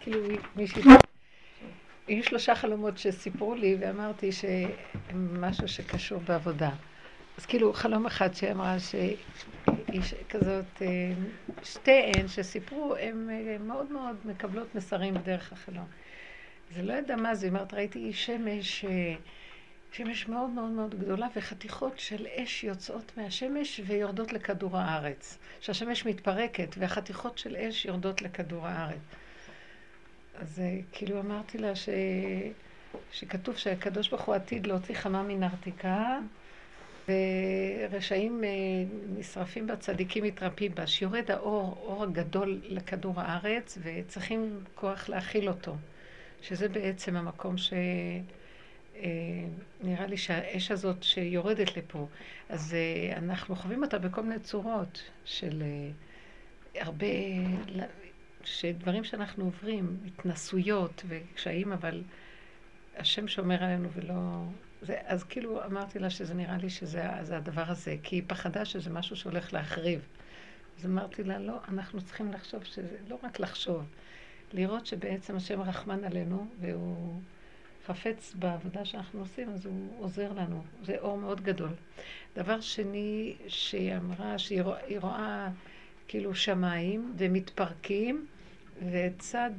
כאילו 0.00 0.18
מישהי... 0.56 0.82
היו 2.06 2.24
שלושה 2.24 2.54
חלומות 2.54 2.98
שסיפרו 2.98 3.54
לי, 3.54 3.76
ואמרתי 3.80 4.32
שהם 4.32 5.40
משהו 5.40 5.68
שקשור 5.68 6.20
בעבודה. 6.20 6.70
אז 7.38 7.46
כאילו 7.46 7.72
חלום 7.72 8.06
אחד 8.06 8.34
שהיא 8.34 8.52
אמרה 8.52 8.76
שאיש 8.78 10.14
כזאת, 10.28 10.82
אה, 10.82 11.12
שתיהן 11.64 12.28
שסיפרו, 12.28 12.96
הן 12.96 13.30
אה, 13.30 13.56
מאוד 13.60 13.92
מאוד 13.92 14.16
מקבלות 14.24 14.74
מסרים 14.74 15.14
בדרך 15.14 15.52
החלום. 15.52 15.86
זה 16.74 16.82
לא 16.82 16.92
ידע 16.92 17.16
מה 17.16 17.34
זה, 17.34 17.46
היא 17.46 17.50
אומרת, 17.50 17.74
ראיתי 17.74 17.98
איש 17.98 18.26
שמש, 18.26 18.84
אה, 18.84 19.14
שמש 19.92 20.28
מאוד 20.28 20.50
מאוד 20.50 20.70
מאוד 20.70 20.94
גדולה, 21.00 21.26
וחתיכות 21.36 21.98
של 21.98 22.26
אש 22.36 22.64
יוצאות 22.64 23.12
מהשמש 23.16 23.80
ויורדות 23.86 24.32
לכדור 24.32 24.78
הארץ. 24.78 25.38
שהשמש 25.60 26.06
מתפרקת, 26.06 26.74
והחתיכות 26.78 27.38
של 27.38 27.56
אש 27.56 27.84
יורדות 27.84 28.22
לכדור 28.22 28.66
הארץ. 28.66 29.00
אז 30.34 30.62
כאילו 30.92 31.20
אמרתי 31.20 31.58
לה 31.58 31.76
ש... 31.76 31.88
שכתוב 33.12 33.56
שהקדוש 33.56 34.08
ברוך 34.08 34.22
הוא 34.22 34.34
עתיד 34.34 34.66
להוציא 34.66 34.94
חמה 34.94 35.22
מנרתיקה, 35.22 36.18
ורשעים 37.08 38.44
אה, 38.44 38.48
נשרפים 39.18 39.66
בה, 39.66 39.76
צדיקים 39.76 40.24
מתרפים 40.24 40.74
בה, 40.74 40.86
שיורד 40.86 41.30
האור, 41.30 41.78
אור 41.82 42.02
הגדול 42.02 42.60
לכדור 42.64 43.20
הארץ, 43.20 43.78
וצריכים 43.82 44.60
כוח 44.74 45.08
להכיל 45.08 45.48
אותו. 45.48 45.76
שזה 46.42 46.68
בעצם 46.68 47.16
המקום 47.16 47.58
ש... 47.58 47.72
אה, 48.96 49.08
נראה 49.80 50.06
לי 50.06 50.16
שהאש 50.16 50.70
הזאת 50.70 51.02
שיורדת 51.02 51.76
לפה, 51.76 52.06
אז 52.48 52.74
אה, 52.74 53.18
אנחנו 53.18 53.56
חווים 53.56 53.82
אותה 53.82 53.98
בכל 53.98 54.22
מיני 54.22 54.40
צורות 54.40 55.02
של 55.24 55.62
הרבה, 56.74 57.06
שדברים 58.44 59.04
שאנחנו 59.04 59.44
עוברים, 59.44 59.96
התנסויות 60.06 61.04
וקשיים, 61.08 61.72
אבל 61.72 62.02
השם 62.96 63.28
שומר 63.28 63.64
עלינו 63.64 63.88
ולא... 63.94 64.44
זה, 64.82 64.98
אז 65.04 65.24
כאילו 65.24 65.64
אמרתי 65.64 65.98
לה 65.98 66.10
שזה 66.10 66.34
נראה 66.34 66.56
לי 66.56 66.70
שזה 66.70 67.36
הדבר 67.36 67.64
הזה, 67.66 67.96
כי 68.02 68.16
היא 68.16 68.22
פחדה 68.26 68.64
שזה 68.64 68.90
משהו 68.90 69.16
שהולך 69.16 69.52
להחריב. 69.52 70.00
אז 70.78 70.86
אמרתי 70.86 71.24
לה, 71.24 71.38
לא, 71.38 71.58
אנחנו 71.68 72.00
צריכים 72.00 72.32
לחשוב 72.32 72.64
שזה, 72.64 72.96
לא 73.08 73.18
רק 73.22 73.40
לחשוב, 73.40 73.84
לראות 74.52 74.86
שבעצם 74.86 75.36
השם 75.36 75.60
רחמן 75.60 76.04
עלינו, 76.04 76.46
והוא 76.60 77.20
חפץ 77.86 78.34
בעבודה 78.38 78.84
שאנחנו 78.84 79.20
עושים, 79.20 79.50
אז 79.50 79.66
הוא 79.66 79.90
עוזר 79.98 80.32
לנו. 80.32 80.62
זה 80.82 80.96
אור 80.98 81.18
מאוד 81.18 81.40
גדול. 81.40 81.70
דבר 82.36 82.60
שני, 82.60 83.36
שהיא 83.48 83.96
אמרה 83.96 84.38
שהיא 84.38 84.62
רואה, 84.62 84.80
רואה 85.00 85.48
כאילו 86.08 86.34
שמיים 86.34 87.14
ומתפרקים, 87.18 88.26
וצד 88.90 89.50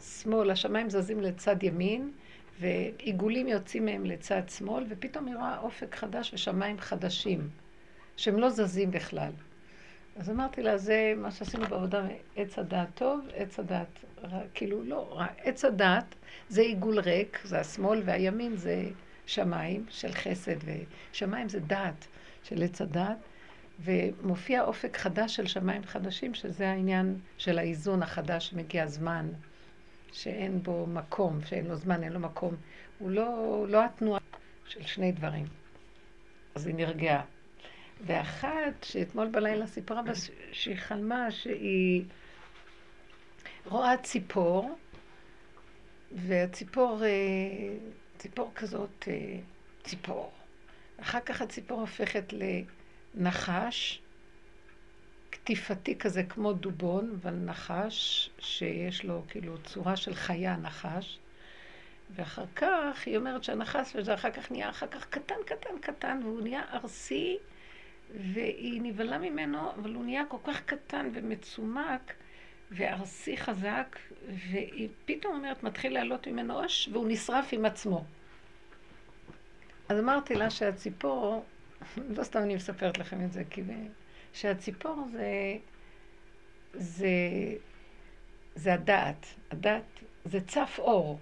שמאל, 0.00 0.50
השמיים 0.50 0.90
זזים 0.90 1.20
לצד 1.20 1.62
ימין, 1.62 2.12
ועיגולים 2.60 3.48
יוצאים 3.48 3.84
מהם 3.84 4.06
לצד 4.06 4.42
שמאל, 4.48 4.84
ופתאום 4.88 5.26
היא 5.26 5.36
רואה 5.36 5.58
אופק 5.58 5.94
חדש 5.94 6.34
ושמיים 6.34 6.78
חדשים, 6.78 7.48
שהם 8.16 8.38
לא 8.38 8.50
זזים 8.50 8.90
בכלל. 8.90 9.32
אז 10.16 10.30
אמרתי 10.30 10.62
לה, 10.62 10.78
זה 10.78 11.14
מה 11.16 11.30
שעשינו 11.30 11.66
בעבודה, 11.66 12.06
עץ 12.36 12.58
הדעת 12.58 12.88
טוב, 12.94 13.28
עץ 13.34 13.58
הדעת 13.58 14.04
רע, 14.24 14.40
כאילו 14.54 14.84
לא 14.84 15.08
רע. 15.12 15.26
עץ 15.38 15.64
הדעת 15.64 16.14
זה 16.48 16.60
עיגול 16.60 16.98
ריק, 16.98 17.40
זה 17.44 17.60
השמאל, 17.60 18.02
והימין 18.04 18.56
זה 18.56 18.84
שמיים 19.26 19.84
של 19.90 20.12
חסד, 20.12 20.56
ושמיים 20.64 21.48
זה 21.48 21.60
דעת 21.60 22.06
של 22.42 22.62
עץ 22.62 22.80
הדעת, 22.80 23.16
ומופיע 23.80 24.62
אופק 24.62 24.96
חדש 24.96 25.36
של 25.36 25.46
שמיים 25.46 25.84
חדשים, 25.84 26.34
שזה 26.34 26.68
העניין 26.68 27.18
של 27.38 27.58
האיזון 27.58 28.02
החדש 28.02 28.48
שמגיע 28.48 28.86
זמן. 28.86 29.28
שאין 30.14 30.62
בו 30.62 30.86
מקום, 30.86 31.40
שאין 31.44 31.66
לו 31.66 31.76
זמן, 31.76 32.02
אין 32.02 32.12
לו 32.12 32.20
מקום. 32.20 32.56
הוא 32.98 33.10
לא, 33.10 33.64
לא 33.68 33.84
התנועה 33.84 34.20
של 34.66 34.82
שני 34.82 35.12
דברים. 35.12 35.46
אז 36.54 36.66
היא 36.66 36.74
נרגעה. 36.74 37.22
ואחת, 38.06 38.82
שאתמול 38.82 39.28
בלילה 39.28 39.66
סיפרה 39.66 40.02
שהיא 40.52 40.76
חלמה 40.76 41.30
שהיא 41.30 42.04
רואה 43.66 43.96
ציפור, 43.96 44.78
והציפור, 46.12 47.04
אה, 47.04 47.10
ציפור 48.18 48.50
כזאת, 48.54 49.08
אה, 49.08 49.38
ציפור. 49.84 50.32
אחר 51.00 51.20
כך 51.20 51.42
הציפור 51.42 51.80
הופכת 51.80 52.32
לנחש, 53.16 54.00
קטיפתי 55.30 55.98
כזה 55.98 56.22
כמו 56.22 56.52
דובון, 56.52 57.16
אבל 57.22 57.34
נחש, 57.34 58.30
שיש 58.38 59.04
לו 59.04 59.22
כאילו 59.28 59.58
צורה 59.58 59.96
של 59.96 60.14
חיה 60.14 60.56
נחש. 60.56 61.18
ואחר 62.10 62.44
כך 62.56 63.02
היא 63.06 63.16
אומרת 63.16 63.44
שהנחש, 63.44 63.92
וזה 63.96 64.14
אחר 64.14 64.30
כך 64.30 64.50
נהיה 64.50 64.70
אחר 64.70 64.86
כך 64.86 65.06
קטן, 65.06 65.34
קטן, 65.46 65.78
קטן, 65.80 66.20
והוא 66.22 66.40
נהיה 66.40 66.62
ארסי, 66.72 67.38
והיא 68.32 68.80
נבהלה 68.82 69.18
ממנו, 69.18 69.70
אבל 69.70 69.94
הוא 69.94 70.04
נהיה 70.04 70.22
כל 70.28 70.36
כך 70.44 70.60
קטן 70.60 71.10
ומצומק, 71.14 72.12
וארסי 72.70 73.36
חזק, 73.36 73.98
והיא 74.28 74.88
פתאום 75.04 75.34
אומרת, 75.34 75.62
מתחיל 75.62 75.94
לעלות 75.94 76.28
ממנו 76.28 76.66
אש, 76.66 76.88
והוא 76.92 77.06
נשרף 77.08 77.48
עם 77.52 77.64
עצמו. 77.64 78.04
אז 79.88 79.98
אמרתי 79.98 80.34
לה 80.34 80.50
שהציפור, 80.50 81.44
לא 82.08 82.24
סתם 82.24 82.38
אני 82.38 82.54
מספרת 82.54 82.98
לכם 82.98 83.24
את 83.24 83.32
זה, 83.32 83.42
כי... 83.50 83.62
שהציפור 84.32 85.08
זה, 85.12 85.56
זה, 86.74 87.08
זה 88.54 88.74
הדעת. 88.74 89.26
הדעת 89.50 89.82
זה 90.24 90.40
צף 90.40 90.76
אור. 90.78 91.18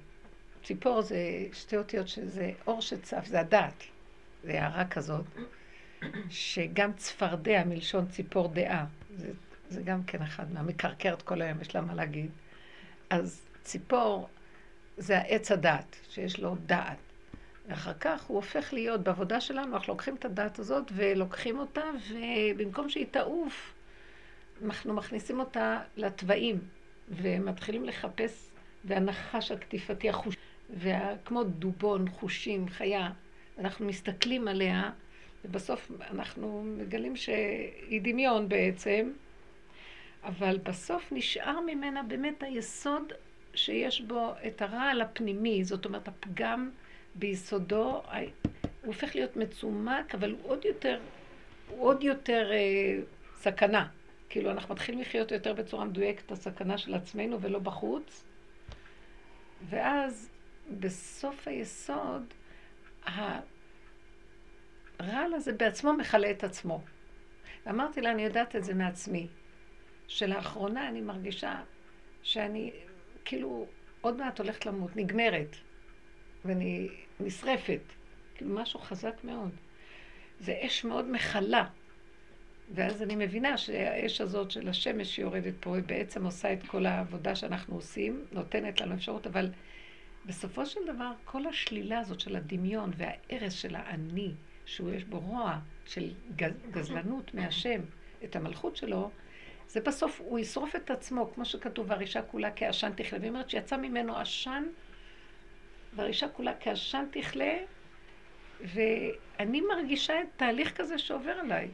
ציפור 0.64 1.02
זה 1.02 1.16
שתי 1.52 1.76
אותיות 1.76 2.08
שזה 2.08 2.52
אור 2.66 2.80
שצף, 2.80 3.26
זה 3.26 3.40
הדעת. 3.40 3.84
זה 4.44 4.62
הערה 4.62 4.88
כזאת, 4.88 5.24
שגם 6.30 6.92
צפרדע 6.92 7.64
מלשון 7.64 8.06
ציפור 8.08 8.48
דעה. 8.48 8.86
זה, 9.16 9.30
זה 9.68 9.82
גם 9.82 10.04
כן 10.04 10.22
אחד 10.22 10.52
מהמקרקרת 10.52 11.22
כל 11.22 11.42
היום, 11.42 11.60
יש 11.60 11.74
לה 11.74 11.80
מה 11.80 11.94
להגיד. 11.94 12.30
אז 13.10 13.40
ציפור 13.62 14.28
זה 14.96 15.18
העץ 15.18 15.52
הדעת, 15.52 15.96
שיש 16.10 16.40
לו 16.40 16.56
דעת. 16.66 17.11
ואחר 17.68 17.92
כך 18.00 18.24
הוא 18.24 18.36
הופך 18.36 18.72
להיות, 18.72 19.00
בעבודה 19.00 19.40
שלנו, 19.40 19.74
אנחנו 19.76 19.92
לוקחים 19.92 20.14
את 20.14 20.24
הדת 20.24 20.58
הזאת 20.58 20.84
ולוקחים 20.94 21.58
אותה, 21.58 21.84
ובמקום 22.10 22.88
שהיא 22.88 23.06
תעוף, 23.10 23.74
אנחנו 24.64 24.94
מכניסים 24.94 25.40
אותה 25.40 25.80
לתוואים, 25.96 26.58
ומתחילים 27.08 27.84
לחפש, 27.84 28.50
והנחש 28.84 29.50
הקטיפתי, 29.50 30.08
החוש... 30.08 30.36
וכמו 30.70 31.44
דובון, 31.44 32.08
חושים, 32.08 32.68
חיה, 32.68 33.10
אנחנו 33.58 33.86
מסתכלים 33.86 34.48
עליה, 34.48 34.90
ובסוף 35.44 35.90
אנחנו 36.10 36.64
מגלים 36.78 37.16
שהיא 37.16 38.02
דמיון 38.02 38.48
בעצם, 38.48 39.12
אבל 40.24 40.58
בסוף 40.58 41.12
נשאר 41.12 41.60
ממנה 41.60 42.02
באמת 42.02 42.42
היסוד 42.42 43.12
שיש 43.54 44.00
בו 44.00 44.32
את 44.46 44.62
הרעל 44.62 45.00
הפנימי, 45.00 45.64
זאת 45.64 45.84
אומרת 45.84 46.08
הפגם 46.08 46.70
ביסודו, 47.14 48.02
הוא 48.82 48.92
הופך 48.94 49.14
להיות 49.14 49.36
מצומק, 49.36 50.14
אבל 50.14 50.30
הוא 50.30 50.40
עוד 50.42 50.64
יותר, 50.64 51.00
הוא 51.68 51.86
עוד 51.86 52.02
יותר 52.02 52.50
אה, 52.52 53.00
סכנה. 53.34 53.88
כאילו, 54.28 54.50
אנחנו 54.50 54.74
מתחילים 54.74 55.00
לחיות 55.00 55.30
יותר 55.30 55.52
בצורה 55.52 55.84
מדויקת 55.84 56.32
הסכנה 56.32 56.78
של 56.78 56.94
עצמנו 56.94 57.40
ולא 57.40 57.58
בחוץ. 57.58 58.24
ואז, 59.68 60.30
בסוף 60.80 61.48
היסוד, 61.48 62.22
הרעל 63.04 63.42
הזה 65.34 65.52
בעצמו 65.52 65.92
מכלה 65.92 66.30
את 66.30 66.44
עצמו. 66.44 66.80
ואמרתי 67.66 68.00
לה, 68.00 68.10
אני 68.10 68.22
יודעת 68.22 68.56
את 68.56 68.64
זה 68.64 68.74
מעצמי, 68.74 69.28
שלאחרונה 70.08 70.88
אני 70.88 71.00
מרגישה 71.00 71.62
שאני, 72.22 72.72
כאילו, 73.24 73.66
עוד 74.00 74.16
מעט 74.16 74.40
הולכת 74.40 74.66
למות, 74.66 74.96
נגמרת. 74.96 75.56
ואני 76.44 76.88
נשרפת. 77.22 77.80
כאילו 78.34 78.54
משהו 78.54 78.80
חזק 78.80 79.14
מאוד. 79.24 79.50
זה 80.40 80.54
אש 80.66 80.84
מאוד 80.84 81.10
מכלה. 81.10 81.68
ואז 82.74 83.02
אני 83.02 83.16
מבינה 83.16 83.58
שהאש 83.58 84.20
הזאת 84.20 84.50
של 84.50 84.68
השמש 84.68 85.16
שיורדת 85.16 85.54
פה, 85.60 85.76
היא 85.76 85.84
בעצם 85.84 86.24
עושה 86.24 86.52
את 86.52 86.62
כל 86.66 86.86
העבודה 86.86 87.36
שאנחנו 87.36 87.74
עושים, 87.74 88.24
נותנת 88.32 88.80
לנו 88.80 88.94
אפשרות, 88.94 89.26
אבל 89.26 89.50
בסופו 90.26 90.66
של 90.66 90.80
דבר, 90.86 91.12
כל 91.24 91.46
השלילה 91.46 91.98
הזאת 91.98 92.20
של 92.20 92.36
הדמיון 92.36 92.90
וההרס 92.96 93.52
של 93.52 93.74
האני, 93.74 94.30
שהוא 94.64 94.92
יש 94.92 95.04
בו 95.04 95.20
רוע 95.20 95.58
של 95.86 96.10
גזלנות 96.70 97.34
מהשם, 97.34 97.80
את 98.24 98.36
המלכות 98.36 98.76
שלו, 98.76 99.10
זה 99.68 99.80
בסוף, 99.80 100.20
הוא 100.20 100.38
ישרוף 100.38 100.76
את 100.76 100.90
עצמו, 100.90 101.30
כמו 101.34 101.44
שכתוב, 101.44 101.92
הרישה 101.92 102.22
כולה 102.22 102.50
כעשן 102.56 102.92
תכלה. 102.96 103.18
והיא 103.18 103.30
אומרת 103.30 103.50
שיצא 103.50 103.76
ממנו 103.76 104.16
עשן 104.16 104.64
והאישה 105.96 106.28
כולה 106.28 106.52
כעשן 106.60 107.04
תכלה, 107.10 107.58
ואני 108.60 109.60
מרגישה 109.60 110.20
את 110.20 110.26
תהליך 110.36 110.76
כזה 110.76 110.98
שעובר 110.98 111.30
עליי. 111.30 111.68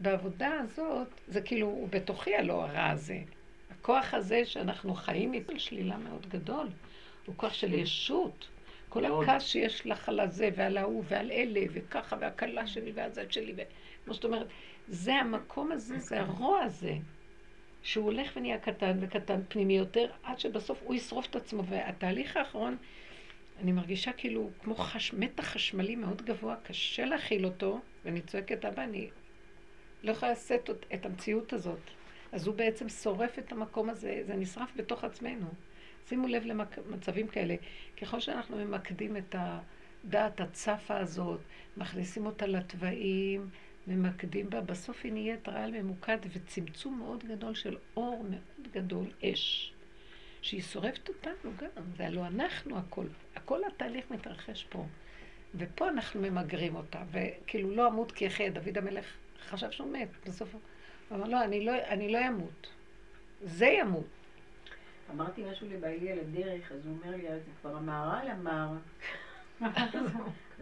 בעבודה 0.00 0.52
הזאת, 0.60 1.08
זה 1.28 1.40
כאילו, 1.40 1.66
הוא 1.66 1.88
בתוכי 1.88 2.36
הלא 2.36 2.64
הרע 2.64 2.90
הזה. 2.90 3.18
הכוח 3.70 4.14
הזה 4.14 4.44
שאנחנו 4.44 4.94
חיים 4.94 5.32
מפל 5.32 5.58
שלילה 5.58 5.96
מאוד 5.96 6.26
גדול, 6.28 6.68
הוא 7.26 7.34
כוח 7.36 7.52
של 7.52 7.74
ישות. 7.74 8.48
כל 8.88 9.04
הכעס 9.04 9.42
שיש 9.42 9.86
לך 9.86 10.08
על 10.08 10.20
הזה 10.20 10.50
ועל 10.56 10.76
ההוא 10.76 11.04
ועל 11.08 11.30
אלה 11.30 11.60
וככה 11.72 12.16
והכלה 12.20 12.66
שלי 12.66 12.92
והזת 12.94 13.32
שלי, 13.32 13.54
כמו 14.04 14.14
שאת 14.14 14.24
אומרת, 14.24 14.46
זה 14.88 15.14
המקום 15.14 15.72
הזה, 15.72 15.98
זה 15.98 16.20
הרוע 16.20 16.60
הזה, 16.60 16.94
שהוא 17.82 18.04
הולך 18.04 18.32
ונהיה 18.36 18.58
קטן 18.58 18.96
וקטן 19.00 19.40
פנימי 19.48 19.78
יותר, 19.78 20.10
עד 20.22 20.38
שבסוף 20.38 20.80
הוא 20.84 20.94
ישרוף 20.94 21.26
את 21.26 21.36
עצמו. 21.36 21.64
והתהליך 21.64 22.36
האחרון, 22.36 22.76
אני 23.58 23.72
מרגישה 23.72 24.12
כאילו 24.12 24.50
כמו 24.62 24.74
חש, 24.74 25.14
מתח 25.14 25.44
חשמלי 25.44 25.96
מאוד 25.96 26.22
גבוה, 26.22 26.56
קשה 26.62 27.04
להכיל 27.04 27.44
אותו, 27.44 27.80
ואני 28.04 28.20
צועקת, 28.20 28.64
אבא, 28.64 28.82
אני 28.84 29.10
לא 30.02 30.12
יכולה 30.12 30.32
לשאת 30.32 30.70
את 30.94 31.06
המציאות 31.06 31.52
הזאת. 31.52 31.80
אז 32.32 32.46
הוא 32.46 32.54
בעצם 32.54 32.88
שורף 32.88 33.38
את 33.38 33.52
המקום 33.52 33.90
הזה, 33.90 34.22
זה 34.26 34.34
נשרף 34.34 34.70
בתוך 34.76 35.04
עצמנו. 35.04 35.46
שימו 36.08 36.28
לב 36.28 36.44
למצבים 36.44 37.28
כאלה. 37.28 37.54
ככל 38.00 38.20
שאנחנו 38.20 38.56
ממקדים 38.56 39.16
את 39.16 39.34
הדעת 39.38 40.40
הצפה 40.40 40.98
הזאת, 40.98 41.40
מכניסים 41.76 42.26
אותה 42.26 42.46
לתוואים, 42.46 43.48
ממקדים 43.86 44.50
בה, 44.50 44.60
בסוף 44.60 45.00
היא 45.04 45.12
נהיית 45.12 45.48
רעל 45.48 45.70
ממוקד 45.70 46.18
וצמצום 46.32 46.98
מאוד 46.98 47.24
גדול 47.24 47.54
של 47.54 47.76
אור 47.96 48.24
מאוד 48.30 48.68
גדול, 48.72 49.06
אש, 49.24 49.72
שהיא 50.42 50.62
שורפת 50.62 51.08
אותנו 51.08 51.52
גם, 51.56 51.82
זה 51.96 52.06
אנחנו 52.08 52.78
הכל, 52.78 53.06
הכל 53.48 53.60
התהליך 53.64 54.10
מתרחש 54.10 54.66
פה. 54.70 54.84
ופה 55.54 55.88
אנחנו 55.88 56.20
ממגרים 56.20 56.76
אותה, 56.76 56.98
וכאילו 57.10 57.70
לא 57.70 57.88
אמות 57.88 58.12
כי 58.12 58.24
יחיה, 58.24 58.50
דוד 58.50 58.78
המלך 58.78 59.04
חשב 59.48 59.70
שהוא 59.70 59.92
מת, 59.92 60.08
בסוף 60.26 60.54
הוא 60.54 60.60
אמר 61.18 61.28
לא, 61.28 61.44
אני 61.44 61.64
לא, 61.64 61.72
אני 61.88 62.12
לא 62.12 62.28
אמות, 62.28 62.66
זה 63.42 63.66
ימות. 63.66 64.04
אמרתי 65.14 65.42
משהו 65.50 65.66
לבעלי 65.70 66.12
על 66.12 66.18
הדרך, 66.18 66.72
אז 66.72 66.86
הוא 66.86 66.96
אומר 66.96 67.16
לי, 67.16 67.22
זה 67.22 67.50
כבר 67.60 67.76
המהר"ל 67.76 68.28
אמר. 68.30 68.68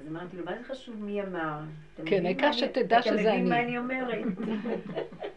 אז 0.01 0.09
אמרתי 0.09 0.37
לו, 0.37 0.45
מה 0.45 0.59
זה 0.59 0.65
חשוב 0.65 1.05
מי 1.05 1.23
אמר? 1.23 1.59
כן, 2.07 2.27
העיקר 2.27 2.53
שתדע 2.53 3.03
שזה 3.03 3.13
אני. 3.13 3.23
אתה 3.23 3.33
מבין 3.33 3.49
מה 3.49 3.63
אני 3.63 3.79
אומרת. 3.79 4.19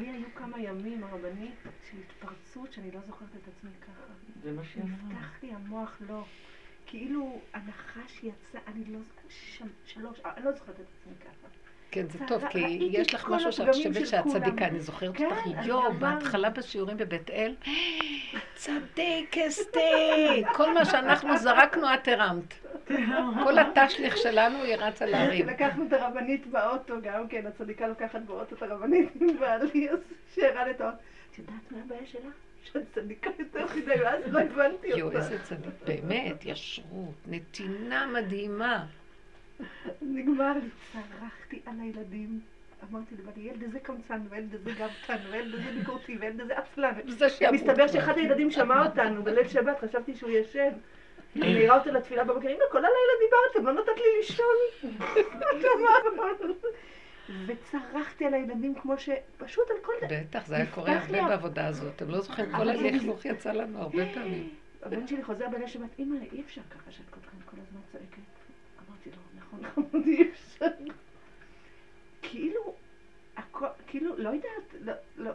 לי 0.00 0.10
היו 0.10 0.26
כמה 0.34 0.60
ימים, 0.60 1.04
הרבנית, 1.04 1.54
של 1.90 1.96
התפרצות 1.98 2.72
שאני 2.72 2.90
לא 2.90 3.00
זוכרת 3.00 3.36
את 3.36 3.48
עצמי 3.48 3.70
ככה. 3.80 4.12
זה 4.42 4.52
מה 4.52 4.64
שהיא 4.64 4.82
אמרה. 4.82 4.96
נפתח 4.96 5.42
לי 5.42 5.52
המוח, 5.52 5.96
לא. 6.08 6.24
כאילו 6.86 7.40
הנחש 7.54 8.22
יצא, 8.22 8.58
אני 8.66 8.84
לא, 8.84 8.98
שלוש, 9.84 10.20
אני 10.24 10.44
לא 10.44 10.52
זוכרת 10.52 10.80
את 10.80 10.86
עצמי 11.00 11.14
ככה. 11.20 11.48
כן, 11.94 12.08
זה 12.08 12.18
טוב, 12.26 12.44
כי 12.50 12.88
יש 12.90 13.14
לך 13.14 13.28
משהו 13.28 13.52
שאת 13.52 13.68
חושבת 13.68 14.06
שאת 14.06 14.26
צדיקה. 14.26 14.66
אני 14.66 14.80
זוכרת 14.80 15.20
אותך, 15.20 15.34
כן, 15.44 15.50
יואו, 15.64 15.92
בהתחלה 15.92 16.50
בשיעורים 16.50 16.96
בבית 16.96 17.30
אל, 17.30 17.54
צדיק 18.54 19.38
אסתי, 19.38 20.42
כל 20.54 20.74
מה 20.74 20.84
שאנחנו 20.84 21.38
זרקנו 21.38 21.94
את 21.94 22.08
הרמת. 22.08 22.54
כל 23.44 23.58
התשליך 23.58 24.16
שלנו 24.16 24.62
היא 24.62 24.76
רצה 24.76 25.06
להרים. 25.06 25.46
לקחנו 25.46 25.86
את 25.86 25.92
הרבנית 25.92 26.46
באוטו, 26.46 26.94
גם 27.02 27.28
כן, 27.28 27.46
הצדיקה 27.46 27.88
לוקחת 27.88 28.20
באוטו 28.26 28.56
את 28.56 28.62
הרבנית 28.62 29.12
בעלי, 29.40 29.90
אז 29.90 29.98
שהרדת 30.34 30.80
האוטו. 30.80 30.96
את 31.30 31.38
יודעת 31.38 31.54
מה 31.70 31.78
הבעיה 31.84 32.06
שלה? 32.06 32.30
שאת 32.72 32.82
צדיקה 32.94 33.30
יותר 33.38 33.66
מדי, 33.76 34.00
ואז 34.00 34.22
לא 34.26 34.40
הבנתי 34.40 34.92
אותה. 34.92 34.98
יואו, 34.98 35.12
איזה 35.12 35.38
צדיק, 35.42 35.74
באמת, 35.86 36.44
ישרות, 36.44 37.14
נתינה 37.26 38.06
מדהימה. 38.06 38.84
נגמר 40.02 40.52
לי, 40.52 40.68
צרחתי 40.92 41.60
על 41.66 41.80
הילדים. 41.80 42.40
אמרתי 42.90 43.14
לבני, 43.18 43.42
ילד 43.48 43.62
איזה 43.62 43.80
קמצן, 43.80 44.20
וילד 44.28 44.52
איזה 44.54 44.70
גבתן, 44.70 45.16
וילד 45.30 45.54
איזה 45.54 45.78
ביקורתי, 45.78 46.16
וילד 46.20 46.40
איזה 46.40 46.58
עצלן. 46.58 46.92
מסתבר 47.54 47.88
שאחד 47.88 48.18
הילדים 48.18 48.50
שמע 48.50 48.86
אותנו 48.86 49.22
בליל 49.22 49.48
שבת, 49.48 49.80
חשבתי 49.80 50.14
שהוא 50.14 50.30
ישן. 50.30 50.70
אני 51.36 51.54
מעירה 51.54 51.78
אותו 51.78 51.90
לתפילה 51.90 52.24
בבוקר, 52.24 52.48
הנה 52.48 52.64
כל 52.70 52.78
הלילה 52.78 53.12
דיברתם, 53.24 53.66
לא 53.66 53.82
נתת 53.82 53.96
לי 53.96 54.04
לישון. 54.18 54.56
וצרחתי 57.46 58.24
על 58.24 58.34
הילדים 58.34 58.74
כמו 58.74 58.98
ש... 58.98 59.08
פשוט 59.38 59.70
על 59.70 59.76
כל. 59.82 59.92
בטח, 60.10 60.46
זה 60.46 60.56
היה 60.56 60.66
קורה 60.66 60.92
הרבה 60.92 61.28
בעבודה 61.28 61.66
הזאת. 61.66 61.92
אתם 61.96 62.10
לא 62.10 62.20
זוכרים, 62.20 62.52
כל 62.56 62.68
הלכלוך 62.68 63.24
יצא 63.24 63.52
לנו 63.52 63.78
הרבה 63.78 64.02
פעמים. 64.14 64.50
הבן 64.82 65.06
שלי 65.06 65.24
חוזר 65.24 65.48
בליל 65.48 65.66
שבת, 65.66 65.98
אימא, 65.98 66.16
אי 66.32 66.40
אפשר 66.40 66.60
ככה 66.70 66.90
שאת 66.90 67.10
כל 67.44 67.56
הזמן 67.68 67.80
צועקת. 67.92 68.33
נכון, 69.60 69.84
חמודי, 69.90 70.16
אי 70.16 70.30
אפשר. 70.30 70.66
כאילו, 72.22 72.74
כאילו, 73.86 74.18
לא 74.18 74.28
יודעת, 74.28 74.74
לא, 74.80 74.92
לא. 75.16 75.30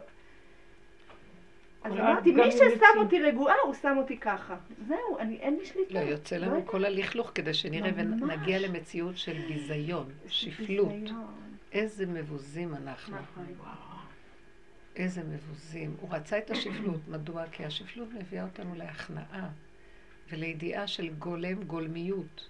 אז 1.84 1.92
אמרתי, 1.92 2.32
מי 2.32 2.52
ששם 2.52 2.98
אותי 2.98 3.20
רגועה, 3.20 3.54
הוא 3.64 3.74
שם 3.74 3.96
אותי 3.98 4.16
ככה. 4.16 4.56
זהו, 4.86 5.18
אני, 5.18 5.36
אין 5.36 5.56
לי 5.56 5.66
שליטה. 5.66 5.94
לא, 5.94 5.98
יוצא 5.98 6.36
לנו 6.36 6.54
לא 6.54 6.62
כל 6.64 6.84
הלכלוך 6.84 7.30
כדי 7.34 7.54
שנראה 7.54 7.90
ונגיע 7.96 8.58
למציאות 8.58 9.18
של 9.18 9.38
ביזיון, 9.48 10.08
שפלות. 10.28 10.92
איזה 11.72 12.06
מבוזים 12.06 12.74
אנחנו. 12.74 13.16
נכון. 13.16 13.46
איזה 14.96 15.22
מבוזים. 15.24 15.96
הוא 16.00 16.10
רצה 16.12 16.38
את 16.38 16.50
השפלות. 16.50 17.08
מדוע? 17.08 17.44
כי 17.52 17.64
השפלות 17.64 18.08
מביאה 18.12 18.44
אותנו 18.44 18.74
להכנעה 18.74 19.48
ולידיעה 20.30 20.86
של 20.86 21.08
גולם, 21.08 21.62
גולמיות. 21.62 22.48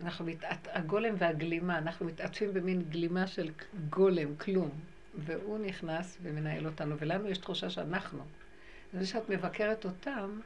אנחנו 0.00 0.24
מתעט... 0.24 0.68
הגולם 0.72 1.14
והגלימה, 1.18 1.78
אנחנו 1.78 2.06
מתעטפים 2.06 2.54
במין 2.54 2.82
גלימה 2.82 3.26
של 3.26 3.50
גולם, 3.90 4.36
כלום. 4.36 4.70
והוא 5.14 5.58
נכנס 5.58 6.18
ומנהל 6.22 6.66
אותנו, 6.66 6.98
ולנו 6.98 7.28
יש 7.28 7.38
תחושה 7.38 7.70
שאנחנו. 7.70 8.24
זה 8.92 9.06
שאת 9.06 9.28
מבקרת 9.28 9.84
אותם, 9.84 10.40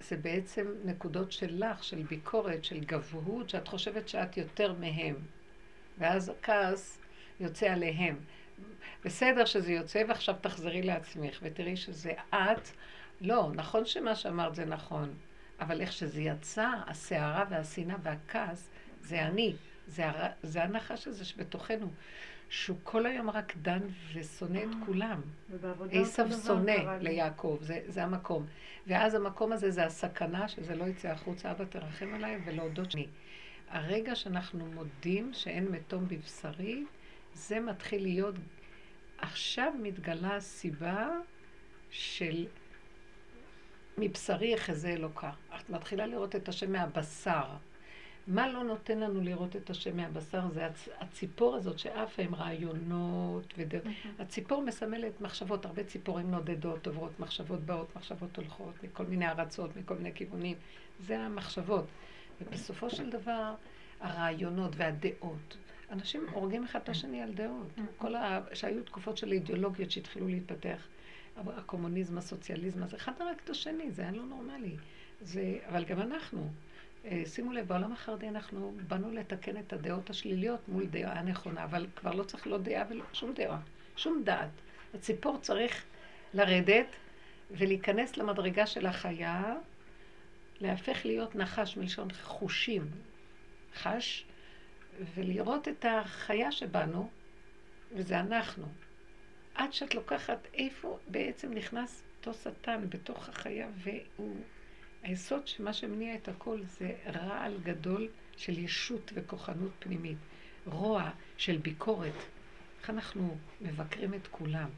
זה 0.00 0.16
בעצם 0.16 0.66
נקודות 0.84 1.32
שלך, 1.32 1.84
של 1.84 2.02
ביקורת, 2.02 2.64
של 2.64 2.80
גבהות, 2.80 3.50
שאת 3.50 3.68
חושבת 3.68 4.08
שאת 4.08 4.36
יותר 4.36 4.72
מהם. 4.72 5.14
ואז 5.98 6.28
הכעס 6.28 6.98
יוצא 7.40 7.66
עליהם. 7.66 8.16
בסדר 9.04 9.44
שזה 9.44 9.72
יוצא, 9.72 10.02
ועכשיו 10.08 10.34
תחזרי 10.40 10.82
לעצמך, 10.82 11.38
ותראי 11.42 11.76
שזה 11.76 12.12
את. 12.28 12.68
לא, 13.20 13.50
נכון 13.54 13.86
שמה 13.86 14.14
שאמרת 14.14 14.54
זה 14.54 14.64
נכון, 14.64 15.14
אבל 15.60 15.80
איך 15.80 15.92
שזה 15.92 16.20
יצא, 16.20 16.70
הסערה 16.86 17.44
והשנאה 17.50 17.96
והכעס, 18.02 18.70
זה 19.02 19.22
אני. 19.22 19.54
זה, 19.86 20.08
הר... 20.08 20.26
זה 20.42 20.64
הנחש 20.64 21.08
הזה 21.08 21.24
שבתוכנו. 21.24 21.90
שהוא 22.50 22.76
כל 22.82 23.06
היום 23.06 23.30
רק 23.30 23.56
דן 23.56 23.80
ושונא 24.12 24.58
את 24.58 24.86
כולם. 24.86 25.20
עשב 25.90 26.26
שונא 26.46 26.96
ליעקב, 27.00 27.58
זה, 27.60 27.80
זה 27.86 28.04
המקום. 28.04 28.46
ואז 28.86 29.14
המקום 29.14 29.52
הזה 29.52 29.70
זה 29.70 29.84
הסכנה 29.86 30.48
שזה 30.48 30.74
לא 30.74 30.84
יצא 30.84 31.08
החוצה, 31.08 31.50
אבא 31.50 31.64
תרחם 31.64 32.14
עליי 32.14 32.38
ולהודות 32.44 32.90
שאני. 32.90 33.06
הרגע 33.68 34.14
שאנחנו 34.14 34.66
מודים 34.66 35.34
שאין 35.34 35.68
מתום 35.68 36.08
בבשרי, 36.08 36.84
זה 37.34 37.60
מתחיל 37.60 38.02
להיות, 38.02 38.34
עכשיו 39.18 39.72
מתגלה 39.82 40.36
הסיבה 40.36 41.08
של 41.90 42.46
מבשרי 43.98 44.52
יחזה 44.52 44.88
אלוקה. 44.88 45.30
מתחילה 45.70 46.06
לראות 46.06 46.36
את 46.36 46.48
השם 46.48 46.72
מהבשר. 46.72 47.44
מה 48.26 48.48
לא 48.48 48.64
נותן 48.64 48.98
לנו 48.98 49.20
לראות 49.20 49.56
את 49.56 49.70
השם 49.70 49.96
מהבשר? 49.96 50.40
זה 50.54 50.66
הצ... 50.66 50.88
הציפור 51.00 51.56
הזאת 51.56 51.78
שעפה 51.78 52.22
עם 52.22 52.34
רעיונות 52.34 53.54
ודרך. 53.58 53.84
Mm-hmm. 53.84 54.22
הציפור 54.22 54.62
מסמלת 54.62 55.20
מחשבות, 55.20 55.66
הרבה 55.66 55.84
ציפורים 55.84 56.30
נודדות, 56.30 56.86
עוברות 56.86 57.20
מחשבות 57.20 57.60
באות, 57.60 57.96
מחשבות 57.96 58.36
הולכות, 58.36 58.74
מכל 58.82 59.04
מיני 59.04 59.28
ארצות, 59.28 59.76
מכל 59.76 59.94
מיני 59.94 60.14
כיוונים. 60.14 60.56
זה 61.00 61.18
המחשבות. 61.18 61.84
ובסופו 62.40 62.90
של 62.90 63.10
דבר, 63.10 63.54
הרעיונות 64.00 64.72
והדעות. 64.76 65.56
אנשים 65.90 66.26
הורגים 66.32 66.64
אחד 66.64 66.80
את 66.82 66.88
השני 66.88 67.22
על 67.22 67.32
דעות. 67.32 67.68
Mm-hmm. 67.76 67.82
כל 67.98 68.14
ה... 68.14 68.40
שהיו 68.54 68.82
תקופות 68.82 69.16
של 69.16 69.32
אידיאולוגיות 69.32 69.90
שהתחילו 69.90 70.28
להתפתח. 70.28 70.82
הקומוניזם, 71.46 72.18
הסוציאליזם, 72.18 72.82
אז 72.82 72.94
אחד 72.94 73.12
הרג 73.20 73.36
את 73.44 73.50
השני, 73.50 73.90
זה 73.90 74.02
היה 74.02 74.12
לא 74.12 74.22
נורמלי. 74.22 74.76
זה... 75.20 75.58
אבל 75.68 75.84
גם 75.84 76.00
אנחנו. 76.00 76.50
אה, 77.04 77.22
שימו 77.26 77.52
לב, 77.52 77.68
בעולם 77.68 77.92
החרדי 77.92 78.28
אנחנו 78.28 78.74
באנו 78.88 79.12
לתקן 79.12 79.56
את 79.56 79.72
הדעות 79.72 80.10
השליליות 80.10 80.68
מול 80.68 80.86
דעה 80.86 81.22
נכונה, 81.22 81.64
אבל 81.64 81.86
כבר 81.96 82.14
לא 82.14 82.24
צריך 82.24 82.46
לא 82.46 82.58
דעה 82.58 82.84
ושום 83.12 83.34
דעה, 83.34 83.60
שום 83.96 84.22
דעת. 84.24 84.50
הציפור 84.94 85.38
צריך 85.40 85.84
לרדת 86.34 86.86
ולהיכנס 87.50 88.16
למדרגה 88.16 88.66
של 88.66 88.86
החיה, 88.86 89.54
להפך 90.60 91.06
להיות 91.06 91.34
נחש 91.34 91.76
מלשון 91.76 92.08
חושים, 92.22 92.90
חש, 93.74 94.24
ולראות 95.14 95.68
את 95.68 95.84
החיה 95.88 96.52
שבנו, 96.52 97.10
וזה 97.92 98.20
אנחנו. 98.20 98.66
עד 99.54 99.72
שאת 99.72 99.94
לוקחת 99.94 100.38
איפה 100.54 100.98
בעצם 101.08 101.54
נכנס 101.54 102.02
אותו 102.20 102.34
שטן 102.34 102.84
בתוך 102.88 103.28
החיה, 103.28 103.68
והוא 103.76 104.36
היסוד 105.08 105.46
שמה 105.46 105.72
שמניע 105.72 106.14
את 106.14 106.28
הכל 106.28 106.60
זה 106.62 106.92
רעל 107.06 107.58
גדול 107.62 108.08
של 108.36 108.58
ישות 108.58 109.12
וכוחנות 109.14 109.70
פנימית. 109.78 110.16
רוע 110.66 111.10
של 111.36 111.56
ביקורת, 111.56 112.12
איך 112.80 112.90
אנחנו 112.90 113.36
מבקרים 113.60 114.14
את 114.14 114.26
כולם. 114.26 114.68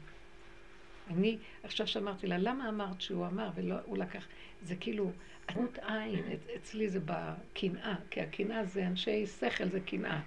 אני 1.09 1.37
עכשיו 1.63 1.87
שאמרתי 1.87 2.27
לה, 2.27 2.37
למה 2.37 2.69
אמרת 2.69 3.01
שהוא 3.01 3.27
אמר 3.27 3.49
והוא 3.55 3.97
לקח? 3.97 4.27
זה 4.63 4.75
כאילו, 4.75 5.11
ענות 5.49 5.77
עין, 5.77 6.23
אצלי 6.55 6.89
זה 6.89 6.99
בקנאה, 7.05 7.95
כי 8.09 8.21
הקנאה 8.21 8.65
זה 8.65 8.87
אנשי 8.87 9.27
שכל, 9.27 9.67
זה 9.69 9.79
קנאה. 9.79 10.21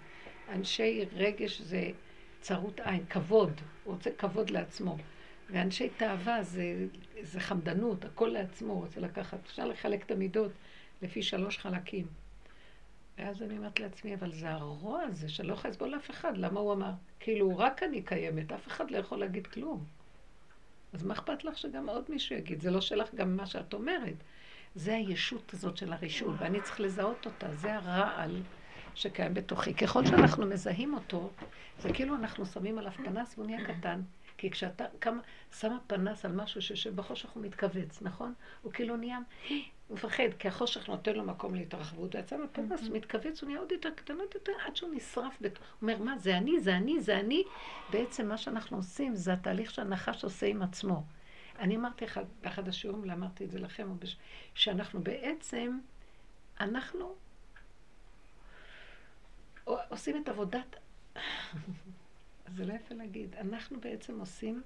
אנשי 0.48 1.04
רגש 1.12 1.60
זה 1.60 1.90
צרות 2.40 2.80
עין, 2.80 3.04
כבוד, 3.10 3.60
הוא 3.84 3.94
רוצה 3.94 4.10
כבוד 4.18 4.50
לעצמו. 4.50 4.96
ואנשי 5.50 5.88
תאווה 5.96 6.42
זה, 6.42 6.86
זה 7.22 7.40
חמדנות, 7.40 8.04
הכל 8.04 8.26
לעצמו, 8.26 8.74
רוצה 8.74 9.00
לקחת. 9.00 9.38
אפשר 9.46 9.66
לחלק 9.66 10.02
את 10.06 10.10
המידות 10.10 10.52
לפי 11.02 11.22
שלוש 11.22 11.58
חלקים. 11.58 12.06
ואז 13.18 13.42
אני 13.42 13.58
אומרת 13.58 13.80
לעצמי, 13.80 14.14
אבל 14.14 14.32
זה 14.32 14.50
הרוע 14.50 15.02
הזה 15.02 15.28
שלא 15.28 15.52
יכול 15.52 15.70
לסבול 15.70 15.88
לאף 15.88 16.10
אחד, 16.10 16.36
למה 16.36 16.60
הוא 16.60 16.72
אמר? 16.72 16.90
כאילו, 17.20 17.58
רק 17.58 17.82
אני 17.82 18.02
קיימת, 18.02 18.52
אף 18.52 18.66
אחד 18.66 18.90
לא 18.90 18.98
יכול 18.98 19.18
להגיד 19.18 19.46
כלום. 19.46 19.84
אז 20.92 21.02
מה 21.02 21.14
אכפת 21.14 21.44
לך 21.44 21.58
שגם 21.58 21.88
עוד 21.88 22.04
מישהו 22.08 22.36
יגיד? 22.36 22.60
זה 22.60 22.70
לא 22.70 22.80
שלך 22.80 23.14
גם 23.14 23.36
מה 23.36 23.46
שאת 23.46 23.74
אומרת. 23.74 24.14
זה 24.74 24.94
הישות 24.94 25.54
הזאת 25.54 25.76
של 25.76 25.92
הרישות, 25.92 26.34
ואני 26.38 26.60
צריך 26.60 26.80
לזהות 26.80 27.26
אותה, 27.26 27.54
זה 27.54 27.74
הרעל 27.74 28.42
שקיים 28.94 29.34
בתוכי. 29.34 29.74
ככל 29.74 30.06
שאנחנו 30.06 30.46
מזהים 30.46 30.94
אותו, 30.94 31.30
זה 31.78 31.92
כאילו 31.92 32.14
אנחנו 32.14 32.46
שמים 32.46 32.78
עליו 32.78 32.92
פנס 32.92 33.34
והוא 33.38 33.46
נהיה 33.46 33.64
קטן. 33.64 34.00
כי 34.44 34.50
כשאתה 34.50 34.84
כמה, 35.00 35.20
שמה 35.58 35.78
פנס 35.86 36.24
על 36.24 36.32
משהו 36.32 36.62
שיושב 36.62 36.96
בחושך 36.96 37.30
הוא 37.30 37.42
מתכווץ, 37.42 38.02
נכון? 38.02 38.34
הוא 38.62 38.72
כאילו 38.72 38.96
נהיה, 38.96 39.18
הוא 39.48 39.96
מפחד, 39.96 40.24
כי 40.38 40.48
החושך 40.48 40.88
נותן 40.88 41.14
לו 41.14 41.24
מקום 41.24 41.54
להתרחבות, 41.54 42.14
ויצא 42.14 42.36
לו 42.36 42.52
פנס, 42.52 42.88
הוא 42.88 42.96
מתכווץ, 42.96 43.42
הוא 43.42 43.48
נהיה 43.48 43.60
עוד 43.60 43.72
יותר 43.72 43.90
קטן, 43.90 44.14
עוד 44.14 44.28
יותר, 44.34 44.52
עד 44.66 44.76
שהוא 44.76 44.94
נשרף, 44.94 45.40
הוא 45.40 45.50
אומר, 45.82 45.98
מה, 45.98 46.18
זה 46.18 46.38
אני, 46.38 46.60
זה 46.60 46.76
אני, 46.76 47.00
זה 47.00 47.20
אני. 47.20 47.42
בעצם 47.90 48.28
מה 48.28 48.36
שאנחנו 48.36 48.76
עושים 48.76 49.14
זה 49.14 49.32
התהליך 49.32 49.70
שהנחש 49.70 50.24
עושה 50.24 50.46
עם 50.46 50.62
עצמו. 50.62 51.04
אני 51.58 51.76
אמרתי 51.76 52.04
לך 52.04 52.20
באחד 52.40 52.68
השיעורים, 52.68 53.10
אמרתי 53.10 53.44
את 53.44 53.50
זה 53.50 53.58
לכם, 53.58 53.88
שאנחנו 54.54 55.02
בעצם, 55.02 55.78
אנחנו 56.60 57.14
עושים 59.66 60.22
את 60.22 60.28
עבודת... 60.28 60.76
זה 62.48 62.64
לא 62.64 62.72
יפה 62.72 62.94
להגיד. 62.94 63.34
אנחנו 63.40 63.80
בעצם 63.80 64.20
עושים 64.20 64.62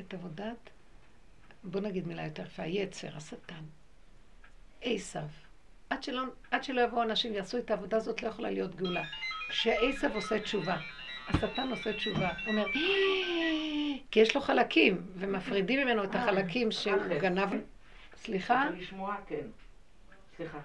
את 0.00 0.14
עבודת, 0.14 0.70
בוא 1.64 1.80
נגיד 1.80 2.06
מילה 2.06 2.24
יותר 2.24 2.42
יפה, 2.42 2.62
היצר, 2.62 3.16
השטן. 3.16 3.64
עשב. 4.82 5.20
עד 5.90 6.02
שלא, 6.02 6.22
עד 6.50 6.64
שלא 6.64 6.80
יבואו 6.80 7.02
אנשים 7.02 7.32
ויעשו 7.32 7.58
את 7.58 7.70
העבודה 7.70 7.96
הזאת, 7.96 8.22
לא 8.22 8.28
יכולה 8.28 8.50
להיות 8.50 8.76
גאולה. 8.76 9.04
כשעשב 9.48 10.10
עושה 10.14 10.40
תשובה, 10.40 10.76
השטן 11.28 11.68
עושה 11.70 11.92
תשובה, 11.92 12.28
הוא 12.28 12.48
אומר, 12.48 12.66
כי 14.10 14.20
יש 14.20 14.34
לו 14.34 14.40
חלקים, 14.40 15.06
ומפרידים 15.16 15.86
ממנו 15.86 16.04
את 16.04 16.14
החלקים 16.14 16.70
שהוא 16.72 17.18
גנב. 17.20 17.48
סליחה? 18.16 18.70
לשמוע, 18.70 19.16
כן. 19.26 19.46
סליחה. 20.36 20.58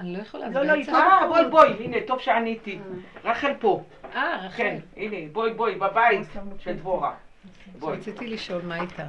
אני 0.00 0.12
לא 0.12 0.18
יכולה... 0.18 0.48
לא, 0.48 0.62
לא, 0.62 0.72
אה, 0.88 1.28
בואי, 1.28 1.44
בואי, 1.50 1.84
הנה, 1.84 1.96
טוב 2.06 2.20
שעניתי. 2.20 2.78
רחל 3.24 3.52
פה. 3.60 3.82
אה, 4.14 4.46
רחל. 4.46 4.56
כן, 4.56 4.78
הנה, 4.96 5.16
בואי, 5.32 5.54
בואי, 5.54 5.74
בבית 5.74 6.28
של 6.58 6.72
דבורה. 6.76 7.14
בואי. 7.78 7.96
רציתי 7.96 8.26
לשאול 8.26 8.62
מה 8.62 8.80
איתה. 8.80 9.06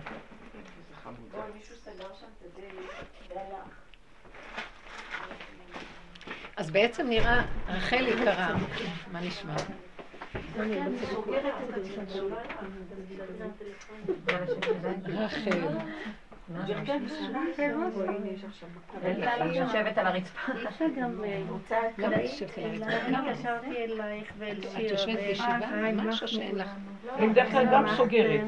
אז 6.57 6.71
בעצם 6.71 7.07
נראה, 7.09 7.43
רחל 7.67 8.07
יקרה, 8.07 8.55
מה 9.11 9.21
נשמע? 9.21 9.55
רחל. 15.05 15.67
יושבת 19.53 19.97
על 19.97 20.07
הרצפה. 20.07 20.51
למה 21.97 22.15
יושבת 22.21 22.57
על 22.57 22.85
הרצפה? 23.21 23.31
את 24.75 24.91
יושבת 24.91 25.15
בישיבה? 25.19 25.91
משהו 25.93 26.27
שאין 26.27 26.55
לך. 26.55 26.69
בדרך 27.31 27.51
כלל 27.51 27.65
גם 27.71 27.85
סוגרת. 27.97 28.41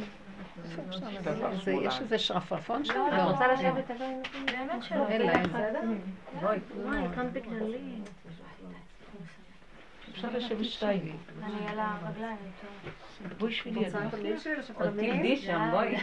יש 1.67 1.99
איזה 1.99 2.17
שרפרפון 2.17 2.85
שם? 2.85 2.93
לא. 2.93 3.07
את 3.07 3.31
רוצה 3.31 3.53
לשבת 3.53 3.91
עדיין? 3.91 4.21
באמת 4.45 4.83
שלא. 4.83 5.07
אין 5.07 5.21
לה. 5.21 5.33
בואי. 6.41 6.59
אפשר 10.25 10.37
לשבת 10.37 10.65
שתיים. 10.65 11.17
אני 11.43 11.67
על 11.67 11.79
הרגליים. 11.79 12.37
בואי 13.37 13.53
שבי 13.53 13.71
לידי. 13.71 13.97
עוד 14.73 14.89
תגדי 14.89 15.37
שם, 15.37 15.69
בואי. 15.71 15.95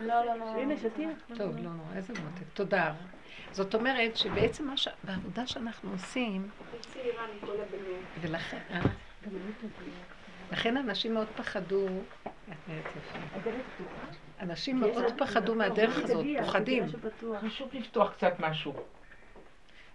לא, 0.00 0.24
לא, 0.24 0.34
לא. 0.38 0.44
הנה, 0.44 0.76
שתייה. 0.76 1.08
טוב, 1.36 1.56
לא, 1.56 1.62
לא, 1.62 1.96
איזה 1.96 2.12
מותק. 2.12 2.42
תודה. 2.54 2.94
זאת 3.52 3.74
אומרת 3.74 4.16
שבעצם 4.16 4.68
בעבודה 5.04 5.46
שאנחנו 5.46 5.90
עושים, 5.90 6.48
ולכן, 8.20 8.58
אה? 8.70 8.80
לכן 10.52 10.76
אנשים 10.76 11.14
מאוד 11.14 11.26
פחדו, 11.36 11.86
אנשים 14.40 14.80
מאוד 14.80 15.04
פחדו 15.18 15.54
מהדרך 15.54 15.98
הזאת, 15.98 16.26
פוחדים. 16.40 16.84
חשוב 17.40 17.68
לפתוח 17.72 18.12
קצת 18.12 18.32
משהו. 18.38 18.74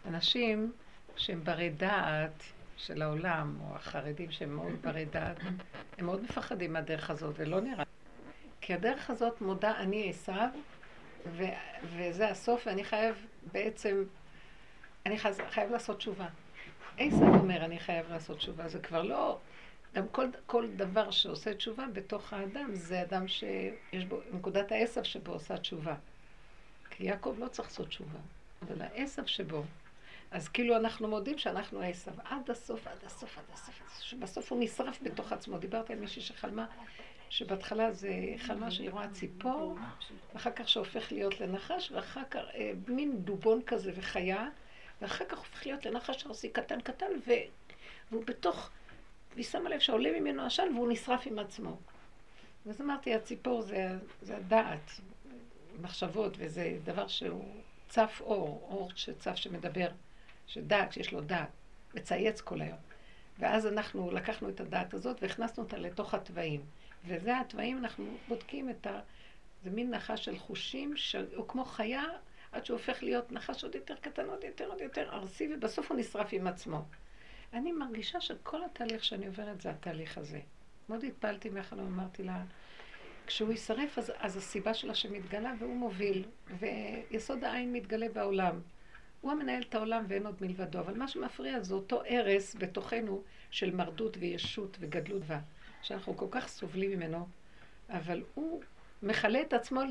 אנשים 0.08 0.72
שהם 1.16 1.44
ברי 1.44 1.70
דעת 1.70 2.44
של 2.78 3.02
העולם, 3.02 3.58
או 3.62 3.76
החרדים 3.76 4.32
שהם 4.32 4.56
מאוד 4.56 4.82
ברי 4.82 5.06
דעת, 5.06 5.38
הם 5.98 6.06
מאוד 6.06 6.24
מפחדים 6.24 6.74
מהדרך 6.74 7.10
הזאת, 7.10 7.36
ולא 7.38 7.62
נראה. 7.62 7.84
כי 8.62 8.74
הדרך 8.74 9.10
הזאת 9.10 9.42
מודה 9.42 9.78
אני 9.78 10.10
עשיו, 10.10 10.50
וזה 11.84 12.30
הסוף, 12.30 12.68
ואני 12.68 12.84
חייב 12.84 13.16
בעצם, 13.52 14.04
אני 15.06 15.18
חייב, 15.18 15.36
חייב 15.50 15.72
לעשות 15.72 15.98
תשובה. 15.98 16.28
עשיו 16.98 17.36
אומר, 17.36 17.66
אני 17.66 17.80
חייב 17.80 18.10
לעשות 18.10 18.38
תשובה, 18.38 18.68
זה 18.68 18.80
כבר 18.80 19.02
לא... 19.02 19.40
גם 19.96 20.08
כל, 20.08 20.28
כל 20.46 20.68
דבר 20.76 21.12
שעושה 21.12 21.54
תשובה 21.54 21.86
בתוך 21.94 22.34
האדם, 22.34 22.70
זה 22.74 23.02
אדם 23.02 23.28
שיש 23.28 24.06
בו, 24.08 24.20
נקודת 24.32 24.72
העשב 24.72 25.04
שבו 25.04 25.32
עושה 25.32 25.58
תשובה. 25.58 25.96
כי 26.90 27.04
יעקב 27.04 27.36
לא 27.40 27.48
צריך 27.48 27.70
לעשות 27.70 27.88
תשובה, 27.88 28.20
אבל 28.62 28.82
העשב 28.82 29.26
שבו 29.26 29.64
אז 30.34 30.48
כאילו 30.48 30.76
אנחנו 30.76 31.08
מודים 31.08 31.38
שאנחנו 31.38 31.82
עשב 31.82 32.12
עד 32.24 32.52
הסוף, 32.52 32.88
עד 32.88 32.98
הסוף, 33.06 33.38
עד 33.38 33.44
הסוף, 33.54 33.82
שבסוף 34.02 34.52
הוא 34.52 34.64
נשרף 34.64 35.02
בתוך 35.02 35.32
עצמו. 35.32 35.58
דיברתי 35.58 35.94
על 35.94 36.00
מישהי 36.00 36.22
שחלמה, 36.22 36.66
שבהתחלה 37.30 37.92
זה 37.92 38.10
חלמה 38.38 38.72
שהיא 38.72 38.90
רואה 38.90 39.08
ציפור, 39.08 39.78
ואחר 40.34 40.52
כך 40.52 40.70
שהופך 40.70 41.12
להיות 41.12 41.40
לנחש, 41.40 41.92
ואחר 41.92 42.24
כך 42.30 42.42
אה, 42.56 42.72
מין 42.88 43.18
דובון 43.18 43.62
כזה 43.62 43.92
וחיה, 43.96 44.50
ואחר 45.02 45.26
כך 45.26 45.38
הופך 45.38 45.66
להיות 45.66 45.86
לנחש 45.86 46.26
רוסי 46.26 46.50
קטן 46.50 46.82
קטן, 46.82 47.12
ו... 47.28 47.32
והוא 48.12 48.24
בתוך, 48.26 48.70
והיא 49.34 49.46
שמה 49.46 49.70
לב 49.70 49.80
שעולה 49.80 50.20
ממנו 50.20 50.46
עשן 50.46 50.68
והוא 50.76 50.92
נשרף 50.92 51.28
עם 51.28 51.40
עצמו. 51.40 51.78
אז 52.70 52.82
אמרתי, 52.82 53.16
הציפור 53.16 53.62
זה, 53.62 53.98
זה 54.22 54.38
הדעת, 54.38 54.92
מחשבות, 55.82 56.34
וזה 56.38 56.78
דבר 56.84 57.08
שהוא 57.08 57.46
צף 57.90 58.22
אור, 58.22 58.68
אור 58.70 58.92
שצף 58.96 59.36
שמדבר. 59.36 59.88
שדעת, 60.48 60.94
שיש 60.94 61.14
לו 61.14 61.22
דעת, 61.22 61.50
מצייץ 61.94 62.42
כל 62.42 62.62
היום. 62.62 62.78
ואז 63.40 63.68
אנחנו 63.68 64.12
לקחנו 64.12 64.50
את 64.50 64.60
הדעת 64.60 64.94
הזאת 64.94 65.24
והכנסנו 65.24 65.64
אותה 65.64 65.78
לתוך 65.78 66.14
התוואים. 66.14 66.62
וזה 67.06 67.40
התוואים, 67.40 67.78
אנחנו 67.78 68.18
בודקים 68.28 68.70
את 68.70 68.88
ה... 68.88 69.00
זה 69.64 69.70
מין 69.70 69.92
נחש 69.92 70.26
של 70.26 70.38
חושים, 70.38 70.98
שהוא 70.98 71.48
כמו 71.48 71.66
חיה, 71.66 72.04
עד 72.52 72.66
שהוא 72.66 72.78
הופך 72.78 73.04
להיות 73.04 73.32
נחש 73.32 73.64
עוד 73.64 73.76
יותר 73.76 73.96
קטן, 73.96 74.26
עוד 74.26 74.44
יותר, 74.44 74.66
עוד 74.66 74.82
יותר 74.82 75.10
ארסי, 75.14 75.48
ובסוף 75.54 75.92
הוא 75.92 76.00
נשרף 76.00 76.28
עם 76.32 76.48
עצמו. 76.48 76.86
אני 77.54 77.72
מרגישה 77.72 78.22
שכל 78.22 78.64
התהליך 78.64 79.04
שאני 79.04 79.28
עוברת 79.28 79.62
זה 79.62 79.70
התהליך 79.70 80.18
הזה. 80.18 80.40
מאוד 80.90 81.04
התפעלתי 81.04 81.50
מאחר 81.50 81.80
אמרתי 81.80 82.24
לה, 82.24 82.44
כשהוא 83.28 83.52
יישרף 83.52 83.98
אז, 83.98 84.12
אז 84.18 84.38
הסיבה 84.38 84.74
שלה 84.74 84.96
שמתגלה 84.96 85.54
והוא 85.60 85.76
מוביל, 85.76 86.24
ויסוד 86.60 87.44
העין 87.44 87.74
מתגלה 87.74 88.10
בעולם. 88.10 88.62
הוא 89.24 89.32
המנהל 89.32 89.62
את 89.62 89.76
העולם 89.76 90.06
ואין 90.08 90.26
עוד 90.26 90.36
מלבדו, 90.42 90.80
אבל 90.80 90.98
מה 90.98 91.08
שמפריע 91.08 91.60
זה 91.60 91.74
אותו 91.74 92.02
הרס 92.10 92.56
בתוכנו 92.60 93.22
של 93.52 93.76
מרדות 93.76 94.18
וישות 94.20 94.78
וגדלות. 94.80 95.22
שאנחנו 95.82 96.18
כל 96.18 96.26
כך 96.32 96.48
סובלים 96.48 96.92
ממנו, 96.92 97.28
אבל 97.90 98.24
הוא 98.34 98.62
מכלה 99.04 99.42
את 99.42 99.54
עצמו 99.54 99.82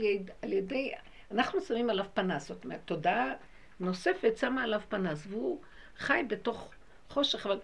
על 0.43 0.53
ידי, 0.53 0.93
אנחנו 1.31 1.61
שמים 1.61 1.91
עליו 1.91 2.05
פנס, 2.15 2.49
זאת 2.49 2.65
אומרת, 2.65 2.81
תודעה 2.85 3.33
נוספת 3.81 4.37
שמה 4.37 4.63
עליו 4.63 4.81
פנס, 4.89 5.27
והוא 5.29 5.61
חי 5.97 6.23
בתוך 6.29 6.71
חושך, 7.09 7.47
אבל 7.47 7.61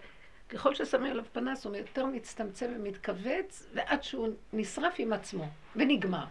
ככל 0.49 0.75
ששמים 0.75 1.11
עליו 1.11 1.25
פנס 1.33 1.65
הוא 1.65 1.75
יותר 1.75 2.05
מצטמצם 2.05 2.71
ומתכווץ, 2.75 3.67
ועד 3.73 4.03
שהוא 4.03 4.29
נשרף 4.53 4.93
עם 4.97 5.13
עצמו, 5.13 5.47
ונגמר. 5.75 6.25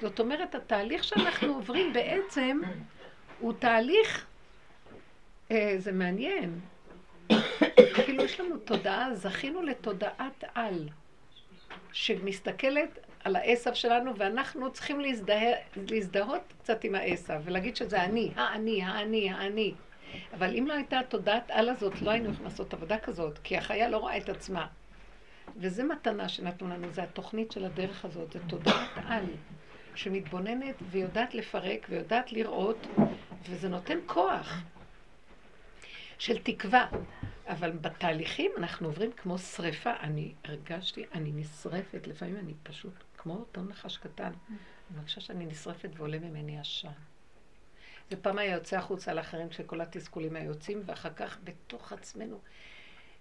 זאת 0.00 0.20
אומרת, 0.20 0.54
התהליך 0.54 1.04
שאנחנו 1.04 1.54
עוברים 1.54 1.92
בעצם 1.92 2.60
הוא 3.40 3.52
תהליך 3.52 4.26
זה 5.78 5.92
מעניין. 5.92 6.60
כאילו 7.94 8.24
יש 8.24 8.40
לנו 8.40 8.58
תודעה, 8.58 9.14
זכינו 9.14 9.62
לתודעת 9.62 10.44
על, 10.54 10.88
שמסתכלת 11.92 12.98
על 13.24 13.36
העשב 13.36 13.74
שלנו, 13.74 14.16
ואנחנו 14.16 14.72
צריכים 14.72 15.00
להזדה, 15.00 15.40
להזדהות 15.76 16.52
קצת 16.62 16.84
עם 16.84 16.94
העשב, 16.94 17.40
ולהגיד 17.44 17.76
שזה 17.76 18.04
אני, 18.04 18.32
האני, 18.36 18.82
האני, 18.82 19.30
האני. 19.30 19.74
אבל 20.34 20.56
אם 20.56 20.66
לא 20.66 20.72
הייתה 20.72 21.00
תודעת 21.08 21.50
על 21.50 21.68
הזאת, 21.68 22.02
לא 22.02 22.10
היינו 22.10 22.28
יכולים 22.28 22.44
לעשות 22.44 22.74
עבודה 22.74 22.98
כזאת, 22.98 23.38
כי 23.38 23.56
החיה 23.56 23.88
לא 23.88 23.96
רואה 23.96 24.16
את 24.16 24.28
עצמה. 24.28 24.66
וזו 25.56 25.84
מתנה 25.84 26.28
שנתנו 26.28 26.68
לנו, 26.68 26.90
זו 26.90 27.02
התוכנית 27.02 27.52
של 27.52 27.64
הדרך 27.64 28.04
הזאת, 28.04 28.32
זו 28.32 28.38
תודעת 28.48 28.90
על, 29.08 29.24
שמתבוננת 29.94 30.74
ויודעת 30.90 31.34
לפרק 31.34 31.86
ויודעת 31.90 32.32
לראות, 32.32 32.86
וזה 33.48 33.68
נותן 33.68 33.98
כוח 34.06 34.62
של 36.18 36.38
תקווה. 36.38 36.88
אבל 37.48 37.70
בתהליכים 37.70 38.50
אנחנו 38.56 38.88
עוברים 38.88 39.12
כמו 39.12 39.38
שריפה. 39.38 39.92
אני 40.00 40.34
הרגשתי, 40.44 41.04
אני 41.12 41.32
נשרפת, 41.32 42.06
לפעמים 42.06 42.36
אני 42.36 42.54
פשוט 42.62 42.92
כמו 43.16 43.34
אותו 43.34 43.62
נחש 43.62 43.96
קטן. 43.96 44.32
אני 44.48 44.96
מרגישה 44.96 45.20
שאני 45.20 45.46
נשרפת 45.46 45.90
ועולה 45.96 46.18
ממני 46.18 46.60
עשן. 46.60 46.88
ופעם 48.10 48.38
היה 48.38 48.54
יוצא 48.54 48.76
החוצה 48.76 49.14
לאחרים 49.14 49.48
כשכל 49.48 49.80
התסכולים 49.80 50.36
היו 50.36 50.46
יוצאים, 50.46 50.82
ואחר 50.86 51.12
כך 51.16 51.38
בתוך 51.44 51.92
עצמנו. 51.92 52.40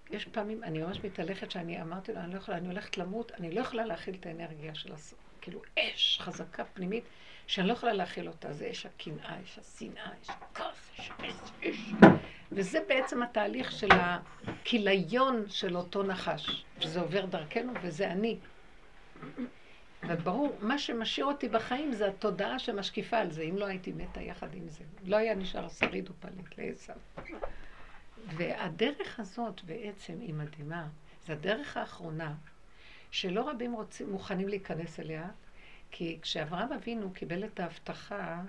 יש 0.10 0.26
פעמים, 0.26 0.64
אני 0.64 0.80
ממש 0.80 1.04
מתהלכת 1.04 1.52
שאני 1.52 1.82
אמרתי 1.82 2.14
לו, 2.14 2.20
אני 2.20 2.34
לא 2.34 2.38
יכולה, 2.38 2.58
אני 2.58 2.68
הולכת 2.68 2.98
למות, 2.98 3.32
אני 3.32 3.52
לא 3.52 3.62
יכולה 3.62 3.86
להכיל 3.86 4.16
את 4.20 4.26
האנרגיה 4.26 4.76
של 4.76 4.94
הסוף. 4.94 5.20
כאילו 5.42 5.62
אש 5.80 6.20
חזקה 6.22 6.66
פנימית, 6.66 7.04
שאני 7.48 7.68
לא 7.68 7.74
יכולה 7.74 7.94
להכיל 7.94 8.28
אותה. 8.28 8.54
זה 8.54 8.68
אש 8.72 8.86
הקנאה, 8.86 9.36
אש 9.44 9.60
השנאה, 9.60 10.10
אש 10.22 10.30
הכעס, 10.30 10.92
אש 11.00 11.12
אש, 11.22 11.70
אש. 11.70 11.94
וזה 12.52 12.80
בעצם 12.88 13.24
התהליך 13.24 13.72
של 13.72 13.90
הכיליון 13.92 15.46
של 15.50 15.78
אותו 15.78 16.04
נחש, 16.04 16.66
שזה 16.80 17.02
עובר 17.02 17.26
דרכנו 17.26 17.74
וזה 17.82 18.12
אני. 18.12 18.38
וברור, 20.08 20.56
מה 20.62 20.78
שמשאיר 20.78 21.26
אותי 21.26 21.50
בחיים 21.50 21.94
זה 21.94 22.08
התודעה 22.08 22.60
שמשקיפה 22.60 23.18
על 23.18 23.32
זה. 23.32 23.42
אם 23.42 23.58
לא 23.58 23.66
הייתי 23.66 23.92
מתה 23.92 24.22
יחד 24.22 24.54
עם 24.54 24.68
זה, 24.68 24.84
לא 25.06 25.16
היה 25.16 25.36
נשאר 25.36 25.70
שריד 25.70 26.10
ופליט 26.10 26.58
לעשו. 26.58 26.94
והדרך 28.28 29.20
הזאת 29.20 29.64
בעצם 29.64 30.14
היא 30.20 30.34
מדהימה. 30.34 30.88
זו 31.26 31.34
הדרך 31.34 31.78
האחרונה 31.78 32.36
שלא 33.12 33.50
רבים 33.50 33.74
רוצים, 33.74 34.12
מוכנים 34.12 34.48
להיכנס 34.48 35.00
אליה, 35.00 35.28
כי 35.92 36.20
כשאברהם 36.22 36.74
אבינו 36.74 37.12
קיבל 37.14 37.44
את 37.44 37.60
ההבטחה, 37.60 38.42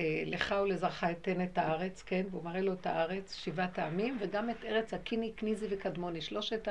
אה, 0.00 0.22
לך 0.26 0.54
ולזרעך 0.62 1.04
אתן 1.04 1.42
את 1.42 1.58
הארץ, 1.58 2.02
כן? 2.02 2.26
והוא 2.30 2.44
מראה 2.44 2.60
לו 2.60 2.72
את 2.72 2.86
הארץ, 2.86 3.34
שבעת 3.34 3.78
העמים, 3.78 4.16
וגם 4.20 4.50
את 4.50 4.64
ארץ 4.64 4.94
הקיני, 4.94 5.32
כניזי 5.36 5.66
וקדמוני, 5.70 6.20
שלושת 6.20 6.68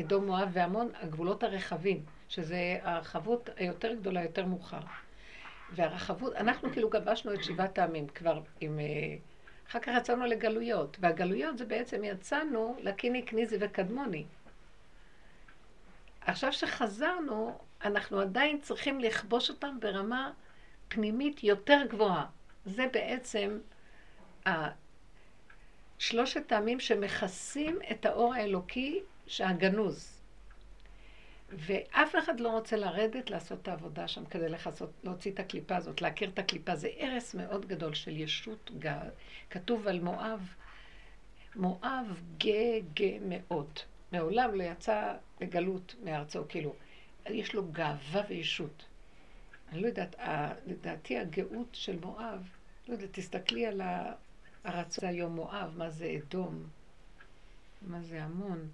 אדום, 0.00 0.26
מואב 0.26 0.48
ועמון, 0.52 0.90
הגבולות 0.94 1.42
הרחבים, 1.42 2.02
שזה 2.28 2.78
הרחבות 2.82 3.50
היותר 3.56 3.94
גדולה, 3.94 4.22
יותר 4.22 4.46
מאוחר. 4.46 4.80
והרחבות, 5.72 6.36
אנחנו 6.36 6.72
כאילו 6.72 6.90
גבשנו 6.90 7.34
את 7.34 7.44
שבעת 7.44 7.78
העמים 7.78 8.06
כבר 8.06 8.40
עם... 8.60 8.78
אה, 8.78 8.84
אחר 9.68 9.78
כך 9.78 9.92
יצאנו 9.96 10.26
לגלויות, 10.26 10.96
והגלויות 11.00 11.58
זה 11.58 11.64
בעצם 11.64 12.04
יצאנו 12.04 12.76
לקיני, 12.80 13.26
כניזי 13.26 13.56
וקדמוני. 13.60 14.24
עכשיו 16.20 16.52
שחזרנו, 16.52 17.58
אנחנו 17.84 18.20
עדיין 18.20 18.60
צריכים 18.60 19.00
לכבוש 19.00 19.50
אותם 19.50 19.76
ברמה 19.80 20.32
פנימית 20.88 21.44
יותר 21.44 21.80
גבוהה. 21.90 22.26
זה 22.66 22.86
בעצם 22.92 23.58
שלושת 25.98 26.52
העמים 26.52 26.80
שמכסים 26.80 27.78
את 27.90 28.06
האור 28.06 28.34
האלוקי 28.34 29.00
שהגנוז. 29.26 30.20
ואף 31.48 32.14
אחד 32.18 32.40
לא 32.40 32.48
רוצה 32.48 32.76
לרדת 32.76 33.30
לעשות 33.30 33.58
את 33.62 33.68
העבודה 33.68 34.08
שם 34.08 34.24
כדי 34.24 34.48
לחסות, 34.48 34.90
להוציא 35.04 35.32
את 35.32 35.40
הקליפה 35.40 35.76
הזאת, 35.76 36.02
להכיר 36.02 36.28
את 36.28 36.38
הקליפה. 36.38 36.76
זה 36.76 36.88
הרס 36.98 37.34
מאוד 37.34 37.66
גדול 37.66 37.94
של 37.94 38.16
ישות 38.16 38.70
גל. 38.78 39.08
כתוב 39.50 39.88
על 39.88 40.00
מואב, 40.00 40.54
מואב 41.56 42.20
גאה 42.38 42.78
גאה 42.94 43.18
מאוד. 43.28 43.70
מעולם 44.12 44.54
לא 44.54 44.62
יצא 44.62 45.14
לגלות 45.40 45.94
מארצו, 46.04 46.44
כאילו, 46.48 46.74
יש 47.30 47.54
לו 47.54 47.72
גאווה 47.72 48.22
וישות. 48.28 48.84
אני 49.72 49.82
לא 49.82 49.86
יודעת, 49.86 50.16
לדעתי 50.66 51.18
הגאות 51.18 51.68
של 51.72 51.98
מואב, 52.00 52.48
לא 52.88 52.92
יודעת, 52.92 53.10
תסתכלי 53.12 53.66
על 53.66 53.80
הרצון 54.64 55.08
היום 55.08 55.34
מואב, 55.34 55.74
מה 55.76 55.90
זה 55.90 56.16
אדום, 56.18 56.62
מה 57.82 58.02
זה 58.02 58.24
המון. 58.24 58.68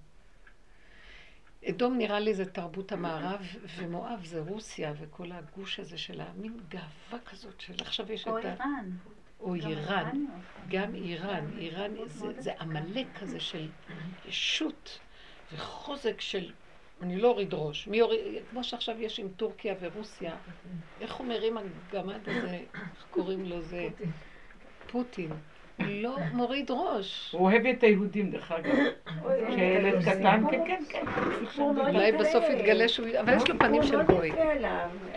אדום 1.68 1.98
נראה 1.98 2.20
לי 2.20 2.34
זה 2.34 2.52
תרבות 2.52 2.92
המערב, 2.92 3.46
ומואב 3.76 4.24
זה 4.24 4.40
רוסיה, 4.40 4.92
וכל 4.98 5.32
הגוש 5.32 5.80
הזה 5.80 5.98
של 5.98 6.20
המין 6.20 6.60
גאווה 6.68 7.24
כזאת 7.26 7.60
של 7.60 7.74
עכשיו 7.80 8.12
יש 8.12 8.22
את 8.22 8.28
ה... 8.28 8.32
או 8.32 8.38
איראן. 8.38 8.90
או 9.40 9.54
איראן, 9.54 10.26
גם 10.68 10.94
איראן, 10.94 11.58
איראן 11.58 11.94
זה 12.38 12.52
עמלק 12.60 13.06
כזה 13.20 13.40
של 13.40 13.68
ישות 14.28 14.98
וחוזק 15.52 16.20
של 16.20 16.52
אני 17.02 17.16
לא 17.16 17.28
אוריד 17.28 17.54
ראש. 17.54 17.88
מי 17.88 18.00
אוריד, 18.00 18.20
כמו 18.50 18.64
שעכשיו 18.64 19.00
יש 19.00 19.20
עם 19.20 19.28
טורקיה 19.36 19.74
ורוסיה, 19.80 20.32
איך 21.00 21.14
הוא 21.14 21.26
מרים 21.26 21.56
הגמד 21.56 22.28
הזה, 22.28 22.58
איך 22.74 23.06
קוראים 23.10 23.44
לו 23.44 23.60
זה? 23.60 23.88
פוטין. 24.86 25.30
לא 25.78 26.16
מוריד 26.32 26.70
ראש. 26.70 27.32
הוא 27.32 27.40
אוהב 27.40 27.66
את 27.66 27.82
היהודים, 27.82 28.30
דרך 28.30 28.52
אגב. 28.52 28.74
שילד 29.54 30.02
קטן, 30.02 30.42
כן, 30.50 30.64
כן, 30.66 30.84
כן. 30.88 31.62
אולי 31.62 32.12
בסוף 32.12 32.44
יתגלה 32.50 32.88
שהוא... 32.88 33.06
אבל 33.20 33.36
יש 33.36 33.48
לו 33.48 33.58
פנים 33.58 33.82
של 33.82 34.02
גוי. 34.02 34.32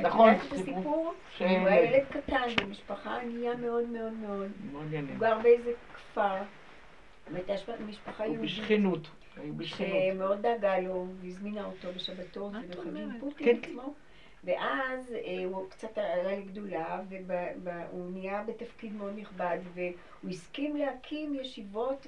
נכון. 0.01 0.33
סיפור, 0.55 1.13
הוא 1.39 1.47
היה 1.47 1.83
ילד 1.83 2.03
קטן, 2.09 2.47
במשפחה 2.61 3.19
ענייה 3.21 3.55
מאוד 3.55 3.83
מאוד 3.89 4.13
מאוד. 4.13 4.51
הוא 4.73 4.81
גר 5.19 5.39
באיזה 5.43 5.71
כפר. 5.93 6.35
והייתה 7.31 7.53
משפחה 7.87 8.25
יהודית. 8.25 8.41
בשכנות. 8.41 9.07
שמאוד 9.63 10.41
דאגה 10.41 10.79
לו, 10.79 11.07
והזמינה 11.21 11.65
אותו 11.65 11.87
בשבתות 11.95 12.51
ובחגים 12.69 13.17
פוטין 13.19 13.61
כן. 13.61 13.69
עצמו. 13.69 13.93
ואז 14.43 15.13
אה, 15.13 15.45
הוא 15.45 15.69
קצת 15.69 15.97
עלה 15.97 16.37
לגדולה, 16.37 17.01
והוא 17.63 18.11
נהיה 18.11 18.43
בתפקיד 18.43 18.95
מאוד 18.95 19.13
נכבד, 19.17 19.57
והוא 19.73 20.31
הסכים 20.31 20.75
להקים 20.75 21.35
ישיבות 21.35 22.07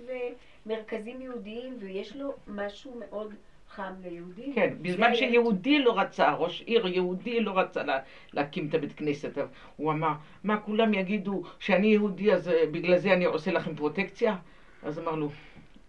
ומרכזים 0.65 1.21
יהודיים, 1.21 1.77
ויש 1.79 2.15
לו 2.15 2.33
משהו 2.47 2.99
מאוד 2.99 3.33
חם 3.69 3.93
ליהודים. 4.03 4.53
כן, 4.53 4.73
בזמן 4.81 5.15
שיהודי 5.15 5.79
לא 5.79 5.99
רצה, 5.99 6.33
ראש 6.33 6.61
עיר 6.61 6.87
יהודי 6.87 7.39
לא 7.39 7.59
רצה 7.59 7.83
לה, 7.83 7.99
להקים 8.33 8.67
את 8.67 8.73
הבית 8.73 8.93
כנסת, 8.93 9.37
הוא 9.75 9.91
אמר, 9.91 10.13
מה 10.43 10.57
כולם 10.57 10.93
יגידו 10.93 11.43
שאני 11.59 11.87
יהודי 11.87 12.33
אז 12.33 12.49
אה, 12.49 12.63
בגלל 12.71 12.97
זה 12.97 13.13
אני 13.13 13.25
עושה 13.25 13.51
לכם 13.51 13.75
פרוטקציה? 13.75 14.35
אז 14.83 14.99
אמרנו, 14.99 15.29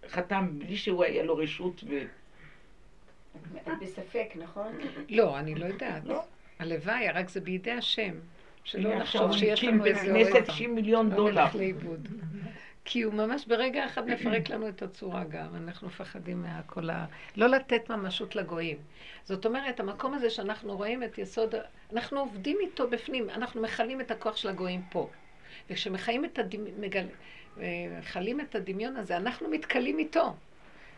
חתם 0.08 0.58
בלי 0.58 0.76
שהוא 0.76 1.04
היה 1.04 1.22
לו 1.22 1.36
רשות 1.36 1.84
ו... 1.88 1.98
בספק, 3.80 4.28
נכון? 4.34 4.78
לא, 5.08 5.38
אני 5.38 5.54
לא 5.54 5.66
יודעת. 5.66 6.04
לא. 6.04 6.22
הלוואי, 6.58 7.08
רק 7.10 7.28
זה 7.28 7.40
בידי 7.40 7.70
השם. 7.70 8.14
שלא 8.64 8.98
נחשוב 8.98 9.32
שיש 9.32 9.64
לנו 9.64 9.84
איזה 9.84 10.12
אוהב. 10.12 10.26
כנסת 10.26 10.48
90 10.48 10.74
מיליון 10.74 11.10
לא 11.10 11.16
דולר. 11.16 11.44
לאיבוד. 11.54 12.08
כי 12.84 13.02
הוא 13.02 13.14
ממש 13.14 13.46
ברגע 13.46 13.86
אחד 13.86 14.08
מפרק 14.08 14.48
לנו 14.50 14.68
את 14.68 14.82
הצורה 14.82 15.24
גם, 15.24 15.54
אנחנו 15.54 15.86
מפחדים 15.86 16.42
מהכל 16.42 16.90
ה... 16.90 17.06
לא 17.36 17.46
לתת 17.46 17.90
ממשות 17.90 18.36
לגויים. 18.36 18.76
זאת 19.24 19.46
אומרת, 19.46 19.80
המקום 19.80 20.14
הזה 20.14 20.30
שאנחנו 20.30 20.76
רואים 20.76 21.02
את 21.02 21.18
יסוד, 21.18 21.54
אנחנו 21.92 22.20
עובדים 22.20 22.58
איתו 22.60 22.90
בפנים, 22.90 23.30
אנחנו 23.30 23.62
מכלים 23.62 24.00
את 24.00 24.10
הכוח 24.10 24.36
של 24.36 24.48
הגויים 24.48 24.82
פה. 24.90 25.10
וכשמחיים 25.70 26.24
את 26.24 26.38
הדמיון, 26.38 27.06
מכלים 27.98 28.40
את 28.40 28.54
הדמיון 28.54 28.96
הזה, 28.96 29.16
אנחנו 29.16 29.48
מתכלים 29.48 29.98
איתו. 29.98 30.34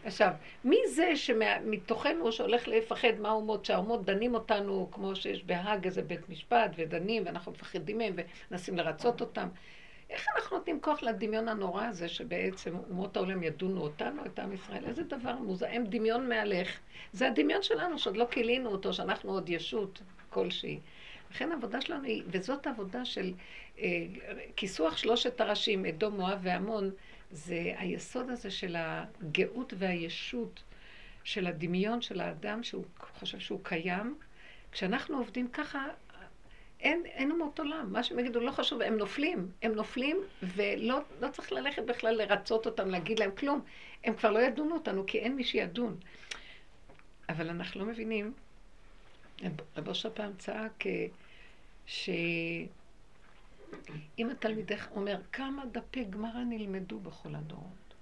עכשיו, 0.05 0.31
מי 0.65 0.77
זה 0.95 1.17
שמתוכנו 1.17 2.33
שהולך 2.33 2.69
לפחד 2.69 3.13
מהאומות, 3.21 3.65
שהאומות 3.65 4.05
דנים 4.05 4.35
אותנו, 4.35 4.89
כמו 4.93 5.17
שיש 5.17 5.45
בהאג 5.45 5.85
איזה 5.85 6.03
בית 6.03 6.29
משפט, 6.29 6.71
ודנים, 6.77 7.23
ואנחנו 7.27 7.53
מפחדים 7.53 7.99
מהם 7.99 8.15
ומנסים 8.51 8.77
לרצות 8.77 9.21
אותם? 9.21 9.49
איך 10.11 10.27
אנחנו 10.37 10.57
נותנים 10.57 10.81
כוח 10.81 11.03
לדמיון 11.03 11.49
הנורא 11.49 11.85
הזה, 11.85 12.09
שבעצם 12.09 12.77
אומות 12.91 13.17
העולם 13.17 13.43
ידונו 13.43 13.81
אותנו, 13.81 14.27
את 14.27 14.39
עם 14.39 14.53
ישראל? 14.53 14.85
איזה 14.87 15.03
דבר 15.03 15.35
מוזהם 15.37 15.85
דמיון 15.85 16.29
מהלך. 16.29 16.79
זה 17.13 17.29
הדמיון 17.29 17.63
שלנו, 17.63 17.99
שעוד 17.99 18.17
לא 18.17 18.27
כילינו 18.31 18.71
אותו, 18.71 18.93
שאנחנו 18.93 19.33
עוד 19.33 19.49
ישות 19.49 20.03
כלשהי. 20.31 20.79
לכן 21.31 21.53
העבודה 21.53 21.81
שלנו 21.81 22.05
היא, 22.05 22.23
וזאת 22.27 22.67
העבודה 22.67 23.05
של 23.05 23.33
אה, 23.79 24.07
כיסוח 24.57 24.97
שלושת 24.97 25.41
הראשים, 25.41 25.87
אדום, 25.87 26.15
מואב 26.15 26.39
ועמון, 26.43 26.91
זה 27.31 27.73
היסוד 27.77 28.31
הזה 28.31 28.51
של 28.51 28.77
הגאות 28.79 29.73
והישות, 29.79 30.63
של 31.25 31.47
הדמיון 31.47 32.03
של 32.03 32.21
האדם 32.21 32.63
שהוא 32.63 32.85
חושב 33.19 33.39
שהוא 33.39 33.61
קיים. 33.63 34.19
כשאנחנו 34.73 35.19
עובדים 35.19 35.49
ככה, 35.49 35.87
אין, 36.81 37.03
אין 37.07 37.31
אומות 37.31 37.59
עולם. 37.59 37.93
מה 37.93 38.03
שהם 38.03 38.19
יגידו 38.19 38.41
לא 38.41 38.51
חשוב, 38.51 38.83
הם 38.83 38.97
נופלים. 38.97 39.51
הם 39.63 39.73
נופלים, 39.73 40.17
ולא 40.43 41.01
לא 41.21 41.29
צריך 41.29 41.53
ללכת 41.53 41.83
בכלל 41.83 42.15
לרצות 42.15 42.67
אותם, 42.67 42.89
להגיד 42.89 43.19
להם 43.19 43.31
כלום. 43.31 43.61
הם 44.05 44.15
כבר 44.15 44.31
לא 44.31 44.39
ידונו 44.39 44.75
אותנו, 44.75 45.05
כי 45.07 45.19
אין 45.19 45.37
מי 45.37 45.45
שידון. 45.45 45.97
אבל 47.29 47.49
אנחנו 47.51 47.81
לא 47.81 47.87
מבינים. 47.87 48.33
רב 49.77 49.89
אושר 49.89 50.11
פעם 50.15 50.33
צעק 50.39 50.87
אה, 50.87 51.07
שאם 51.87 52.71
התלמידך 54.31 54.87
אומר, 54.95 55.21
כמה 55.33 55.67
דפי 55.73 56.05
גמרא 56.05 56.45
נלמדו 56.45 57.01
בכל 57.01 57.35
הדורות, 57.35 57.95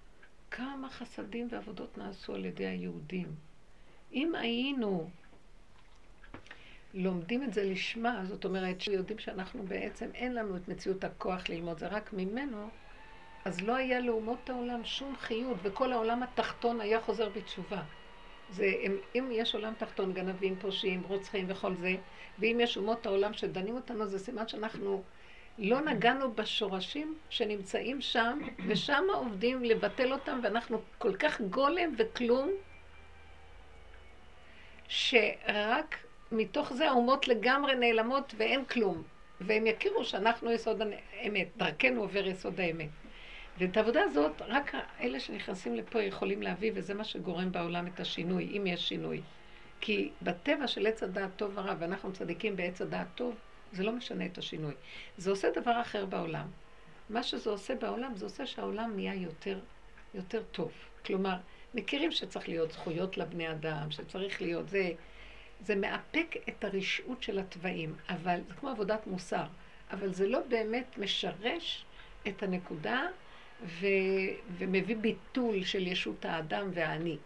כמה 0.51 0.91
חסדים 0.91 1.49
ועבודות 1.51 1.99
נעשו 1.99 2.35
על 2.35 2.45
ידי 2.45 2.67
היהודים. 2.67 3.35
אם 4.13 4.35
היינו 4.35 5.11
לומדים 6.95 7.43
את 7.43 7.55
זה 7.55 7.65
לשמה, 7.65 8.25
זאת 8.25 8.45
אומרת 8.45 8.81
שיודעים 8.81 9.19
שאנחנו 9.19 9.63
בעצם, 9.63 10.11
אין 10.15 10.35
לנו 10.35 10.57
את 10.57 10.69
מציאות 10.69 11.05
הכוח 11.05 11.49
ללמוד, 11.49 11.79
זה 11.79 11.87
רק 11.87 12.13
ממנו, 12.13 12.69
אז 13.45 13.61
לא 13.61 13.77
היה 13.77 14.01
לאומות 14.01 14.51
העולם 14.51 14.85
שום 14.85 15.17
חיות, 15.17 15.57
וכל 15.63 15.93
העולם 15.93 16.23
התחתון 16.23 16.81
היה 16.81 17.01
חוזר 17.01 17.29
בתשובה. 17.29 17.83
זה, 18.51 18.65
אם, 18.65 18.97
אם 19.15 19.29
יש 19.33 19.55
עולם 19.55 19.73
תחתון, 19.79 20.13
גנבים, 20.13 20.57
פושעים, 20.57 21.03
רוצחים 21.09 21.47
וכל 21.49 21.75
זה, 21.75 21.95
ואם 22.39 22.61
יש 22.63 22.77
אומות 22.77 23.07
העולם 23.07 23.33
שדנים 23.33 23.75
אותנו, 23.75 24.07
זה 24.07 24.19
סימן 24.19 24.49
שאנחנו 24.49 25.03
לא 25.59 25.81
נגענו 25.81 26.35
בשורשים 26.35 27.19
שנמצאים 27.31 28.01
שם, 28.01 28.39
ושם 28.67 29.05
עובדים 29.15 29.65
לבטל 29.65 30.13
אותם, 30.13 30.41
ואנחנו 30.43 30.81
כל 30.99 31.17
כך 31.17 31.41
גולם 31.41 31.95
וכלום, 31.99 32.51
שרק 34.89 35.97
מתוך 36.33 36.73
זה 36.73 36.89
האומות 36.89 37.29
לגמרי 37.29 37.75
נעלמות 37.75 38.35
ואין 38.37 38.65
כלום. 38.65 39.03
והם 39.41 39.67
יכירו 39.67 40.05
שאנחנו 40.05 40.53
יסוד 40.53 40.83
האמת, 41.13 41.49
דרכנו 41.57 42.01
עובר 42.01 42.27
יסוד 42.27 42.61
האמת. 42.61 42.89
ואת 43.59 43.77
העבודה 43.77 44.03
הזאת, 44.03 44.43
רק 44.43 44.75
אלה 45.01 45.21
שנכנסים 45.21 45.75
לפה 45.75 46.03
יכולים 46.03 46.43
להביא, 46.43 46.73
וזה 46.75 46.95
מה 46.95 47.05
שגורם 47.05 47.53
בעולם 47.53 47.87
את 47.87 48.01
השינוי, 48.01 48.57
אם 48.57 48.67
יש 48.67 48.89
שינוי. 48.89 49.21
כי 49.81 50.11
בטבע 50.23 50.67
של 50.67 50.87
עץ 50.87 51.03
הדעת 51.03 51.31
טוב 51.37 51.53
ורע, 51.55 51.75
ואנחנו 51.79 52.13
צדיקים 52.13 52.57
בעץ 52.57 52.81
הדעת 52.81 53.07
טוב, 53.15 53.35
זה 53.73 53.85
לא 53.85 53.93
משנה 53.93 54.27
את 54.27 54.39
השינוי. 54.39 54.75
זה 55.19 55.31
עושה 55.31 55.51
דבר 55.51 55.81
אחר 55.81 56.07
בעולם. 56.07 56.47
מה 57.11 57.23
שזה 57.23 57.51
עושה 57.51 57.75
בעולם, 57.75 58.15
זה 58.15 58.25
עושה 58.25 58.47
שהעולם 58.47 58.93
נהיה 58.95 59.15
יותר, 59.15 59.59
יותר 60.15 60.43
טוב. 60.53 60.73
כלומר, 61.07 61.37
מכירים 61.75 62.13
שצריך 62.13 62.49
להיות 62.49 62.73
זכויות 62.73 63.19
לבני 63.19 63.51
אדם, 63.51 63.91
שצריך 63.91 64.43
להיות 64.43 64.69
זה... 64.69 64.91
זה 65.61 65.77
מאפק 65.77 66.37
את 66.49 66.65
הרשעות 66.65 67.23
של 67.23 67.39
התוואים, 67.39 67.95
אבל 68.09 68.41
זה 68.49 68.55
כמו 68.55 68.69
עבודת 68.69 69.07
מוסר, 69.07 69.45
אבל 69.91 70.13
זה 70.13 70.29
לא 70.29 70.41
באמת 70.49 70.99
משרש 70.99 71.85
את 72.29 72.43
הנקודה 72.43 73.07
ו, 73.65 73.87
ומביא 74.59 74.97
ביטול 74.97 75.65
של 75.65 75.87
ישות 75.87 76.25
האדם 76.25 76.71
והאני. 76.75 77.17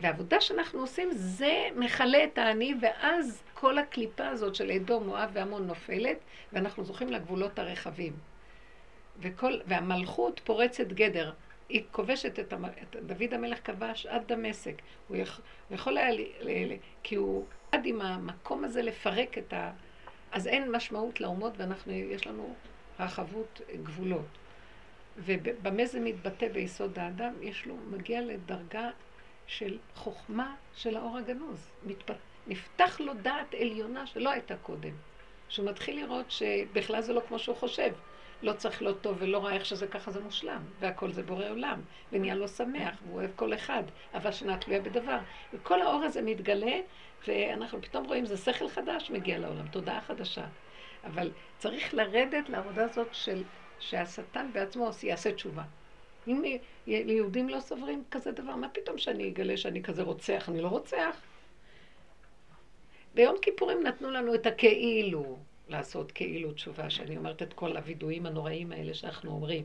והעבודה 0.00 0.40
שאנחנו 0.40 0.80
עושים 0.80 1.08
זה 1.12 1.68
מכלה 1.76 2.24
את 2.24 2.38
האני, 2.38 2.74
ואז 2.80 3.42
כל 3.54 3.78
הקליפה 3.78 4.28
הזאת 4.28 4.54
של 4.54 4.70
אדום, 4.70 5.06
מואב 5.06 5.30
ועמון 5.32 5.66
נופלת, 5.66 6.16
ואנחנו 6.52 6.84
זוכים 6.84 7.12
לגבולות 7.12 7.58
הרחבים. 7.58 8.12
וכל, 9.18 9.58
והמלכות 9.66 10.40
פורצת 10.44 10.86
גדר. 10.86 11.32
היא 11.68 11.82
כובשת 11.92 12.38
את, 12.38 12.52
המ... 12.52 12.64
את 12.64 12.96
דוד 13.06 13.34
המלך 13.34 13.58
כבש 13.64 14.06
עד 14.06 14.22
דמשק. 14.26 14.74
הוא, 15.08 15.16
יכול, 15.16 15.44
יכול 15.70 15.98
היה, 15.98 16.10
ל... 16.10 16.20
ל... 16.40 16.76
כי 17.02 17.14
הוא 17.14 17.46
עד 17.72 17.86
עם 17.86 18.00
המקום 18.00 18.64
הזה 18.64 18.82
לפרק 18.82 19.38
את 19.38 19.52
ה... 19.52 19.72
אז 20.32 20.46
אין 20.46 20.70
משמעות 20.70 21.20
לאומות 21.20 21.52
ואנחנו, 21.56 21.92
יש 21.92 22.26
לנו 22.26 22.54
רחבות 23.00 23.60
גבולות. 23.82 24.26
ובמה 25.16 25.86
זה 25.86 26.00
מתבטא 26.00 26.48
ביסוד 26.48 26.98
האדם? 26.98 27.32
יש 27.40 27.66
לו, 27.66 27.76
מגיע 27.90 28.20
לדרגה 28.20 28.90
של 29.46 29.78
חוכמה 29.94 30.54
של 30.74 30.96
האור 30.96 31.18
הגנוז. 31.18 31.70
נפתח 32.46 33.00
לו 33.00 33.14
דעת 33.14 33.54
עליונה 33.54 34.06
שלא 34.06 34.30
הייתה 34.30 34.56
קודם. 34.56 34.92
שהוא 35.48 35.70
מתחיל 35.70 36.00
לראות 36.00 36.30
שבכלל 36.30 37.00
זה 37.00 37.12
לא 37.12 37.22
כמו 37.28 37.38
שהוא 37.38 37.56
חושב. 37.56 37.92
לא 38.42 38.52
צריך 38.52 38.82
לא 38.82 38.92
טוב 38.92 39.16
ולא 39.20 39.44
רע, 39.44 39.52
איך 39.52 39.66
שזה 39.66 39.86
ככה 39.86 40.10
זה 40.10 40.20
מושלם, 40.20 40.62
והכל 40.80 41.12
זה 41.12 41.22
בורא 41.22 41.48
עולם, 41.48 41.80
ונהיה 42.12 42.34
לו 42.34 42.48
שמח, 42.48 42.96
והוא 43.04 43.16
אוהב 43.16 43.30
כל 43.36 43.54
אחד, 43.54 43.82
אבל 44.14 44.32
שנה 44.32 44.58
תלויה 44.58 44.80
בדבר. 44.80 45.18
וכל 45.52 45.82
האור 45.82 46.02
הזה 46.02 46.22
מתגלה, 46.22 46.76
ואנחנו 47.28 47.82
פתאום 47.82 48.04
רואים, 48.06 48.26
זה 48.26 48.36
שכל 48.36 48.68
חדש 48.68 49.10
מגיע 49.10 49.38
לעולם, 49.38 49.68
תודעה 49.68 50.00
חדשה. 50.00 50.44
אבל 51.04 51.30
צריך 51.58 51.94
לרדת 51.94 52.48
לעבודה 52.48 52.84
הזאת 52.84 53.08
של, 53.12 53.42
שהשטן 53.88 54.50
בעצמו 54.52 54.90
יעשה 55.02 55.32
תשובה. 55.32 55.62
אם 56.28 56.42
יהודים 56.86 57.48
לא 57.48 57.60
סוברים 57.60 58.04
כזה 58.10 58.32
דבר, 58.32 58.56
מה 58.56 58.68
פתאום 58.68 58.98
שאני 58.98 59.28
אגלה 59.28 59.56
שאני 59.56 59.82
כזה 59.82 60.02
רוצח? 60.02 60.48
אני 60.48 60.60
לא 60.60 60.68
רוצח. 60.68 61.16
ביום 63.14 63.36
כיפורים 63.42 63.82
נתנו 63.82 64.10
לנו 64.10 64.34
את 64.34 64.46
הכאילו. 64.46 65.38
לעשות 65.68 66.12
כאילו 66.12 66.52
תשובה, 66.52 66.90
שאני 66.90 67.16
אומרת 67.16 67.42
את 67.42 67.52
כל 67.52 67.76
הווידויים 67.76 68.26
הנוראים 68.26 68.72
האלה 68.72 68.94
שאנחנו 68.94 69.30
אומרים, 69.30 69.64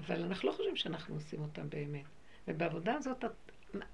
אבל 0.00 0.22
אנחנו 0.22 0.48
לא 0.48 0.54
חושבים 0.54 0.76
שאנחנו 0.76 1.14
עושים 1.14 1.40
אותם 1.40 1.70
באמת. 1.70 2.04
ובעבודה 2.48 2.94
הזאת, 2.94 3.24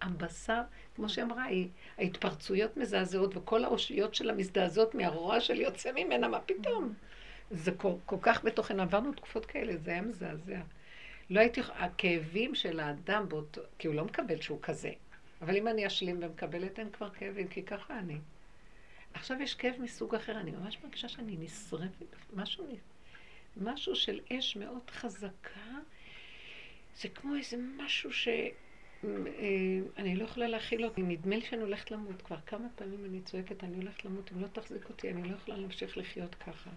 הבשר, 0.02 0.60
כמו 0.96 1.08
שאמרה, 1.08 1.44
היא, 1.44 1.68
ההתפרצויות 1.98 2.76
מזעזעות, 2.76 3.36
וכל 3.36 3.64
האושיות 3.64 4.14
שלה 4.14 4.32
מזדעזעות 4.32 4.94
מהרוע 4.94 5.40
של 5.40 5.60
יוצא 5.60 5.92
ממנה, 5.92 6.28
מה 6.28 6.40
פתאום? 6.40 6.94
זה 7.50 7.72
כל, 7.72 7.92
כל 8.06 8.16
כך 8.22 8.44
בתוכן, 8.44 8.80
עברנו 8.80 9.12
תקופות 9.12 9.46
כאלה, 9.46 9.76
זה 9.76 9.90
היה 9.90 10.02
מזעזע. 10.02 10.60
לא 11.30 11.40
הייתי, 11.40 11.60
הכאבים 11.74 12.54
של 12.54 12.80
האדם, 12.80 13.28
באותו, 13.28 13.60
כי 13.78 13.86
הוא 13.88 13.94
לא 13.94 14.04
מקבל 14.04 14.40
שהוא 14.40 14.58
כזה. 14.62 14.92
אבל 15.42 15.56
אם 15.56 15.68
אני 15.68 15.86
אשלים 15.86 16.18
ומקבלת, 16.22 16.78
אין 16.78 16.90
כבר 16.90 17.10
כאבים, 17.10 17.48
כי 17.48 17.62
ככה 17.62 17.98
אני. 17.98 18.18
עכשיו 19.14 19.42
יש 19.42 19.54
כאב 19.54 19.74
מסוג 19.78 20.14
אחר, 20.14 20.40
אני 20.40 20.50
ממש 20.50 20.78
מרגישה 20.84 21.08
שאני 21.08 21.36
נשרפת, 21.40 22.16
משהו, 22.34 22.66
משהו 23.56 23.94
של 23.94 24.20
אש 24.32 24.56
מאוד 24.56 24.90
חזקה, 24.90 25.70
זה 26.96 27.08
כמו 27.08 27.36
איזה 27.36 27.56
משהו 27.76 28.12
ש... 28.12 28.28
אה, 29.04 29.08
אני 29.96 30.16
לא 30.16 30.24
יכולה 30.24 30.48
להכיל 30.48 30.84
אותי, 30.84 31.02
נדמה 31.02 31.36
לי 31.36 31.42
שאני 31.42 31.62
הולכת 31.62 31.90
למות. 31.90 32.22
כבר 32.22 32.36
כמה 32.46 32.68
פעמים 32.74 33.04
אני 33.04 33.20
צועקת, 33.20 33.64
אני 33.64 33.76
הולכת 33.76 34.04
למות, 34.04 34.32
אם 34.32 34.42
לא 34.42 34.46
תחזיק 34.46 34.88
אותי, 34.88 35.10
אני 35.10 35.28
לא 35.28 35.36
יכולה 35.36 35.56
להמשיך 35.56 35.98
לחיות 35.98 36.34
ככה. 36.34 36.70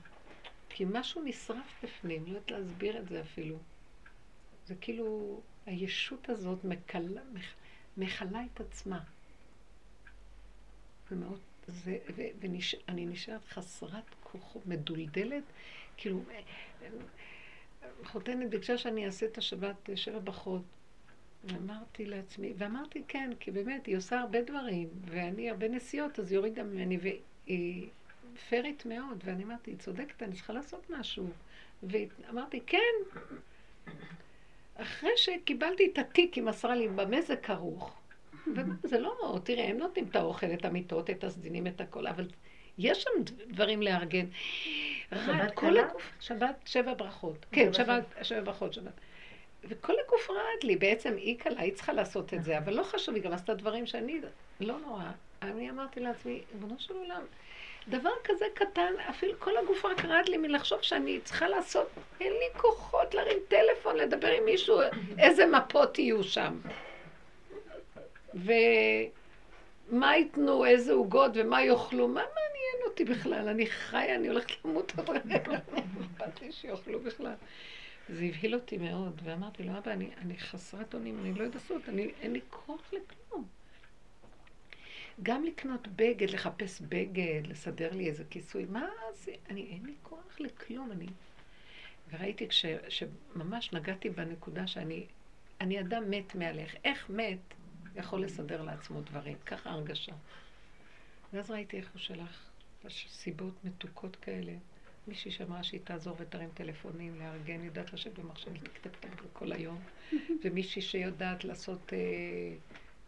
כי 0.75 0.85
משהו 0.91 1.21
נשרף 1.21 1.83
בפנים, 1.83 2.23
לא 2.25 2.29
יודעת 2.29 2.51
להסביר 2.51 2.97
את 2.97 3.09
זה 3.09 3.21
אפילו. 3.21 3.57
זה 4.65 4.75
כאילו, 4.75 5.39
הישות 5.65 6.29
הזאת 6.29 6.63
מכלה, 6.63 7.21
מכלה 7.97 8.41
את 8.53 8.61
עצמה. 8.61 8.99
זה 11.09 11.15
מאוד 11.15 11.39
זה, 11.67 11.97
ו, 12.15 12.21
ואני 12.39 13.05
נשארת 13.05 13.45
חסרת 13.45 14.03
כוחות, 14.23 14.65
מדולדלת, 14.65 15.43
כאילו, 15.97 16.23
חותנת 18.03 18.49
ביקשה 18.49 18.77
שאני 18.77 19.05
אעשה 19.05 19.25
את 19.25 19.37
השבת 19.37 19.89
שבע 19.95 20.19
ברכות. 20.19 20.61
ואמרתי 21.43 22.05
לעצמי, 22.05 22.53
ואמרתי 22.57 23.03
כן, 23.07 23.31
כי 23.39 23.51
באמת, 23.51 23.85
היא 23.85 23.97
עושה 23.97 24.19
הרבה 24.19 24.41
דברים, 24.41 24.89
ואני 25.05 25.49
הרבה 25.49 25.67
נסיעות, 25.67 26.19
אז 26.19 26.31
היא 26.31 26.37
הורידה 26.37 26.63
ממני, 26.63 26.97
והיא 27.01 27.89
פיירית 28.49 28.85
מאוד, 28.85 29.23
ואני 29.25 29.43
אמרתי, 29.43 29.71
היא 29.71 29.77
צודקת, 29.77 30.23
אני 30.23 30.35
צריכה 30.35 30.53
לעשות 30.53 30.89
משהו. 30.89 31.29
ואמרתי, 31.83 32.59
כן. 32.67 33.19
אחרי 34.75 35.11
שקיבלתי 35.15 35.89
את 35.93 35.97
התיק, 35.97 36.33
היא 36.33 36.43
מסרה 36.43 36.75
לי, 36.75 36.87
במה 36.87 37.21
זה 37.21 37.35
כרוך? 37.35 37.99
וזה 38.83 38.99
לא, 38.99 39.39
תראה, 39.43 39.69
הם 39.69 39.77
נותנים 39.77 40.05
את 40.09 40.15
האוכל, 40.15 40.47
את 40.53 40.65
המיטות, 40.65 41.09
את 41.09 41.23
הסדינים, 41.23 41.67
את 41.67 41.81
הכל, 41.81 42.07
אבל 42.07 42.27
יש 42.77 43.03
שם 43.03 43.33
דברים 43.47 43.81
לארגן. 43.81 44.25
שבת 45.11 45.51
קלה? 45.55 45.87
שבת, 46.19 46.55
שבע 46.65 46.93
ברכות. 46.93 47.45
כן, 47.51 47.73
שבת, 47.73 48.03
שבע 48.21 48.41
ברכות, 48.41 48.73
שבת. 48.73 48.93
וכל 49.63 49.93
הגוף 50.05 50.29
רעד 50.29 50.63
לי, 50.63 50.75
בעצם 50.75 51.15
היא 51.17 51.39
קלה, 51.39 51.61
היא 51.61 51.73
צריכה 51.73 51.93
לעשות 51.93 52.33
את 52.33 52.43
זה, 52.43 52.57
אבל 52.57 52.73
לא 52.73 52.83
חשוב, 52.83 53.15
היא 53.15 53.23
גם 53.23 53.33
עשתה 53.33 53.53
דברים 53.53 53.85
שאני, 53.85 54.21
לא 54.59 54.79
נורא. 54.79 55.11
אני 55.41 55.69
אמרתי 55.69 55.99
לעצמי, 55.99 56.41
ריבונו 56.53 56.75
של 56.79 56.93
עולם, 56.93 57.21
דבר 57.87 58.11
כזה 58.23 58.45
קטן, 58.53 58.93
אפילו 59.09 59.33
כל 59.39 59.57
הגוף 59.57 59.85
רק 59.85 60.05
רעד 60.05 60.29
לי 60.29 60.37
מלחשוב 60.37 60.81
שאני 60.81 61.19
צריכה 61.23 61.47
לעשות, 61.47 61.89
אין 62.21 62.33
לי 62.33 62.59
כוחות 62.61 63.13
להרים 63.13 63.37
טלפון, 63.47 63.95
לדבר 63.95 64.27
עם 64.27 64.45
מישהו, 64.45 64.79
איזה 65.19 65.45
מפות 65.45 65.99
יהיו 65.99 66.23
שם. 66.23 66.59
ומה 68.33 70.15
ייתנו, 70.15 70.65
איזה 70.65 70.93
עוגות 70.93 71.31
ומה 71.35 71.63
יאכלו, 71.63 72.07
מה 72.07 72.21
מעניין 72.21 72.89
אותי 72.89 73.05
בכלל? 73.05 73.47
אני 73.47 73.67
חיה, 73.67 74.15
אני 74.15 74.27
הולכת 74.27 74.65
למות 74.65 74.91
עוד 74.97 75.09
רגע, 75.09 75.57
אכפת 76.17 76.41
לי 76.41 76.51
שיאכלו 76.51 76.99
בכלל. 76.99 77.33
זה 78.09 78.23
הבהיל 78.23 78.55
אותי 78.55 78.77
מאוד, 78.77 79.21
ואמרתי 79.23 79.63
לו, 79.63 79.77
אבא, 79.77 79.91
אני, 79.91 80.09
אני 80.21 80.37
חסרת 80.37 80.93
אונים, 80.93 81.19
אני 81.19 81.33
לא 81.33 81.43
יודעת 81.43 81.61
לעשות, 81.61 81.81
אין 82.21 82.33
לי 82.33 82.39
כוח 82.49 82.93
לכלום. 82.93 83.45
גם 85.23 85.43
לקנות 85.43 85.87
בגד, 85.87 86.29
לחפש 86.29 86.81
בגד, 86.81 87.41
לסדר 87.47 87.91
לי 87.91 88.09
איזה 88.09 88.23
כיסוי, 88.29 88.65
מה 88.65 88.87
זה? 89.13 89.31
אני, 89.49 89.67
אין 89.71 89.85
לי 89.85 89.93
כוח 90.03 90.39
לכלום, 90.39 90.91
אני... 90.91 91.07
וראיתי 92.11 92.47
כש, 92.47 92.65
שממש 92.89 93.73
נגעתי 93.73 94.09
בנקודה 94.09 94.67
שאני 94.67 95.05
אני 95.63 95.79
אדם 95.79 96.09
מת 96.09 96.35
מעליך. 96.35 96.75
איך 96.83 97.09
מת 97.09 97.39
יכול 97.95 98.23
לסדר 98.23 98.61
לעצמו 98.61 99.01
דברים? 99.01 99.37
ככה 99.45 99.69
הרגשה. 99.69 100.11
ואז 101.33 101.51
ראיתי 101.51 101.77
איך 101.77 101.91
הוא 101.93 101.99
שלח 101.99 102.49
סיבות 102.89 103.53
מתוקות 103.63 104.15
כאלה. 104.15 104.53
מישהי 105.07 105.31
שאמרה 105.31 105.63
שהיא 105.63 105.81
תעזור 105.83 106.15
ותרים 106.19 106.49
טלפונים, 106.53 107.19
לארגן, 107.19 107.63
יודעת 107.63 107.93
לשבת 107.93 108.19
במחשב, 108.19 108.51
טק 108.81 109.07
כל 109.33 109.51
היום. 109.51 109.79
ומישהי 110.43 110.81
שיודעת 110.81 111.43
לעשות, 111.43 111.93
אה, 111.93 111.97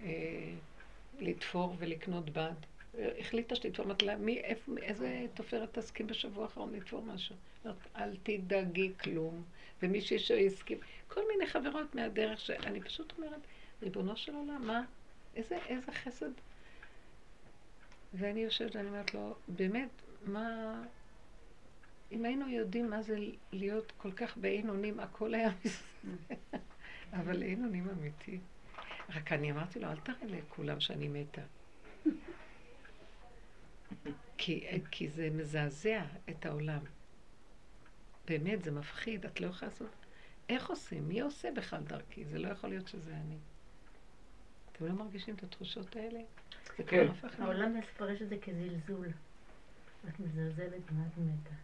אה, 0.01 0.53
לתפור 1.19 1.75
ולקנות 1.79 2.29
בד. 2.29 2.53
החליטה 3.19 3.55
שתתפור, 3.55 3.85
אמרתי 3.85 4.05
לה, 4.05 4.15
מי, 4.15 4.37
איפה, 4.39 4.71
איזה 4.81 5.25
תופרת 5.33 5.77
תסכים 5.77 6.07
בשבוע 6.07 6.43
האחרון 6.43 6.73
לתפור 6.73 7.01
משהו? 7.01 7.35
אומרת, 7.65 7.77
אל 7.95 8.15
תדאגי 8.23 8.91
כלום. 9.03 9.43
ומישהי 9.81 10.19
שהסכים, 10.19 10.77
כל 11.07 11.21
מיני 11.27 11.47
חברות 11.47 11.95
מהדרך 11.95 12.39
שאני 12.39 12.81
פשוט 12.81 13.13
אומרת, 13.17 13.39
ריבונו 13.81 14.17
של 14.17 14.35
עולם, 14.35 14.67
מה? 14.67 14.83
איזה, 15.35 15.57
איזה 15.67 15.91
חסד. 15.91 16.31
ואני 18.13 18.39
יושבת 18.39 18.75
ואני 18.75 18.87
אומרת 18.87 19.13
לו, 19.13 19.35
באמת, 19.47 19.89
מה... 20.25 20.81
אם 22.11 22.25
היינו 22.25 22.49
יודעים 22.49 22.89
מה 22.89 23.01
זה 23.01 23.17
להיות 23.51 23.91
כל 23.97 24.11
כך 24.11 24.37
באין 24.37 24.69
אונים, 24.69 24.99
הכל 24.99 25.33
היה 25.33 25.49
מסתדר. 25.65 26.57
אבל 27.19 27.43
אין 27.43 27.63
אונים 27.63 27.89
אמיתי. 27.89 28.39
רק 29.09 29.31
אני 29.31 29.51
אמרתי 29.51 29.79
לו, 29.79 29.91
אל 29.91 29.99
תראה 29.99 30.25
לכולם 30.27 30.79
שאני 30.79 31.07
מתה. 31.07 31.41
כי, 34.37 34.81
כי 34.91 35.09
זה 35.09 35.29
מזעזע 35.29 36.03
את 36.29 36.45
העולם. 36.45 36.79
באמת, 38.27 38.63
זה 38.63 38.71
מפחיד, 38.71 39.25
את 39.25 39.41
לא 39.41 39.47
יכולה 39.47 39.71
לעשות... 39.71 39.89
איך 40.49 40.69
עושים? 40.69 41.07
מי 41.07 41.21
עושה 41.21 41.51
בכלל 41.51 41.83
דרכי? 41.83 42.25
זה 42.25 42.39
לא 42.39 42.47
יכול 42.47 42.69
להיות 42.69 42.87
שזה 42.87 43.15
אני. 43.15 43.37
אתם 44.71 44.85
לא 44.85 44.93
מרגישים 44.93 45.35
את 45.35 45.43
התחושות 45.43 45.95
האלה? 45.95 46.19
זה 46.77 46.83
כן. 46.83 47.07
העולם 47.39 47.77
מפרש 47.77 48.21
את 48.21 48.29
זה 48.29 48.37
כזלזול. 48.37 49.07
את 50.07 50.19
מזלזלת 50.19 50.91
מה 50.91 51.07
את 51.07 51.17
מתה. 51.17 51.55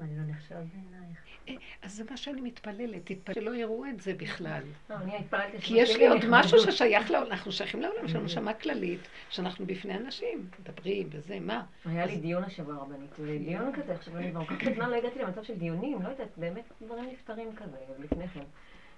מה, 0.00 0.06
אני 0.06 0.16
לא 0.16 0.22
נחשב 0.34 0.54
בעינייך? 0.54 1.18
אה, 1.48 1.54
אז 1.82 1.92
זה 1.92 2.04
מה 2.10 2.16
שאני 2.16 2.40
מתפללת, 2.40 3.00
תתפלל 3.04 3.34
שלא 3.34 3.54
יראו 3.54 3.86
את 3.86 4.00
זה 4.00 4.14
בכלל. 4.14 4.62
לא, 4.90 4.94
אני 4.94 5.16
התפללתי 5.16 5.58
כי 5.58 5.74
יש 5.76 5.96
לי 5.96 6.08
עוד 6.08 6.20
משהו 6.28 6.58
ששייך 6.58 7.10
לעולם, 7.10 7.30
אנחנו 7.32 7.52
שייכים 7.52 7.80
לעולם, 7.80 8.04
יש 8.04 8.14
לנו 8.14 8.24
נשמה 8.24 8.54
כללית, 8.54 9.00
שאנחנו 9.30 9.66
בפני 9.66 9.96
אנשים, 9.96 10.46
מדברים 10.60 11.08
וזה, 11.12 11.40
מה? 11.40 11.64
היה 11.84 12.06
לי 12.06 12.16
דיון 12.16 12.44
השבוע 12.44 12.74
רבנית, 12.74 13.10
ודיון 13.18 13.72
כזה, 13.72 13.94
עכשיו 13.94 14.16
אני 14.16 14.30
כבר 14.30 14.44
כל 14.44 14.56
כך 14.56 14.68
זמן 14.74 14.90
לא 14.90 14.96
הגעתי 14.96 15.18
למצב 15.18 15.42
של 15.42 15.54
דיונים, 15.54 16.02
לא 16.02 16.08
יודעת, 16.08 16.28
באמת 16.36 16.64
דברים 16.82 17.04
נפתרים 17.12 17.56
כזה 17.56 17.76
לפני 17.98 18.28
כן. 18.28 18.44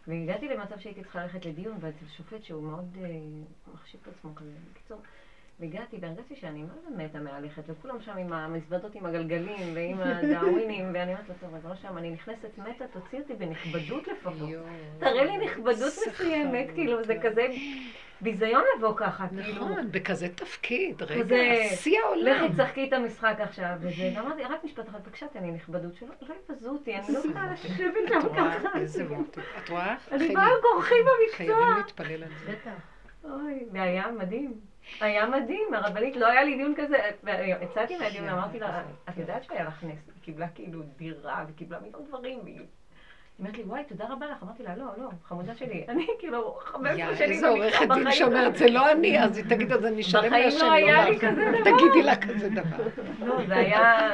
והגעתי 0.06 0.48
למצב 0.48 0.78
שהייתי 0.78 1.02
צריכה 1.02 1.22
ללכת 1.22 1.46
לדיון, 1.46 1.76
ואצל 1.80 2.06
שופט 2.16 2.44
שהוא 2.44 2.62
מאוד 2.62 2.96
אה, 3.04 3.08
מחשיב 3.74 4.00
את 4.02 4.08
עצמו 4.08 4.34
כזה. 4.34 4.50
בקיצור, 4.72 4.98
והגעתי 5.62 5.96
והרגשתי 6.00 6.36
שאני 6.36 6.62
מה 6.62 6.72
זה 6.82 7.04
מתה 7.04 7.18
מהלכת, 7.18 7.62
וכולם 7.66 8.00
שם 8.00 8.16
עם 8.18 8.32
המזוודות 8.32 8.94
עם 8.94 9.06
הגלגלים 9.06 9.74
ועם 9.74 10.00
הדאווינים, 10.00 10.90
ואני 10.94 11.12
אומרת 11.12 11.28
לו, 11.28 11.34
טוב, 11.40 11.54
אז 11.54 11.64
לא 11.66 11.74
שם, 11.74 11.98
אני 11.98 12.10
נכנסת 12.10 12.58
מתה, 12.58 12.84
תוציא 12.92 13.18
אותי 13.18 13.34
בנכבדות 13.34 14.08
לפחות. 14.08 14.48
תראה 14.98 15.24
לי 15.24 15.38
נכבדות 15.38 15.92
מסוימת, 16.08 16.66
כאילו, 16.74 17.04
זה 17.04 17.14
כזה 17.22 17.46
ביזיון 18.20 18.62
לבוא 18.76 18.94
ככה, 18.96 19.28
כאילו. 19.28 19.54
נכון, 19.54 19.90
בכזה 19.90 20.28
תפקיד, 20.28 21.02
רגע, 21.02 21.36
שיא 21.74 21.98
העולם. 22.04 22.44
לכי 22.44 22.54
תשחקי 22.54 22.88
את 22.88 22.92
המשחק 22.92 23.36
עכשיו, 23.38 23.74
וזה, 23.80 24.12
ואמרתי, 24.16 24.42
רק 24.42 24.64
משפט 24.64 24.88
אחד, 24.88 25.02
בבקשה, 25.04 25.26
תן 25.32 25.42
לי 25.42 25.50
נכבדות, 25.50 25.94
שלא 25.94 26.34
יבזו 26.50 26.70
אותי, 26.70 26.94
אני 26.96 27.04
לא 27.12 27.18
יכולה 27.18 27.52
לשבת 27.52 28.08
שם 28.08 28.34
ככה. 28.36 28.78
איזה 28.78 29.08
מוטי. 29.08 29.40
את 29.64 29.68
רואה? 29.68 29.96
אני 30.12 30.34
באה 30.34 30.48
כורחי 30.62 30.94
במקצוע. 30.94 31.36
חייבים 31.36 31.76
להתפלל 31.76 32.22
על 32.22 32.30
זה. 32.46 32.52
בטח. 32.52 32.70
אוי, 33.24 33.64
זה 33.72 33.82
היה 33.82 34.06
מדהים. 34.18 34.71
היה 35.00 35.26
מדהים, 35.26 35.74
הרבנית, 35.74 36.16
לא 36.16 36.26
היה 36.26 36.44
לי 36.44 36.56
דיון 36.56 36.74
כזה, 36.76 36.96
יצאתי 37.62 37.96
מהדיון, 37.98 38.28
אמרתי 38.28 38.58
לה, 38.58 38.82
את 39.08 39.16
יודעת 39.16 39.44
שהיה 39.44 39.64
לך 39.64 39.84
נס, 39.84 39.98
היא 40.06 40.22
קיבלה 40.22 40.48
כאילו 40.48 40.82
דירה, 40.96 41.44
וקיבלה 41.48 41.78
מיליון 41.80 42.04
דברים, 42.08 42.38
והיא 42.44 42.60
אומרת 43.38 43.56
לי, 43.56 43.62
וואי, 43.62 43.84
תודה 43.84 44.04
רבה 44.08 44.26
לך. 44.26 44.42
אמרתי 44.42 44.62
לה, 44.62 44.76
לא, 44.76 44.84
לא, 44.98 45.08
חמודה 45.24 45.54
שלי, 45.54 45.84
אני 45.88 46.06
כאילו 46.18 46.58
15 46.60 47.16
שנים 47.16 47.30
איזה 47.30 47.48
עורכת 47.48 47.86
דין 47.94 48.10
שאומרת, 48.12 48.56
זה 48.56 48.66
לא 48.70 48.92
אני, 48.92 49.22
אז 49.24 49.36
היא 49.36 49.44
תגיד, 49.48 49.72
אז 49.72 49.86
אני 49.86 50.00
אשלם 50.00 50.32
לה 50.32 50.50
שם, 50.50 50.66
לא 50.66 50.72
היה 50.72 51.10
לי 51.10 51.18
כזה 51.18 51.44
דבר. 51.60 51.70
תגידי 51.76 52.02
לה 52.02 52.16
כזה 52.16 52.48
דבר. 52.48 52.76
לא, 53.20 53.46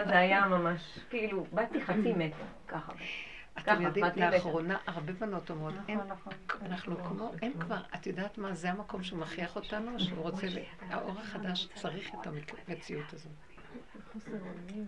זה 0.07 0.19
היה 0.19 0.47
ממש, 0.47 0.99
כאילו, 1.11 1.45
באתי 1.53 1.81
חצי 1.81 2.13
מתה, 2.17 2.37
ככה. 2.69 2.93
אתם 3.59 3.83
יודעים, 3.83 4.07
לאחרונה 4.17 4.77
הרבה 4.87 5.13
בנות 5.13 5.51
אומרות, 5.51 5.75
נכון, 5.75 6.09
נכון. 6.09 6.33
אנחנו 6.63 7.05
כמו, 7.05 7.33
אין 7.43 7.53
כבר, 7.61 7.81
את 7.95 8.07
יודעת 8.07 8.39
מה, 8.39 8.55
זה 8.55 8.71
המקום 8.71 9.03
שהוא 9.03 9.19
מכריח 9.19 9.57
אותנו, 9.57 10.01
שהוא 10.01 10.23
רוצה, 10.23 10.47
האור 10.91 11.19
החדש 11.19 11.69
צריך 11.75 12.15
את 12.21 12.27
המציאות 12.69 13.13
הזאת. 13.13 13.48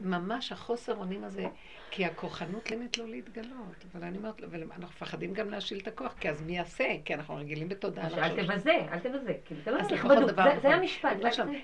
ממש 0.01 0.53
החוסר 0.53 0.97
אונים 0.97 1.25
הזה, 1.25 1.47
כי 1.91 2.05
הכוחנות 2.05 2.71
לימדת 2.71 2.99
לו 2.99 3.07
להתגלות. 3.07 3.85
אבל 3.93 4.05
אני 4.05 4.19
אומרת, 4.19 4.43
ואנחנו 4.51 4.83
מפחדים 4.83 5.35
גם 5.35 5.51
להשיל 5.51 5.79
את 5.79 5.89
הכוח, 5.89 6.15
כי 6.21 6.31
אז 6.31 6.43
מי 6.43 6.57
יעשה? 6.57 6.85
כי 7.05 7.15
אנחנו 7.15 7.37
רגילים 7.37 7.69
בתודעה. 7.69 8.07
אל 8.07 8.43
תבזה, 8.43 8.73
אל 8.93 8.99
תבזה. 8.99 9.33
זה 9.65 9.71
לא 9.71 9.83
נכבדות, 9.83 10.37
זה 10.63 10.69
המשפט. 10.69 11.17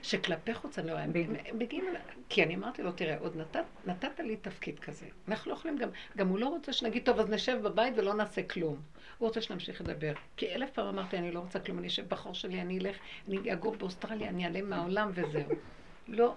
שכלפי 0.02 0.54
חוץ 0.54 0.78
אני 0.78 0.90
לא... 0.90 0.96
מגיעים, 1.54 1.85
כי 2.28 2.42
אני 2.42 2.54
אמרתי 2.54 2.82
לו, 2.82 2.92
תראה, 2.92 3.18
עוד 3.18 3.37
נתת 3.87 4.20
לי 4.20 4.37
תפקיד 4.37 4.78
כזה. 4.78 5.06
אנחנו 5.28 5.50
לא 5.50 5.56
יכולים 5.56 5.78
גם, 5.78 5.88
גם 6.16 6.28
הוא 6.28 6.38
לא 6.38 6.48
רוצה 6.48 6.72
שנגיד, 6.72 7.02
טוב, 7.04 7.18
אז 7.18 7.30
נשב 7.30 7.59
בבית 7.62 7.94
ולא 7.96 8.14
נעשה 8.14 8.42
כלום. 8.42 8.76
הוא 9.18 9.26
רוצה 9.28 9.40
שנמשיך 9.40 9.80
לדבר. 9.80 10.12
כי 10.37 10.54
אלף 10.54 10.70
פעם 10.70 10.87
אמרתי, 10.87 11.18
אני 11.18 11.32
לא 11.32 11.40
רוצה 11.40 11.61
כלום, 11.61 11.78
אני 11.78 11.87
אשב 11.87 12.09
בחור 12.09 12.35
שלי, 12.35 12.61
אני 12.61 12.78
אלך, 12.78 12.96
אני 13.28 13.52
אגור 13.52 13.76
באוסטרליה, 13.76 14.28
אני 14.28 14.44
אעלם 14.44 14.70
מהעולם 14.70 15.11
וזהו. 15.14 15.48
לא, 16.09 16.35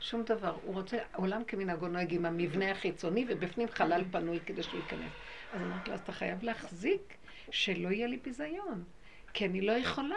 שום 0.00 0.22
דבר. 0.24 0.58
הוא 0.62 0.74
רוצה, 0.74 0.98
עולם 1.14 1.44
כמנהגו 1.44 1.88
נוהג 1.88 2.14
עם 2.14 2.24
המבנה 2.26 2.70
החיצוני, 2.70 3.26
ובפנים 3.28 3.68
חלל 3.68 4.04
פנוי 4.10 4.40
כדי 4.46 4.62
שהוא 4.62 4.80
ייכנס. 4.80 5.12
אז 5.52 5.62
אמרתי 5.62 5.90
לו, 5.90 5.94
אז 5.94 6.00
אתה 6.00 6.12
חייב 6.12 6.42
להחזיק 6.42 7.16
שלא 7.50 7.88
יהיה 7.88 8.06
לי 8.06 8.16
ביזיון, 8.16 8.84
כי 9.32 9.46
אני 9.46 9.60
לא 9.60 9.72
יכולה. 9.72 10.16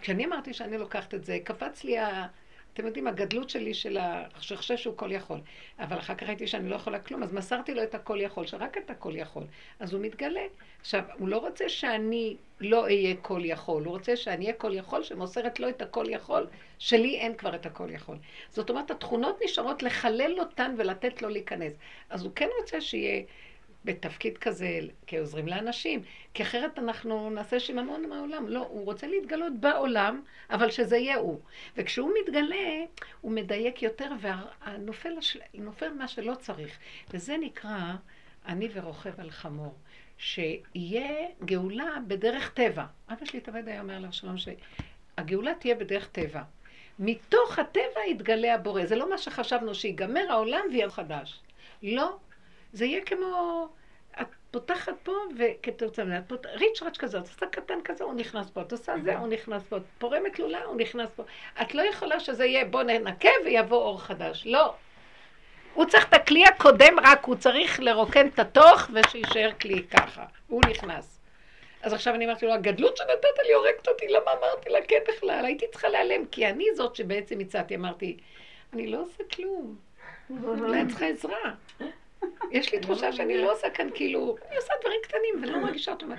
כשאני 0.00 0.24
אמרתי 0.26 0.54
שאני 0.54 0.78
לוקחת 0.78 1.14
את 1.14 1.24
זה, 1.24 1.38
קפץ 1.44 1.84
לי 1.84 1.98
ה... 1.98 2.26
אתם 2.80 2.88
יודעים, 2.88 3.06
הגדלות 3.06 3.50
שלי 3.50 3.74
של. 3.74 3.98
שחושב 4.40 4.76
שהוא 4.76 4.96
כל 4.96 5.12
יכול. 5.12 5.40
אבל 5.78 5.98
אחר 5.98 6.14
כך 6.14 6.26
ראיתי 6.26 6.46
שאני 6.46 6.68
לא 6.68 6.74
יכולה 6.74 6.98
כלום, 6.98 7.22
אז 7.22 7.32
מסרתי 7.32 7.74
לו 7.74 7.82
את 7.82 7.94
הכל 7.94 8.20
יכול, 8.20 8.46
שרק 8.46 8.78
אתה 8.78 8.94
כל 8.94 9.16
יכול. 9.16 9.42
אז 9.80 9.92
הוא 9.92 10.02
מתגלה. 10.02 10.40
עכשיו, 10.80 11.02
הוא 11.18 11.28
לא 11.28 11.38
רוצה 11.38 11.68
שאני 11.68 12.36
לא 12.60 12.82
אהיה 12.82 13.16
כל 13.16 13.40
יכול, 13.44 13.84
הוא 13.84 13.92
רוצה 13.92 14.16
שאני 14.16 14.44
אהיה 14.44 14.56
כל 14.56 14.74
יכול, 14.74 15.02
שמוסרת 15.02 15.60
לו 15.60 15.68
את 15.68 15.82
הכל 15.82 16.04
יכול, 16.08 16.46
שלי 16.78 17.18
אין 17.18 17.34
כבר 17.34 17.54
את 17.54 17.66
הכל 17.66 17.90
יכול. 17.90 18.16
זאת 18.50 18.70
אומרת, 18.70 18.90
התכונות 18.90 19.38
נשארות 19.44 19.82
לחלל 19.82 20.36
אותן 20.38 20.74
ולתת 20.78 21.22
לו 21.22 21.28
להיכנס. 21.28 21.72
אז 22.10 22.24
הוא 22.24 22.32
כן 22.34 22.48
רוצה 22.60 22.80
שיהיה... 22.80 23.22
בתפקיד 23.84 24.38
כזה 24.38 24.80
כעוזרים 25.06 25.48
לאנשים, 25.48 26.02
כי 26.34 26.42
אחרת 26.42 26.78
אנחנו 26.78 27.30
נעשה 27.30 27.60
שיממון 27.60 28.08
מהעולם. 28.08 28.48
לא, 28.48 28.66
הוא 28.70 28.84
רוצה 28.84 29.06
להתגלות 29.06 29.52
בעולם, 29.60 30.22
אבל 30.50 30.70
שזה 30.70 30.96
יהיה 30.96 31.16
הוא. 31.16 31.40
וכשהוא 31.76 32.12
מתגלה, 32.22 32.84
הוא 33.20 33.32
מדייק 33.32 33.82
יותר 33.82 34.10
ונופל 34.20 35.12
נופל 35.54 35.92
מה 35.92 36.08
שלא 36.08 36.34
צריך. 36.34 36.78
וזה 37.10 37.36
נקרא 37.36 37.92
אני 38.46 38.68
ורוכב 38.72 39.20
על 39.20 39.30
חמור. 39.30 39.74
שיהיה 40.18 41.26
גאולה 41.44 41.96
בדרך 42.06 42.50
טבע. 42.54 42.84
אבא 43.08 43.24
שלי 43.24 43.40
תמיד 43.40 43.68
היה 43.68 43.80
אומר 43.80 43.98
לאבשלום 43.98 44.34
שהגאולה 44.38 45.54
תהיה 45.54 45.74
בדרך 45.74 46.08
טבע. 46.08 46.42
מתוך 46.98 47.58
הטבע 47.58 48.00
יתגלה 48.10 48.54
הבורא. 48.54 48.84
זה 48.84 48.96
לא 48.96 49.10
מה 49.10 49.18
שחשבנו, 49.18 49.74
שיגמר 49.74 50.26
העולם 50.30 50.60
ויהיה 50.70 50.90
חדש. 50.90 51.40
לא, 51.82 52.16
זה 52.72 52.84
יהיה 52.84 53.00
כמו... 53.04 53.68
את 54.20 54.26
פותחת 54.50 54.92
פה, 55.02 55.12
וכתוצאה 55.38 56.04
מזה, 56.04 56.18
את 56.18 56.28
פותחת, 56.28 56.52
ריצ'ראץ' 56.54 56.98
כזה, 56.98 57.18
את 57.18 57.22
עושה 57.22 57.46
קטן 57.46 57.78
כזה, 57.84 58.04
הוא 58.04 58.14
נכנס 58.14 58.50
פה, 58.50 58.60
את 58.60 58.72
עושה 58.72 58.94
זה, 59.04 59.18
הוא 59.18 59.28
נכנס 59.28 59.62
פה, 59.62 59.76
את 59.76 59.82
פורמת 59.98 60.38
לולה, 60.38 60.64
הוא 60.64 60.76
נכנס 60.76 61.10
פה. 61.16 61.22
את 61.62 61.74
לא 61.74 61.82
יכולה 61.82 62.20
שזה 62.20 62.44
יהיה, 62.44 62.64
בוא 62.64 62.82
ננקה 62.82 63.28
ויבוא 63.44 63.76
אור 63.76 64.00
חדש. 64.00 64.42
לא. 64.46 64.74
הוא 65.74 65.86
צריך 65.86 66.08
את 66.08 66.14
הכלי 66.14 66.44
הקודם, 66.44 67.00
רק 67.02 67.24
הוא 67.24 67.36
צריך 67.36 67.80
לרוקן 67.80 68.28
את 68.28 68.38
התוך 68.38 68.90
ושיישאר 68.94 69.50
כלי 69.60 69.82
ככה. 69.82 70.24
הוא 70.46 70.62
נכנס. 70.70 71.20
אז 71.82 71.92
עכשיו 71.92 72.14
אני 72.14 72.26
אמרתי 72.26 72.46
לו, 72.46 72.52
הגדלות 72.52 72.96
שנתת 72.96 73.46
לי 73.46 73.52
הורגת 73.52 73.88
אותי, 73.88 74.08
למה 74.08 74.32
אמרתי 74.38 74.70
לה 74.70 74.78
כן 74.88 75.00
בכלל? 75.08 75.44
הייתי 75.44 75.66
צריכה 75.72 75.88
להיעלם, 75.88 76.26
כי 76.26 76.46
אני 76.46 76.66
זאת 76.74 76.96
שבעצם 76.96 77.40
הצעתי, 77.40 77.74
אמרתי, 77.74 78.16
אני 78.72 78.86
לא 78.86 79.00
עושה 79.00 79.24
כלום. 79.34 79.76
אולי 80.44 80.86
צריכה 80.88 81.06
עזרה. 81.06 81.54
יש 82.50 82.72
לי 82.72 82.80
תחושה 82.80 83.12
שאני 83.12 83.38
לא 83.38 83.52
עושה 83.52 83.70
כאן 83.70 83.88
כאילו, 83.94 84.36
אני 84.48 84.56
עושה 84.56 84.72
דברים 84.80 85.00
קטנים 85.02 85.42
ולא 85.42 85.62
מרגישה 85.62 85.92
אותם. 85.92 86.10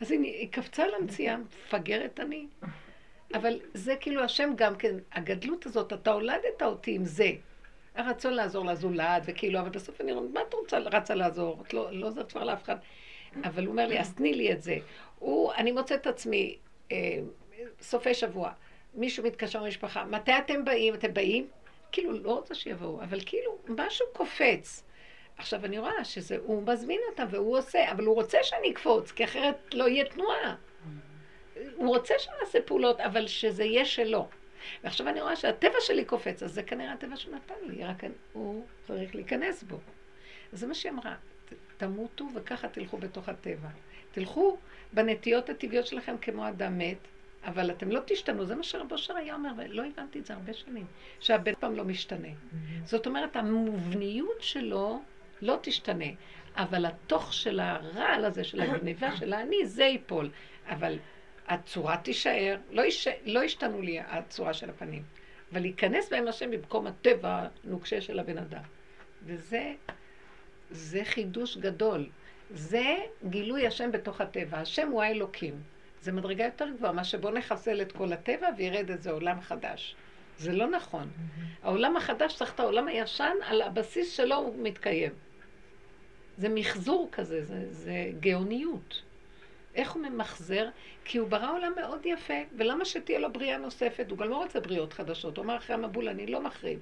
אז 0.00 0.10
הנה, 0.10 0.26
היא 0.26 0.48
קפצה 0.52 0.86
למציאה, 0.86 1.36
מפגרת 1.36 2.20
אני. 2.20 2.46
אבל 3.34 3.60
זה 3.74 3.96
כאילו 4.00 4.22
השם 4.22 4.52
גם 4.56 4.76
כן, 4.76 4.94
הגדלות 5.12 5.66
הזאת, 5.66 5.92
אתה 5.92 6.10
הולדת 6.12 6.62
אותי 6.62 6.94
עם 6.94 7.04
זה. 7.04 7.30
הרצון 7.94 8.34
לעזור 8.34 8.64
לזולת, 8.64 9.22
וכאילו, 9.26 9.60
אבל 9.60 9.68
בסוף 9.68 10.00
אני 10.00 10.12
אומרת, 10.12 10.30
מה 10.32 10.40
את 10.48 10.54
רוצה, 10.54 10.78
רצה 10.78 11.14
לעזור? 11.14 11.62
את 11.66 11.74
לא, 11.74 11.88
לא 11.92 12.06
עוזרת 12.06 12.32
כבר 12.32 12.44
לאף 12.44 12.62
אחד. 12.62 12.76
אבל 13.44 13.64
הוא 13.64 13.72
אומר 13.72 13.86
לי, 13.86 14.00
אז 14.00 14.14
תני 14.14 14.34
לי 14.34 14.52
את 14.52 14.62
זה. 14.62 14.76
הוא, 15.18 15.52
אני 15.52 15.72
מוצאת 15.72 16.00
את 16.00 16.06
עצמי, 16.06 16.56
אה, 16.92 17.18
סופי 17.80 18.14
שבוע, 18.14 18.50
מישהו 18.94 19.24
מתקשר 19.24 19.62
למשפחה, 19.62 20.04
מתי 20.04 20.38
אתם 20.38 20.64
באים? 20.64 20.94
אתם 20.94 21.14
באים? 21.14 21.46
כאילו, 21.92 22.12
לא 22.12 22.34
רוצה 22.34 22.54
שיבואו, 22.54 23.02
אבל 23.02 23.18
כאילו, 23.26 23.58
משהו 23.68 24.06
קופץ. 24.12 24.82
עכשיו, 25.38 25.64
אני 25.64 25.78
רואה 25.78 26.04
שזה, 26.04 26.36
הוא 26.42 26.62
מזמין 26.66 27.00
אותם 27.10 27.26
והוא 27.30 27.58
עושה, 27.58 27.92
אבל 27.92 28.04
הוא 28.04 28.14
רוצה 28.14 28.38
שאני 28.42 28.70
אקפוץ, 28.70 29.10
כי 29.12 29.24
אחרת 29.24 29.74
לא 29.74 29.88
יהיה 29.88 30.04
תנועה. 30.04 30.54
הוא 31.74 31.88
רוצה 31.88 32.14
שנעשה 32.18 32.58
פעולות, 32.66 33.00
אבל 33.00 33.26
שזה 33.26 33.64
יהיה 33.64 33.84
שלו. 33.84 34.28
ועכשיו 34.84 35.08
אני 35.08 35.20
רואה 35.20 35.36
שהטבע 35.36 35.80
שלי 35.80 36.04
קופץ, 36.04 36.42
אז 36.42 36.54
זה 36.54 36.62
כנראה 36.62 36.92
הטבע 36.92 37.16
שהוא 37.16 37.34
נתן 37.34 37.54
לי, 37.62 37.84
רק 37.84 38.04
הוא 38.32 38.64
צריך 38.86 39.14
להיכנס 39.14 39.62
בו. 39.62 39.78
אז 40.52 40.58
זה 40.60 40.66
מה 40.66 40.74
שהיא 40.74 40.92
אמרה, 40.92 41.14
תמותו 41.76 42.24
וככה 42.34 42.68
תלכו 42.68 42.96
בתוך 42.96 43.28
הטבע. 43.28 43.68
תלכו 44.12 44.58
בנטיות 44.92 45.50
הטבעיות 45.50 45.86
שלכם 45.86 46.18
כמו 46.18 46.48
אדם 46.48 46.78
מת, 46.78 46.98
אבל 47.44 47.70
אתם 47.70 47.90
לא 47.90 48.00
תשתנו, 48.06 48.44
זה 48.44 48.54
מה 48.54 48.62
שרב 48.62 48.92
אושר 48.92 49.16
היה 49.16 49.34
אומר, 49.34 49.50
ולא 49.56 49.82
הבנתי 49.84 50.18
את 50.18 50.26
זה 50.26 50.34
הרבה 50.34 50.54
שנים, 50.54 50.86
שהבן 51.20 51.54
פעם 51.54 51.76
לא 51.76 51.84
משתנה. 51.84 52.28
זאת 52.84 53.06
אומרת, 53.06 53.36
המובניות 53.36 54.40
שלו 54.40 55.02
לא 55.42 55.58
תשתנה, 55.62 56.04
אבל 56.56 56.86
התוך 56.86 57.32
של 57.32 57.60
הרעל 57.60 58.24
הזה, 58.24 58.44
של 58.44 58.60
הגניבה 58.60 59.16
של 59.16 59.32
האני, 59.32 59.66
זה 59.66 59.84
ייפול. 59.84 60.30
אבל 60.68 60.98
הצורה 61.48 61.96
תישאר, 61.96 62.56
לא, 62.70 62.82
יש, 62.82 63.08
לא 63.24 63.42
השתנו 63.42 63.82
לי 63.82 64.00
הצורה 64.00 64.54
של 64.54 64.70
הפנים, 64.70 65.02
אבל 65.52 65.60
להיכנס 65.60 66.10
בהם 66.10 66.28
השם 66.28 66.50
במקום 66.50 66.86
הטבע 66.86 67.46
הנוקשה 67.64 68.00
של 68.00 68.18
הבן 68.18 68.38
אדם. 68.38 68.62
וזה 69.22 69.74
זה 70.70 71.04
חידוש 71.04 71.56
גדול. 71.56 72.06
זה 72.50 72.96
גילוי 73.28 73.66
השם 73.66 73.92
בתוך 73.92 74.20
הטבע. 74.20 74.58
השם 74.58 74.88
הוא 74.88 75.02
האלוקים. 75.02 75.62
זה 76.00 76.12
מדרגה 76.12 76.44
יותר 76.44 76.68
גבוהה, 76.76 76.92
מה 76.92 77.04
שבוא 77.04 77.30
נחסל 77.30 77.82
את 77.82 77.92
כל 77.92 78.12
הטבע 78.12 78.48
וירד 78.56 78.90
איזה 78.90 79.10
עולם 79.10 79.40
חדש. 79.40 79.96
זה 80.38 80.52
לא 80.52 80.70
נכון. 80.70 81.02
Mm-hmm. 81.02 81.66
העולם 81.66 81.96
החדש 81.96 82.36
צריך 82.36 82.54
את 82.54 82.60
העולם 82.60 82.88
הישן, 82.88 83.34
על 83.42 83.62
הבסיס 83.62 84.16
שלו 84.16 84.36
הוא 84.36 84.54
מתקיים. 84.62 85.12
זה 86.38 86.48
מחזור 86.48 87.08
כזה, 87.12 87.44
זה, 87.44 87.72
זה 87.72 88.10
גאוניות. 88.20 89.02
איך 89.74 89.92
הוא 89.92 90.02
ממחזר? 90.02 90.68
כי 91.04 91.18
הוא 91.18 91.28
ברא 91.28 91.52
עולם 91.52 91.72
מאוד 91.76 92.00
יפה, 92.06 92.34
ולמה 92.56 92.84
שתהיה 92.84 93.18
לו 93.18 93.32
בריאה 93.32 93.58
נוספת? 93.58 94.10
הוא 94.10 94.18
גם 94.18 94.28
לא 94.28 94.36
רוצה 94.36 94.60
בריאות 94.60 94.92
חדשות. 94.92 95.36
הוא 95.36 95.44
אמר 95.44 95.56
אחרי 95.56 95.74
המבול, 95.74 96.08
אני 96.08 96.26
לא 96.26 96.40
מחריב. 96.40 96.80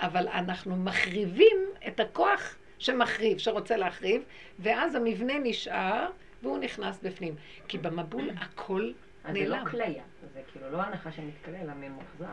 אבל 0.00 0.28
אנחנו 0.28 0.76
מחריבים 0.76 1.56
את 1.88 2.00
הכוח 2.00 2.56
שמחריב, 2.78 3.38
שרוצה 3.38 3.76
להחריב, 3.76 4.22
ואז 4.58 4.94
המבנה 4.94 5.38
נשאר, 5.38 6.10
והוא 6.42 6.58
נכנס 6.58 7.00
בפנים. 7.02 7.34
כי 7.68 7.78
במבול 7.78 8.30
הכל 8.40 8.80
נעלם. 8.80 8.92
אז 9.24 9.34
זה 9.34 9.48
לא 9.48 9.70
כליה, 9.70 10.02
זה 10.34 10.40
כאילו 10.52 10.70
לא 10.70 10.82
הנחה 10.82 11.12
שמתכלה, 11.12 11.60
אלא 11.60 11.72
ממוחזר. 11.74 12.26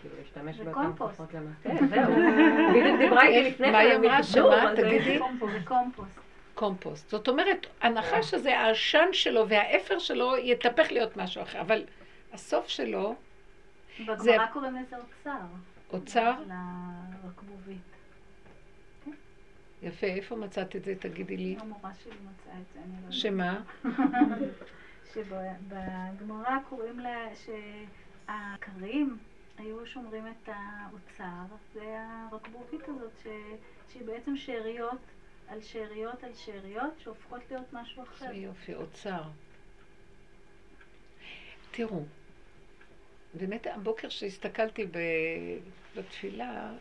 כאילו 0.00 0.14
להשתמש 0.18 0.60
באותם 0.60 0.92
כוחות 0.98 1.34
למטה. 1.34 1.62
כן, 1.62 1.88
זהו. 1.88 2.12
בדיוק 2.74 2.98
דיברה 2.98 3.22
איתי 3.22 3.50
לפני 3.50 3.66
כן. 3.66 3.72
מה 3.72 3.78
היא 3.78 3.96
אמרה? 3.96 4.22
שמה? 4.22 4.72
תגידי. 4.76 5.18
זה 5.52 5.58
קומפוסט. 5.64 6.18
קומפוסט. 6.54 7.10
זאת 7.10 7.28
אומרת, 7.28 7.66
הנחש 7.80 8.34
הזה, 8.34 8.58
העשן 8.58 9.08
שלו 9.12 9.48
והאפר 9.48 9.98
שלו 9.98 10.36
יתהפך 10.36 10.92
להיות 10.92 11.16
משהו 11.16 11.42
אחר, 11.42 11.60
אבל 11.60 11.84
הסוף 12.32 12.68
שלו... 12.68 13.14
בגמרא 14.00 14.46
קוראים 14.52 14.76
לזה 14.76 14.96
אוצר. 14.96 15.38
אוצר? 15.92 16.34
לרקבובית. 16.48 17.78
יפה, 19.82 20.06
איפה 20.06 20.36
מצאת 20.36 20.76
את 20.76 20.84
זה? 20.84 20.94
תגידי 21.00 21.36
לי. 21.36 21.56
המורה 21.60 21.90
שלי 22.02 22.12
מצאה 22.12 22.54
את 22.60 22.72
זה, 22.74 22.80
אני 22.84 22.92
לא 22.92 22.96
יודעת. 22.96 23.12
שמה? 23.12 23.60
שבגמרא 25.14 26.58
קוראים 26.68 27.00
לה, 27.00 27.26
שהעקרים 28.26 29.18
היו 29.60 29.86
שומרים 29.86 30.26
את 30.26 30.48
האוצר, 30.48 31.54
זה 31.74 31.96
הרקבובית 31.98 32.88
הזאת, 32.88 33.26
שהיא 33.92 34.04
בעצם 34.06 34.36
שאריות 34.36 35.00
על 35.48 35.60
שאריות 35.60 36.24
על 36.24 36.34
שאריות 36.34 36.92
שהופכות 36.98 37.40
להיות 37.50 37.72
משהו 37.72 38.02
אחר. 38.02 38.26
זה 38.26 38.34
יופי, 38.34 38.74
אוצר. 38.74 39.22
תראו, 41.70 42.04
באמת 43.34 43.66
הבוקר 43.66 44.08
שהסתכלתי 44.08 44.86
בתפילה, 45.96 46.72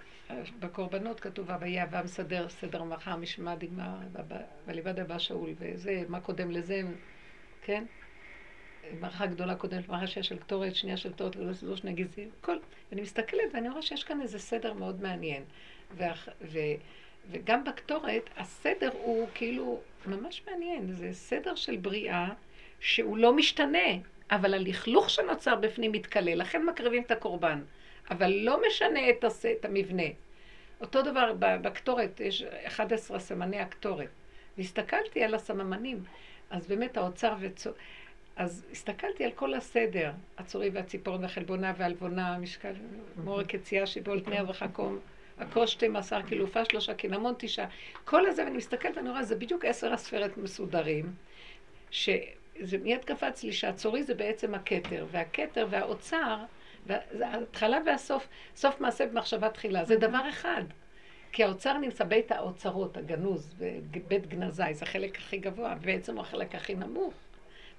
בקורבנות 0.60 1.20
כתוב, 1.20 1.50
והיה 1.60 1.86
מסדר 2.04 2.50
סדר 2.50 2.84
מחר, 2.84 3.16
משמע 3.16 3.56
דגמר, 3.56 3.98
ולבד 4.66 5.00
הבא 5.00 5.20
שאול, 5.20 5.50
וזה, 5.60 6.04
מה 6.08 6.22
קודם 6.22 6.52
לזה, 6.52 6.82
כן? 7.62 7.86
מערכה 9.00 9.26
גדולה 9.26 9.56
קודמת, 9.56 9.90
מערכה 9.90 10.08
שנייה 10.08 10.24
של 10.24 10.38
קטורת, 10.38 10.76
שנייה 10.76 10.98
של 10.98 11.14
קטורת, 11.14 11.36
לא 11.62 11.76
שני 11.76 11.94
גזעים, 11.94 12.30
הכל. 12.42 12.58
ואני 12.92 13.02
מסתכלת 13.02 13.44
ואני 13.54 13.70
רואה 13.70 13.82
שיש 13.82 14.04
כאן 14.04 14.22
איזה 14.22 14.40
סדר 14.40 14.74
מאוד 14.74 15.02
מעניין. 15.02 15.44
ואח, 15.98 16.30
ו, 16.42 16.60
וגם 17.32 17.64
בקטורת, 17.64 18.30
הסדר 18.38 18.90
הוא 18.94 19.28
כאילו 19.34 19.80
ממש 20.06 20.42
מעניין. 20.48 20.92
זה 20.94 21.10
סדר 21.14 21.56
של 21.56 21.78
בריאה 21.78 22.30
שהוא 22.80 23.18
לא 23.18 23.34
משתנה, 23.34 23.88
אבל 24.32 24.54
הלכלוך 24.54 25.10
שנוצר 25.10 25.56
בפנים 25.56 25.92
מתכלה, 25.92 26.36
לכן 26.36 26.66
מקריבים 26.66 27.04
את 27.04 27.12
הקורבן. 27.12 27.62
אבל 28.12 28.32
לא 28.32 28.62
משנה 28.68 29.10
את, 29.10 29.24
הס... 29.24 29.46
את 29.46 29.66
המבנה. 29.66 30.04
אותו 30.82 31.02
דבר 31.02 31.34
בקטורת, 31.40 32.20
יש 32.20 32.44
11 32.44 33.20
סמני 33.20 33.60
הקטורת. 33.60 34.10
והסתכלתי 34.58 35.24
על 35.24 35.36
הסממנים, 35.36 36.04
אז 36.50 36.68
באמת 36.68 36.98
האוצר 36.98 37.36
וצור... 37.40 37.74
אז 38.40 38.66
הסתכלתי 38.72 39.26
על 39.26 39.32
כל 39.32 39.54
הסדר, 39.54 40.12
הצורי 40.38 40.70
והציפורן 40.70 41.22
והחלבונה 41.22 41.74
והלבונה, 41.78 42.38
משקל, 42.38 42.74
מורק 43.24 43.54
יציאה 43.54 43.86
שיבולת 43.86 44.28
מאה 44.28 44.50
וחכום, 44.50 45.00
הכוס 45.38 45.70
שתי 45.70 45.88
מסר 45.88 46.22
קילופה 46.22 46.66
שלושה 46.66 46.94
קינמון 46.94 47.34
תשעה. 47.38 47.68
כל 48.06 48.26
הזה, 48.26 48.44
ואני 48.44 48.58
מסתכלת 48.58 48.98
ואני 48.98 49.10
רואה, 49.10 49.24
זה 49.24 49.36
בדיוק 49.36 49.66
עשר 49.66 49.94
הספרת 49.94 50.38
מסודרים, 50.38 51.14
שזה 51.92 52.78
מיד 52.84 53.06
קפץ 53.06 53.44
לי 53.44 53.52
שהצורי 53.52 54.04
זה 54.04 54.16
בעצם 54.16 54.56
הכתר, 54.56 55.06
והכתר 55.12 55.68
והאוצר 55.70 56.38
ההתחלה 57.22 57.78
והסוף, 57.86 58.28
סוף 58.56 58.82
מעשה 58.82 59.06
במחשבה 59.06 59.50
תחילה, 59.50 59.86
זה 59.86 59.96
דבר 59.96 60.30
אחד. 60.30 60.64
כי 61.32 61.44
האוצר 61.44 61.78
נמצא 61.78 62.04
בית 62.04 62.32
האוצרות, 62.32 62.98
הגנוז, 62.98 63.56
בית 64.08 64.28
גנזי, 64.28 64.74
זה 64.74 64.86
החלק 64.86 65.18
הכי 65.18 65.38
גבוה, 65.38 65.76
בעצם 65.76 66.14
הוא 66.16 66.22
החלק 66.22 66.56
הכי 66.56 66.76
נמוך. 66.76 67.14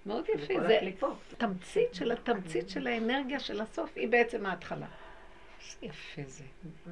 מאוד 0.07 0.25
יפה, 0.35 0.55
זה 0.61 1.37
תמצית 1.39 1.95
של 1.95 2.13
התמצית 2.13 2.69
של 2.69 2.87
האנרגיה 2.87 3.41
של 3.41 3.61
הסוף, 3.61 3.91
היא 3.97 4.09
בעצם 4.09 4.47
ההתחלה. 4.47 4.87
יפה 5.83 6.23
זה. 6.27 6.45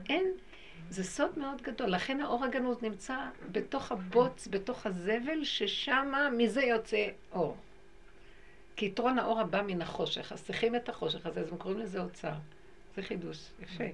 אין, 0.09 0.33
זה 0.91 1.05
סוד 1.05 1.39
מאוד 1.39 1.63
גדול. 1.63 1.89
לכן 1.89 2.21
האור 2.21 2.45
הגנוז 2.45 2.83
נמצא 2.83 3.17
בתוך 3.53 3.93
הבוץ, 3.93 4.49
בתוך 4.51 4.87
הזבל, 4.87 5.45
ששמה 5.45 6.31
מזה 6.31 6.63
יוצא 6.63 7.07
אור. 7.33 7.57
כי 8.77 8.87
יתרון 8.87 9.19
האור 9.19 9.41
הבא 9.41 9.63
מן 9.63 9.83
החושך, 9.83 10.33
אז 10.33 10.45
צריכים 10.45 10.77
את 10.77 10.89
החושך 10.89 11.27
הזה, 11.27 11.41
אז 11.41 11.53
הם 11.53 11.59
קוראים 11.59 11.81
לזה 11.81 12.03
אוצר. 12.03 12.33
זה 12.97 13.03
חידוש, 13.03 13.51
יפה. 13.63 13.85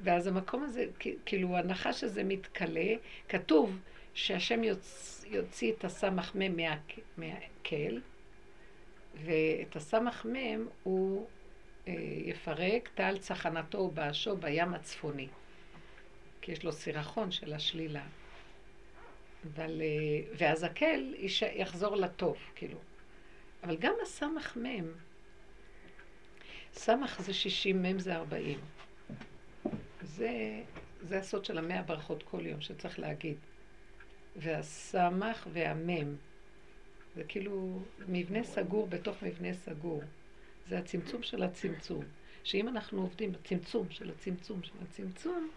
ואז 0.00 0.26
המקום 0.26 0.62
הזה, 0.62 0.86
כאילו 1.26 1.56
הנחש 1.56 2.04
הזה 2.04 2.24
מתכלה, 2.24 2.94
כתוב 3.28 3.78
שהשם 4.14 4.64
יוצ... 4.64 5.24
יוציא 5.28 5.72
את 5.72 5.84
הסמ"ך 5.84 6.36
מ' 6.36 6.56
מהקל, 7.16 8.00
ואת 9.24 9.76
הסמ"ך 9.76 10.26
מ' 10.26 10.66
הוא 10.82 11.26
אה, 11.88 11.92
יפרק 12.24 12.88
טל 12.94 13.18
צחנתו 13.18 13.78
ובאשו 13.78 14.36
בים 14.36 14.74
הצפוני. 14.74 15.28
כי 16.40 16.52
יש 16.52 16.64
לו 16.64 16.72
סירחון 16.72 17.30
של 17.30 17.52
השלילה. 17.52 18.04
אבל, 19.44 19.82
אה, 19.82 20.36
ואז 20.38 20.62
הקל 20.62 21.14
יחזור 21.54 21.96
לטוב, 21.96 22.36
כאילו. 22.54 22.78
אבל 23.62 23.76
גם 23.76 23.94
הסמ"ך 24.02 24.56
מ', 24.56 24.92
סמ"ך 26.72 27.22
זה 27.22 27.34
60, 27.34 27.82
מ' 27.82 27.98
זה 27.98 28.16
40. 28.16 28.58
זה, 30.02 30.62
זה 31.02 31.18
הסוד 31.18 31.44
של 31.44 31.58
המאה 31.58 31.82
ברכות 31.82 32.22
כל 32.22 32.46
יום 32.46 32.60
שצריך 32.60 32.98
להגיד. 32.98 33.36
והסמ"ך 34.36 35.48
והמ' 35.52 36.16
זה 37.16 37.24
כאילו 37.24 37.78
מבנה 38.08 38.44
סגור 38.44 38.86
בתוך 38.86 39.22
מבנה 39.22 39.54
סגור. 39.54 40.02
זה 40.68 40.78
הצמצום 40.78 41.22
של 41.22 41.42
הצמצום. 41.42 42.04
שאם 42.44 42.68
אנחנו 42.68 43.00
עובדים 43.00 43.32
בצמצום 43.32 43.90
של 43.90 44.10
הצמצום 44.10 44.62
של 44.62 44.72
הצמצום, 44.82 45.50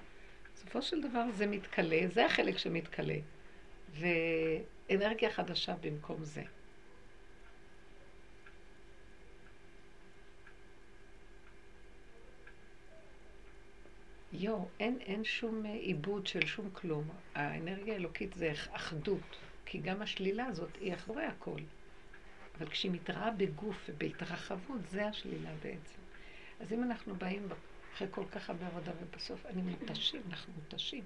בסופו 0.56 0.82
של 0.82 1.02
דבר 1.02 1.32
זה 1.32 1.48
מתכלה, 1.48 2.00
זה 2.14 2.26
החלק 2.26 2.58
שמתכלה. 2.58 3.18
ואנרגיה 3.92 5.32
חדשה 5.32 5.76
במקום 5.82 6.24
זה. 6.24 6.44
יו, 14.40 14.58
אין, 14.80 14.98
אין 15.02 15.24
שום 15.24 15.66
אה, 15.66 15.74
עיבוד 15.74 16.28
של 16.28 16.46
שום 16.46 16.70
כלום. 16.74 17.10
האנרגיה 17.36 17.94
האלוקית 17.94 18.34
זה 18.34 18.54
אחדות, 18.72 19.38
כי 19.66 19.78
גם 19.78 20.02
השלילה 20.02 20.46
הזאת 20.46 20.70
היא 20.82 20.94
אחרי 20.94 21.24
הכל. 21.24 21.60
אבל 22.58 22.70
כשהיא 22.70 22.92
מתראה 22.92 23.32
בגוף 23.32 23.90
ובהתרחבות, 23.90 24.88
זה 24.90 25.08
השלילה 25.08 25.50
בעצם. 25.64 26.00
אז 26.60 26.74
אם 26.74 26.84
אנחנו 26.84 27.16
באים 27.16 27.48
אחרי 27.94 28.08
כל 28.12 28.24
כך 28.32 28.50
הרבה 28.50 28.68
עבודה 28.68 28.92
ובסוף 29.02 29.46
אני 29.46 29.62
מותשים, 29.62 30.22
אנחנו 30.30 30.54
מותשים. 30.54 31.04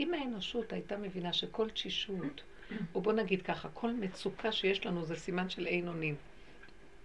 אם 0.00 0.14
האנושות 0.14 0.72
הייתה 0.72 0.96
מבינה 0.96 1.32
שכל 1.32 1.70
תשישות, 1.70 2.42
או 2.94 3.00
בוא 3.00 3.12
נגיד 3.12 3.42
ככה, 3.42 3.68
כל 3.68 3.92
מצוקה 3.92 4.52
שיש 4.52 4.86
לנו 4.86 5.04
זה 5.04 5.16
סימן 5.16 5.48
של 5.48 5.66
אין 5.66 5.88
אונים. 5.88 6.14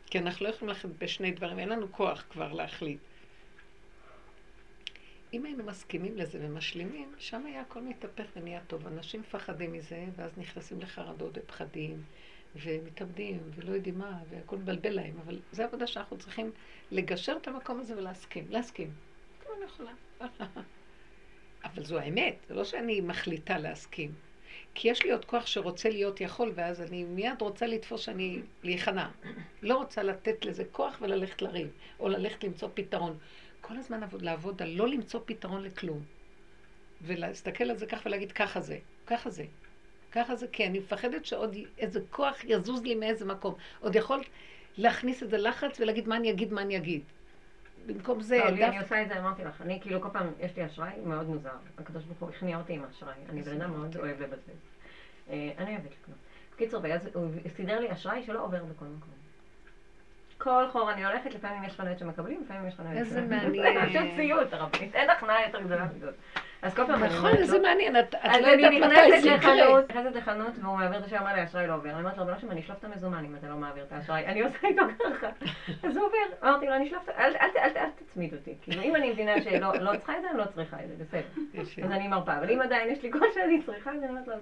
כי 0.06 0.20
אנחנו 0.20 0.46
לא 0.46 0.50
יכולים 0.52 0.70
ללכת 0.70 0.90
בשני 0.98 1.32
דברים, 1.32 1.60
אין 1.60 1.70
לנו 1.70 1.92
כוח 1.92 2.26
כבר 2.30 2.54
להחליט. 2.54 3.00
אם 5.34 5.46
היינו 5.46 5.64
מסכימים 5.64 6.18
לזה 6.18 6.40
ומשלימים, 6.42 7.14
שם 7.18 7.46
היה 7.46 7.62
הכל 7.62 7.82
מתהפך 7.82 8.26
ונהיה 8.36 8.62
טוב. 8.68 8.88
אנשים 8.88 9.22
מפחדים 9.22 9.74
מזה, 9.74 10.06
ואז 10.16 10.38
נכנסים 10.38 10.80
לחרדות 10.80 11.38
ופחדים, 11.38 12.04
ומתאבדים, 12.56 13.40
ולא 13.56 13.72
יודעים 13.72 13.98
מה, 13.98 14.20
והכל 14.30 14.58
מבלבל 14.58 14.94
להם. 14.94 15.14
אבל 15.26 15.40
זו 15.52 15.64
עבודה 15.64 15.88
שאנחנו 15.88 16.18
צריכים 16.18 16.52
לגשר 16.92 17.38
את 17.42 17.48
המקום 17.48 17.80
הזה 17.80 17.98
ולהסכים. 17.98 18.46
להסכים. 18.50 18.92
אני 19.58 19.66
יכולה. 19.66 19.92
אבל 21.66 21.84
זו 21.84 22.00
האמת, 22.00 22.36
זה 22.48 22.54
לא 22.54 22.64
שאני 22.64 23.02
מחליטה 23.02 23.58
להסכים. 23.58 24.14
כי 24.74 24.90
יש 24.90 25.04
לי 25.04 25.12
עוד 25.12 25.26
כוח 25.26 25.46
שרוצה 25.46 25.90
להיות 25.90 26.22
יכול, 26.22 26.52
ואז 26.56 26.82
אני 26.82 27.04
מיד 27.04 27.42
רוצה 27.42 27.68
לתפוס 27.68 28.02
שאני 28.02 28.42
להיכנע. 28.64 29.10
לא 29.62 29.78
רוצה 29.78 30.04
לתת 30.04 30.46
לזה 30.46 30.64
כוח 30.72 30.98
וללכת 31.02 31.42
לריב, 31.42 31.68
או 32.00 32.08
ללכת 32.08 32.44
למצוא 32.44 32.70
פתרון. 32.74 33.18
כל 33.62 33.78
הזמן 33.78 34.00
לעבוד, 34.00 34.22
לעבוד 34.22 34.62
על 34.62 34.70
לא 34.70 34.88
למצוא 34.88 35.20
פתרון 35.26 35.64
לכלום. 35.64 36.04
ולהסתכל 37.02 37.64
על 37.64 37.78
זה 37.78 37.86
ככה 37.86 38.02
ולהגיד, 38.06 38.32
ככה 38.32 38.62
זה, 38.62 38.78
ככה 39.08 39.30
זה. 39.30 39.46
ככה 40.12 40.36
זה, 40.36 40.48
כי 40.48 40.68
אני 40.68 40.80
מפחדת 40.80 41.26
שעוד 41.26 41.56
איזה 41.78 42.00
כוח 42.10 42.44
יזוז 42.44 42.82
לי 42.82 42.96
מאיזה 42.96 43.26
מקום. 43.26 43.56
עוד 43.80 43.96
יכול 43.96 44.24
להכניס 44.78 45.24
איזה 45.24 45.38
לחץ 45.38 45.80
ולהגיד 45.80 46.08
מה 46.08 46.16
אני 46.16 46.32
אגיד, 46.32 46.54
מה 46.54 46.62
אני 46.62 46.78
אגיד. 46.78 47.02
במקום 47.86 48.22
זה... 48.22 48.38
לא, 48.38 48.66
אני 48.66 48.80
עושה 48.80 49.02
את 49.02 49.08
זה, 49.08 49.20
אמרתי 49.20 49.44
לך. 49.44 49.62
אני 49.62 49.82
כאילו 49.82 50.02
כל 50.02 50.10
פעם, 50.14 50.28
יש 50.40 50.56
לי 50.58 50.66
אשראי 50.66 50.92
מאוד 51.06 51.28
מוזר. 51.28 51.50
הקדוש 51.78 52.04
ברוך 52.04 52.20
הוא 52.20 52.30
הכניע 52.30 52.58
אותי 52.58 52.74
עם 52.74 52.84
אשראי. 52.84 53.14
אני 53.30 53.42
בן 53.42 53.62
אדם 53.62 53.72
מאוד 53.72 53.98
אוהב 53.98 54.22
לבזבז. 54.22 54.50
אה, 55.30 55.52
אני 55.58 55.76
אוהבת 55.76 55.92
לקנות. 55.92 56.18
בקיצור, 56.54 56.82
הוא 57.14 57.32
סידר 57.56 57.80
לי 57.80 57.92
אשראי 57.92 58.24
שלא 58.24 58.44
עובר 58.44 58.64
בכל 58.64 58.86
מקום. 58.86 59.19
כל 60.42 60.68
חור 60.72 60.92
אני 60.92 61.06
הולכת, 61.06 61.34
לפעמים 61.34 61.64
יש 61.64 61.74
חנויות 61.74 62.00
שמקבלים, 62.00 62.42
לפעמים 62.42 62.68
יש 62.68 62.76
חנויות 62.76 62.98
איזה 62.98 63.22
מעניין. 63.22 63.86
פשוט 63.90 64.02
סיוט, 64.16 64.54
הרבנית. 64.54 64.96
אין 64.96 65.10
הכנעה 65.10 65.46
יותר 65.46 65.62
גדולה 65.62 65.86
מזאת. 65.96 66.14
אז 66.62 66.74
כל 66.74 66.88
פעם 66.88 67.04
אני 67.04 67.14
נכון, 67.14 67.30
איזה 67.30 67.60
מעניין, 67.60 67.96
את 68.00 68.16
לא 68.42 68.48
יודעת 68.48 68.92
מתי 68.92 69.22
זה 69.22 69.30
יקרה. 69.30 69.54
אני 69.54 69.84
נכנסת 69.90 70.16
לחנות 70.16 70.54
והוא 70.62 70.78
מעביר 70.78 71.00
את 71.00 71.06
השם, 71.06 71.16
אמר 71.16 71.34
לי, 71.34 71.40
האשראי 71.40 71.68
לא 71.68 71.74
עובר. 71.76 71.90
אני 71.90 72.00
אומרת 72.00 72.18
לו, 72.18 72.24
אבל 72.24 72.32
לא 72.32 72.38
שם, 72.38 72.52
אני 72.52 72.62
אשלוף 72.62 72.80
את 72.80 72.84
המזומן 72.84 73.26
אם 73.26 73.36
אתה 73.36 73.48
לא 73.48 73.56
מעביר 73.56 73.84
את 73.84 73.92
האשראי. 73.92 74.26
אני 74.26 74.42
עושה 74.42 74.68
איתו 74.68 74.82
ככה. 75.00 75.28
אז 75.84 75.98
הוא 75.98 76.06
עובר. 76.06 76.48
אמרתי 76.50 76.66
לו, 76.66 76.76
אני 76.76 76.88
אשלוף, 76.88 77.10
אל 77.10 77.34
תצמיד 77.96 78.34
אותי. 78.34 78.56
כאילו, 78.62 78.82
אם 78.84 78.96
אני 78.96 79.12
מבינה 79.12 79.42
שלא 79.42 79.74
לא 79.80 79.98
צריכה 79.98 80.18
את 80.18 80.22
זה, 80.22 80.30
אני 80.30 80.38
לא 80.38 80.46
צריכה 80.46 80.78
את 80.84 80.88
זה, 80.88 81.04
בסדר. 81.04 81.62
אז 81.84 81.92
אני 81.92 82.08
מרפה. 82.08 82.38
אבל 82.38 82.52
אם 82.52 82.62
עדיין 82.62 82.90
יש 82.90 83.04
לי 83.04 83.12
קול 83.12 83.28
שאני 83.34 83.62
צריכה, 83.66 83.92
אז 83.92 83.98
אני 84.04 84.10
אומרת 84.10 84.28
לו, 84.28 84.34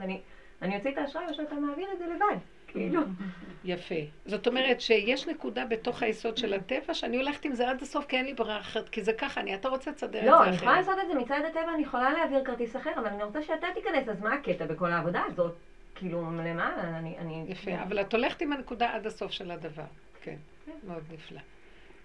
אני 0.62 0.78
אוציא 0.78 0.92
את 0.92 0.98
האשראי 0.98 1.26
או 1.28 1.34
שאתה 1.34 1.56
מעביר 1.56 1.88
את 1.94 1.98
זה 1.98 2.06
לבד. 2.06 2.38
כאילו. 2.68 3.02
יפה. 3.64 3.96
זאת 4.26 4.48
אומרת 4.48 4.82
שיש 4.82 5.28
נקודה 5.28 5.66
בתוך 5.66 6.04
היסוד 6.04 6.38
של 6.38 6.54
הטבע 6.54 6.94
שאני 6.94 7.18
הולכת 7.18 7.46
עם 7.46 7.56
זה 7.56 7.70
עד 7.70 7.82
הסוף 7.82 8.06
כי 8.06 8.18
אין 8.18 8.26
לי 8.26 8.34
ברירה 8.34 8.60
אחרת, 8.60 8.90
כי 8.90 9.02
זה 9.02 9.14
ככה, 9.14 9.42
אני, 9.42 9.56
אתה 9.56 9.70
רוצה 9.70 9.92
לסדר 9.92 10.20
את 10.20 10.24
זה 10.24 10.30
אחרת. 10.30 10.40
לא, 10.40 10.44
אני 10.44 10.56
יכולה 10.56 10.78
לעשות 10.78 10.96
את 11.04 11.08
זה 11.08 11.16
מצד 11.16 11.42
הטבע, 11.48 11.74
אני 11.74 11.84
יכולה 11.84 12.14
להעביר 12.14 12.44
כרטיס 12.46 12.76
אחר, 12.76 12.92
אבל 12.96 13.08
אני 13.08 13.24
רוצה 13.24 13.42
שאתה 13.42 13.68
תיכנס, 13.74 14.10
אז 14.10 14.22
מה 14.22 14.34
הקטע 14.34 14.66
בכל 14.66 14.92
העבודה 14.92 15.24
הזאת? 15.28 15.56
כאילו, 15.96 16.22
למה? 16.22 16.98
אני... 17.20 17.46
יפה, 17.48 17.72
אבל 17.84 18.02
את 18.02 18.14
הולכת 18.14 18.42
עם 18.42 18.54
הנקודה 18.54 18.94
עד 18.94 19.06
הסוף 19.06 19.32
של 19.32 19.52
הדבר. 19.52 19.84
כן. 20.22 20.36
מאוד 20.88 21.04
נפלא. 21.14 21.40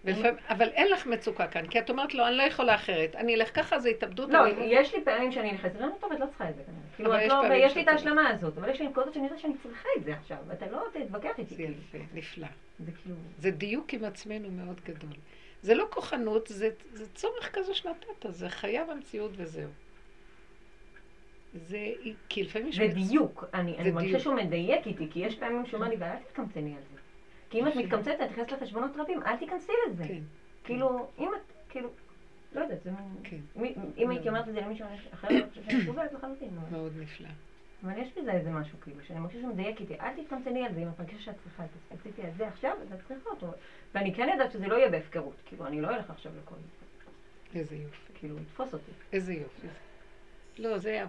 ולפעמים, 0.04 0.34
אבל 0.48 0.68
אין 0.68 0.90
לך 0.90 1.06
מצוקה 1.06 1.46
כאן, 1.46 1.66
כי 1.66 1.78
את 1.78 1.90
אומרת 1.90 2.14
לו, 2.14 2.26
אני 2.26 2.36
לא 2.36 2.42
יכולה 2.42 2.74
אחרת. 2.74 3.16
אני 3.16 3.34
אלך 3.34 3.56
ככה, 3.56 3.78
זה 3.78 3.88
התאבדות. 3.88 4.30
לא, 4.30 4.38
יש 4.64 4.94
לי 4.94 5.04
פעמים 5.04 5.32
שאני 5.32 5.52
נכנסת, 5.52 5.76
ואני 5.76 5.92
טוב, 6.00 6.12
את 6.12 6.20
לא 6.20 6.26
צריכה 6.26 6.50
את 6.50 6.56
זה 6.56 6.62
כנראה. 6.66 6.81
כאילו, 6.96 7.10
לא, 7.10 7.54
יש 7.54 7.76
לי 7.76 7.82
את 7.82 7.88
ההשלמה 7.88 8.28
הזאת, 8.28 8.58
אבל 8.58 8.68
יש 8.68 8.80
לי 8.80 8.88
נקודות 8.88 9.14
שאני 9.14 9.24
יודעת 9.24 9.40
שאני 9.40 9.54
צריכה 9.62 9.88
את 9.96 10.04
זה 10.04 10.14
עכשיו, 10.14 10.36
ואתה 10.46 10.66
לא 10.70 10.84
תתווכח 10.92 11.38
איתי. 11.38 11.54
זה 11.54 11.62
יפה, 11.62 11.98
נפלא. 12.14 12.46
זה 13.38 13.50
דיוק 13.50 13.94
עם 13.94 14.04
עצמנו 14.04 14.50
מאוד 14.50 14.80
גדול. 14.84 15.10
זה 15.62 15.74
לא 15.74 15.86
כוחנות, 15.90 16.46
זה, 16.48 16.68
צורך 17.14 17.50
כזה 17.52 17.74
שנתת, 17.74 18.26
זה 18.28 18.48
חיה 18.48 18.84
במציאות 18.84 19.30
וזהו. 19.36 19.70
זה, 21.54 21.78
כי 22.28 22.42
לפעמים 22.42 22.68
יש... 22.68 22.76
זה 22.76 22.86
דיוק. 22.86 23.44
אני 23.54 23.90
מרגישה 23.90 24.18
שהוא 24.20 24.34
מדייק 24.34 24.86
איתי, 24.86 25.08
כי 25.10 25.18
יש 25.18 25.38
פעמים 25.38 25.66
שהוא 25.66 25.78
אומר 25.78 25.88
לי, 25.88 25.96
ואל 25.98 26.16
תתקמצני 26.16 26.76
על 26.76 26.82
זה. 26.92 27.00
כי 27.50 27.60
אם 27.60 27.68
את 27.68 27.76
מתקמצת, 27.76 28.14
את 28.24 28.30
נכנסת 28.30 28.52
לחשבונות 28.52 28.90
רבים, 28.96 29.22
אל 29.22 29.36
תיכנסי 29.36 29.72
לזה. 29.88 30.04
כן. 30.08 30.22
כאילו, 30.64 31.06
אם 31.18 31.28
את, 31.36 31.52
כאילו, 31.68 31.90
לא 32.54 32.60
יודעת, 32.60 32.82
זה 32.82 32.90
כן. 33.24 33.40
אם 33.96 34.10
הייתי 34.10 34.28
אומרת 34.28 34.48
את 34.48 34.54
זה 34.54 34.60
למישהו 34.60 34.86
אחר, 35.14 35.28
אני 35.28 35.42
חושבת 35.48 35.64
שאני 35.64 35.84
סובלת 35.84 36.12
לחלוטין. 36.12 36.58
מאוד 36.70 36.92
נפלא. 36.96 37.28
אבל 37.84 37.98
יש 37.98 38.08
בזה 38.18 38.32
איזה 38.32 38.50
משהו, 38.50 38.80
כאילו, 38.80 39.04
שאני 39.04 39.20
מרגישה 39.20 39.40
שהוא 39.40 39.52
מדייק 39.52 39.80
איתי, 39.80 40.00
אל 40.00 40.22
תתקמצני 40.22 40.66
על 40.66 40.74
זה, 40.74 40.80
אם 40.80 40.88
את 40.88 40.98
מרגישה 40.98 41.22
שאת 41.22 41.34
צריכה 41.44 41.64
את 41.64 41.70
הספציפי 41.76 42.22
הזה 42.22 42.48
עכשיו, 42.48 42.76
אז 42.82 42.92
את 42.92 42.98
צריכה 43.08 43.30
אותו. 43.30 43.52
ואני 43.94 44.14
כן 44.14 44.28
יודעת 44.32 44.52
שזה 44.52 44.66
לא 44.66 44.74
יהיה 44.74 44.90
בהפקרות, 44.90 45.34
כאילו, 45.44 45.66
אני 45.66 45.80
לא 45.80 45.96
אלך 45.96 46.10
עכשיו 46.10 46.32
לכל 46.42 46.54
זה. 46.54 47.58
איזה 47.58 47.76
יופי. 47.76 48.12
כאילו, 48.14 48.36
לתפוס 48.36 48.74
אותי. 48.74 48.92
איזה 49.12 49.34
יופי. 49.34 49.66
לא, 50.58 50.78
זה, 50.78 51.04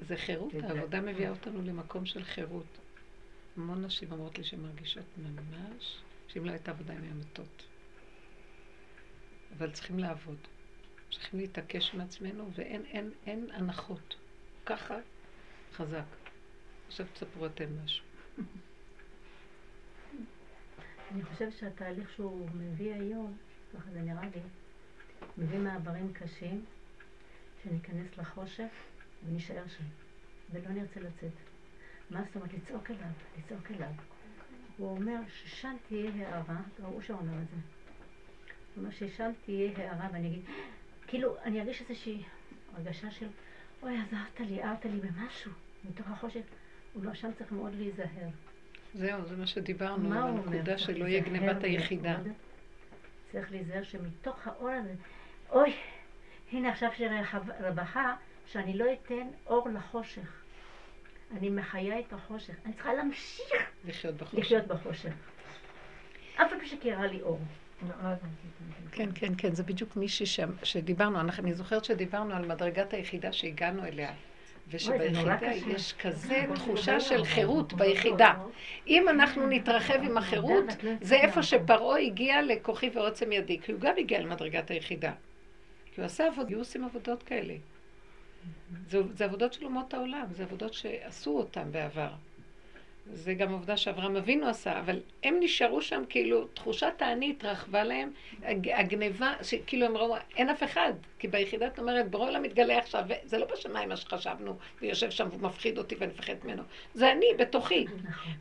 זה 0.00 0.16
חירות, 0.16 0.54
העבודה 0.54 1.00
מביאה 1.00 1.30
אותנו 1.30 1.62
למקום 1.62 2.06
של 2.06 2.24
חירות. 2.24 2.78
המון 3.56 3.84
נשים 3.84 4.12
אומרות 4.12 4.38
לי 4.38 4.44
שהן 4.44 4.60
מרגישות 4.60 5.04
ממש, 5.16 6.02
שאם 6.28 6.44
לא 6.44 6.50
הייתה 6.50 6.70
עבודה 6.70 6.94
הן 6.94 7.02
היו 7.02 7.14
מתות. 7.14 7.66
אבל 9.58 9.70
צריכים 9.70 9.98
לעבוד. 9.98 10.36
צריכים 11.18 11.40
להתעקש 11.40 11.94
עם 11.94 12.00
עצמנו, 12.00 12.50
ואין 12.54 12.84
אין, 12.84 13.10
אין 13.26 13.50
הנחות. 13.52 14.16
ככה, 14.66 14.98
חזק. 15.72 16.04
עכשיו 16.88 17.06
תספרו 17.12 17.46
אתם 17.46 17.66
משהו. 17.84 18.04
אני 21.12 21.24
חושבת 21.24 21.52
שהתהליך 21.52 22.10
שהוא 22.10 22.48
מביא 22.54 22.94
היום, 22.94 23.36
ככה 23.74 23.90
זה 23.90 24.00
נראה 24.00 24.22
לי, 24.22 24.40
מביא 25.38 25.58
מעברים 25.58 26.12
קשים, 26.12 26.64
שניכנס 27.62 28.18
לחושך 28.18 28.68
ונישאר 29.26 29.68
שם, 29.68 29.84
ולא 30.50 30.68
נרצה 30.68 31.00
לצאת. 31.00 31.32
מה 32.10 32.22
זאת 32.22 32.36
אומרת? 32.36 32.54
לצעוק 32.54 32.90
אליו, 32.90 33.10
לצעוק 33.38 33.70
אליו. 33.70 33.92
הוא 34.76 34.90
אומר 34.90 35.20
ששם 35.28 35.76
תהיה 35.88 36.10
הערה, 36.14 36.60
לא, 36.78 36.86
הוא 36.86 37.02
שאומר 37.02 37.42
את 37.42 37.48
זה. 37.48 37.56
הוא 37.56 37.62
אומר 38.76 38.90
ששם 38.90 39.30
תהיה 39.44 39.78
הערה 39.78 40.08
ואני 40.12 40.28
אגיד, 40.28 40.44
כאילו, 41.12 41.36
אני 41.44 41.60
ארגיש 41.60 41.80
איזושהי 41.80 42.22
הרגשה 42.74 43.10
של, 43.10 43.26
אוי, 43.82 43.98
עזרת 43.98 44.40
לי, 44.40 44.62
הערת 44.62 44.84
לי 44.84 45.00
במשהו, 45.00 45.50
מתוך 45.84 46.06
החושך. 46.10 46.40
הוא 46.92 47.04
לא, 47.04 47.14
שם 47.14 47.30
צריך 47.38 47.52
מאוד 47.52 47.74
להיזהר. 47.74 48.28
זהו, 48.94 49.24
זה 49.24 49.36
מה 49.36 49.46
שדיברנו, 49.46 50.08
מה 50.08 50.22
אומר? 50.22 50.42
הנקודה 50.42 50.78
שלא 50.78 51.04
יהיה 51.04 51.20
גנבת 51.20 51.64
היחידה. 51.64 52.16
צריך 53.32 53.50
להיזהר 53.50 53.82
שמתוך 53.82 54.46
האור 54.46 54.68
הזה, 54.68 54.94
אוי, 55.50 55.74
הנה 56.52 56.70
עכשיו 56.70 56.90
של 56.96 57.08
רווחה, 57.60 58.16
שאני 58.46 58.78
לא 58.78 58.86
אתן 58.92 59.28
אור 59.46 59.68
לחושך. 59.68 60.42
אני 61.36 61.50
מחיה 61.50 62.00
את 62.00 62.12
החושך. 62.12 62.54
אני 62.64 62.72
צריכה 62.72 62.94
להמשיך 62.94 63.70
לחיות 63.84 64.14
בחושך. 64.14 64.38
לחיות 64.38 64.66
בחושך. 64.66 65.12
אף 66.34 66.50
פעם 66.50 66.66
שקרה 66.66 67.06
לי 67.06 67.22
אור. 67.22 67.40
כן, 68.92 69.08
כן, 69.14 69.32
כן, 69.38 69.54
זה 69.54 69.62
בדיוק 69.62 69.96
מישהי 69.96 70.26
ש... 70.26 70.40
שדיברנו, 70.62 71.20
אני 71.20 71.54
זוכרת 71.54 71.84
שדיברנו 71.84 72.34
על 72.34 72.46
מדרגת 72.46 72.94
היחידה 72.94 73.32
שהגענו 73.32 73.84
אליה. 73.84 74.12
ושביחידה 74.68 75.52
יש 75.66 75.92
כזה 75.92 76.44
תחושה 76.54 77.00
של 77.00 77.24
חירות 77.24 77.72
ביחידה. 77.72 78.34
אם 78.86 79.08
אנחנו 79.08 79.46
נתרחב 79.46 79.98
עם 80.02 80.18
החירות, 80.18 80.64
זה 81.00 81.16
איפה 81.16 81.42
שפרעה 81.42 81.98
הגיע 81.98 82.42
לכוחי 82.42 82.90
ועוצם 82.94 83.32
ידי, 83.32 83.58
כי 83.60 83.72
הוא 83.72 83.80
גם 83.80 83.94
הגיע 83.98 84.20
למדרגת 84.20 84.70
היחידה. 84.70 85.12
כי 85.94 86.00
הוא 86.00 86.06
עשה 86.06 86.26
עבודות, 86.26 86.48
היו 86.48 86.58
עושים 86.58 86.84
עבודות 86.84 87.22
כאלה. 87.22 87.54
זה, 88.88 88.98
זה 89.14 89.24
עבודות 89.24 89.52
של 89.52 89.64
אומות 89.64 89.94
העולם, 89.94 90.26
זה 90.30 90.42
עבודות 90.42 90.74
שעשו 90.74 91.30
אותן 91.30 91.72
בעבר. 91.72 92.10
זה 93.06 93.34
גם 93.34 93.52
עובדה 93.52 93.76
שאברהם 93.76 94.16
אבינו 94.16 94.48
עשה, 94.48 94.78
אבל 94.78 95.00
הם 95.22 95.36
נשארו 95.40 95.82
שם 95.82 96.02
כאילו, 96.08 96.44
תחושת 96.44 96.92
האני 97.00 97.30
התרחבה 97.30 97.84
להם, 97.84 98.10
הגניבה, 98.74 99.32
שכאילו 99.42 99.86
הם 99.86 99.96
ראו, 99.96 100.16
אין 100.36 100.48
אף 100.48 100.62
אחד, 100.62 100.92
כי 101.18 101.28
ביחידה 101.28 101.66
את 101.66 101.78
אומרת, 101.78 102.10
ברור 102.10 102.30
לה 102.30 102.40
מתגלה 102.40 102.78
עכשיו, 102.78 103.04
זה 103.24 103.38
לא 103.38 103.46
בשמיים 103.52 103.88
מה 103.88 103.96
שחשבנו, 103.96 104.56
ויושב 104.80 105.10
שם 105.10 105.28
והוא 105.30 105.40
מפחיד 105.40 105.78
אותי 105.78 105.94
ואני 105.94 106.12
מפחדת 106.12 106.44
ממנו, 106.44 106.62
זה 106.94 107.12
אני, 107.12 107.26
בתוכי. 107.38 107.86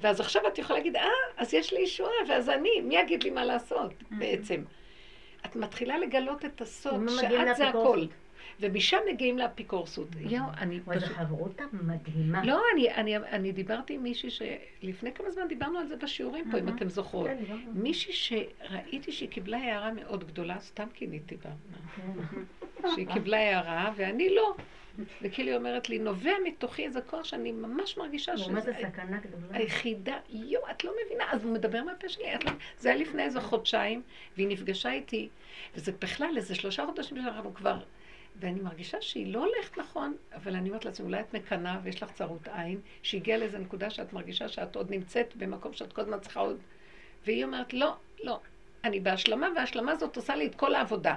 ואז 0.02 0.20
עכשיו 0.20 0.48
את 0.48 0.58
יכולה 0.58 0.80
להגיד, 0.80 0.96
אה, 0.96 1.08
אז 1.38 1.54
יש 1.54 1.74
לי 1.74 1.80
ישועה, 1.80 2.14
ואז 2.30 2.50
אני, 2.50 2.82
מי 2.84 2.98
יגיד 2.98 3.24
לי 3.24 3.30
מה 3.30 3.46
לעשות 3.46 3.92
בעצם? 4.12 4.64
את 5.46 5.56
מתחילה 5.56 5.98
לגלות 5.98 6.46
את 6.46 6.62
הסוד, 6.62 7.10
שאת 7.10 7.56
זה 7.58 7.68
הכל. 7.68 8.06
ומשם 8.62 8.98
מגיעים 9.14 9.38
לאפיקורסות. 9.38 10.08
יואו, 10.20 10.46
אני 10.58 10.80
פשוט... 10.80 11.02
זו 11.04 11.14
חברותה 11.16 11.64
מדהימה. 11.72 12.46
לא, 12.46 12.62
אני, 12.74 12.94
אני, 12.94 13.18
אני 13.18 13.52
דיברתי 13.52 13.94
עם 13.94 14.04
מישהי 14.04 14.30
שלפני 14.30 15.14
כמה 15.14 15.32
זמן 15.32 15.48
דיברנו 15.48 15.80
על 15.80 15.88
זה 15.88 15.96
בשיעורים 15.96 16.52
פה, 16.52 16.58
אם 16.58 16.70
אתם 16.70 16.90
זוכרות. 16.90 17.28
כן, 17.28 17.44
מישהי 17.74 18.14
שראיתי 18.14 19.12
שהיא 19.12 19.30
קיבלה 19.30 19.58
הערה 19.58 19.92
מאוד 19.92 20.28
גדולה, 20.28 20.60
סתם 20.60 20.88
כיניתי 20.94 21.36
בה. 21.36 21.50
שהיא 22.96 23.08
קיבלה 23.14 23.38
הערה, 23.38 23.92
ואני 23.96 24.36
לא. 24.36 24.56
וכאילו 25.22 25.50
היא 25.50 25.58
אומרת 25.58 25.90
לי, 25.90 26.00
נובע 26.00 26.32
מתוכי 26.44 26.86
איזה 26.86 27.02
כוח 27.02 27.24
שאני 27.24 27.52
ממש 27.52 27.98
מרגישה 27.98 28.38
שזה... 28.38 28.52
מה 28.52 28.62
זה 28.62 28.74
סכנה 28.82 29.18
גדולה? 29.18 29.58
היחידה, 29.58 30.18
יואו, 30.30 30.64
את 30.72 30.84
לא 30.84 30.94
מבינה, 31.06 31.32
אז 31.32 31.44
הוא 31.44 31.54
מדבר 31.54 31.84
מהפה 31.84 32.10
שלי, 32.10 32.26
לא... 32.46 32.52
זה 32.78 32.90
היה 32.90 32.98
לפני 32.98 33.24
איזה 33.24 33.42
חודשיים, 33.42 34.02
והיא 34.38 34.48
נפגשה 34.48 34.92
איתי, 34.92 35.30
וזה 35.76 35.92
בכלל 36.02 36.34
איזה 36.38 36.56
שלושה 36.56 36.86
חודשים 36.86 37.18
שאנחנו 37.18 37.54
כבר... 37.54 37.80
ואני 38.42 38.62
מרגישה 38.62 39.02
שהיא 39.02 39.34
לא 39.34 39.46
הולכת 39.46 39.78
נכון, 39.78 40.16
אבל 40.34 40.56
אני 40.56 40.70
אומרת 40.70 40.86
לעצמי, 40.86 41.06
אולי 41.06 41.20
את 41.20 41.34
מקנאה 41.34 41.80
ויש 41.84 42.04
לך 42.04 42.12
צרות 42.12 42.48
עין, 42.48 42.82
שהגיעה 43.04 43.38
לאיזה 43.38 43.60
נקודה 43.60 43.90
שאת 43.90 44.14
מרגישה 44.14 44.48
שאת 44.48 44.76
עוד 44.76 44.92
נמצאת 44.92 45.36
במקום 45.36 45.74
שאת 45.74 45.94
כל 45.94 46.02
הזמן 46.02 46.20
צריכה 46.20 46.40
עוד... 46.40 46.58
והיא 47.26 47.44
אומרת, 47.44 47.74
לא, 47.74 47.96
לא, 48.24 48.40
אני 48.84 49.00
בהשלמה, 49.00 49.48
וההשלמה 49.56 49.92
הזאת 49.92 50.16
עושה 50.16 50.36
לי 50.36 50.46
את 50.46 50.56
כל 50.56 50.76
העבודה. 50.76 51.16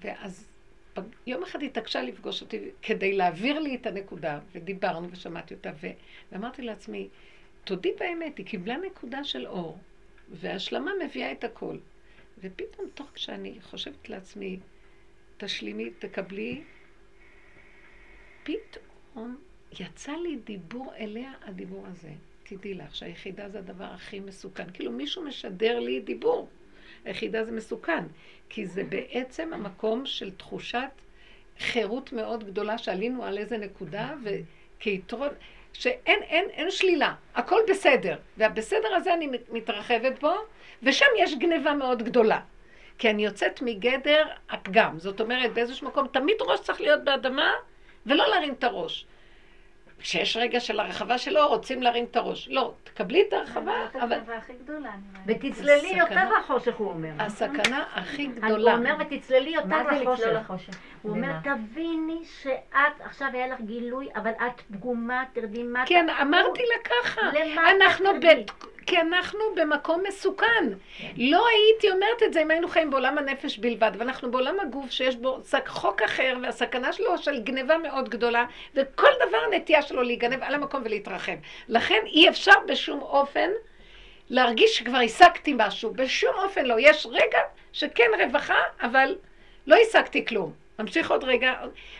ואז 0.00 0.48
יום 1.26 1.42
אחד 1.42 1.62
התעקשה 1.62 2.02
לפגוש 2.02 2.42
אותי 2.42 2.70
כדי 2.82 3.12
להעביר 3.12 3.58
לי 3.58 3.74
את 3.74 3.86
הנקודה, 3.86 4.40
ודיברנו 4.52 5.08
ושמעתי 5.10 5.54
אותה, 5.54 5.70
ו... 5.80 5.86
ואמרתי 6.32 6.62
לעצמי, 6.62 7.08
תודי 7.64 7.92
באמת, 8.00 8.38
היא 8.38 8.46
קיבלה 8.46 8.76
נקודה 8.76 9.24
של 9.24 9.46
אור, 9.46 9.78
והשלמה 10.30 10.90
מביאה 11.04 11.32
את 11.32 11.44
הכל. 11.44 11.78
ופתאום, 12.38 12.88
תוך 12.94 13.10
כשאני 13.14 13.58
חושבת 13.62 14.08
לעצמי, 14.08 14.58
תשלימי, 15.44 15.90
תקבלי, 15.98 16.62
פתאום 18.42 19.36
יצא 19.80 20.12
לי 20.12 20.36
דיבור 20.36 20.92
אליה, 20.98 21.32
הדיבור 21.44 21.86
הזה. 21.86 22.10
תדעי 22.42 22.74
לך 22.74 22.94
שהיחידה 22.94 23.48
זה 23.48 23.58
הדבר 23.58 23.84
הכי 23.84 24.20
מסוכן. 24.20 24.64
כאילו 24.74 24.92
מישהו 24.92 25.22
משדר 25.22 25.78
לי 25.78 26.00
דיבור. 26.00 26.48
היחידה 27.04 27.44
זה 27.44 27.52
מסוכן, 27.52 28.04
כי 28.48 28.66
זה 28.66 28.84
בעצם 28.84 29.52
המקום 29.52 30.06
של 30.06 30.30
תחושת 30.30 30.90
חירות 31.58 32.12
מאוד 32.12 32.44
גדולה 32.44 32.78
שעלינו 32.78 33.24
על 33.24 33.38
איזה 33.38 33.58
נקודה, 33.58 34.14
וכיתרון, 34.24 35.28
שאין 35.72 36.22
אין, 36.22 36.50
אין 36.50 36.70
שלילה, 36.70 37.14
הכל 37.34 37.60
בסדר, 37.68 38.16
והבסדר 38.36 38.94
הזה 38.94 39.14
אני 39.14 39.28
מתרחבת 39.52 40.20
בו, 40.20 40.34
ושם 40.82 41.06
יש 41.18 41.34
גניבה 41.34 41.74
מאוד 41.74 42.02
גדולה. 42.02 42.40
כי 42.98 43.10
אני 43.10 43.24
יוצאת 43.24 43.62
מגדר 43.62 44.26
הפגם. 44.50 44.98
זאת 44.98 45.20
אומרת, 45.20 45.54
באיזשהו 45.54 45.88
מקום 45.88 46.06
תמיד 46.06 46.36
ראש 46.40 46.60
צריך 46.60 46.80
להיות 46.80 47.04
באדמה, 47.04 47.52
ולא 48.06 48.28
להרים 48.28 48.54
את 48.54 48.64
הראש. 48.64 49.06
כשיש 50.02 50.36
רגע 50.36 50.60
של 50.60 50.80
הרחבה 50.80 51.18
שלו, 51.18 51.48
רוצים 51.48 51.82
להרים 51.82 52.04
את 52.04 52.16
הראש. 52.16 52.48
לא, 52.48 52.72
תקבלי 52.84 53.24
את 53.28 53.32
הרחבה, 53.32 53.72
אבל... 54.00 54.18
ותצללי 55.26 55.88
יותר 55.88 56.28
לחושך, 56.38 56.76
הוא 56.76 56.88
אומר. 56.88 57.08
הסכנה 57.18 57.84
הכי 57.94 58.26
גדולה. 58.26 58.72
הוא 58.72 58.78
אומר, 58.78 58.94
ותצללי 59.00 59.50
יותר 59.50 59.82
לחושך. 60.32 60.74
הוא 61.02 61.12
אומר, 61.12 61.32
תביני 61.42 62.24
שאת, 62.42 63.00
עכשיו 63.00 63.28
היה 63.32 63.46
לך 63.46 63.60
גילוי, 63.60 64.08
אבל 64.16 64.30
את 64.30 64.60
פגומה, 64.70 65.24
תרדי 65.32 65.62
מטה. 65.62 65.82
כן, 65.86 66.06
אמרתי 66.22 66.62
לה 66.62 66.90
ככה. 66.90 67.20
אנחנו 67.76 68.08
כי 68.86 69.00
אנחנו 69.00 69.40
במקום 69.56 70.02
מסוכן. 70.08 70.64
לא 71.16 71.46
הייתי 71.48 71.90
אומרת 71.90 72.22
את 72.22 72.32
זה 72.32 72.42
אם 72.42 72.50
היינו 72.50 72.68
חיים 72.68 72.90
בעולם 72.90 73.18
הנפש 73.18 73.58
בלבד, 73.58 73.90
ואנחנו 73.98 74.30
בעולם 74.30 74.60
הגוף 74.60 74.90
שיש 74.90 75.16
בו 75.16 75.38
חוק 75.66 76.02
אחר, 76.02 76.36
והסכנה 76.42 76.92
שלו 76.92 77.18
של 77.18 77.40
גניבה 77.40 77.78
מאוד 77.78 78.08
גדולה, 78.08 78.44
וכל 78.74 79.10
דבר 79.28 79.38
הנטייה 79.46 79.82
שלו 79.82 80.02
להיגנב 80.02 80.42
על 80.42 80.54
המקום 80.54 80.82
ולהתרחב. 80.84 81.36
לכן 81.68 82.00
אי 82.06 82.28
אפשר 82.28 82.54
בשום 82.68 83.00
אופן 83.00 83.50
להרגיש 84.30 84.78
שכבר 84.78 84.98
השגתי 84.98 85.54
משהו, 85.56 85.92
בשום 85.94 86.34
אופן 86.34 86.66
לא. 86.66 86.74
יש 86.78 87.06
רגע 87.10 87.38
שכן 87.72 88.10
רווחה, 88.24 88.58
אבל 88.80 89.16
לא 89.66 89.76
השגתי 89.76 90.26
כלום. 90.26 90.61
ממשיך 90.82 91.10
עוד 91.10 91.24
רגע, 91.24 91.54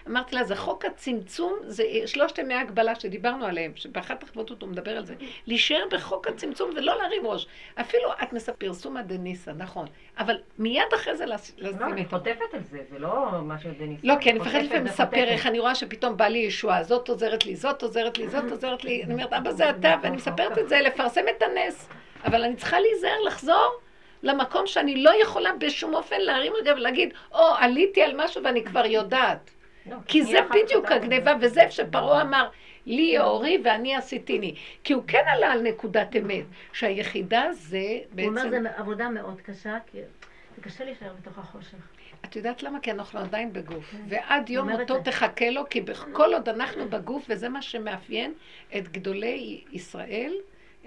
אמרתי 0.08 0.34
לה, 0.34 0.44
זה 0.44 0.56
חוק 0.56 0.84
הצמצום, 0.84 1.58
זה 1.66 1.84
שלושת 2.06 2.38
ימי 2.38 2.54
ההגבלה 2.54 2.94
שדיברנו 2.94 3.46
עליהם, 3.46 3.72
שבאחת 3.74 4.22
החבטות 4.22 4.62
הוא 4.62 4.70
מדבר 4.70 4.96
על 4.96 5.06
זה, 5.06 5.14
להישאר 5.46 5.84
בחוק 5.90 6.28
הצמצום 6.28 6.70
ולא 6.76 6.98
להרים 6.98 7.26
ראש. 7.26 7.46
אפילו 7.80 8.12
את 8.22 8.32
מספר 8.32 8.52
פרסומה 8.58 9.02
דניסה, 9.02 9.52
נכון, 9.52 9.86
אבל 10.18 10.38
מיד 10.58 10.94
אחרי 10.94 11.16
זה 11.16 11.26
לשים 11.26 11.54
את 11.66 11.74
זה. 11.74 11.80
לא, 11.80 11.86
אני 11.86 12.04
חוטפת 12.06 12.54
על 12.54 12.60
זה, 12.70 12.78
זה 12.90 12.98
לא 12.98 13.26
משהו 13.42 13.70
דניסה. 13.78 14.06
לא, 14.06 14.14
כי 14.20 14.30
אני 14.30 14.38
מפחדת 14.38 14.62
לפעמים 14.62 14.84
לספר 14.84 15.24
איך 15.24 15.46
אני 15.46 15.58
רואה 15.58 15.74
שפתאום 15.74 16.16
בא 16.16 16.26
לי 16.26 16.38
ישועה, 16.38 16.84
זאת 16.84 17.08
עוזרת 17.08 17.46
לי, 17.46 17.56
זאת 17.56 17.82
עוזרת 17.82 18.18
לי, 18.18 18.28
זאת 18.28 18.50
עוזרת 18.50 18.84
לי, 18.84 19.04
אני 19.04 19.12
אומרת, 19.14 19.32
אבא 19.32 19.52
זה 19.52 19.70
אתה, 19.70 19.94
ואני 20.02 20.16
מספרת 20.16 20.58
את 20.58 20.68
זה, 20.68 20.80
לפרסם 20.80 21.24
את 21.36 21.42
הנס, 21.42 21.88
אבל 22.24 22.44
אני 22.44 22.56
צריכה 22.56 22.80
להיזהר, 22.80 23.20
לחזור. 23.26 23.80
למקום 24.22 24.66
שאני 24.66 25.02
לא 25.02 25.22
יכולה 25.22 25.50
בשום 25.58 25.94
אופן 25.94 26.20
להרים 26.20 26.52
רגע 26.60 26.72
ולהגיד, 26.74 27.14
או, 27.32 27.38
oh, 27.38 27.56
עליתי 27.58 28.02
על 28.02 28.12
משהו 28.16 28.44
ואני 28.44 28.64
כבר 28.64 28.86
יודעת. 28.86 29.50
לא, 29.86 29.96
כי 30.06 30.22
זה 30.22 30.38
בדיוק 30.50 30.92
הגניבה, 30.92 31.32
וזה 31.40 31.60
שפרעה 31.70 32.22
אמר, 32.22 32.48
לי 32.86 33.02
יאורי 33.02 33.60
ואני 33.64 33.96
עשיתיני. 33.96 34.54
כי 34.84 34.92
הוא 34.92 35.02
כן 35.06 35.22
עלה 35.26 35.52
על 35.52 35.62
נקודת 35.62 36.16
אמת, 36.16 36.44
שהיחידה 36.72 37.52
זה 37.52 37.98
בעצם... 38.12 38.28
הוא 38.28 38.46
אומר, 38.46 38.62
זו 38.62 38.68
עבודה 38.76 39.08
מאוד 39.08 39.40
קשה, 39.40 39.78
כי 39.86 39.98
זה 40.56 40.62
קשה 40.62 40.84
להישאר 40.84 41.12
בתוך 41.20 41.38
החושך. 41.38 41.78
את 42.24 42.36
יודעת 42.36 42.62
למה? 42.62 42.80
כי 42.80 42.90
אנחנו 42.90 43.18
עדיין 43.18 43.52
בגוף. 43.52 43.90
כן. 43.90 43.98
ועד 44.08 44.50
יום 44.50 44.68
מותו 44.68 45.02
תחכה 45.02 45.50
לו, 45.50 45.62
כי 45.70 45.82
כל 46.12 46.34
עוד 46.34 46.48
אנחנו 46.48 46.88
בגוף, 46.88 47.26
וזה 47.28 47.48
מה 47.48 47.62
שמאפיין 47.62 48.34
את 48.76 48.88
גדולי 48.88 49.64
ישראל, 49.72 50.32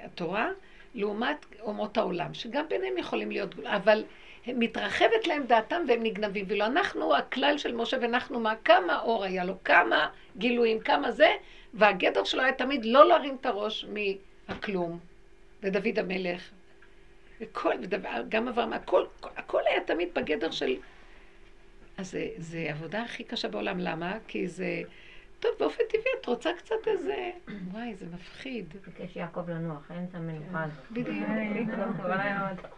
התורה, 0.03 0.49
לעומת 0.95 1.45
אומות 1.61 1.97
העולם, 1.97 2.33
שגם 2.33 2.65
ביניהם 2.69 2.97
יכולים 2.97 3.31
להיות, 3.31 3.59
אבל 3.65 4.03
מתרחבת 4.47 5.27
להם 5.27 5.43
דעתם 5.43 5.81
והם 5.87 6.03
נגנבים. 6.03 6.45
ואילו 6.47 6.65
אנחנו, 6.65 7.15
הכלל 7.15 7.57
של 7.57 7.75
משה 7.75 7.97
ונחנו, 8.01 8.39
מה, 8.39 8.53
כמה 8.55 8.99
אור 8.99 9.23
היה 9.23 9.45
לו, 9.45 9.53
כמה 9.63 10.09
גילויים, 10.37 10.79
כמה 10.79 11.11
זה, 11.11 11.29
והגדר 11.73 12.23
שלו 12.23 12.41
היה 12.41 12.53
תמיד 12.53 12.85
לא 12.85 13.07
להרים 13.07 13.37
את 13.41 13.45
הראש 13.45 13.85
מהכלום. 14.49 14.99
ודוד 15.63 15.99
המלך, 15.99 16.49
וכל, 17.41 17.73
גם 18.29 18.47
אברהם, 18.47 18.73
הכל, 18.73 19.05
הכל 19.23 19.61
היה 19.69 19.81
תמיד 19.81 20.09
בגדר 20.13 20.51
של... 20.51 20.75
אז 21.97 22.11
זה, 22.11 22.27
זה 22.37 22.67
עבודה 22.69 23.01
הכי 23.01 23.23
קשה 23.23 23.47
בעולם. 23.47 23.79
למה? 23.79 24.17
כי 24.27 24.47
זה... 24.47 24.81
טוב, 25.45 25.59
באופן 25.59 25.83
טבעי 25.89 26.11
את 26.21 26.25
רוצה 26.25 26.49
קצת 26.57 26.87
איזה... 26.87 27.31
וואי, 27.71 27.95
זה 27.95 28.05
מפחיד. 28.13 28.73
ביקש 28.85 29.15
יעקב 29.15 29.49
לנוח, 29.49 29.91
אין 29.91 30.05
את 30.09 30.15
המנוחה 30.15 30.63
הזאת. 30.63 30.91
בדיוק. 30.91 31.27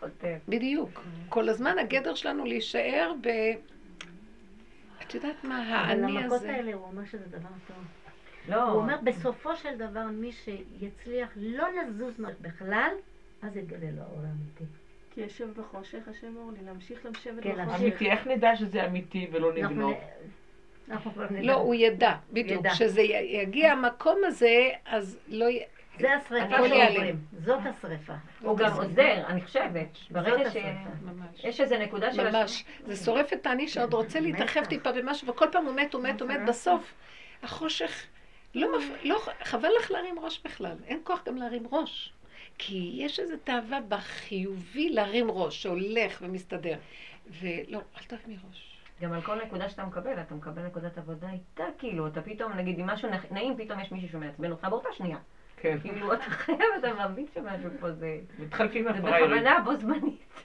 בדיוק. 0.49 1.03
כל 1.29 1.49
הזמן 1.49 1.79
הגדר 1.79 2.15
שלנו 2.15 2.45
להישאר 2.45 3.13
ב... 3.21 3.27
את 5.01 5.15
יודעת 5.15 5.43
מה, 5.43 5.57
האני 5.57 5.93
הזה... 5.93 6.07
אבל 6.07 6.23
למכות 6.23 6.41
האלה 6.41 6.73
הוא 6.73 6.83
אומר 6.83 7.05
שזה 7.05 7.25
דבר 7.27 7.49
טוב. 7.67 7.77
לא. 8.49 8.63
הוא 8.63 8.81
אומר, 8.81 8.97
בסופו 9.03 9.55
של 9.55 9.77
דבר, 9.77 10.05
מי 10.05 10.31
שיצליח 10.31 11.29
לא 11.35 11.67
לזוז 11.69 12.13
בכלל, 12.41 12.91
אז 13.41 13.57
יתגלה 13.57 13.91
לו 13.91 14.01
העולם 14.01 14.25
האמיתי. 14.25 14.63
כי 15.11 15.21
יושב 15.21 15.49
בחושך, 15.59 16.07
השם 16.07 16.37
אורלי, 16.37 16.57
להמשיך 16.65 17.05
לשבת 17.05 17.43
כן, 17.43 17.65
בחושך. 17.65 17.81
אמיתי, 17.81 18.11
איך 18.11 18.27
נדע 18.27 18.55
שזה 18.55 18.85
אמיתי 18.85 19.27
ולא 19.31 19.53
נגנוב? 19.53 19.93
לא, 21.41 21.53
הוא 21.53 21.75
ידע, 21.75 22.13
בדיוק. 22.31 22.67
כשזה 22.67 23.01
יגיע 23.01 23.71
המקום 23.71 24.19
הזה, 24.25 24.69
אז 24.85 25.19
לא... 25.27 25.45
י... 25.49 25.59
זה 25.99 26.13
השרפה 26.13 26.69
שאומרים, 26.69 27.19
זאת 27.39 27.59
השרפה. 27.65 28.13
הוא 28.41 28.57
גם 28.57 28.73
עוזר, 28.73 29.23
אני 29.27 29.41
חושבת. 29.41 29.97
ברגע 30.11 30.49
שיש 31.35 31.61
איזה 31.61 31.77
נקודה 31.77 32.13
של... 32.13 32.29
ממש. 32.29 32.65
זה 32.85 33.05
שורף 33.05 33.33
את 33.33 33.45
האני 33.45 33.67
שעוד 33.67 33.93
רוצה 33.93 34.19
להתרחב 34.19 34.65
טיפה 34.65 34.91
במשהו, 34.91 35.27
וכל 35.27 35.45
פעם 35.51 35.65
הוא 35.65 35.75
מת, 35.75 35.93
הוא 35.93 36.03
מת, 36.03 36.21
הוא 36.21 36.29
מת, 36.29 36.39
בסוף 36.47 36.93
החושך... 37.43 38.05
לא, 38.55 38.67
לא, 39.03 39.21
חבל 39.43 39.69
לך 39.79 39.91
להרים 39.91 40.19
ראש 40.19 40.41
בכלל, 40.45 40.75
אין 40.87 40.99
כוח 41.03 41.23
גם 41.25 41.35
להרים 41.35 41.63
ראש. 41.71 42.13
כי 42.57 42.91
יש 42.93 43.19
איזו 43.19 43.35
תאווה 43.43 43.79
בחיובי 43.81 44.89
להרים 44.89 45.31
ראש, 45.31 45.63
שהולך 45.63 46.17
ומסתדר. 46.21 46.77
ולא, 47.41 47.79
אל 47.97 48.03
תרימי 48.07 48.37
ראש. 48.49 48.66
גם 49.01 49.13
על 49.13 49.21
כל 49.21 49.41
נקודה 49.45 49.69
שאתה 49.69 49.85
מקבל, 49.85 50.21
אתה 50.21 50.35
מקבל 50.35 50.65
נקודת 50.65 50.97
עבודה 50.97 51.31
איתה, 51.31 51.63
כאילו, 51.77 52.07
אתה 52.07 52.21
פתאום, 52.21 52.53
נגיד, 52.53 52.79
אם 52.79 52.85
משהו 52.85 53.09
נעים, 53.31 53.57
פתאום 53.57 53.79
יש 53.79 53.91
מישהו 53.91 54.09
שמעצבן 54.09 54.51
אותך 54.51 54.67
באותה 54.69 54.89
שנייה. 54.93 55.17
כן. 55.57 55.77
כאילו, 55.81 56.13
אתה 56.13 56.23
חייב, 56.23 56.59
אתה 56.79 57.07
מבין 57.09 57.25
שמשהו 57.33 57.69
פה 57.79 57.91
זה... 57.91 58.19
מתחלפים 58.39 58.87
הפריירים. 58.87 59.29
זה 59.29 59.35
בכוונה 59.35 59.61
בו 59.61 59.75
זמנית. 59.75 60.43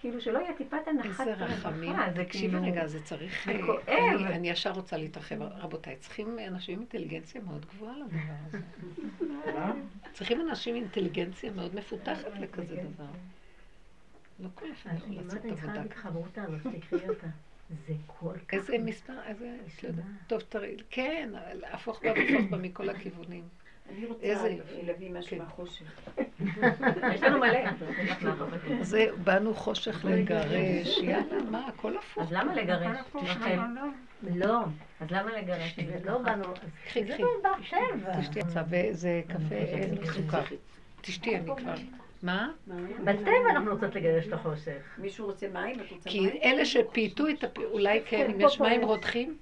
כאילו 0.00 0.20
שלא 0.20 0.38
יהיה 0.38 0.54
טיפת 0.54 0.88
הנחת 0.88 1.26
איזה 1.26 1.44
רחמים. 1.44 1.96
תקשיבי 2.14 2.56
רגע, 2.56 2.86
זה 2.86 3.02
צריך... 3.02 3.46
זה 3.46 3.58
כואב. 3.66 4.20
אני 4.20 4.50
ישר 4.50 4.70
רוצה 4.70 4.96
להתרחב. 4.96 5.42
רבותיי, 5.42 5.96
צריכים 5.96 6.38
אנשים 6.48 6.74
עם 6.74 6.80
אינטליגנציה 6.80 7.40
מאוד 7.40 7.66
גבוהה 7.66 7.94
לדבר 7.96 8.34
הזה. 8.46 8.58
צריכים 10.12 10.40
אנשים 10.40 10.74
עם 10.74 10.82
אינטליגנציה 10.82 11.50
מאוד 11.50 11.74
מפותחת 11.74 12.38
לכזה 12.40 12.76
דבר. 12.76 13.04
לא 14.40 14.48
כל 14.54 14.66
אחד 14.72 14.90
יכול 14.96 15.14
לעשות 15.14 15.44
עבודה. 15.44 15.48
אני 15.48 15.56
צריכה 15.56 15.72
להגיד 15.72 15.92
חברותה 15.92 16.42
הזאת, 16.42 16.60
תקראי 16.60 17.08
אותה. 17.08 17.26
זה 17.86 17.94
כל 18.06 18.34
כך... 18.48 18.54
איזה 18.54 18.78
מספר, 18.78 19.12
איזה... 19.28 20.02
טוב, 20.26 20.40
תראי, 20.40 20.76
כן, 20.90 21.30
הפוך 21.72 22.02
בה 22.02 22.12
והפוך 22.12 22.50
בה 22.50 22.56
מכל 22.56 22.88
הכיוונים. 22.88 23.44
אני 23.90 24.06
רוצה 24.06 24.34
להביא 24.82 25.10
משהו 25.10 25.30
כן. 25.30 25.38
מהחושך. 25.38 26.08
יש 27.14 27.22
לנו 27.22 27.38
מלא. 27.38 27.60
זה, 28.80 29.06
באנו 29.24 29.54
חושך 29.54 30.04
לגרש, 30.04 30.98
יאללה, 30.98 31.42
מה, 31.50 31.66
הכל 31.66 31.96
הפוך. 31.96 32.22
אז 32.22 32.32
למה 32.32 32.54
לגרש? 32.54 32.98
לא. 34.22 34.64
אז 35.00 35.10
למה 35.10 35.38
לגרש? 35.38 35.76
לא 36.04 36.18
באנו... 36.18 36.44
קחי, 36.86 37.04
קחי. 37.04 37.22
תשתי 38.20 38.40
וזה 38.68 39.22
קפה, 39.28 39.54
אין 39.54 40.06
סוכר. 40.06 40.42
תשתי, 41.00 41.36
אני 41.36 41.46
כבר. 41.56 41.74
מה? 42.22 42.48
בטבע 43.04 43.50
אנחנו 43.50 43.70
רוצות 43.70 43.94
לגרש 43.94 44.26
את 44.26 44.32
החושך. 44.32 44.82
מישהו 44.98 45.26
רוצה 45.26 45.48
מים? 45.48 45.80
את 45.80 45.90
רוצה 45.90 46.10
מים? 46.10 46.30
כי 46.30 46.40
אלה 46.42 46.64
שפייטו 46.64 47.28
את 47.28 47.44
הפ... 47.44 47.58
אולי 47.58 48.00
כן, 48.06 48.30
אם 48.30 48.40
יש 48.40 48.60
מים 48.60 48.84
רותחים? 48.84 49.36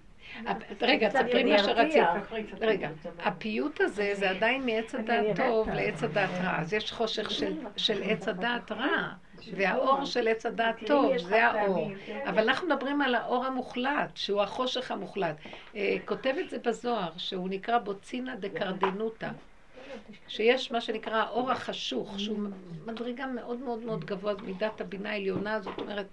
רגע, 0.80 1.08
תספרי 1.08 1.44
מה 1.44 1.58
שרצית. 1.58 2.02
רגע, 2.60 2.88
הפיוט 3.18 3.80
הזה 3.80 4.12
זה 4.14 4.30
עדיין 4.30 4.66
מעץ 4.66 4.94
הדעת 4.94 5.36
טוב 5.36 5.68
לעץ 5.68 6.02
הדעת 6.02 6.30
רע. 6.44 6.60
אז 6.60 6.72
יש 6.72 6.92
חושך 6.92 7.30
של 7.76 8.02
עץ 8.02 8.28
הדעת 8.28 8.72
רע, 8.72 9.12
והאור 9.56 10.04
של 10.04 10.28
עץ 10.28 10.46
הדעת 10.46 10.76
טוב, 10.86 11.18
זה 11.18 11.46
האור. 11.46 11.90
אבל 12.24 12.48
אנחנו 12.48 12.68
מדברים 12.68 13.02
על 13.02 13.14
האור 13.14 13.44
המוחלט, 13.44 14.10
שהוא 14.16 14.42
החושך 14.42 14.90
המוחלט. 14.90 15.36
כותב 16.04 16.34
את 16.40 16.50
זה 16.50 16.58
בזוהר, 16.58 17.10
שהוא 17.16 17.48
נקרא 17.48 17.78
בוצינה 17.78 18.36
דקרדנוטה. 18.36 19.30
שיש 20.28 20.72
מה 20.72 20.80
שנקרא 20.80 21.16
האור 21.16 21.50
החשוך, 21.50 22.20
שהוא 22.20 22.38
מדרגה 22.86 23.26
מאוד 23.26 23.58
מאוד 23.58 23.78
מאוד 23.78 24.04
גבוה, 24.04 24.34
מידת 24.34 24.80
הבינה 24.80 25.10
העליונה, 25.10 25.60
זאת 25.60 25.78
אומרת, 25.78 26.06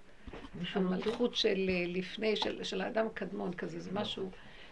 המלכות 0.74 1.36
של 1.36 1.66
אה, 1.68 1.84
לפני, 1.86 2.36
של, 2.36 2.64
של 2.64 2.80
האדם 2.80 3.06
קדמון 3.14 3.54
כזה, 3.54 3.80
זה 3.80 3.90
משהו 3.92 4.30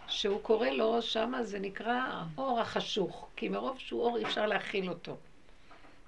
שהוא 0.09 0.41
קורא 0.41 0.69
לו, 0.69 1.03
שמה 1.03 1.45
זה 1.45 1.59
נקרא 1.59 2.25
האור 2.37 2.61
החשוך, 2.61 3.29
כי 3.37 3.49
מרוב 3.49 3.79
שהוא 3.79 4.03
אור 4.03 4.17
אי 4.17 4.25
אפשר 4.25 4.47
להכיל 4.47 4.89
אותו. 4.89 5.17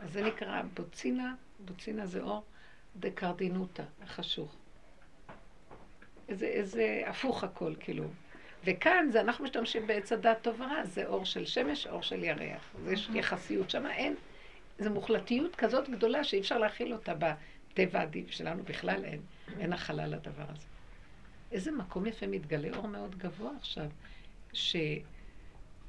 אז 0.00 0.12
זה 0.12 0.22
נקרא 0.22 0.62
בוצינה, 0.74 1.34
בוצינה 1.58 2.06
זה 2.06 2.22
אור 2.22 2.42
דקרדינוטה, 2.96 3.82
החשוך. 4.02 4.54
איזה, 6.28 6.46
איזה 6.46 7.02
הפוך 7.06 7.44
הכל, 7.44 7.74
כאילו. 7.80 8.04
וכאן 8.64 9.08
זה 9.12 9.20
אנחנו 9.20 9.44
משתמשים 9.44 9.86
בעץ 9.86 10.12
הדת 10.12 10.38
טוב 10.42 10.60
ורע, 10.60 10.84
זה 10.84 11.06
אור 11.06 11.24
של 11.24 11.46
שמש, 11.46 11.86
אור 11.86 12.02
של 12.02 12.24
ירח. 12.24 12.70
יש 12.88 13.08
יחסיות 13.14 13.70
שם, 13.70 13.86
אין, 13.86 14.14
זו 14.78 14.90
מוחלטיות 14.90 15.56
כזאת 15.56 15.88
גדולה 15.88 16.24
שאי 16.24 16.40
אפשר 16.40 16.58
להכיל 16.58 16.92
אותה 16.92 17.14
בטבע 17.14 18.00
הדיב 18.00 18.30
שלנו, 18.30 18.62
בכלל 18.62 19.04
אין, 19.04 19.20
אין 19.60 19.72
הכלה 19.72 20.06
לדבר 20.06 20.44
הזה. 20.48 20.66
איזה 21.52 21.72
מקום 21.72 22.06
יפה 22.06 22.26
מתגלה 22.26 22.76
אור 22.76 22.88
מאוד 22.88 23.18
גבוה 23.18 23.50
עכשיו, 23.58 23.86
ש... 24.52 24.76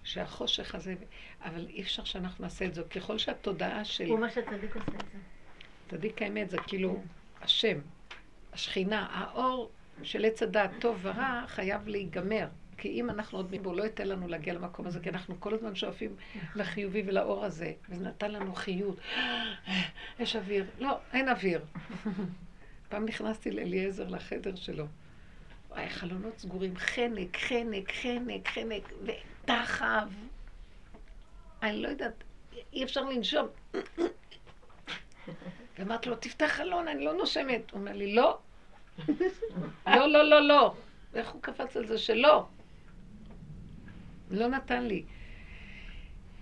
שהחושך 0.04 0.76
הזה, 0.76 0.96
אבל 1.44 1.68
אי 1.70 1.82
אפשר 1.82 2.04
שאנחנו 2.04 2.44
נעשה 2.44 2.66
את 2.66 2.74
זה. 2.74 2.84
ככל 2.84 3.18
שהתודעה 3.18 3.86
של... 3.86 4.06
הוא 4.06 4.20
מה 4.20 4.30
שצדיק 4.30 4.76
עושה 4.76 4.92
את 4.92 5.06
זה. 5.12 5.18
צדיק 5.90 6.22
האמת 6.22 6.50
זה 6.50 6.58
כאילו 6.68 7.04
השם, 7.42 7.80
השכינה, 8.54 9.08
האור 9.12 9.72
של 10.04 10.26
עץ 10.26 10.44
הדעת 10.44 10.72
טוב 10.80 11.00
ורע 11.02 11.44
חייב 11.48 11.88
להיגמר. 11.88 12.48
כי 12.78 12.90
אם 12.90 13.10
אנחנו 13.10 13.38
עוד 13.38 13.56
בו, 13.64 13.74
לא 13.74 13.84
ייתן 13.84 14.08
לנו 14.08 14.28
להגיע 14.28 14.54
למקום 14.54 14.88
הזה, 14.88 15.00
כי 15.00 15.10
אנחנו 15.10 15.40
כל 15.40 15.54
הזמן 15.54 15.76
שואפים 15.76 16.16
לחיובי 16.56 17.04
ולאור 17.06 17.46
הזה, 17.46 17.74
וזה 17.90 18.04
נתן 18.04 18.32
לנו 18.32 18.56
חיות. 18.56 18.98
יש 20.20 20.36
אוויר. 20.36 20.66
לא, 20.80 20.98
אין 21.14 21.30
אוויר. 21.30 21.66
פעם 22.90 23.06
נכנסתי 23.06 23.52
לאליעזר 23.52 24.08
לחדר 24.08 24.56
שלו. 24.56 24.86
וואי, 25.70 25.90
חלונות 25.90 26.40
סגורים, 26.40 26.78
חנק, 26.78 27.38
חנק, 27.38 27.92
חנק, 27.92 28.48
חנק, 28.48 28.94
ודחב. 29.04 30.10
אני 31.64 31.82
לא 31.82 31.88
יודעת, 31.88 32.24
אי 32.74 32.84
אפשר 32.84 33.02
לנשום. 33.02 33.48
ואמרתי 35.80 36.10
לו, 36.10 36.16
תפתח 36.16 36.46
חלון, 36.48 36.88
אני 36.88 37.06
לא 37.06 37.14
נושמת. 37.14 37.72
הוא 37.72 37.80
אומר 37.80 37.94
לי, 37.94 38.16
לא. 38.16 38.38
לא, 39.88 40.08
לא, 40.08 40.30
לא, 40.30 40.48
לא. 40.48 40.74
ואיך 41.14 41.30
הוא 41.30 41.42
קפץ 41.42 41.78
על 41.78 41.86
זה 41.86 41.98
שלא? 41.98 42.46
לא 44.32 44.48
נתן 44.48 44.84
לי. 44.84 45.04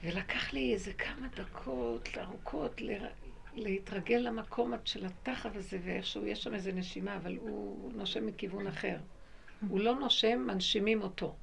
ולקח 0.04 0.54
לי 0.54 0.74
איזה 0.74 0.94
כמה 0.94 1.28
דקות 1.36 2.10
ארוכות 2.18 2.82
להתרגל 3.56 4.18
למקום 4.18 4.74
של 4.86 5.06
התחב 5.06 5.58
הזה, 5.58 5.78
ואיכשהו 5.84 6.26
יש 6.26 6.44
שם 6.44 6.54
איזה 6.54 6.72
נשימה, 6.72 7.16
אבל 7.16 7.36
הוא 7.36 7.92
נושם 7.96 8.26
מכיוון 8.26 8.68
אחר. 8.68 8.98
הוא 9.70 9.80
לא 9.80 9.96
נושם, 9.96 10.44
מנשימים 10.48 11.02
אותו. 11.02 11.36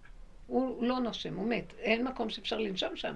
הוא 0.47 0.85
לא 0.85 0.99
נושם, 0.99 1.35
הוא 1.35 1.49
מת. 1.49 1.75
אין 1.79 2.05
מקום 2.05 2.31
שאפשר 2.31 2.59
לנשום 2.59 2.97
שם. 2.97 3.15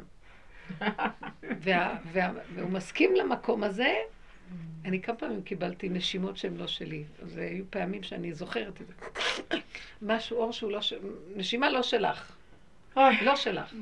וה, 1.63 1.99
וה, 2.13 2.33
והוא 2.55 2.71
מסכים 2.71 3.15
למקום 3.15 3.65
הזה, 3.65 3.95
אני 4.85 5.03
כמה 5.03 5.17
פעמים 5.17 5.43
קיבלתי 5.43 5.89
נשימות 5.89 6.37
שהן 6.37 6.57
לא 6.57 6.67
שלי. 6.67 7.05
אז 7.23 7.37
היו 7.37 7.65
פעמים 7.71 8.03
שאני 8.03 8.33
זוכרת 8.33 8.81
את 8.81 8.87
זה. 8.87 8.93
משהו, 10.03 10.37
אור 10.37 10.53
שהוא 10.53 10.71
לא 10.71 10.83
של... 10.83 10.99
נשימה 11.37 11.71
לא 11.71 11.83
שלך. 11.83 12.37
לא 12.97 13.37
שלך. 13.37 13.75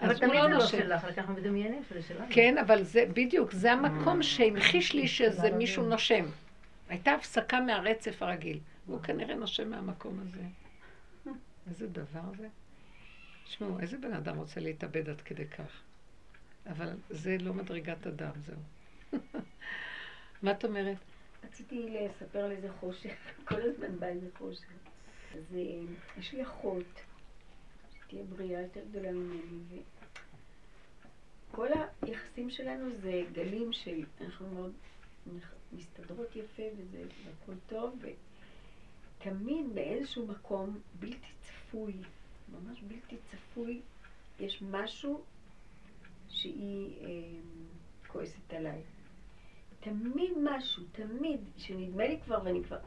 אבל 0.00 0.18
תמיד 0.18 0.34
לא 0.34 0.42
זה 0.42 0.48
לא 0.48 0.66
שלך, 0.66 1.04
רק 1.04 1.18
אנחנו 1.18 1.34
מדמיינים 1.34 1.82
שזה 1.88 2.02
שלנו. 2.02 2.26
כן, 2.30 2.58
אבל 2.58 2.82
זה 2.82 3.04
בדיוק, 3.14 3.52
זה 3.52 3.72
המקום 3.72 4.22
שהמחיש 4.22 4.92
לי 4.92 5.08
שזה 5.08 5.50
מישהו 5.50 5.82
נושם. 5.82 6.24
הייתה 6.88 7.12
הפסקה 7.12 7.60
מהרצף 7.60 8.22
הרגיל. 8.22 8.58
והוא 8.86 9.00
כנראה 9.00 9.34
נושם 9.34 9.70
מהמקום 9.70 10.20
הזה. 10.20 10.42
איזה 11.70 11.86
דבר 11.86 12.32
זה? 12.38 12.48
תשמעו, 13.44 13.80
איזה 13.80 13.98
בן 13.98 14.12
אדם 14.12 14.36
רוצה 14.36 14.60
להתאבד 14.60 15.08
עד 15.08 15.20
כדי 15.20 15.46
כך? 15.46 15.82
אבל 16.66 16.88
זה 17.10 17.36
לא 17.40 17.54
מדרגת 17.54 18.06
אדם, 18.06 18.32
זהו. 18.46 18.56
מה 20.42 20.50
את 20.52 20.64
אומרת? 20.64 20.96
רציתי 21.44 21.88
לספר 21.90 22.38
על 22.38 22.50
איזה 22.50 22.72
חושך, 22.72 23.14
כל 23.48 23.62
הזמן 23.62 23.98
בא 23.98 24.06
איזה 24.06 24.28
חושך. 24.38 24.72
אז 25.34 25.54
אה, 25.54 25.94
יש 26.18 26.32
לי 26.32 26.42
אחות, 26.42 26.86
שתהיה 27.96 28.24
בריאה 28.24 28.60
יותר 28.60 28.80
גדולה 28.90 29.12
ממני, 29.12 29.82
וכל 31.50 31.68
היחסים 32.02 32.50
שלנו 32.50 32.90
זה 33.00 33.22
גלים 33.32 33.72
של, 33.72 34.04
אנחנו 34.20 34.48
מאוד 34.48 34.72
מסתדרות 35.72 36.36
יפה 36.36 36.62
וזה 36.76 37.04
הכל 37.42 37.54
טוב, 37.68 37.98
ותמיד 39.18 39.74
באיזשהו 39.74 40.26
מקום 40.26 40.80
בלתי 40.98 41.32
צפוי, 41.40 41.92
ממש 42.48 42.82
בלתי 42.82 43.16
צפוי, 43.30 43.80
יש 44.40 44.62
משהו 44.62 45.22
שהיא 46.28 46.96
אה, 47.00 47.40
כועסת 48.06 48.52
עליי. 48.52 48.82
תמיד 49.80 50.32
משהו, 50.42 50.82
תמיד, 50.92 51.40
שנדמה 51.56 52.06
לי 52.06 52.18
כבר, 52.24 52.38
ואני 52.44 52.64
כבר, 52.64 52.78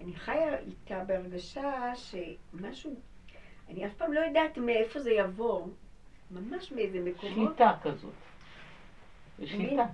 אני 0.00 0.14
חיה 0.14 0.58
איתה 0.58 1.04
בהרגשה 1.04 1.92
שמשהו, 1.94 2.94
אני 3.68 3.86
אף 3.86 3.94
פעם 3.94 4.12
לא 4.12 4.20
יודעת 4.20 4.58
מאיפה 4.58 5.00
זה 5.00 5.10
יבוא, 5.10 5.66
ממש 6.30 6.72
מאיזה 6.72 7.00
מקומות. 7.00 7.56
שליטה 7.56 7.72
כזאת. 7.82 8.14
שליטה. 9.44 9.86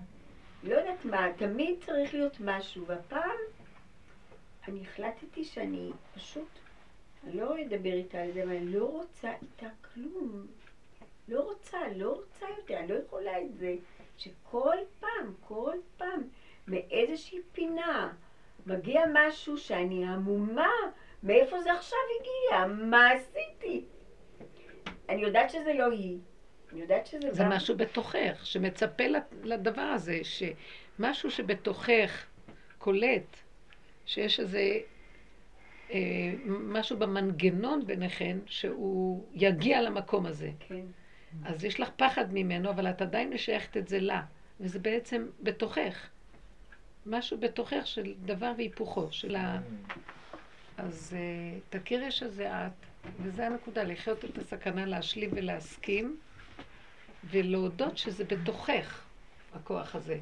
לא 0.62 0.74
יודעת 0.74 1.04
מה, 1.04 1.26
תמיד 1.36 1.84
צריך 1.84 2.14
להיות 2.14 2.36
משהו, 2.40 2.86
והפעם 2.86 3.36
אני 4.68 4.82
החלטתי 4.82 5.44
שאני 5.44 5.90
פשוט, 6.14 6.48
אני 7.24 7.36
לא 7.36 7.54
אדבר 7.62 7.92
איתה 7.92 8.18
על 8.18 8.32
זה, 8.32 8.42
אבל 8.42 8.56
אני 8.56 8.72
לא 8.72 8.84
רוצה 8.84 9.32
איתה 9.42 9.66
כלום. 9.94 10.46
לא 11.28 11.40
רוצה, 11.40 11.78
לא 11.96 12.12
רוצה 12.12 12.46
יותר, 12.58 12.78
אני 12.78 12.88
לא 12.88 12.94
יכולה 12.94 13.42
את 13.42 13.56
זה. 13.56 13.74
שכל 14.18 14.76
פעם, 15.00 15.34
כל 15.40 15.74
פעם, 15.96 16.22
מאיזושהי 16.66 17.38
פינה, 17.52 18.12
מגיע 18.66 19.02
משהו 19.14 19.58
שאני 19.58 20.06
עמומה, 20.06 20.70
מאיפה 21.22 21.60
זה 21.60 21.72
עכשיו 21.72 21.98
הגיע? 22.20 22.66
מה 22.66 23.10
עשיתי? 23.10 23.84
אני 25.08 25.22
יודעת 25.22 25.50
שזה 25.50 25.72
לא 25.74 25.90
היא. 25.90 26.18
אני 26.72 26.80
יודעת 26.80 27.06
שזה 27.06 27.32
זה 27.32 27.42
גם... 27.42 27.50
משהו 27.50 27.76
בתוכך, 27.76 28.40
שמצפה 28.44 29.04
לדבר 29.42 29.80
הזה, 29.80 30.20
שמשהו 30.22 31.30
שבתוכך 31.30 32.26
קולט, 32.78 33.36
שיש 34.06 34.40
איזה 34.40 34.78
אה, 35.90 35.98
משהו 36.46 36.96
במנגנון 36.96 37.86
ביניכן, 37.86 38.38
שהוא 38.46 39.24
יגיע 39.32 39.82
למקום 39.82 40.26
הזה. 40.26 40.50
כן. 40.60 40.84
אז 41.44 41.64
יש 41.64 41.80
לך 41.80 41.88
פחד 41.96 42.34
ממנו, 42.34 42.70
אבל 42.70 42.90
את 42.90 43.02
עדיין 43.02 43.30
משייכת 43.30 43.76
את 43.76 43.88
זה 43.88 44.00
לה. 44.00 44.22
וזה 44.60 44.78
בעצם 44.78 45.26
בתוכך. 45.42 46.08
משהו 47.06 47.38
בתוכך 47.40 47.86
של 47.86 48.14
דבר 48.24 48.52
והיפוכו, 48.56 49.12
של 49.12 49.36
ה... 49.36 49.60
אז 50.76 51.16
uh, 51.16 51.76
תכירי 51.78 52.10
שזה 52.10 52.66
את, 52.66 52.72
וזה 53.20 53.46
הנקודה, 53.46 53.82
לחיות 53.82 54.24
את 54.24 54.38
הסכנה, 54.38 54.86
להשלים 54.86 55.30
ולהסכים, 55.32 56.16
ולהודות 57.24 57.98
שזה 57.98 58.24
בתוכך, 58.24 59.04
הכוח 59.54 59.94
הזה. 59.94 60.18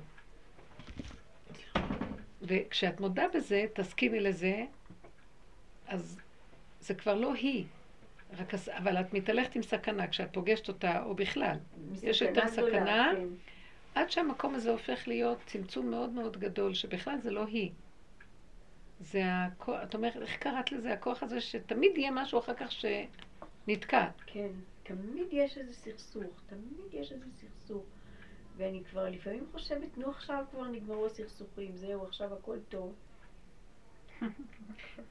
וכשאת 2.42 3.00
מודה 3.00 3.24
בזה, 3.34 3.66
תסכימי 3.74 4.20
לזה, 4.20 4.64
אז 5.86 6.20
זה 6.80 6.94
כבר 6.94 7.14
לא 7.14 7.34
היא. 7.34 7.64
רק, 8.38 8.54
אבל 8.68 9.00
את 9.00 9.14
מתהלכת 9.14 9.56
עם 9.56 9.62
סכנה 9.62 10.08
כשאת 10.08 10.32
פוגשת 10.32 10.68
אותה, 10.68 11.02
או 11.02 11.14
בכלל. 11.14 11.56
יש 12.02 12.22
יותר 12.22 12.48
סכנה, 12.48 13.12
כן. 13.16 13.28
עד 13.94 14.10
שהמקום 14.10 14.54
הזה 14.54 14.70
הופך 14.70 15.08
להיות 15.08 15.38
צמצום 15.46 15.90
מאוד 15.90 16.10
מאוד 16.10 16.36
גדול, 16.36 16.74
שבכלל 16.74 17.18
זה 17.22 17.30
לא 17.30 17.46
היא. 17.46 17.70
זה 19.00 19.22
הכוח, 19.24 19.82
את 19.82 19.94
אומרת, 19.94 20.16
איך 20.16 20.36
קראת 20.36 20.72
לזה? 20.72 20.92
הכוח 20.92 21.22
הזה 21.22 21.40
שתמיד 21.40 21.98
יהיה 21.98 22.10
משהו 22.10 22.38
אחר 22.38 22.54
כך 22.54 22.72
שנתקע. 22.72 24.06
כן, 24.26 24.48
תמיד 24.82 25.26
יש 25.30 25.58
איזה 25.58 25.72
סכסוך, 25.72 26.40
תמיד 26.46 27.02
יש 27.02 27.12
איזה 27.12 27.26
סכסוך. 27.34 27.84
ואני 28.56 28.82
כבר 28.90 29.10
לפעמים 29.10 29.46
חושבת, 29.52 29.98
נו 29.98 30.10
עכשיו 30.10 30.44
כבר 30.50 30.64
נגמרו 30.64 31.06
הסכסוכים, 31.06 31.76
זהו, 31.76 32.04
עכשיו 32.04 32.34
הכל 32.34 32.58
טוב. 32.68 32.94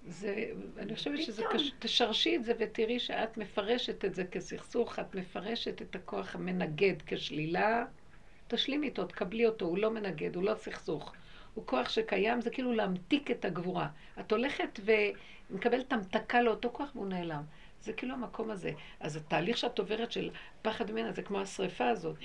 זה, 0.06 0.46
אני 0.78 0.96
חושבת 0.96 1.22
שזה 1.22 1.44
קשור, 1.54 1.76
תשרשי 1.80 2.36
את 2.36 2.44
זה 2.44 2.54
ותראי 2.60 3.00
שאת 3.00 3.38
מפרשת 3.38 4.06
את 4.06 4.16
זה 4.16 4.24
כסכסוך, 4.26 5.00
את 5.00 5.16
מפרשת 5.16 5.82
את 5.82 5.96
הכוח 5.96 6.36
המנגד 6.36 6.94
כשלילה, 7.06 7.86
תשלימי 8.48 8.88
איתו, 8.88 9.06
תקבלי 9.06 9.46
אותו, 9.46 9.66
הוא 9.66 9.78
לא 9.78 9.92
מנגד, 9.92 10.36
הוא 10.36 10.44
לא 10.44 10.56
סכסוך. 10.56 11.14
הוא 11.54 11.68
כוח 11.68 11.90
שקיים, 11.90 12.42
זה 12.42 12.50
כאילו 12.50 12.74
להמתיק 12.74 13.32
את 13.32 13.46
הגבורה. 13.46 13.88
את 14.20 14.32
הולכת 14.32 14.80
ומקבלת 15.50 15.94
המתקה 15.94 16.42
לאותו 16.42 16.70
כוח 16.74 16.96
והוא 16.96 17.08
נעלם. 17.08 17.44
זה 17.84 17.94
כאילו 17.94 18.14
המקום 18.14 18.52
הזה. 18.52 18.72
אז 19.00 19.16
התהליך 19.16 19.58
שאת 19.58 19.80
עוברת 19.80 20.12
של 20.12 20.30
פחד 20.62 20.92
ממנה 20.92 21.12
זה 21.12 21.22
כמו 21.22 21.40
השריפה 21.40 21.90
הזאת, 21.90 22.16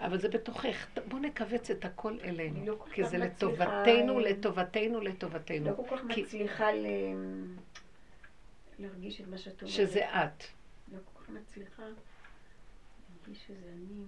אבל 0.00 0.18
זה 0.18 0.28
בתוכך. 0.28 0.86
בואו 1.08 1.22
נכווץ 1.22 1.70
את 1.70 1.84
הכל 1.84 2.18
אלינו, 2.24 2.66
לא 2.66 2.84
כי 2.94 3.04
זה 3.04 3.18
לטובתנו, 3.18 4.20
לטובתנו, 4.20 5.00
לטובתנו. 5.00 5.70
לא 5.70 5.74
כל 5.76 5.96
כך 5.96 6.02
כי... 6.14 6.22
מצליחה 6.22 6.72
ל... 6.72 6.86
להרגיש 8.78 9.20
את 9.20 9.28
מה 9.28 9.38
שאת 9.38 9.62
אומרת. 9.62 9.74
שזה 9.74 10.00
את. 10.00 10.44
לא 10.92 10.98
כל 11.14 11.22
כך 11.22 11.28
מצליחה 11.30 11.82
להרגיש 11.82 13.46
שזה 13.46 13.68
אני. 13.72 14.04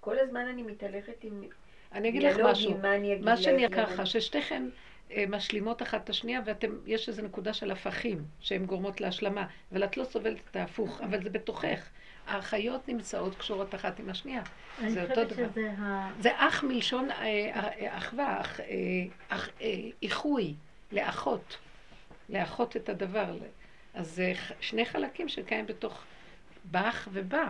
כל 0.00 0.18
הזמן 0.18 0.46
אני 0.46 0.62
מתהלכת 0.62 1.24
עם... 1.24 1.44
אני 1.92 2.08
אגיד 2.08 2.22
לך 2.22 2.36
משהו, 2.44 2.78
מה 3.22 3.36
שנראה 3.36 3.86
ככה, 3.86 4.06
ששתיכן 4.06 4.62
אה, 4.62 4.68
משלימות 5.28 5.82
אחת 5.82 6.04
את 6.04 6.10
השנייה, 6.10 6.40
ויש 6.84 7.08
איזו 7.08 7.22
נקודה 7.22 7.52
של 7.52 7.70
הפכים 7.70 8.24
שהן 8.40 8.66
גורמות 8.66 9.00
להשלמה, 9.00 9.46
אבל 9.72 9.84
את 9.84 9.96
לא 9.96 10.04
סובלת 10.04 10.40
את 10.50 10.56
ההפוך, 10.56 11.00
אבל 11.00 11.22
זה 11.22 11.30
בתוכך. 11.30 11.88
האחיות 12.26 12.88
נמצאות 12.88 13.36
קשורות 13.36 13.74
אחת 13.74 14.00
עם 14.00 14.08
השנייה. 14.08 14.42
זה 14.88 15.02
אותו 15.02 15.24
דבר. 15.24 15.48
שזה 15.52 15.70
ה... 15.78 16.10
זה 16.20 16.30
אח 16.34 16.64
מלשון 16.64 17.10
אה, 17.10 17.16
אה, 17.16 17.98
אחווה, 17.98 18.42
אח, 19.28 19.48
איחוי, 20.02 20.54
לאחות. 20.92 21.58
לאחות 22.28 22.76
את 22.76 22.88
הדבר. 22.88 23.36
אז 23.94 24.10
זה 24.10 24.32
שני 24.60 24.84
חלקים 24.84 25.28
שקיים 25.28 25.66
בתוך 25.66 26.04
בך 26.70 27.08
ובא. 27.12 27.48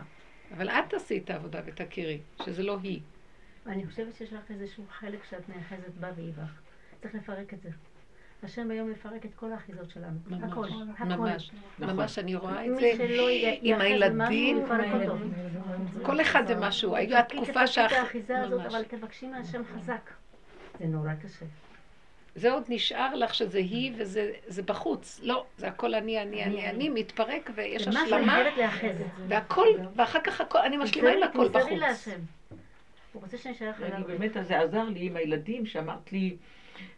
אבל 0.57 0.68
את 0.68 0.84
תעשי 0.88 1.18
את 1.18 1.30
העבודה 1.30 1.61
ותכירי, 1.66 2.20
שזה 2.44 2.62
לא 2.62 2.78
היא. 2.82 3.00
אני 3.66 3.86
חושבת 3.86 4.14
שיש 4.16 4.32
לך 4.32 4.50
איזשהו 4.50 4.84
חלק 4.90 5.24
שאת 5.30 5.48
נאחזת 5.48 5.94
בה 6.00 6.11
והיא 6.16 6.32
בך. 6.32 6.65
צריך 7.07 7.22
לפרק 7.22 7.54
את 7.54 7.62
זה. 7.62 7.68
השם 8.42 8.70
היום 8.70 8.90
מפרק 8.90 9.26
את 9.26 9.34
כל 9.34 9.52
האחיזות 9.52 9.90
שלנו. 9.90 10.18
ממש, 10.26 10.42
הכל, 10.52 10.68
ממש, 11.00 11.50
ממש, 11.78 12.18
אני 12.18 12.34
רואה 12.34 12.66
את 12.66 12.76
זה 12.76 12.92
עם 13.62 13.80
הילדים. 13.80 14.64
כל 16.02 16.20
אחד 16.20 16.46
זה 16.46 16.54
משהו. 16.54 16.96
הייתה 16.96 17.22
תקופה 17.22 17.66
שאח... 17.66 17.86
תפרקי 17.86 17.94
את 17.94 18.04
האחיזה 18.04 18.38
הזאת, 18.38 18.61
אבל 18.66 18.84
תבקשי 18.84 19.26
מהשם 19.26 19.62
חזק. 19.64 20.11
זה 20.80 20.86
נורא 20.86 21.14
קשה. 21.14 21.46
זה 22.34 22.52
עוד 22.52 22.62
נשאר 22.68 23.14
לך 23.14 23.34
שזה 23.34 23.59
היא 23.59 23.92
וזה 23.96 24.62
בחוץ. 24.64 25.20
לא, 25.22 25.46
זה 25.59 25.68
הכל 25.68 25.94
אני, 25.94 26.22
אני, 26.22 26.44
אני, 26.44 26.70
אני, 26.70 26.88
מתפרק 26.88 27.50
ויש 27.54 27.88
השלמה. 27.88 28.07
זה 28.09 28.16
מה 28.16 28.26
שאני 28.26 28.30
חייבת 28.30 28.59
לאחז. 28.59 28.96
והכל, 29.28 29.66
ואחר 29.96 30.20
כך 30.20 30.40
הכל, 30.40 30.59
אני 30.59 30.76
משלימה 30.76 31.11
עם 31.11 31.22
הכל 31.22 31.48
בחוץ. 31.48 32.09
הוא 33.12 33.22
רוצה 33.22 33.38
שאני 33.38 33.54
אשאר 33.54 33.70
לך. 33.70 33.80
באמת, 34.07 34.30
זה 34.42 34.59
עזר 34.59 34.84
לי 34.84 35.07
עם 35.07 35.16
הילדים, 35.16 35.66
שאמרת 35.66 36.12
לי... 36.12 36.36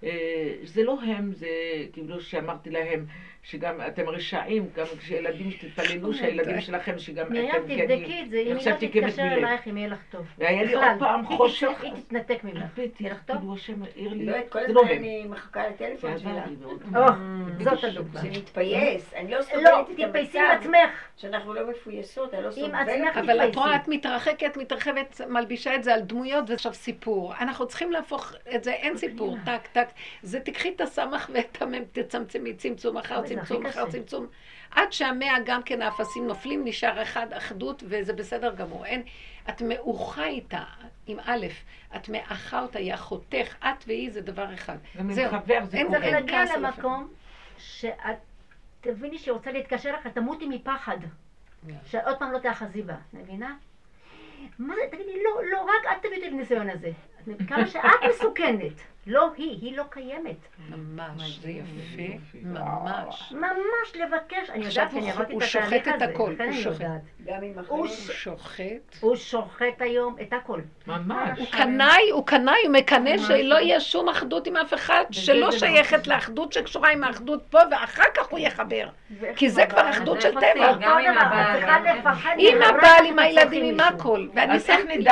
אה, 0.04 0.54
זה 0.62 0.84
לא 0.84 0.98
הם, 1.02 1.32
זה 1.34 1.48
כאילו 1.92 2.20
שאמרתי 2.20 2.70
להם 2.70 3.06
שגם 3.50 3.80
אתם 3.86 4.08
רשעים, 4.08 4.66
גם 4.76 4.86
כשילדים 4.98 5.50
תתפללו 5.50 6.14
שהילדים 6.14 6.60
שלכם, 6.60 6.98
שגם 6.98 7.26
אתם, 7.26 7.32
מרים, 7.32 7.50
תבדקי 7.50 8.22
את 8.22 8.30
זה, 8.30 8.36
אם 8.36 8.56
היא 8.56 8.70
לא 8.70 8.76
תתקשר 8.76 9.22
אלייך, 9.22 9.68
אם 9.68 9.76
יהיה 9.76 9.88
לך 9.88 9.98
טוב. 10.10 10.26
והיה 10.38 10.62
לי 10.62 10.74
עוד 10.74 10.84
פעם 10.98 11.26
חושך. 11.26 11.82
היא 11.82 11.92
תתנתק 11.92 12.44
ממך. 12.44 12.78
יהיה 13.00 13.12
לך 13.12 13.22
טוב? 13.26 13.36
כאילו 13.36 13.54
השם 13.54 13.82
העיר 13.82 14.12
לי, 14.12 14.26
לא, 14.26 14.36
כל 14.48 14.58
הזמן 14.58 14.80
אני 14.90 15.24
מחכה 15.28 15.68
לטלפון 15.68 16.18
שלה. 16.18 16.44
זאת 17.58 17.84
הדוגמה. 17.84 18.20
שנתפייס, 18.22 19.14
אני 19.14 19.30
לא 19.30 19.42
סובלת 19.42 19.64
לא, 19.64 19.80
את 19.80 19.86
תתפייסי 19.96 20.38
עם 20.38 20.50
עצמך. 20.50 21.08
שאנחנו 21.16 21.54
לא 21.54 21.70
מפויסות, 21.70 22.34
אני 22.34 22.44
לא 22.44 22.50
סובלת. 22.50 23.16
אבל 23.16 23.48
את 23.48 23.56
רואה, 23.56 23.76
את 23.76 23.88
מתרחקת, 23.88 24.56
מתרחבת, 24.56 25.20
מלבישה 25.28 25.74
את 25.74 25.84
זה 25.84 25.94
על 25.94 26.00
דמויות, 26.00 26.44
וזה 26.44 26.54
עכשיו 26.54 26.74
סיפור. 26.74 27.34
אנחנו 27.40 27.66
צריכים 27.66 27.92
להפוך 27.92 28.32
את 28.54 28.64
זה, 28.64 28.72
אין 28.72 28.96
סיפור, 28.96 29.36
טק, 29.44 29.66
טק. 29.72 29.88
זה 30.22 30.40
תקחי 30.40 30.68
את 30.76 30.80
הסמך 30.80 31.30
ואת 31.34 31.62
המם, 31.62 31.84
תצמצמי 31.92 32.54
צמצום 32.54 32.96
אחר 32.96 33.22
צמצום 33.22 33.37
אחר 33.42 33.90
צמצום. 33.90 34.26
עד 34.70 34.92
שהמאה 34.92 35.34
גם 35.44 35.62
כן 35.62 35.82
האפסים 35.82 36.26
נופלים, 36.26 36.64
נשאר 36.64 37.02
אחד 37.02 37.32
אחדות, 37.32 37.82
וזה 37.86 38.12
בסדר 38.12 38.54
גמור. 38.54 38.84
אין, 38.84 39.02
את 39.48 39.62
מאוחה 39.62 40.24
איתה, 40.24 40.62
עם 41.06 41.18
א', 41.26 41.46
את 41.96 42.08
מאחה 42.08 42.62
אותה, 42.62 42.78
היא 42.78 42.94
אחותך, 42.94 43.54
את 43.60 43.84
והיא 43.86 44.10
זה 44.10 44.20
דבר 44.20 44.54
אחד. 44.54 44.76
זהו, 45.10 45.30
אין 45.72 45.88
צריך 45.90 46.04
להגיע 46.04 46.56
למקום 46.56 47.08
שאת 47.58 48.16
תביני 48.80 49.18
שהיא 49.18 49.32
רוצה 49.32 49.52
להתקשר 49.52 49.92
לך, 49.92 50.06
תמותי 50.06 50.46
מפחד. 50.48 50.98
שעוד 51.86 52.18
פעם 52.18 52.32
לא 52.32 52.38
תאחזי 52.38 52.82
בה, 52.82 52.94
מבינה? 53.12 53.54
מה 54.58 54.74
זה, 54.74 54.80
תגידי, 54.90 55.22
לא, 55.24 55.40
לא, 55.50 55.62
רק 55.62 55.92
את 55.92 56.02
תביאי 56.06 56.28
את 56.28 56.32
הניסיון 56.32 56.70
הזה. 56.70 56.90
כמה 57.48 57.66
שאת 57.66 57.82
מסוכנת. 58.10 58.72
לא 59.06 59.30
היא, 59.36 59.58
היא 59.60 59.76
לא 59.76 59.82
קיימת. 59.90 60.36
ממש, 60.68 61.38
זה 61.42 61.50
יפה, 61.50 62.02
ממש. 62.42 63.32
ממש 63.32 63.94
לבקש, 63.94 64.50
אני 64.50 64.64
יודעת, 64.64 64.94
אני 64.94 65.10
עברתי 65.10 65.36
את 65.36 65.42
התהליך 65.42 65.60
הזה. 65.60 65.64
הוא 65.66 65.70
שוחט 65.70 65.88
את 65.96 66.02
הכל, 66.02 66.34
הוא 66.44 66.52
שוחט. 66.52 66.84
גם 67.26 67.42
עם 67.42 67.52
הוא 67.68 67.86
שוחט. 67.88 68.62
הוא 69.00 69.16
שוחט 69.16 69.80
היום 69.80 70.16
את 70.22 70.32
הכל. 70.32 70.60
ממש. 70.86 71.38
הוא 71.38 71.46
קנאי, 71.50 72.10
הוא 72.12 72.26
קנאי, 72.26 72.66
הוא 72.66 72.72
מקנא 72.72 73.18
שלא 73.18 73.54
יהיה 73.54 73.80
שום 73.80 74.08
אחדות 74.08 74.46
עם 74.46 74.56
אף 74.56 74.74
אחד, 74.74 75.04
שלא 75.10 75.52
שייכת 75.52 76.06
לאחדות 76.06 76.52
שקשורה 76.52 76.90
עם 76.90 77.04
האחדות 77.04 77.42
פה, 77.50 77.58
ואחר 77.70 78.02
כך 78.14 78.26
הוא 78.26 78.38
יחבר. 78.38 78.88
כי 79.36 79.50
זה 79.50 79.66
כבר 79.66 79.90
אחדות 79.90 80.20
של 80.22 80.30
טבע. 80.30 80.74
עם 82.38 82.62
הבעל, 82.62 83.06
עם 83.06 83.18
הילדים, 83.18 83.64
עם 83.64 83.80
הכל. 83.80 84.26
ואני 84.34 84.60
שמתי 84.60 85.04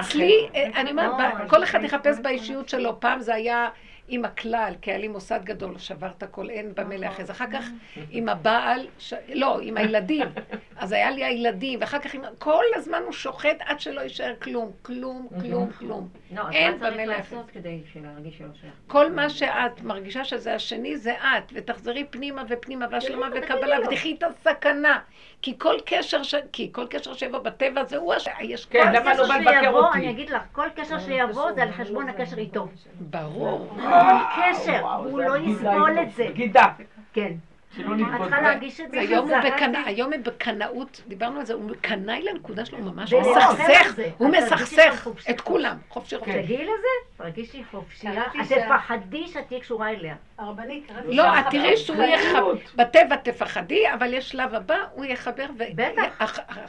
אצלי, 0.00 0.48
אני 0.54 0.90
אומרת, 0.90 1.10
כל 1.48 1.64
אחד 1.64 1.84
יחפש 1.84 2.18
באישיות 2.22 2.68
שלו. 2.68 3.00
פעם 3.00 3.17
זה 3.22 3.34
היה 3.34 3.68
עם 4.08 4.24
הכלל, 4.24 4.72
כי 4.82 4.90
היה 4.90 4.98
לי 4.98 5.08
מוסד 5.08 5.40
גדול, 5.44 5.78
שבר 5.78 6.10
את 6.18 6.22
הכל, 6.22 6.50
אין 6.50 6.72
במלך. 6.74 7.20
אז 7.20 7.30
אחר 7.30 7.44
כך 7.52 7.64
עם 8.10 8.28
הבעל, 8.28 8.86
ש... 8.98 9.14
לא, 9.34 9.60
עם 9.60 9.76
הילדים. 9.76 10.26
אז 10.76 10.92
היה 10.92 11.10
לי 11.10 11.24
הילדים, 11.24 11.80
ואחר 11.80 11.98
כך 11.98 12.14
עם... 12.14 12.22
כל 12.38 12.64
הזמן 12.74 13.02
הוא 13.04 13.12
שוחט 13.12 13.56
עד 13.60 13.80
שלא 13.80 14.00
יישאר 14.00 14.34
כלום, 14.42 14.70
כלום, 14.82 15.28
כלום, 15.40 15.70
כלום. 15.72 16.08
לא, 16.36 16.42
אין 16.52 16.78
במלך. 16.78 16.88
מה 16.88 17.14
צריך 17.14 17.32
לעשות 17.32 17.50
כדי 17.50 17.80
להרגיש 18.02 18.38
שלא 18.38 18.48
שייך? 18.60 18.72
כל 18.86 19.12
מה 19.12 19.30
שאת 19.30 19.82
מרגישה 19.82 20.24
שזה 20.24 20.54
השני, 20.54 20.96
זה 20.96 21.12
את, 21.12 21.52
ותחזרי 21.52 22.04
פנימה 22.04 22.42
ופנימה, 22.48 22.86
והשלמה 22.90 23.28
וקבלה, 23.34 23.76
ותחי 23.80 24.14
את 24.18 24.22
הסכנה. 24.22 24.98
כי 25.42 25.58
כל 25.58 25.74
קשר, 25.86 26.22
ש... 26.22 26.34
כי 26.52 26.68
כל 26.72 26.86
קשר 26.90 27.14
שיבוא 27.14 27.38
בטבע 27.38 27.84
זה 27.84 27.96
הוא 27.96 28.14
השם. 28.14 28.30
יש 28.40 28.66
כן, 28.66 28.92
כל 29.04 29.12
קשר 29.12 29.24
שיבוא, 29.24 29.92
אני 29.94 30.10
אגיד 30.10 30.30
לך, 30.30 30.42
כל 30.52 30.68
קשר 30.76 30.98
שיבוא 30.98 31.52
זה 31.52 31.62
על 31.62 31.72
חשבון 31.72 32.08
הקשר 32.08 32.38
איתו. 32.38 32.68
ברור. 33.00 33.76
כל 34.00 34.42
קשר, 34.42 34.86
הוא 34.86 35.20
לא 35.20 35.36
יסבול 35.36 35.98
את 36.02 36.10
זה. 36.10 36.26
גידה. 36.34 36.66
כן. 37.12 37.32
את 37.68 37.84
צריכה 38.20 38.40
להרגיש 38.40 38.80
את 38.80 38.90
זה 38.90 39.00
היום 39.00 40.12
הוא 40.12 40.22
בקנאות, 40.24 41.02
דיברנו 41.08 41.40
על 41.40 41.46
זה, 41.46 41.54
הוא 41.54 41.70
קנאי 41.80 42.22
לנקודה 42.22 42.64
שלו 42.64 42.78
ממש, 42.78 43.12
הוא 43.12 43.20
מסכסך, 43.20 43.98
הוא 44.18 44.28
מסכסך 44.28 45.08
את 45.30 45.40
כולם, 45.40 45.76
חופשי 45.88 46.18
חופשי. 46.18 46.42
תגיעי 46.42 46.62
לזה, 46.62 47.16
תרגישי 47.16 47.64
חופשייה, 47.70 48.26
את 48.26 48.52
תפחדי 48.52 49.26
שאת 49.26 49.46
תהיה 49.48 49.60
קשורה 49.60 49.90
אליה. 49.90 50.14
הרבנית, 50.38 50.90
לא, 51.04 51.38
את 51.38 51.44
תראי 51.50 51.76
שהוא 51.76 52.04
יחבר, 52.04 52.52
בטבע 52.74 53.16
תפחדי, 53.16 53.92
אבל 53.94 54.14
יש 54.14 54.28
שלב 54.28 54.54
הבא, 54.54 54.78
הוא 54.92 55.04
יחבר, 55.04 55.46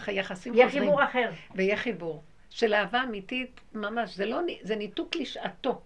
והיחסים 0.05 0.53
חוזרים. 0.53 0.55
יהיה 0.55 0.69
חיבור 0.69 1.03
אחר. 1.03 1.29
ויהיה 1.55 1.77
חיבור. 1.77 2.23
של 2.49 2.73
אהבה 2.73 3.03
אמיתית, 3.03 3.61
ממש, 3.73 4.15
זה 4.15 4.25
לא, 4.25 4.39
זה 4.61 4.75
ניתוק 4.75 5.15
לשעתו. 5.15 5.81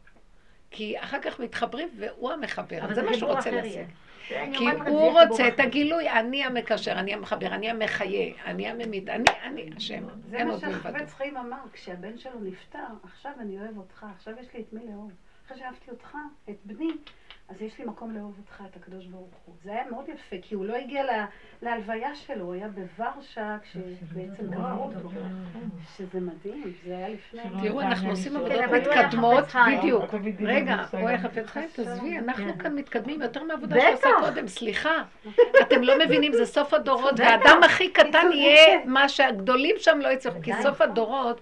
כי 0.73 0.99
אחר 0.99 1.19
כך 1.21 1.39
מתחברים 1.39 1.89
והוא 1.97 2.31
המחבר, 2.31 2.93
זה 2.93 3.03
מה 3.03 3.13
שהוא 3.13 3.31
רוצה 3.31 3.51
להשיג. 3.51 3.85
כי 4.27 4.65
הוא 4.87 5.19
רוצה 5.19 5.47
את 5.47 5.59
הגילוי, 5.59 6.09
אני 6.09 6.43
המקשר, 6.43 6.91
אני 6.91 7.13
המחבר, 7.13 7.47
אני 7.47 7.69
המחיה, 7.69 8.33
אני 8.45 8.67
הממית, 8.67 9.09
אני, 9.09 9.23
אני, 9.43 9.69
השם, 9.77 9.93
אין 10.33 10.49
עוד 10.49 10.65
מלבדו. 10.65 10.81
זה 10.81 10.91
מה 10.91 10.93
שהחפץ 10.93 11.13
חיים 11.13 11.37
אמר, 11.37 11.57
כשהבן 11.73 12.17
שלו 12.17 12.39
נפטר, 12.39 12.79
עכשיו 13.03 13.31
אני 13.39 13.59
אוהב 13.59 13.77
אותך, 13.77 14.05
עכשיו 14.15 14.33
יש 14.41 14.53
לי 14.53 14.61
את 14.61 14.73
מי 14.73 14.81
לאהוב. 14.89 15.11
אחרי 15.45 15.57
שאהבתי 15.57 15.91
אותך, 15.91 16.17
את 16.49 16.55
בני, 16.65 16.91
אז 17.49 17.61
יש 17.61 17.79
לי 17.79 17.85
מקום 17.85 18.11
לאהוב 18.15 18.33
אותך, 18.39 18.63
את 18.71 18.75
הקדוש 18.75 19.05
ברוך 19.05 19.35
הוא. 19.45 19.55
זה 19.63 19.71
היה 19.71 19.83
מאוד 19.91 20.09
יפה, 20.09 20.35
כי 20.41 20.55
הוא 20.55 20.65
לא 20.65 20.75
הגיע 20.75 21.03
להלוויה 21.61 22.15
שלו, 22.15 22.45
הוא 22.45 22.53
היה 22.53 22.67
בוורשה 22.67 23.57
כשבעצם 23.61 24.53
קראו 24.53 24.83
אותו. 24.83 25.09
שזה 25.97 26.19
מדהים, 26.19 26.73
זה 26.85 26.97
היה 26.97 27.09
לפני. 27.09 27.41
תראו, 27.61 27.81
אנחנו 27.81 28.09
עושים 28.09 28.35
עבודות 28.35 28.61
מתקדמות, 28.73 29.43
בדיוק. 29.77 30.03
רגע, 30.39 30.75
אוי, 30.93 31.17
חפץ 31.17 31.45
חיים, 31.45 31.69
תעזבי, 31.75 32.17
אנחנו 32.17 32.57
כאן 32.57 32.75
מתקדמים 32.75 33.21
יותר 33.21 33.43
מהעבודה 33.43 33.75
שעושה 33.81 34.07
קודם, 34.19 34.47
סליחה. 34.47 35.03
אתם 35.61 35.81
לא 35.81 35.93
מבינים, 36.05 36.33
זה 36.33 36.45
סוף 36.45 36.73
הדורות, 36.73 37.19
והאדם 37.19 37.59
הכי 37.65 37.89
קטן 37.89 38.31
יהיה 38.31 38.85
מה 38.85 39.09
שהגדולים 39.09 39.75
שם 39.77 39.99
לא 40.01 40.07
יצטרכו, 40.07 40.41
כי 40.41 40.51
סוף 40.61 40.81
הדורות... 40.81 41.41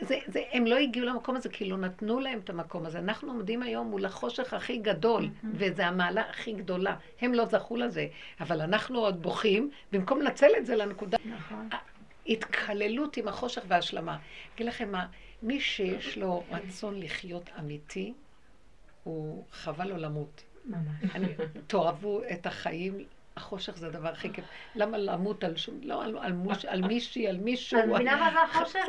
זה, 0.00 0.18
זה, 0.26 0.42
הם 0.52 0.66
לא 0.66 0.76
הגיעו 0.76 1.06
למקום 1.06 1.36
הזה, 1.36 1.48
כי 1.48 1.64
לא 1.64 1.76
נתנו 1.76 2.20
להם 2.20 2.38
את 2.38 2.50
המקום 2.50 2.86
הזה. 2.86 2.98
אנחנו 2.98 3.32
עומדים 3.32 3.62
היום 3.62 3.86
מול 3.86 4.04
החושך 4.04 4.54
הכי 4.54 4.78
גדול, 4.78 5.28
וזו 5.54 5.82
המעלה 5.82 6.22
הכי 6.30 6.52
גדולה. 6.52 6.96
הם 7.20 7.34
לא 7.34 7.44
זכו 7.44 7.76
לזה, 7.76 8.06
אבל 8.40 8.60
אנחנו 8.60 8.98
עוד 8.98 9.22
בוכים, 9.22 9.70
במקום 9.92 10.22
לנצל 10.22 10.50
את 10.58 10.66
זה 10.66 10.76
לנקודה. 10.76 11.18
נכון. 11.24 11.68
התקללות 12.26 13.16
עם 13.16 13.28
החושך 13.28 13.62
וההשלמה. 13.68 14.18
אגיד 14.54 14.66
לכם 14.66 14.92
מה, 14.92 15.06
מי 15.42 15.60
שיש 15.60 16.18
לו 16.18 16.42
רצון 16.50 17.00
לחיות 17.00 17.50
אמיתי, 17.58 18.12
הוא 19.04 19.44
חבל 19.52 19.88
לו 19.88 19.96
למות. 19.96 20.42
ממש. 20.64 21.30
תאהבו 21.66 22.20
את 22.32 22.46
החיים 22.46 23.04
החושך 23.36 23.76
זה 23.76 23.86
הדבר 23.86 24.08
הכי 24.08 24.32
כיף. 24.32 24.44
למה 24.74 24.98
למות 24.98 25.44
על 25.44 25.56
שום, 25.56 25.80
לא 25.82 26.04
על, 26.04 26.18
על, 26.20 26.32
מוש, 26.32 26.64
על 26.64 26.82
מישהי, 26.82 27.28
על 27.28 27.36
מישהו. 27.36 27.80
את 27.80 27.84
מבינה 27.84 28.16
מה 28.16 28.30
זה 28.32 28.42
החושך? 28.42 28.84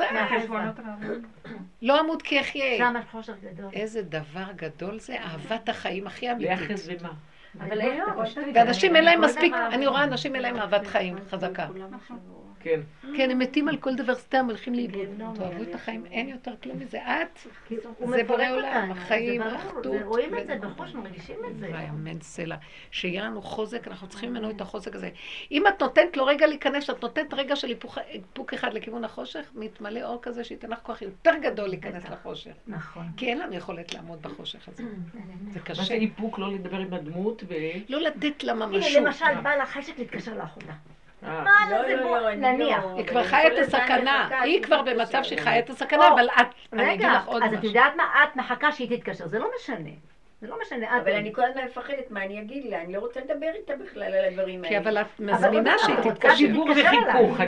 לא 1.82 2.00
אמות 2.00 2.22
כי 2.22 2.40
אחיה. 2.40 2.78
שם 2.78 2.94
חושך 3.10 3.34
גדול. 3.42 3.70
איזה 3.72 4.02
דבר 4.02 4.52
גדול 4.56 4.98
זה, 4.98 5.20
אהבת 5.20 5.68
החיים 5.68 6.06
הכי 6.06 6.32
אמיתית. 6.32 6.68
ביחס 6.68 6.88
ומה? 7.00 7.12
אבל 7.60 7.80
אין 7.80 8.02
ואנשים 8.54 8.96
אין 8.96 9.04
להם 9.04 9.20
מספיק, 9.20 9.54
אני 9.72 9.86
רואה 9.86 10.04
אנשים 10.04 10.34
אין 10.34 10.42
להם 10.42 10.56
אהבת 10.56 10.86
חיים 10.86 11.16
חזקה. 11.30 11.66
כן. 12.62 12.80
כן, 13.16 13.30
הם 13.30 13.38
מתים 13.38 13.68
על 13.68 13.76
כל 13.76 13.94
דבר 13.94 14.14
סתם, 14.14 14.46
הולכים 14.48 14.74
לאיבוד. 14.74 15.06
תאהבו 15.34 15.62
את 15.62 15.74
החיים, 15.74 16.06
אין 16.06 16.28
יותר 16.28 16.52
כלום 16.62 16.78
מזה. 16.78 16.98
את, 16.98 17.38
זה 18.08 18.24
בורא 18.26 18.50
עולם, 18.50 18.90
החיים, 18.90 19.42
האחדות. 19.42 20.02
רואים 20.04 20.38
את 20.38 20.46
זה 20.46 20.56
בחוש, 20.56 20.94
מרגישים 20.94 21.36
את 21.50 21.58
זה. 21.58 21.68
אמן 21.90 22.20
סלע. 22.20 22.56
שיהיה 22.90 23.24
לנו 23.24 23.42
חוזק, 23.42 23.88
אנחנו 23.88 24.08
צריכים 24.08 24.30
ממנו 24.30 24.50
את 24.50 24.60
החוזק 24.60 24.94
הזה. 24.94 25.10
אם 25.50 25.66
את 25.66 25.82
נותנת 25.82 26.16
לו 26.16 26.26
רגע 26.26 26.46
להיכנס, 26.46 26.90
את 26.90 27.02
נותנת 27.02 27.34
רגע 27.34 27.56
של 27.56 27.70
איפוק 27.70 28.54
אחד 28.54 28.74
לכיוון 28.74 29.04
החושך, 29.04 29.50
מתמלא 29.54 30.02
אור 30.02 30.18
כזה 30.22 30.44
שייתן 30.44 30.70
לך 30.70 30.78
כוח 30.82 31.02
יותר 31.02 31.32
גדול 31.42 31.68
להיכנס 31.68 32.04
לחושך. 32.08 32.52
נכון. 32.66 33.06
כי 33.16 33.26
אין 33.26 33.38
לנו 33.38 33.54
יכולת 33.54 33.94
לעמוד 33.94 34.22
בחושך 34.22 34.68
הזה. 34.68 34.82
זה 35.52 35.60
קשה. 35.60 35.82
מה 35.82 35.86
זה 35.88 35.94
איפוק? 35.94 36.38
לא 36.38 36.52
לדבר 36.52 36.78
עם 36.78 36.94
הדמות 36.94 37.42
ו... 37.48 37.54
לא 37.88 38.00
לתת 38.00 38.44
לה 38.44 38.54
ממשות. 38.54 38.90
הנה, 38.90 39.00
למשל, 39.00 39.40
בא 39.42 39.54
לה 39.54 39.66
חשק 39.66 39.98
להתקשר 39.98 40.34
לאחרונה. 40.34 40.72
אה. 41.24 41.44
לא, 41.70 41.88
לא, 41.88 42.20
לא, 42.20 42.34
נניח. 42.34 42.84
היא 42.96 43.06
כבר 43.06 43.24
חיה 43.24 43.46
את 43.46 43.58
הסכנה, 43.58 44.40
היא 44.42 44.62
כבר 44.62 44.82
במצב 44.82 45.22
שהיא 45.22 45.40
חיה 45.40 45.58
את 45.58 45.70
הסכנה, 45.70 46.08
אבל 46.14 46.28
את, 46.40 46.46
אני 46.72 46.94
אגיד 46.94 47.06
לך 47.06 47.26
עוד 47.26 47.42
משהו. 47.42 47.54
אז 47.54 47.58
את 47.58 47.64
יודעת 47.64 47.96
מה? 47.96 48.04
את 48.24 48.36
מחכה 48.36 48.72
שהיא 48.72 48.96
תתקשר, 48.96 49.26
זה 49.26 49.38
לא 49.38 49.48
משנה. 49.56 49.90
זה 50.40 50.48
לא 50.48 50.56
משנה. 50.62 50.98
אבל 50.98 51.12
אני 51.12 51.32
כל 51.32 51.44
הזמן 51.44 51.64
מפחדת 51.64 52.10
מה 52.10 52.24
אני 52.24 52.40
אגיד 52.40 52.64
לה, 52.64 52.82
אני 52.82 52.92
לא 52.92 52.98
רוצה 52.98 53.20
לדבר 53.20 53.50
איתה 53.54 53.72
בכלל 53.76 54.02
על 54.02 54.24
הדברים 54.24 54.64
האלה. 54.64 54.68
כי 54.68 54.78
אבל 54.78 54.98
את 54.98 55.20
מזמינה 55.20 55.78
שהיא 55.78 55.96
תתקשר. 55.96 56.36
דיבור 56.36 56.68
וחיכוך. 56.70 57.40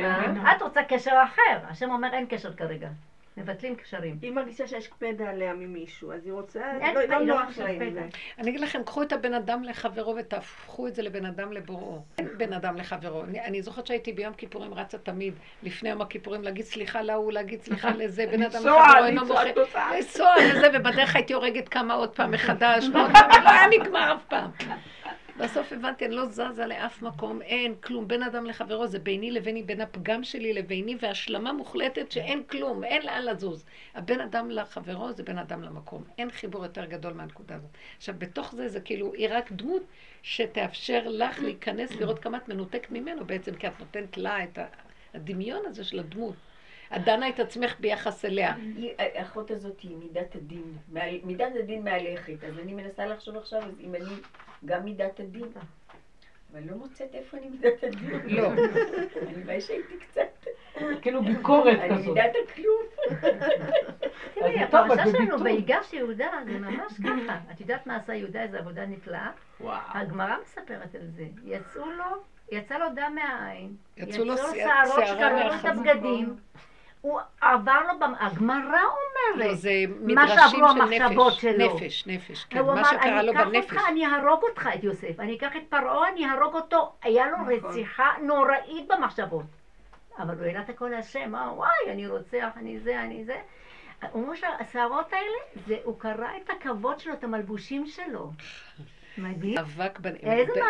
את 0.56 0.62
רוצה 0.62 0.82
קשר 0.82 1.12
אחר, 1.24 1.58
השם 1.70 1.90
אומר 1.90 2.08
אין 2.12 2.26
קשר 2.28 2.52
כרגע. 2.52 2.88
מבטלים 3.36 3.76
קשרים. 3.76 4.18
היא 4.22 4.32
מרגישה 4.32 4.66
שיש 4.66 4.88
קפדה 4.88 5.30
עליה 5.30 5.54
ממישהו, 5.54 6.12
אז 6.12 6.26
היא 6.26 6.32
רוצה, 6.32 6.60
לא, 6.94 7.02
לא 7.02 7.18
נוח 7.18 7.58
לה 7.58 7.66
עם 7.68 7.90
זה. 7.94 8.06
אני 8.38 8.50
אגיד 8.50 8.60
לכם, 8.60 8.82
קחו 8.84 9.02
את 9.02 9.12
הבן 9.12 9.34
אדם 9.34 9.64
לחברו 9.64 10.16
ותהפכו 10.16 10.86
את 10.88 10.94
זה 10.94 11.02
לבן 11.02 11.26
אדם 11.26 11.52
לבוראו. 11.52 12.02
אין 12.18 12.28
בן 12.36 12.52
אדם 12.52 12.76
לחברו. 12.76 13.22
אני 13.44 13.62
זוכרת 13.62 13.86
שהייתי 13.86 14.12
ביום 14.12 14.34
כיפורים 14.34 14.74
רצה 14.74 14.98
תמיד, 14.98 15.34
לפני 15.62 15.90
יום 15.90 16.00
הכיפורים, 16.00 16.42
להגיד 16.42 16.64
סליחה 16.64 17.02
להוא, 17.02 17.32
להגיד 17.32 17.62
סליחה 17.62 17.90
לזה, 18.00 18.26
בן 18.26 18.42
אדם 18.42 18.66
לחברו 18.66 19.04
אינו 19.06 19.24
מוכר. 19.24 19.44
לנסוע 19.96 20.30
לזה, 20.42 20.68
ובדרך 20.74 21.16
הייתי 21.16 21.32
הורגת 21.32 21.68
כמה 21.68 21.94
עוד 21.94 22.10
פעם 22.16 22.30
מחדש, 22.30 22.88
ועוד 22.92 23.10
פעם, 23.14 23.44
לא 23.44 23.50
היה 23.50 23.66
נגמר 23.80 24.14
אף 24.14 24.24
פעם. 24.28 24.50
בסוף 25.38 25.72
הבנתי, 25.72 26.06
אני 26.06 26.14
לא 26.14 26.26
זזה 26.26 26.66
לאף 26.66 27.02
מקום, 27.02 27.42
אין 27.42 27.74
כלום. 27.74 28.08
בין 28.08 28.22
אדם 28.22 28.46
לחברו 28.46 28.86
זה 28.86 28.98
ביני 28.98 29.30
לביני, 29.30 29.62
בין 29.62 29.80
הפגם 29.80 30.24
שלי 30.24 30.52
לביני, 30.52 30.96
והשלמה 31.00 31.52
מוחלטת 31.52 32.12
שאין 32.12 32.42
כלום, 32.42 32.84
אין 32.84 33.06
לאן 33.06 33.24
לזוז. 33.24 33.64
הבן 33.94 34.20
אדם 34.20 34.50
לחברו 34.50 35.12
זה 35.12 35.22
בין 35.22 35.38
אדם 35.38 35.62
למקום. 35.62 36.04
אין 36.18 36.30
חיבור 36.30 36.64
יותר 36.64 36.84
גדול 36.84 37.12
מהנקודה 37.12 37.54
הזאת. 37.54 37.70
עכשיו, 37.96 38.14
בתוך 38.18 38.54
זה, 38.54 38.68
זה 38.68 38.80
כאילו, 38.80 39.14
היא 39.14 39.28
רק 39.30 39.52
דמות 39.52 39.82
שתאפשר 40.22 41.08
לך 41.08 41.38
להיכנס, 41.38 41.92
לראות 41.92 42.18
כמה 42.18 42.38
את 42.38 42.48
מנותקת 42.48 42.90
ממנו 42.90 43.24
בעצם, 43.24 43.54
כי 43.54 43.66
את 43.66 43.72
נותנת 43.80 44.16
לה 44.16 44.44
את 44.44 44.58
הדמיון 45.14 45.62
הזה 45.66 45.84
של 45.84 45.98
הדמות. 45.98 46.34
את 46.96 47.04
דנה 47.04 47.28
את 47.28 47.40
עצמך 47.40 47.74
ביחס 47.80 48.24
אליה. 48.24 48.54
האחות 48.98 49.50
הזאת 49.50 49.80
היא 49.80 49.96
מידת 49.96 50.34
הדין. 50.34 50.76
מידת 51.24 51.52
הדין 51.58 51.84
מהלכת. 51.84 52.44
אז 52.44 52.58
אני 52.58 52.74
מנסה 52.74 53.06
לחשוב 53.06 53.36
עכשיו, 53.36 53.62
אז 53.62 53.80
אם 53.80 53.94
אני 53.94 54.14
גם 54.64 54.84
מידת 54.84 55.20
הדין. 55.20 55.48
אבל 56.52 56.62
לא 56.70 56.76
מוצאת 56.76 57.14
איפה 57.14 57.36
אני 57.36 57.48
מידת 57.48 57.84
הדין. 57.84 58.20
לא. 58.26 58.48
אני 59.26 59.44
רואה 59.44 59.60
שהייתי 59.60 59.98
קצת... 59.98 60.22
כאילו 61.02 61.22
ביקורת 61.24 61.78
כזאת. 61.90 61.90
אני 61.90 62.08
מידת 62.08 62.32
הכלום. 62.44 62.82
תראי, 64.34 64.62
הפרשה 64.62 65.02
שלנו 65.12 65.38
ביגש 65.38 65.92
יהודה 65.92 66.30
זה 66.44 66.58
ממש 66.58 66.92
ככה. 66.92 67.38
את 67.52 67.60
יודעת 67.60 67.86
מה 67.86 67.96
עשה 67.96 68.14
יהודה? 68.14 68.42
איזו 68.42 68.56
עבודה 68.56 68.86
נפלאה? 68.86 69.30
הגמרא 69.68 70.36
מספרת 70.42 70.94
על 70.94 71.06
זה. 71.06 71.24
יצאו 71.44 71.90
לו, 71.90 72.04
יצא 72.52 72.78
לו 72.78 72.86
דם 72.94 73.12
מהעין. 73.14 73.76
יצאו 73.96 74.24
לו 74.24 74.36
שערות 74.36 75.06
שקררו 75.06 75.54
את 75.60 75.64
הבגדים. 75.64 76.36
הוא 77.04 77.20
עבר 77.40 77.80
לו, 77.80 78.06
הגמרא 78.20 78.58
אומרת, 78.58 79.48
לא, 79.48 79.54
זה 79.54 79.70
מדרשים 80.00 80.64
של 81.32 81.50
נפש, 81.50 81.56
נפש, 81.58 82.06
נפש, 82.06 82.44
כן, 82.44 82.64
מה 82.64 82.84
שקרה 82.84 83.22
לו 83.22 83.32
בנפש. 83.32 83.46
אני 83.46 83.58
אקח 83.58 83.72
אותך, 83.72 83.88
אני 83.88 84.06
אהרוג 84.06 84.42
אותך, 84.42 84.68
את 84.74 84.84
יוסף, 84.84 85.20
אני 85.20 85.36
אקח 85.36 85.56
את 85.56 85.62
פרעה, 85.68 86.08
אני 86.08 86.26
אהרוג 86.26 86.54
אותו, 86.54 86.92
היה 87.02 87.26
לו 87.26 87.36
נכון. 87.36 87.52
רציחה 87.52 88.10
נוראית 88.22 88.88
במחשבות. 88.88 89.44
אבל 90.18 90.34
הוא 90.34 90.44
העלה 90.44 90.60
את 90.60 90.68
הכל 90.68 90.88
להשם, 90.88 91.34
אה, 91.34 91.52
וואי, 91.52 91.70
אני 91.90 92.06
רוצח, 92.06 92.48
אני 92.56 92.78
זה, 92.78 93.00
אני 93.00 93.24
זה. 93.24 93.40
הוא 94.12 94.22
אומר 94.22 94.34
שהשערות 94.34 95.12
האלה, 95.12 95.66
זה, 95.66 95.76
הוא 95.84 95.98
קרא 95.98 96.28
את 96.44 96.50
הכבוד 96.50 97.00
שלו, 97.00 97.12
את 97.12 97.24
המלבושים 97.24 97.86
שלו. 97.86 98.30
מדהים. 99.18 99.54
מאבק 99.54 99.98
בנפש. 99.98 100.24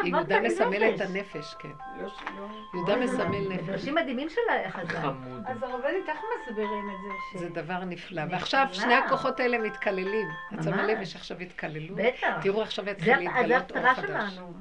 יהודה 0.04 0.40
מסמל 0.40 0.94
את 0.94 1.00
הנפש, 1.00 1.54
כן. 1.58 1.68
לא, 1.98 2.02
לא. 2.36 2.46
יהודה 2.74 2.96
מסמל 2.96 3.48
נפש. 3.48 3.68
אנשים 3.68 3.94
מדהימים 3.94 4.28
של 4.28 4.40
החז"ל. 4.66 4.86
חמוד. 4.86 5.42
אז 5.46 5.62
הרבנית, 5.62 6.08
איך 6.08 6.18
מסבירים 6.40 6.90
את 6.90 6.94
זה? 7.32 7.38
זה 7.38 7.48
דבר 7.48 7.84
נפלא. 7.84 8.22
ועכשיו 8.30 8.66
שני 8.72 8.94
הכוחות 8.94 9.40
האלה 9.40 9.58
מתקללים. 9.58 10.28
עצם 10.52 10.74
הלב 10.74 11.00
יש 11.00 11.16
עכשיו 11.16 11.38
התקללות. 11.40 11.98
בטח. 11.98 12.38
תראו 12.42 12.62
עכשיו 12.62 12.88
יתחיל 12.88 13.16
להתגלות 13.16 13.70
אור 13.70 13.94
חדש. 13.94 13.96
זה 13.96 14.02
הפתרה 14.02 14.30
שלנו. 14.30 14.52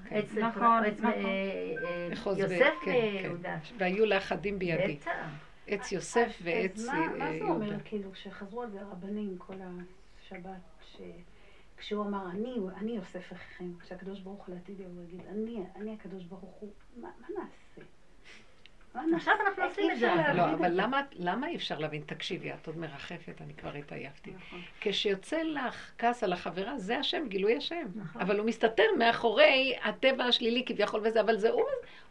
נכון, 0.48 0.84
נכון. 1.00 1.12
אה, 1.12 2.34
יוסף 2.38 2.74
כן, 2.86 2.92
ויהודה. 2.92 3.56
והיו 3.78 4.06
לאחדים 4.06 4.60
בידי. 4.60 4.98
בטח. 5.02 5.12
עץ 5.68 5.92
יוסף 5.92 6.40
ועץ 6.44 6.80
יהודה. 6.80 7.18
מה 7.18 7.32
זה 7.40 7.44
אומר, 7.44 7.76
כאילו, 7.86 8.10
שחזרו 8.16 8.62
על 8.62 8.70
זה 8.72 8.82
הרבנים 8.82 9.38
כל 9.38 9.54
השבת, 9.54 10.50
כשהוא 11.84 12.06
אמר, 12.06 12.30
אני, 12.32 12.60
אני 12.78 12.92
יוסף 12.92 13.32
אחיכם, 13.34 13.78
כשהקדוש 13.80 14.20
ברוך 14.20 14.48
הוא 14.48 14.56
לעתיד 14.56 14.82
הוא 14.82 15.04
יגיד, 15.04 15.26
אני, 15.26 15.64
אני 15.76 15.94
הקדוש 15.94 16.26
ברוך 16.26 16.54
הוא, 16.60 16.74
מה, 16.96 17.10
מה 17.22 17.28
נעשה? 17.38 17.82
עכשיו 19.16 19.34
אנחנו 19.48 19.64
עושים 19.64 19.92
את 19.92 20.00
זה. 20.00 20.12
לא, 20.34 20.44
אבל 20.44 20.80
למה 21.14 21.48
אי 21.48 21.56
אפשר 21.56 21.80
להבין? 21.80 22.02
תקשיבי, 22.06 22.52
את 22.52 22.68
עוד 22.68 22.78
מרחפת, 22.78 23.42
אני 23.42 23.54
כבר 23.54 23.74
התעייפתי. 23.74 24.32
נכון. 24.48 24.62
כשיוצא 24.82 25.42
לך 25.44 25.92
כעס 25.98 26.24
על 26.24 26.34
החברה, 26.34 26.78
זה 26.78 26.98
השם, 26.98 27.28
גילוי 27.28 27.58
השם. 27.58 27.86
נכון. 27.96 28.22
אבל 28.22 28.40
הוא 28.40 28.46
מסתתר 28.46 28.84
מאחורי 28.98 29.76
הטבע 29.84 30.24
השלילי 30.24 30.64
כביכול 30.66 31.02
וזה, 31.04 31.22
אבל 31.22 31.38
זה 31.38 31.50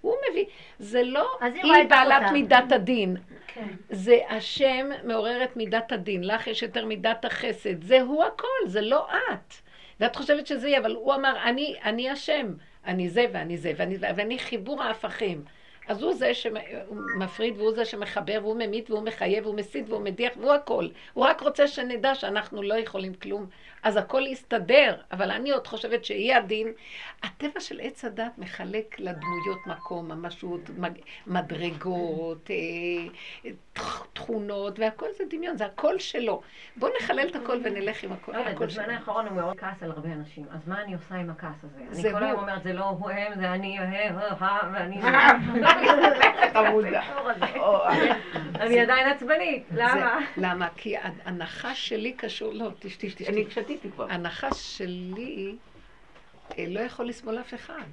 הוא 0.00 0.14
מביא. 0.30 0.44
זה 0.78 1.02
לא 1.02 1.38
היא 1.40 1.84
בעלת 1.88 2.32
מידת 2.32 2.72
הדין. 2.72 3.16
כן. 3.46 3.68
זה 3.90 4.18
השם 4.28 4.90
מעורר 5.04 5.44
את 5.44 5.56
מידת 5.56 5.92
הדין. 5.92 6.24
לך 6.24 6.46
יש 6.46 6.62
יותר 6.62 6.86
מידת 6.86 7.24
החסד. 7.24 7.82
זה 7.82 8.00
הוא 8.00 8.24
הכל, 8.24 8.66
זה 8.66 8.80
לא 8.80 9.08
את. 9.10 9.54
ואת 10.00 10.16
חושבת 10.16 10.46
שזה 10.46 10.68
יהיה, 10.68 10.80
אבל 10.80 10.94
הוא 10.94 11.14
אמר, 11.14 11.42
אני, 11.84 12.10
השם. 12.10 12.54
אני 12.86 13.08
זה 13.08 13.26
ואני 13.32 13.56
זה, 13.56 13.72
ואני 14.16 14.38
חיבור 14.38 14.82
ההפכים. 14.82 15.44
אז 15.86 16.02
הוא 16.02 16.14
זה 16.14 16.34
שמפריד 16.34 17.58
והוא 17.58 17.72
זה 17.72 17.84
שמחבר 17.84 18.38
והוא 18.42 18.56
ממית 18.56 18.90
והוא 18.90 19.02
מחייב 19.02 19.46
והוא 19.46 19.56
מסית 19.56 19.88
והוא 19.88 20.00
מדיח 20.02 20.32
והוא 20.36 20.52
הכל. 20.52 20.88
הוא 21.12 21.24
רק 21.24 21.40
רוצה 21.40 21.68
שנדע 21.68 22.14
שאנחנו 22.14 22.62
לא 22.62 22.74
יכולים 22.74 23.14
כלום. 23.14 23.46
אז 23.82 23.96
הכל 23.96 24.22
יסתדר, 24.26 24.96
אבל 25.12 25.30
אני 25.30 25.50
עוד 25.50 25.66
חושבת 25.66 26.04
שיהיה 26.04 26.38
הדין. 26.38 26.72
הטבע 27.22 27.60
של 27.60 27.80
עץ 27.82 28.04
הדת 28.04 28.38
מחלק 28.38 28.96
לדמויות 28.98 29.66
מקום, 29.66 30.08
ממשות, 30.08 30.60
מדרגות, 31.26 32.50
אה, 32.50 32.56
תכונות, 34.12 34.78
והכל 34.78 35.06
זה 35.18 35.24
דמיון, 35.30 35.56
זה 35.56 35.66
הכל 35.66 35.98
שלו. 35.98 36.42
בואו 36.76 36.92
נחלל 37.00 37.28
את 37.28 37.36
הכל 37.36 37.60
ונלך 37.64 38.02
עם 38.02 38.12
הכל. 38.12 38.32
לא 38.32 38.52
בזמן 38.52 38.90
האחרון 38.90 39.26
הוא 39.26 39.36
מאוד 39.36 39.56
כעס 39.56 39.82
על 39.82 39.90
הרבה 39.90 40.08
אנשים, 40.12 40.46
אז 40.50 40.68
מה 40.68 40.82
אני 40.82 40.94
עושה 40.94 41.14
עם 41.14 41.30
הכעס 41.30 41.64
הזה? 41.64 41.80
אני 41.92 42.12
כל 42.12 42.24
היום 42.24 42.40
אומרת, 42.40 42.62
זה 42.62 42.72
לא 42.72 42.84
הוא 42.84 43.10
הם, 43.10 43.40
זה 43.40 43.52
אני, 43.52 43.78
הם, 43.78 44.16
ואני... 44.72 45.00
אני 48.66 48.80
עדיין 48.80 49.08
עצבנית, 49.08 49.64
למה? 49.70 50.18
למה? 50.36 50.68
כי 50.76 50.96
הנחש 51.24 51.88
שלי 51.88 52.12
קשור, 52.12 52.54
לא, 52.54 52.70
תשתי, 52.78 53.08
תשתי. 53.08 53.26
אני 53.26 53.44
שתיתי 53.50 53.90
כבר. 53.90 54.06
הנחש 54.10 54.78
שלי 54.78 55.56
אה, 56.58 56.64
לא 56.68 56.80
יכול 56.80 57.08
לסבול 57.08 57.40
אף 57.40 57.54
אחד. 57.54 57.84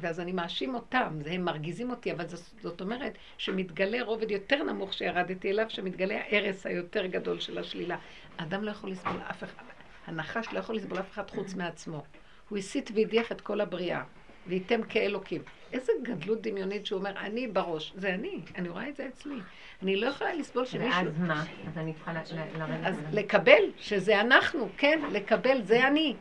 ואז 0.00 0.20
אני 0.20 0.32
מאשים 0.32 0.74
אותם, 0.74 1.18
הם 1.26 1.44
מרגיזים 1.44 1.90
אותי, 1.90 2.12
אבל 2.12 2.24
זאת 2.60 2.80
אומרת 2.80 3.18
שמתגלה 3.38 4.02
רובד 4.02 4.30
יותר 4.30 4.62
נמוך 4.62 4.92
שירדתי 4.92 5.50
אליו, 5.50 5.66
שמתגלה 5.68 6.20
ההרס 6.20 6.66
היותר 6.66 7.06
גדול 7.06 7.40
של 7.40 7.58
השלילה. 7.58 7.96
האדם 8.38 8.64
לא 8.64 8.70
יכול 8.70 8.90
לסבול 8.90 9.20
אף 9.30 9.44
אחד, 9.44 9.62
הנחש 10.06 10.46
לא 10.52 10.58
יכול 10.58 10.76
לסבול 10.76 10.98
אף 10.98 11.10
אחד 11.12 11.30
חוץ 11.30 11.54
מעצמו. 11.54 12.02
הוא 12.48 12.58
הסית 12.58 12.90
והדיח 12.94 13.32
את 13.32 13.40
כל 13.40 13.60
הבריאה, 13.60 14.02
וייתם 14.46 14.82
כאלוקים. 14.82 15.42
איזה 15.72 15.92
גדלות 16.02 16.42
דמיונית 16.42 16.86
שהוא 16.86 16.98
אומר, 16.98 17.18
אני 17.18 17.46
בראש. 17.46 17.92
זה 17.96 18.14
אני, 18.14 18.40
אני 18.56 18.68
רואה 18.68 18.88
את 18.88 18.96
זה 18.96 19.08
אצלי. 19.08 19.36
אני 19.82 19.96
לא 19.96 20.06
יכולה 20.06 20.34
לסבול 20.34 20.66
שמישהו... 20.66 21.04
ואז 21.04 21.18
מה? 21.18 21.44
אז 21.68 21.78
אני 21.78 21.92
צריכה 21.94 22.12
לרדת... 22.58 22.86
אז 22.86 23.00
לקבל 23.12 23.62
שזה 23.78 24.20
אנחנו, 24.20 24.68
כן, 24.76 25.00
לקבל, 25.12 25.62
זה 25.62 25.86
אני. 25.86 26.16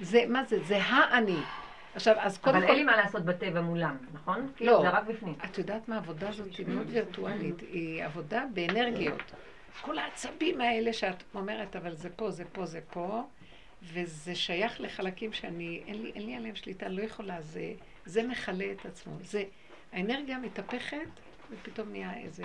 זה, 0.00 0.24
מה 0.28 0.44
זה? 0.44 0.58
זה 0.64 0.78
האני. 0.82 1.38
עכשיו, 1.94 2.14
אז 2.18 2.38
קודם 2.38 2.56
כל... 2.56 2.62
אבל 2.62 2.68
אין 2.68 2.76
לי 2.78 2.84
מה 2.84 2.96
לעשות 2.96 3.24
בטבע 3.24 3.60
מולם, 3.60 3.96
נכון? 4.12 4.52
לא. 4.60 4.82
זה 4.82 4.88
רק 4.88 5.04
בפנים. 5.04 5.34
את 5.44 5.58
יודעת 5.58 5.88
מה 5.88 5.94
העבודה 5.94 6.28
הזאת 6.28 6.56
היא 6.56 6.66
מאוד 6.66 6.86
וירטואלית, 6.90 7.60
היא 7.60 8.04
עבודה 8.04 8.44
באנרגיות. 8.54 9.22
כל 9.80 9.98
העצבים 9.98 10.60
האלה 10.60 10.92
שאת 10.92 11.22
אומרת, 11.34 11.76
אבל 11.76 11.94
זה 11.94 12.10
פה, 12.10 12.30
זה 12.30 12.44
פה, 12.52 12.66
זה 12.66 12.80
פה, 12.90 13.22
וזה 13.82 14.34
שייך 14.34 14.80
לחלקים 14.80 15.32
שאני, 15.32 15.82
אין 15.86 16.02
לי, 16.02 16.12
אין 16.14 16.26
לי 16.26 16.34
עליהם 16.34 16.54
שליטה, 16.54 16.88
לא 16.88 17.02
יכולה, 17.02 17.40
זה, 17.42 17.72
זה 18.06 18.22
מכלה 18.22 18.72
את 18.72 18.86
עצמו. 18.86 19.16
זה, 19.20 19.44
האנרגיה 19.92 20.38
מתהפכת, 20.38 21.08
ופתאום 21.50 21.88
נהיה 21.88 22.16
איזה 22.16 22.44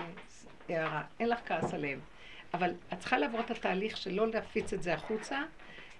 הערה. 0.69 1.03
אין 1.19 1.29
לך 1.29 1.39
כעס 1.45 1.73
עליהם. 1.73 1.99
אבל 2.53 2.73
את 2.93 2.99
צריכה 2.99 3.17
לעבור 3.17 3.39
את 3.39 3.51
התהליך 3.51 3.97
של 3.97 4.13
לא 4.13 4.27
להפיץ 4.27 4.73
את 4.73 4.83
זה 4.83 4.93
החוצה, 4.93 5.39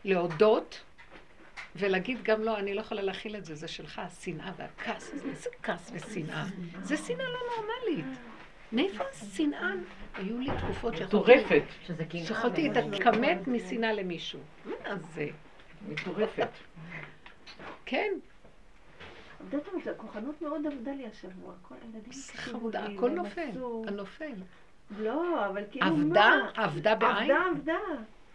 להודות, 0.05 0.83
ולהגיד 1.75 2.23
גם 2.23 2.41
לא, 2.41 2.59
אני 2.59 2.73
לא 2.73 2.81
יכולה 2.81 3.01
להכיל 3.01 3.35
את 3.35 3.45
זה, 3.45 3.55
זה 3.55 3.67
שלך, 3.67 3.99
השנאה 3.99 4.51
והכעס, 4.57 5.11
זה 5.33 5.49
כעס 5.63 5.91
ושנאה. 5.93 6.45
זה 6.81 6.97
שנאה 6.97 7.25
לא 7.29 7.39
נורמלית. 7.55 8.19
מאיפה 8.71 9.03
השנאה? 9.11 9.71
היו 10.13 10.39
לי 10.39 10.49
תקופות 10.57 10.97
שיכולתי... 10.97 11.59
שיכולתי 12.25 12.69
להתכמת 12.69 13.47
משנאה 13.47 13.93
למישהו. 13.93 14.39
מה 14.65 14.95
זה? 15.13 15.27
מטורפת. 15.87 16.49
כן. 17.85 18.13
יודעת 19.45 19.73
מה, 19.73 19.91
הכוחנות 19.91 20.41
מאוד 20.41 20.67
עבדה 20.67 20.91
לי 20.91 21.07
השבוע. 21.07 21.53
כל 21.61 21.75
הילדים 21.81 22.13
חמודה, 22.35 22.85
הכל 22.85 23.09
נופל, 23.09 23.49
הנופל. 23.87 24.31
לא, 24.97 25.45
אבל 25.45 25.63
כאילו 25.71 25.95
מה? 25.95 26.03
עבדה? 26.03 26.31
עבדה 26.55 26.95
בעין? 26.95 27.31
עבדה, 27.31 27.45
עבדה. 27.51 27.79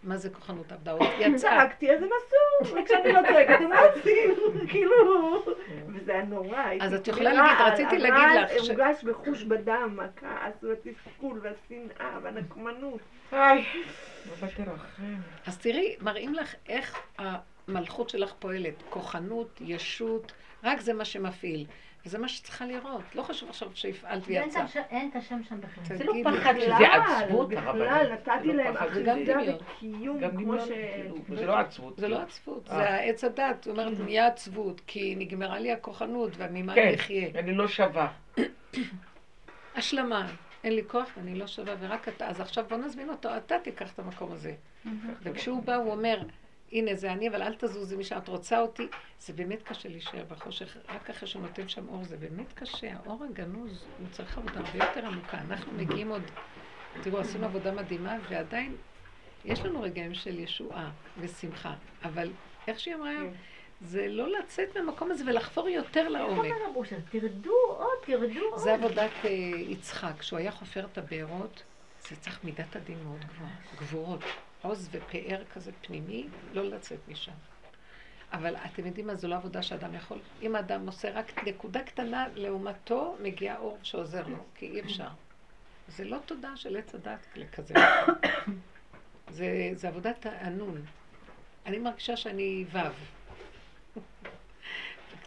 מה 0.02 0.16
זה 0.16 0.30
כוחנות 0.30 0.72
עבדה? 0.72 0.92
עוד 0.92 1.02
יצא. 1.20 1.38
צעקתי, 1.38 1.92
אז 1.92 2.02
הם 2.02 2.08
עשו, 2.18 2.76
וכשאני 2.76 3.12
לא 3.12 3.20
צועקת 3.28 3.60
הם 3.60 3.70
לא 3.72 3.78
עושים, 3.88 4.34
כאילו, 4.68 4.94
וזה 5.88 6.12
היה 6.12 6.24
נורא. 6.24 6.64
אז 6.80 6.94
את 6.94 7.08
יכולה 7.08 7.32
להגיד, 7.32 7.66
רציתי 7.66 7.98
להגיד 7.98 8.42
לך. 8.42 8.64
ש... 8.64 8.68
הורגש 8.68 9.04
בחוש 9.04 9.42
בדם, 9.42 9.98
הכעס 10.00 10.64
והתסכול 10.64 11.40
והשנאה 11.42 12.18
והנקמנות. 12.22 13.00
איי, 13.32 13.64
לא. 14.66 14.72
אז 15.46 15.58
תראי, 15.58 15.96
מראים 16.00 16.34
לך 16.34 16.54
איך 16.68 16.98
המלכות 17.18 18.10
שלך 18.10 18.32
פועלת. 18.38 18.82
כוחנות, 18.90 19.60
ישות, 19.60 20.32
רק 20.64 20.80
זה 20.80 20.94
מה 20.94 21.04
שמפעיל. 21.04 21.66
וזה 22.06 22.18
מה 22.18 22.28
שצריכה 22.28 22.66
לראות. 22.66 23.02
לא 23.14 23.22
חשוב 23.22 23.48
עכשיו 23.48 23.68
שהפעלת 23.74 24.22
ויצא. 24.26 24.64
אין 24.90 25.10
את 25.10 25.16
השם 25.16 25.42
שם 25.48 25.60
בכלל. 25.60 25.96
זה 25.96 26.04
לא 26.04 26.12
פחד, 26.24 26.54
זה 26.66 26.76
עצבות. 26.76 27.48
בכלל, 27.48 28.12
נתתי 28.12 28.52
להם 28.52 28.76
אחיזה 28.76 29.34
וקיום 29.76 30.20
כמו 30.30 30.60
ש... 30.60 30.68
זה 31.34 31.46
לא 31.46 31.56
עצבות. 31.56 31.98
זה 31.98 32.08
לא 32.08 32.18
עצבות, 32.18 32.66
זה 32.66 32.90
העץ 32.90 33.24
הדת. 33.24 33.62
זאת 33.62 33.78
אומרת, 33.78 34.00
נהיה 34.00 34.26
עצבות, 34.26 34.80
כי 34.86 35.14
נגמרה 35.18 35.58
לי 35.58 35.72
הכוחנות, 35.72 36.30
וממה 36.36 36.72
אני 36.72 36.94
אחיה. 36.94 37.32
כן, 37.32 37.38
אני 37.38 37.54
לא 37.54 37.68
שווה. 37.68 38.12
השלמה. 39.76 40.26
אין 40.64 40.72
לי 40.72 40.82
כוח 40.86 41.08
ואני 41.16 41.34
לא 41.34 41.46
שווה, 41.46 41.74
ורק 41.80 42.08
אתה. 42.08 42.28
אז 42.28 42.40
עכשיו 42.40 42.64
בוא 42.68 42.76
נזמין 42.76 43.08
אותו, 43.08 43.36
אתה 43.36 43.58
תיקח 43.58 43.92
את 43.92 43.98
המקום 43.98 44.32
הזה. 44.32 44.54
וכשהוא 45.22 45.62
בא, 45.62 45.74
הוא 45.74 45.92
אומר, 45.92 46.22
הנה 46.74 46.94
זה 46.94 47.12
אני, 47.12 47.28
אבל 47.28 47.42
אל 47.42 47.54
תזוזי 47.54 47.96
משם, 47.96 48.18
את 48.18 48.28
רוצה 48.28 48.60
אותי. 48.60 48.86
זה 49.20 49.32
באמת 49.32 49.62
קשה 49.62 49.88
להישאר 49.88 50.24
בחושך, 50.28 50.76
רק 50.88 51.10
אחרי 51.10 51.28
שהוא 51.28 51.42
נותן 51.42 51.68
שם 51.68 51.88
אור, 51.88 52.04
זה 52.04 52.16
באמת 52.16 52.52
קשה. 52.52 52.92
האור 53.04 53.24
הגנוז, 53.24 53.84
הוא 53.98 54.06
צריך 54.10 54.38
עבודה 54.38 54.60
הרבה 54.60 54.84
יותר 54.84 55.06
עמוקה. 55.06 55.38
אנחנו 55.38 55.72
מגיעים 55.72 56.08
עוד, 56.08 56.22
תראו, 57.02 57.18
עשינו 57.18 57.46
עבודה 57.46 57.72
מדהימה, 57.72 58.16
ועדיין 58.28 58.76
יש 59.44 59.60
לנו 59.60 59.82
רגעים 59.82 60.14
של 60.14 60.38
ישועה 60.38 60.90
ושמחה, 61.18 61.74
אבל 62.04 62.30
איך 62.68 62.80
שהיא 62.80 62.94
אמרה 62.94 63.10
היום, 63.10 63.32
זה 63.80 64.08
לא 64.08 64.38
לצאת 64.38 64.76
מהמקום 64.76 65.10
הזה 65.10 65.24
ולחפור 65.26 65.68
יותר 65.68 66.08
לעומק. 66.08 66.44
איך 66.44 66.54
אומר 66.54 66.70
רבושר? 66.70 66.96
תרדו 67.10 67.56
עוד, 67.66 67.98
תרדו 68.06 68.40
עוד. 68.50 68.58
זה 68.58 68.74
עבודת 68.74 69.10
uh, 69.22 69.26
יצחק, 69.56 70.12
כשהוא 70.18 70.38
היה 70.38 70.52
חופר 70.52 70.84
את 70.92 70.98
הבארות, 70.98 71.62
זה 72.08 72.16
צריך 72.16 72.44
מידת 72.44 72.76
הדין 72.76 72.98
מאוד 73.04 73.20
גבוהה, 73.20 73.50
גבוהות. 73.76 74.20
עוז 74.64 74.88
ופאר 74.92 75.44
כזה 75.52 75.72
פנימי, 75.80 76.26
לא 76.52 76.64
לצאת 76.64 76.98
משם. 77.08 77.32
אבל 78.32 78.56
אתם 78.56 78.86
יודעים 78.86 79.06
מה, 79.06 79.14
זו 79.14 79.28
לא 79.28 79.34
עבודה 79.34 79.62
שאדם 79.62 79.94
יכול. 79.94 80.18
אם 80.42 80.56
אדם 80.56 80.86
עושה 80.86 81.10
רק 81.10 81.44
נקודה 81.48 81.82
קטנה 81.82 82.26
לעומתו, 82.34 83.16
מגיע 83.22 83.56
אור 83.58 83.78
שעוזר 83.82 84.26
לו, 84.28 84.36
כי 84.54 84.66
אי 84.66 84.80
אפשר. 84.80 85.08
זה 85.88 86.04
לא 86.04 86.18
תודה 86.26 86.56
של 86.56 86.76
עץ 86.76 86.94
הדת 86.94 87.26
לכזה. 87.36 87.74
זה, 89.30 89.70
זה 89.74 89.88
עבודת 89.88 90.20
תענון. 90.20 90.84
אני 91.66 91.78
מרגישה 91.78 92.16
שאני 92.16 92.64
ו'. 92.72 92.78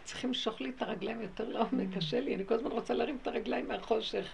צריכים 0.04 0.30
למשוך 0.30 0.60
לי 0.60 0.70
את 0.76 0.82
הרגליים 0.82 1.20
יותר 1.20 1.48
לעומק, 1.48 1.96
קשה 1.96 2.20
לי, 2.20 2.34
אני 2.34 2.46
כל 2.46 2.54
הזמן 2.54 2.70
רוצה 2.70 2.94
להרים 2.94 3.18
את 3.22 3.26
הרגליים 3.26 3.68
מהחושך. 3.68 4.26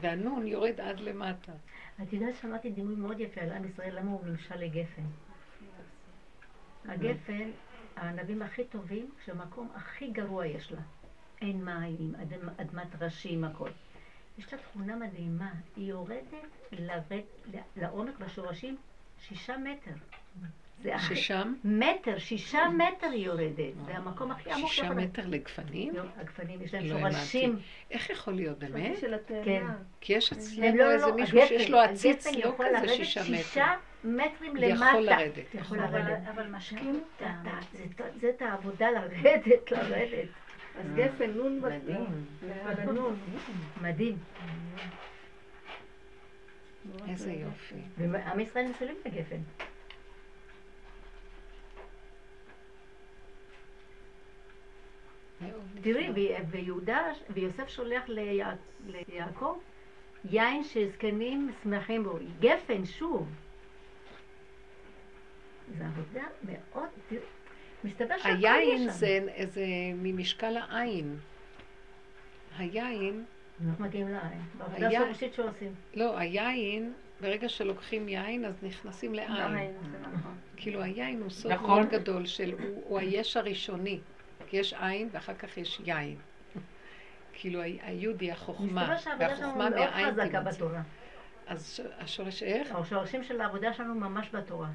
והנון 0.00 0.46
יורד 0.46 0.80
עד 0.80 1.00
למטה. 1.00 1.52
את 2.02 2.12
יודעת, 2.12 2.34
שמעתי 2.40 2.70
דימוי 2.70 2.94
מאוד 2.94 3.20
יפה 3.20 3.40
על 3.40 3.52
עם 3.52 3.64
ישראל, 3.64 3.98
למה 3.98 4.10
הוא 4.10 4.26
נמשל 4.26 4.56
לגפן. 4.56 5.02
הגפן, 6.84 7.50
הענבים 7.96 8.42
הכי 8.42 8.64
טובים, 8.64 9.10
כשהמקום 9.18 9.68
הכי 9.74 10.10
גרוע 10.10 10.46
יש 10.46 10.72
לה. 10.72 10.80
אין 11.40 11.64
מים, 11.64 12.14
אדמ, 12.22 12.48
אדמת 12.48 13.02
ראשים, 13.02 13.44
הכל. 13.44 13.70
יש 14.38 14.52
לה 14.52 14.58
תכונה 14.58 14.96
מדהימה, 14.96 15.52
היא 15.76 15.90
יורדת 15.90 16.46
לרד, 16.72 17.22
לעומק 17.76 18.18
בשורשים 18.18 18.76
שישה 19.20 19.56
מטר. 19.56 19.94
ששם? 20.98 21.54
מטר, 21.64 22.18
שישה 22.18 22.60
מטר 22.68 23.06
היא 23.06 23.26
יורדת. 23.26 23.74
זה 23.86 23.96
המקום 23.96 24.30
הכי 24.30 24.52
עמוק. 24.52 24.70
שישה 24.70 24.90
מטר 24.90 25.22
לגפנים? 25.26 25.94
לא, 25.96 26.02
הגפנים 26.16 26.62
יש 26.62 26.74
להם 26.74 26.84
לא 26.86 27.10
שורשים. 27.10 27.58
איך 27.90 28.10
יכול 28.10 28.34
להיות, 28.34 28.58
באמת? 28.58 28.98
כן. 29.44 29.66
כי 30.00 30.12
יש 30.12 30.32
אצלנו 30.32 30.76
לא, 30.76 30.92
איזה 30.92 31.12
מישהו 31.12 31.38
שיש 31.48 31.70
לו 31.70 31.78
עציץ 31.78 32.26
לא 32.26 32.54
כזה 32.58 32.88
שישה 32.88 33.20
מטר. 33.20 33.36
שישה 33.36 33.74
מטרים 34.04 34.56
למטה. 34.56 34.84
יכול 34.86 35.00
לרדת. 35.00 35.54
יכול 35.54 35.78
לרדת. 35.78 36.18
אבל 36.34 36.46
משקים 36.46 37.00
אותה. 37.20 37.34
זה 38.20 38.30
את 38.36 38.42
העבודה 38.42 38.90
לרדת, 38.90 39.72
לרדת. 39.72 40.28
אז 40.78 40.86
גפן, 40.94 41.30
נון 41.30 41.60
מדהים. 41.60 42.26
מדהים. 43.82 44.16
איזה 47.08 47.32
יופי. 47.32 47.74
ועם 47.98 48.40
ישראל 48.40 48.68
מסללים 48.68 48.96
את 49.00 49.06
הגפן. 49.06 49.36
תראי, 55.82 56.10
ויהודה, 56.50 57.12
ויוסף 57.30 57.68
שולח 57.68 58.02
ליעקב 58.86 59.58
יין 60.24 60.64
שזקנים 60.64 61.52
שמחים 61.62 62.04
בו, 62.04 62.18
גפן, 62.40 62.84
שוב. 62.84 63.28
זו 65.78 65.84
עבודה 65.84 66.24
מאוד, 66.42 66.88
מסתבר 67.84 68.18
שהכל 68.18 68.28
יש 68.28 68.42
שם. 68.42 68.48
היין 68.48 68.90
זה 68.90 69.18
איזה 69.34 69.64
ממשקל 69.94 70.56
העין. 70.56 71.16
היין... 72.58 73.24
אנחנו 73.66 73.84
מגיעים 73.84 74.08
ליין. 74.08 74.42
בעבודה 74.58 74.90
שורשית 74.90 75.34
שעושים. 75.34 75.74
לא, 75.94 76.18
היין, 76.18 76.92
ברגע 77.20 77.48
שלוקחים 77.48 78.08
יין, 78.08 78.44
אז 78.44 78.54
נכנסים 78.62 79.14
לעין. 79.14 79.74
נכון. 80.12 80.34
כאילו 80.56 80.82
היין 80.82 81.22
הוא 81.22 81.30
סוד 81.30 81.52
נכון. 81.52 81.66
מאוד 81.70 81.88
גדול 81.88 82.26
של, 82.26 82.54
הוא 82.84 82.98
היש 82.98 83.36
הראשוני. 83.36 84.00
כי 84.48 84.56
יש 84.56 84.74
עין 84.74 85.08
ואחר 85.12 85.34
כך 85.34 85.56
יש 85.56 85.80
יין. 85.84 86.16
כאילו 87.32 87.60
היהודי, 87.62 88.32
החוכמה, 88.32 88.96
והחוכמה 89.18 89.70
מהעין 89.70 90.14
תימצא. 90.30 90.80
אז 91.46 91.80
השורש 91.98 92.42
איך? 92.42 92.72
השורשים 92.74 93.24
של 93.24 93.40
העבודה 93.40 93.72
שלנו 93.72 93.94
ממש 93.94 94.28
בתורה. 94.32 94.68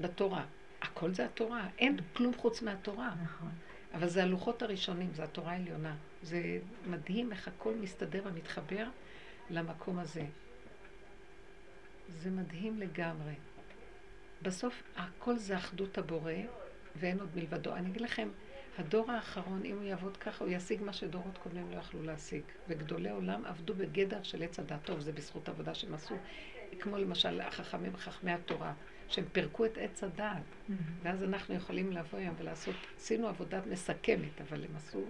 בתורה. 0.00 0.44
הכל 0.82 1.14
זה 1.14 1.24
התורה, 1.24 1.68
אין 1.78 1.96
כלום 2.12 2.34
חוץ 2.34 2.62
מהתורה. 2.62 3.10
נכון. 3.22 3.50
אבל 3.94 4.08
זה 4.08 4.22
הלוחות 4.22 4.62
הראשונים, 4.62 5.10
זה 5.14 5.24
התורה 5.24 5.52
העליונה. 5.52 5.94
זה 6.22 6.58
מדהים 6.86 7.32
איך 7.32 7.48
הכל 7.48 7.74
מסתדר 7.74 8.22
ומתחבר 8.24 8.86
למקום 9.50 9.98
הזה. 9.98 10.24
זה 12.08 12.30
מדהים 12.30 12.78
לגמרי. 12.78 13.34
בסוף 14.42 14.82
הכל 14.96 15.36
זה 15.36 15.56
אחדות 15.56 15.98
הבורא, 15.98 16.32
ואין 16.96 17.20
עוד 17.20 17.28
מלבדו. 17.34 17.74
אני 17.74 17.88
אגיד 17.88 18.02
לכם, 18.02 18.28
הדור 18.78 19.10
האחרון, 19.10 19.60
אם 19.64 19.76
הוא 19.76 19.84
יעבוד 19.84 20.16
ככה, 20.16 20.44
הוא 20.44 20.52
ישיג 20.52 20.82
מה 20.82 20.92
שדורות 20.92 21.38
קודמים 21.38 21.70
לא 21.70 21.76
יכלו 21.76 22.02
להשיג. 22.02 22.42
וגדולי 22.68 23.10
עולם 23.10 23.44
עבדו 23.44 23.74
בגדר 23.74 24.22
של 24.22 24.42
עץ 24.42 24.58
הדת. 24.58 24.84
טוב, 24.84 25.00
זה 25.00 25.12
בזכות 25.12 25.48
עבודה 25.48 25.74
שהם 25.74 25.94
עשו, 25.94 26.14
כמו 26.80 26.98
למשל 26.98 27.40
החכמים, 27.40 27.96
חכמי 27.96 28.32
התורה, 28.32 28.72
שהם 29.08 29.24
פירקו 29.32 29.64
את 29.64 29.78
עץ 29.78 30.04
הדת. 30.04 30.24
Mm-hmm. 30.24 30.72
ואז 31.02 31.24
אנחנו 31.24 31.54
יכולים 31.54 31.92
לבוא 31.92 32.18
היום 32.18 32.34
ולעשות, 32.38 32.74
עשינו 32.96 33.28
עבודה 33.28 33.60
מסכמת, 33.66 34.40
אבל 34.48 34.64
הם 34.64 34.76
עשו, 34.76 35.04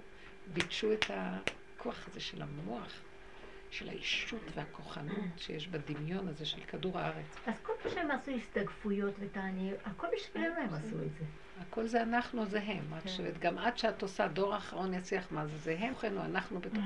ביקשו 0.53 0.93
את 0.93 1.05
הכוח 1.09 2.09
הזה 2.09 2.21
של 2.21 2.43
המוח. 2.43 3.03
של 3.71 3.89
האישות 3.89 4.41
והכוחנות 4.55 5.25
שיש 5.37 5.69
בדמיון 5.69 6.29
הזה 6.29 6.47
של 6.47 6.61
כדור 6.61 6.99
הארץ. 6.99 7.37
אז 7.47 7.55
כל 7.63 7.73
פעם 7.83 7.93
שהם 7.93 8.11
עשו 8.11 8.31
הסתגפויות 8.31 9.15
ותעניות, 9.21 9.79
הכל 9.85 10.07
בשבילנו 10.17 10.61
הם 10.61 10.75
עשו 10.75 11.03
את 11.03 11.15
זה. 11.19 11.25
הכל 11.61 11.87
זה 11.87 12.03
אנחנו, 12.03 12.47
זה 12.47 12.61
הם. 12.63 12.85
את 12.99 13.03
כן. 13.03 13.09
חושבת, 13.09 13.39
גם 13.39 13.59
עד 13.59 13.79
שאת 13.79 14.03
עושה 14.03 14.29
דור 14.29 14.55
האחרון 14.55 14.95
יצליח 14.95 15.33
מה 15.33 15.47
זה, 15.47 15.57
זה 15.57 15.77
הם, 15.79 15.95
כן, 15.95 16.17
או 16.17 16.23
אנחנו 16.25 16.61
בתוך... 16.61 16.85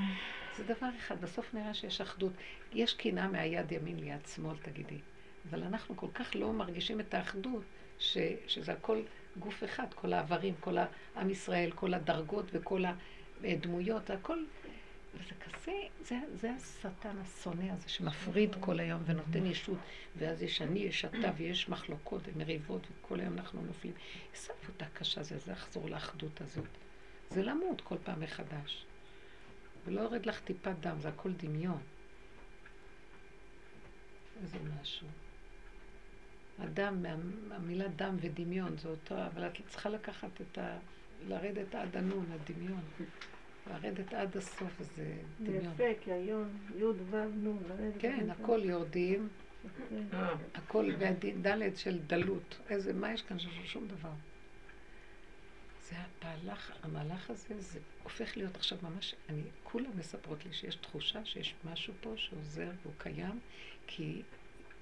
זה 0.57 0.65
דבר 0.65 0.89
אחד, 0.99 1.21
בסוף 1.21 1.55
נראה 1.55 1.75
שיש 1.75 2.01
אחדות. 2.01 2.33
יש 2.73 2.95
קינה 2.95 3.29
מהיד 3.29 3.73
ימין 3.73 3.99
ליד 3.99 4.27
שמאל, 4.35 4.57
תגידי. 4.63 4.99
אבל 5.51 5.63
אנחנו 5.63 5.97
כל 5.97 6.07
כך 6.15 6.31
לא 6.35 6.53
מרגישים 6.53 7.01
את 7.01 7.15
האחדות, 7.15 7.63
ש, 7.99 8.19
שזה 8.47 8.73
הכל 8.73 9.03
גוף 9.39 9.65
אחד, 9.65 9.87
כל 9.95 10.13
האיברים, 10.13 10.55
כל 10.61 10.77
עם 11.17 11.31
ישראל, 11.31 11.71
כל 11.71 11.95
הדרגות 11.95 12.47
וכל 12.53 12.85
הדמויות, 13.45 14.11
הכל 14.11 14.39
וזה 15.15 15.35
כזה, 15.35 15.73
זה, 16.05 16.19
זה 16.41 16.51
השטן 16.53 17.19
השונא 17.19 17.73
הזה 17.73 17.89
שמפריד 17.89 18.57
כל 18.61 18.81
היום 18.81 19.03
ונותן 19.07 19.47
ישות, 19.47 19.79
ואז 20.17 20.43
יש 20.43 20.63
אני, 20.63 20.81
יש 20.81 21.05
אתה 21.05 21.31
ויש 21.37 21.69
מחלוקות 21.69 22.23
ומריבות, 22.27 22.87
וכל 22.91 23.21
היום 23.21 23.33
אנחנו 23.33 23.63
נופלים. 23.63 23.95
איזה 24.35 24.53
עבודה 24.63 24.87
קשה 24.95 25.23
זה, 25.23 25.39
זה 25.39 25.53
לחזור 25.53 25.89
לאחדות 25.89 26.41
הזאת. 26.41 26.69
זה 27.31 27.43
למות 27.43 27.81
כל 27.81 27.97
פעם 28.05 28.21
מחדש. 28.21 28.87
ולא 29.85 30.01
יורד 30.01 30.27
לך 30.27 30.41
טיפת 30.41 30.75
דם, 30.81 30.97
זה 31.01 31.09
הכל 31.09 31.33
דמיון. 31.33 31.83
איזה 34.43 34.59
משהו. 34.81 35.07
הדם, 36.59 37.05
המילה 37.51 37.89
דם 37.89 38.17
ודמיון 38.21 38.79
זה 38.79 38.89
אותו, 38.89 39.15
אבל 39.27 39.47
את 39.47 39.53
צריכה 39.69 39.89
לקחת 39.89 40.41
את 40.41 40.59
ה... 40.59 40.79
לרדת 41.29 41.75
עד 41.75 41.97
הנון, 41.97 42.27
הדמיון. 42.33 42.83
לרדת 43.71 44.15
עד 44.15 44.37
הסוף, 44.37 44.83
זה 44.97 45.13
דמיון. 45.41 45.65
יפה, 45.65 45.85
כי 46.01 46.13
היום 46.13 46.49
י' 46.77 46.85
ו' 46.85 47.17
נ', 47.17 47.57
לרדת. 47.69 48.01
כן, 48.01 48.31
הכל 48.31 48.61
יורדים, 48.65 49.29
אה. 50.13 50.35
הכל, 50.55 50.91
והדלת 50.99 51.77
של 51.77 51.99
דלות. 52.07 52.59
איזה, 52.71 52.93
מה 52.93 53.13
יש 53.13 53.23
כאן? 53.23 53.37
שום 53.65 53.89
דבר. 53.89 54.13
זה 55.89 55.97
הפהלך, 55.97 56.73
המהלך 56.83 57.31
הזה, 57.31 57.61
זה 57.61 57.79
הופך 58.03 58.37
להיות 58.37 58.57
עכשיו 58.57 58.79
ממש, 58.83 59.15
אני, 59.29 59.43
כולם 59.63 59.91
מספרות 59.99 60.45
לי 60.45 60.53
שיש 60.53 60.75
תחושה 60.75 61.25
שיש 61.25 61.55
משהו 61.65 61.95
פה 62.01 62.13
שעוזר 62.17 62.71
והוא 62.83 62.95
קיים, 62.99 63.41
כי 63.87 64.23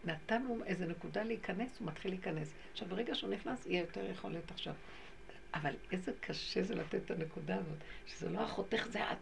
נתנו 0.04 0.64
איזה 0.64 0.86
נקודה 0.86 1.22
להיכנס, 1.22 1.78
הוא 1.78 1.88
מתחיל 1.88 2.10
להיכנס. 2.10 2.52
עכשיו, 2.72 2.88
ברגע 2.88 3.14
שהוא 3.14 3.30
נכנס, 3.30 3.66
יהיה 3.66 3.80
יותר 3.80 4.10
יכולת 4.10 4.50
עכשיו. 4.50 4.74
אבל 5.54 5.74
איזה 5.92 6.12
קשה 6.20 6.62
זה 6.62 6.74
לתת 6.74 6.94
את 6.94 7.10
הנקודה 7.10 7.56
הזאת, 7.56 7.78
שזה 8.06 8.28
לא 8.30 8.40
החותך, 8.40 8.86
זה 8.90 9.12
את. 9.12 9.16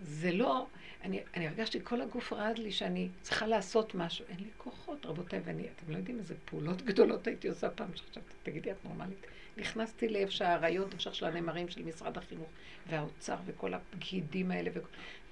זה 0.00 0.32
לא, 0.32 0.66
אני, 1.02 1.20
אני 1.36 1.46
הרגשתי, 1.46 1.78
כל 1.84 2.00
הגוף 2.00 2.32
רעד 2.32 2.58
לי 2.58 2.72
שאני 2.72 3.08
צריכה 3.22 3.46
לעשות 3.46 3.94
משהו. 3.94 4.24
אין 4.28 4.36
לי 4.40 4.50
כוחות, 4.56 5.06
רבותיי, 5.06 5.40
ואני, 5.44 5.62
אתם 5.62 5.92
לא 5.92 5.96
יודעים 5.96 6.18
איזה 6.18 6.34
פעולות 6.44 6.82
גדולות 6.82 7.26
הייתי 7.26 7.48
עושה 7.48 7.70
פעם, 7.70 7.88
שחשבתי, 7.94 8.34
תגידי, 8.42 8.70
את 8.70 8.84
נורמלית? 8.84 9.26
נכנסתי 9.56 10.08
לאיפה 10.08 10.32
שהאריות, 10.32 10.94
אפשר 10.94 11.12
של 11.12 11.26
הנאמרים 11.26 11.68
של 11.68 11.82
משרד 11.82 12.18
החינוך, 12.18 12.48
והאוצר, 12.88 13.36
וכל 13.46 13.74
הפקידים 13.74 14.50
האלה, 14.50 14.70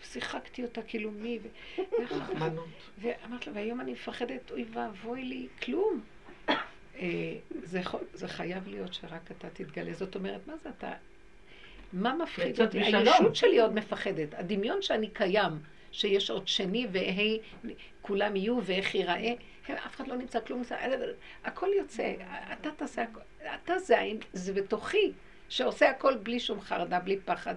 ושיחקתי 0.00 0.62
אותה 0.62 0.82
כאילו 0.82 1.10
מי, 1.10 1.38
ו... 1.42 1.48
ואמרתי 3.02 3.50
לה, 3.50 3.56
והיום 3.56 3.80
אני 3.80 3.92
מפחדת, 3.92 4.50
אוי 4.50 4.64
ואבוי 4.72 5.24
לי, 5.24 5.48
כלום. 5.62 6.00
אה, 6.98 7.36
זה, 7.62 7.80
זה 8.14 8.28
חייב 8.28 8.68
להיות 8.68 8.94
שרק 8.94 9.30
אתה 9.30 9.48
תתגלה. 9.50 9.92
זאת 9.92 10.14
אומרת, 10.14 10.46
מה 10.46 10.56
זה 10.56 10.68
אתה? 10.78 10.92
מה 11.92 12.14
מפחיד 12.14 12.60
אותי? 12.60 12.78
הישות 12.80 13.36
שלי 13.36 13.60
עוד 13.60 13.74
מפחדת. 13.74 14.34
הדמיון 14.34 14.82
שאני 14.82 15.08
קיים, 15.08 15.52
שיש 15.92 16.30
עוד 16.30 16.48
שני 16.48 16.86
והי, 16.92 17.40
כולם 18.02 18.36
יהיו 18.36 18.58
ואיך 18.64 18.94
ייראה, 18.94 19.32
אף 19.74 19.96
אחד 19.96 20.08
לא 20.08 20.16
נמצא 20.16 20.40
כלום, 20.40 20.62
הכל 21.44 21.68
יוצא, 21.78 22.14
אתה 22.52 22.70
תעשה, 22.76 23.04
אתה 23.54 23.78
זה, 23.78 23.96
זה 24.32 24.52
בתוכי, 24.52 25.12
שעושה 25.48 25.90
הכל 25.90 26.16
בלי 26.16 26.40
שום 26.40 26.60
חרדה, 26.60 27.00
בלי 27.00 27.20
פחד, 27.24 27.54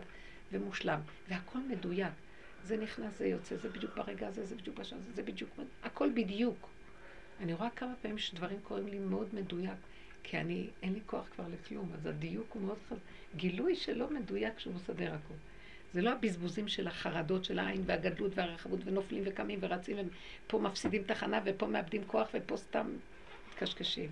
ומושלם, 0.52 1.00
והכל 1.30 1.60
מדויק. 1.70 2.12
זה 2.64 2.78
נכנס, 2.78 3.18
זה 3.18 3.28
יוצא, 3.28 3.56
זה 3.58 3.70
בדיוק 3.70 3.96
ברגע 3.96 4.28
הזה, 4.28 4.46
זה 4.46 4.56
בדיוק 4.56 4.78
בשעה 4.78 5.00
זה 5.14 5.24
בדיוק, 5.24 5.50
הכל 5.84 6.10
בדיוק. 6.14 6.70
אני 7.40 7.54
רואה 7.54 7.70
כמה 7.70 7.94
פעמים 8.02 8.18
שדברים 8.18 8.60
קורים 8.64 8.88
לי 8.88 9.00
מאוד 9.00 9.28
מדויק, 9.34 9.78
כי 10.24 10.38
אני, 10.38 10.68
אין 10.84 10.94
לי 10.94 11.00
כוח 11.06 11.26
כבר 11.36 11.46
לכלום, 11.48 11.92
אז 11.94 12.06
הדיוק 12.06 12.48
הוא 12.54 12.62
מאוד 12.62 12.78
חזק. 12.90 13.00
גילוי 13.36 13.76
שלא 13.76 14.10
מדויק 14.10 14.60
שהוא 14.60 14.74
מסדר 14.76 15.14
הכול. 15.14 15.38
זה 15.94 16.02
לא 16.02 16.12
הבזבוזים 16.12 16.68
של 16.68 16.88
החרדות 16.88 17.46
של 17.46 17.60
העין 17.60 17.84
והגדלות 17.86 18.32
והרחבות 18.36 18.80
ונופלים 18.86 19.24
וקמים 19.26 19.60
ורצים 19.62 19.98
ופה 20.48 20.60
מפסידים 20.60 21.04
תחנה 21.04 21.40
ופה 21.46 21.68
מאבדים 21.68 22.04
כוח 22.08 22.28
ופה 22.34 22.58
סתם 22.58 22.88
קשקשים. 23.60 24.10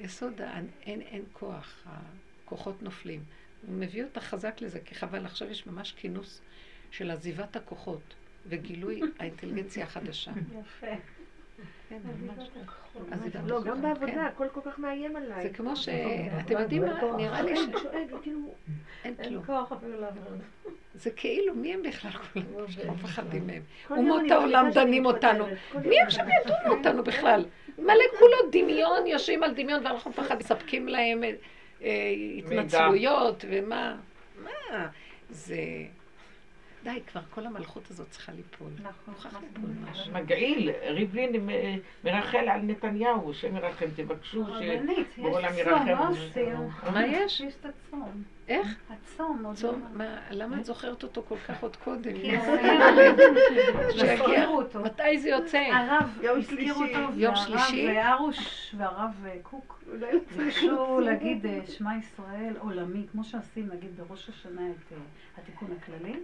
יסוד, 0.00 0.40
אין, 0.40 0.66
אין, 0.82 1.00
אין 1.00 1.22
כוח, 1.32 1.86
הכוחות 1.86 2.82
נופלים. 2.82 3.24
הוא 3.66 3.74
מביא 3.74 4.04
אותה 4.04 4.20
חזק 4.20 4.60
לזה, 4.60 4.80
כי 4.80 4.94
חבל, 4.94 5.26
עכשיו 5.26 5.50
יש 5.50 5.66
ממש 5.66 5.92
כינוס 5.92 6.40
של 6.90 7.10
עזיבת 7.10 7.56
הכוחות 7.56 8.14
וגילוי 8.46 9.00
האינטליגנציה 9.18 9.84
החדשה. 9.84 10.32
יפה. 10.60 10.86
כן, 11.88 11.98
לא, 13.46 13.62
גם 13.62 13.82
בעבודה, 13.82 14.12
כן. 14.12 14.18
הכל 14.18 14.48
כל 14.52 14.60
כך 14.64 14.78
מאיים 14.78 15.16
עליי. 15.16 15.42
זה 15.42 15.48
כמו 15.48 15.76
ש... 15.76 15.88
אתם 16.40 16.58
יודעים 16.58 16.82
מה, 16.82 17.00
נראה 17.16 17.42
לי 17.42 17.56
ש... 17.56 17.60
כאילו, 18.22 18.38
אין 19.04 19.14
כוח 19.46 19.72
אפילו 19.72 20.00
לעבוד. 20.00 20.42
זה 20.94 21.10
כאילו, 21.10 21.54
מי 21.54 21.74
הם 21.74 21.82
בכלל 21.82 22.10
כולם? 22.10 22.46
לא 22.86 22.92
מפחדים 22.94 23.46
מהם. 23.46 23.62
אומות 23.90 24.30
העולם 24.30 24.70
דנים 24.74 25.06
אותנו. 25.06 25.46
מי 25.84 26.00
הם 26.00 26.10
שם 26.10 26.24
ידונו 26.40 26.78
אותנו 26.78 27.04
בכלל? 27.04 27.44
מלא 27.78 28.04
כולו 28.18 28.36
דמיון, 28.52 29.06
יושבים 29.06 29.42
על 29.42 29.54
דמיון 29.54 29.86
ואנחנו 29.86 30.10
מפחדים, 30.10 30.38
מספקים 30.38 30.88
להם 30.88 31.24
אה, 31.82 32.12
התנצלויות 32.38 33.44
ומה. 33.50 33.96
מה? 34.44 34.88
זה... 35.30 35.56
די, 36.84 37.00
כבר 37.06 37.20
כל 37.30 37.46
המלכות 37.46 37.90
הזאת 37.90 38.10
צריכה 38.10 38.32
ליפול. 38.32 38.70
נכון. 38.82 39.14
נכון. 39.30 40.12
מגעיל, 40.12 40.70
ריבלין 40.70 41.48
מרחל 42.04 42.48
על 42.48 42.60
נתניהו, 42.62 43.34
שמרחם, 43.34 43.86
תבקשו 43.96 44.44
שבעולם 45.16 45.54
ירחם. 45.58 46.12
מה 46.92 47.06
יש? 47.06 47.40
יש 47.40 47.54
את 47.60 47.66
הצום. 47.66 48.22
איך? 48.48 48.74
הצום. 48.90 49.52
צום, 49.54 49.82
מה, 49.92 50.16
למה 50.30 50.56
את 50.60 50.64
זוכרת 50.64 51.02
אותו 51.02 51.22
כל 51.28 51.36
כך 51.48 51.62
עוד 51.62 51.76
קודם? 51.76 52.12
כי 52.12 52.30
שיגיע, 53.98 54.46
מתי 54.84 55.18
זה 55.18 55.28
יוצא? 55.28 55.58
הרב 55.58 56.18
הזכיר 56.22 56.74
אותו, 56.74 56.98
יום 57.16 57.36
שלישי? 57.36 57.88
והרוש 57.88 58.74
והרב 58.78 59.26
קוק 59.42 59.82
ביקשו 60.36 61.00
להגיד 61.00 61.46
שמע 61.68 61.90
ישראל 61.98 62.54
עולמי, 62.58 63.06
כמו 63.12 63.24
שעושים, 63.24 63.68
נגיד 63.72 63.90
בראש 63.96 64.28
השנה 64.28 64.70
את 64.70 64.92
התיקון 65.38 65.68
הכללי. 65.80 66.14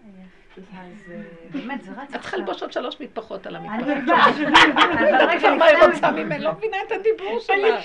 אז 0.59 1.13
אה, 1.13 1.21
באמת, 1.51 1.83
זה 1.83 1.91
רץ 1.91 1.99
עכשיו. 1.99 2.17
את 2.17 2.21
צריכה 2.21 2.37
ללבוש 2.37 2.63
עוד 2.63 2.73
שלוש 2.73 3.01
מטפחות 3.01 3.47
על 3.47 3.57
המטפחת. 3.57 3.89
אני 3.89 5.11
יודעת. 5.11 5.45
מה 5.59 5.65
היא 5.65 5.79
רוצה 5.93 6.11
ממנו? 6.11 6.45
לא 6.45 6.53
מבינה 6.53 6.77
את 6.87 6.93
הדיבור 6.93 7.41
שלה. 7.41 7.81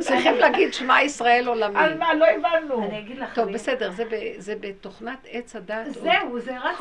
צריכים 0.00 0.34
להגיד 0.34 0.74
שמע 0.74 1.02
ישראל 1.02 1.48
עולמי. 1.48 1.78
על 1.78 1.98
מה? 1.98 2.14
לא 2.14 2.26
הבנו. 2.26 2.84
אני 2.84 2.98
אגיד 2.98 3.18
לך. 3.18 3.34
טוב, 3.34 3.50
בסדר, 3.60 3.90
זה 4.38 4.54
בתוכנת 4.60 5.26
עץ 5.30 5.56
הדת. 5.56 5.86
זהו, 5.86 6.40
זה 6.40 6.58
רץ 6.58 6.76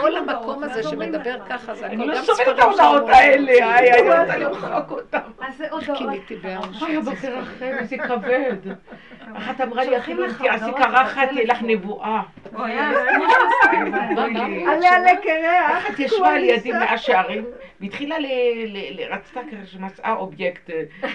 כל 0.00 0.16
המקום 0.16 0.64
הזה 0.64 0.82
שמדבר 0.82 1.36
ככה, 1.48 1.74
זה 1.74 1.86
הכל 1.86 1.96
גם 1.96 2.24
ספרים. 2.24 2.46
לא 2.46 2.52
את 2.52 2.58
ההודעות 2.58 3.08
האלה, 3.08 3.52
איי, 3.52 3.92
אני 3.92 4.20
רוצה 4.20 4.36
למחוק 4.36 4.90
אותם. 4.90 5.18
אז 5.40 5.56
זה 5.56 5.70
הודעות. 5.70 5.98
תחכי 5.98 6.10
איתי 6.12 6.36
בארץ. 6.36 6.82
אוי, 6.82 6.96
הבוקר 6.96 7.40
אחר, 7.40 7.78
איזה 7.78 7.98
כבד. 7.98 8.56
אחת 9.38 9.60
אמרה 9.60 9.84
לי, 9.84 9.98
אחי, 9.98 10.14
תעשי 10.38 10.72
קרחת, 10.76 11.28
תהיה 11.28 11.44
לך 11.44 11.62
נבואה. 11.62 12.22
עלה 14.66 14.90
עלה 14.90 15.16
קרח. 15.22 15.78
אחת 15.78 15.98
ישבה 15.98 16.38
לידי 16.38 16.72
מאה 16.72 16.98
שערים, 16.98 17.44
והתחילה, 17.80 18.16
רצתה 19.10 19.40
שמצאה 19.64 20.12
אובייקט, 20.12 20.70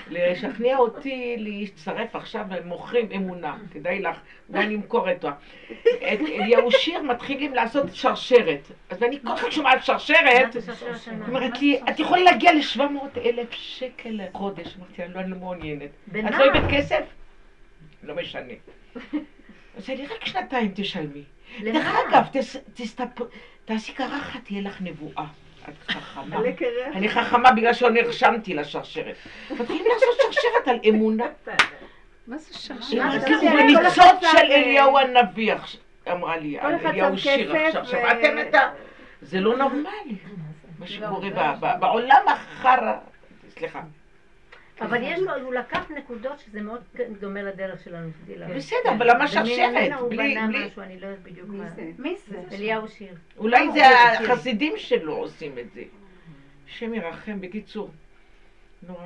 לשכנע 0.09 0.77
אותי 0.77 1.35
להצטרף 1.39 2.15
עכשיו, 2.15 2.45
מוכרים 2.65 3.07
אמונה, 3.15 3.57
כדאי 3.73 4.01
לך, 4.01 4.17
אולי 4.49 4.67
נמכור 4.67 5.11
את 5.11 5.25
אליהו 6.01 6.71
שיר 6.71 7.01
מתחילים 7.01 7.53
לעשות 7.53 7.85
שרשרת. 7.93 8.71
אז 8.89 9.03
אני 9.03 9.19
כל 9.21 9.37
כך 9.37 9.51
שומעת 9.51 9.85
שרשרת, 9.85 10.55
אומרת 11.27 11.61
לי, 11.61 11.79
את 11.89 11.99
יכולה 11.99 12.21
להגיע 12.21 12.53
ל-700 12.53 13.19
אלף 13.25 13.51
שקל 13.51 14.09
לחודש. 14.09 14.75
אמרתי 14.77 15.01
לה, 15.01 15.07
לא, 15.07 15.19
אני 15.19 15.31
לא 15.31 15.37
מעוניינת. 15.37 15.89
את 16.09 16.15
לא 16.31 16.45
אוהבת 16.45 16.71
כסף? 16.71 17.03
לא 18.03 18.15
משנה. 18.15 18.53
אז 19.77 19.89
אני 19.89 20.07
רק 20.07 20.25
שנתיים 20.25 20.71
תשלמי. 20.75 21.23
דרך 21.63 21.95
אגב, 22.09 22.23
תעשי 23.65 23.93
קרחת, 23.93 24.39
תהיה 24.43 24.61
לך 24.61 24.81
נבואה. 24.81 25.25
את 25.69 25.91
חכמה. 25.91 26.37
אני 26.93 27.09
חכמה 27.09 27.51
בגלל 27.51 27.73
שלא 27.73 27.89
נרשמתי 27.89 28.53
לשרשרת. 28.53 29.15
מתחילים 29.51 29.85
לעשות 29.93 30.09
שרשרת 30.21 30.67
על 30.67 30.79
אמונה. 30.89 31.25
מה 32.27 32.37
זה 32.37 32.53
שרשרת? 32.53 33.21
בניצוץ 33.41 34.31
של 34.31 34.37
אליהו 34.37 34.97
הנביא, 34.97 35.53
אמרה 36.11 36.37
לי, 36.37 36.59
אליהו 36.59 37.17
שיר 37.17 37.55
עכשיו. 37.55 37.85
שמעתם 37.85 38.39
את 38.41 38.55
ה... 38.55 38.59
זה 39.21 39.39
לא 39.39 39.57
נורמלי, 39.57 40.15
מה 40.79 40.87
שקורה 40.87 41.55
בעולם 41.79 42.21
החרא. 42.27 42.93
סליחה. 43.49 43.81
אבל 44.81 45.03
יש 45.03 45.19
לו, 45.19 45.35
הוא 45.35 45.53
לקח 45.53 45.91
נקודות 45.91 46.39
שזה 46.39 46.61
מאוד 46.61 46.81
דומה 47.19 47.41
לדרך 47.41 47.83
שלנו. 47.83 48.09
בסדר, 48.55 48.91
אבל 48.97 49.09
למה 49.09 49.27
שרשרת? 49.27 49.91
הוא 49.99 50.09
בנה 50.09 50.47
משהו, 50.47 50.81
אני 50.81 50.99
לא 50.99 51.07
יודעת 51.07 51.23
בדיוק 51.23 51.49
מה. 51.49 51.65
מי 51.97 52.15
זה? 52.27 52.37
אליהו 52.51 52.87
שיר. 52.87 53.13
אולי 53.37 53.71
זה 53.71 53.85
החסידים 53.89 54.73
שלו 54.77 55.15
עושים 55.15 55.57
את 55.59 55.71
זה. 55.73 55.81
השם 56.67 56.93
ירחם, 56.93 57.41
בקיצור. 57.41 57.89
נורא. 58.87 59.05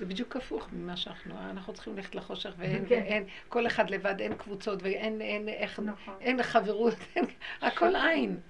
זה 0.00 0.06
בדיוק 0.06 0.36
הפוך 0.36 0.68
ממה 0.72 0.96
שאנחנו, 0.96 1.34
אנחנו 1.50 1.72
צריכים 1.72 1.96
ללכת 1.96 2.14
לחושך 2.14 2.50
ואין, 2.58 2.84
כן. 2.88 3.02
אין, 3.02 3.24
כל 3.48 3.66
אחד 3.66 3.90
לבד, 3.90 4.20
אין 4.20 4.34
קבוצות 4.34 4.82
ואין, 4.82 5.20
אין, 5.20 5.48
איך, 5.48 5.80
נכון. 5.80 6.14
אין 6.20 6.42
חברות, 6.42 6.94
אין, 7.16 7.24
הכל 7.62 7.96
עין. 7.96 8.40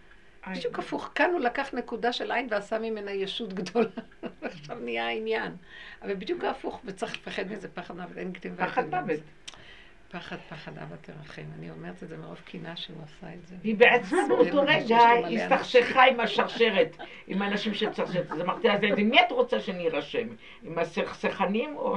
בדיוק 0.51 0.78
הפוך, 0.78 1.10
כאן 1.14 1.31
הוא 1.32 1.40
לקח 1.40 1.74
נקודה 1.74 2.12
של 2.12 2.32
עין 2.32 2.47
ועשה 2.51 2.78
ממנה 2.78 3.10
ישות 3.10 3.52
גדולה, 3.52 3.89
עכשיו 4.43 4.78
נהיה 4.78 5.06
העניין. 5.06 5.56
אבל 6.02 6.14
בדיוק 6.14 6.44
הפוך, 6.44 6.81
וצריך 6.85 7.14
לפחד 7.14 7.52
מזה 7.52 7.68
פחד 7.68 7.97
מוות, 7.97 8.18
אין 8.18 8.32
כתיבה. 8.32 8.66
פחד 8.66 8.85
מוות. 8.94 9.20
פחד, 10.11 10.37
פחד 10.49 10.78
אבא 10.78 10.97
תרחם. 11.01 11.43
אני 11.59 11.70
אומרת 11.70 12.03
את 12.03 12.09
זה 12.09 12.16
מרוב 12.16 12.41
קינה 12.45 12.77
שהוא 12.77 12.97
עשה 13.05 13.35
את 13.35 13.47
זה. 13.47 13.57
היא 13.65 13.77
בעצמה 13.77 14.19
באותו 14.28 14.62
רגע 14.66 14.99
הסתכסכה 15.35 16.05
עם 16.05 16.20
השרשרת, 16.20 16.97
עם 17.27 17.43
האנשים 17.43 17.74
של 17.74 17.93
שרשרת. 17.93 18.31
אז 18.32 18.41
אמרתי 18.41 18.69
לה, 18.69 18.74
עם 18.97 19.11
מי 19.11 19.20
את 19.20 19.32
רוצה 19.32 19.61
שאני 19.61 19.89
ארשם? 19.89 20.28
עם 20.62 20.78
הסכסכנים 20.78 21.77
או... 21.77 21.97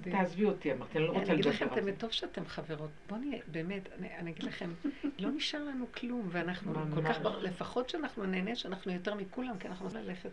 תעזבי 0.00 0.44
אותי, 0.44 0.72
אמרתי, 0.72 0.98
אני 0.98 1.06
לא 1.06 1.12
רוצה 1.12 1.32
לדבר 1.32 1.48
על 1.50 1.56
זה. 1.56 1.64
אני 1.64 1.72
אגיד 1.72 1.84
לכם, 1.84 1.90
טוב 1.98 2.10
שאתם 2.10 2.46
חברות. 2.46 2.90
בואו 3.08 3.20
נהיה, 3.20 3.42
באמת, 3.46 3.88
אני 4.18 4.30
אגיד 4.30 4.42
לכם, 4.42 4.70
לא 5.18 5.30
נשאר 5.30 5.64
לנו 5.64 5.86
כלום, 5.92 6.28
ואנחנו 6.30 6.74
כל 6.94 7.02
כך, 7.02 7.18
לפחות 7.42 7.88
שאנחנו 7.88 8.26
נהנה 8.26 8.56
שאנחנו 8.56 8.92
יותר 8.92 9.14
מכולם, 9.14 9.58
כי 9.58 9.68
אנחנו 9.68 9.88
ללכת 9.94 10.30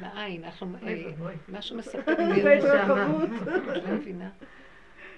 לעין, 0.00 0.44
אנחנו, 0.44 0.76
אה, 0.86 1.10
משהו 1.48 1.76
מספק 1.76 2.18
לי. 2.18 2.60
לא 3.82 3.94
מבינה. 3.94 4.30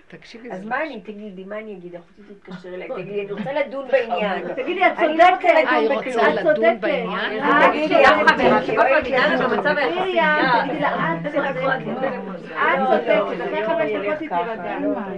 תקשיבי, 0.08 0.52
אז 0.52 0.64
מה 0.64 0.82
אני, 0.82 1.00
תגידי, 1.00 1.44
מה 1.44 1.58
אני 1.58 1.74
אגיד? 1.74 1.94
אחותי 1.94 2.22
תתקשר 2.34 2.74
אליי, 2.74 2.88
תגידי, 2.88 3.20
אני 3.20 3.32
רוצה 3.32 3.52
לדון 3.52 3.88
בעניין. 3.88 4.54
תגידי, 4.54 4.86
את 4.86 4.92
צודקת. 4.92 5.44
אה, 5.44 5.76
היא 5.76 5.88
רוצה 5.94 6.28
לדון 6.28 6.80
בעניין? 6.80 7.70
תגידי, 7.70 8.04
את 8.04 8.10
צודקת. 8.12 9.16
את 12.46 12.78
צודקת, 12.88 13.40
אחרי 13.44 13.66
חמש 13.66 13.90
דקות 13.92 14.20
היא 14.20 14.28
תירגע. 14.28 14.76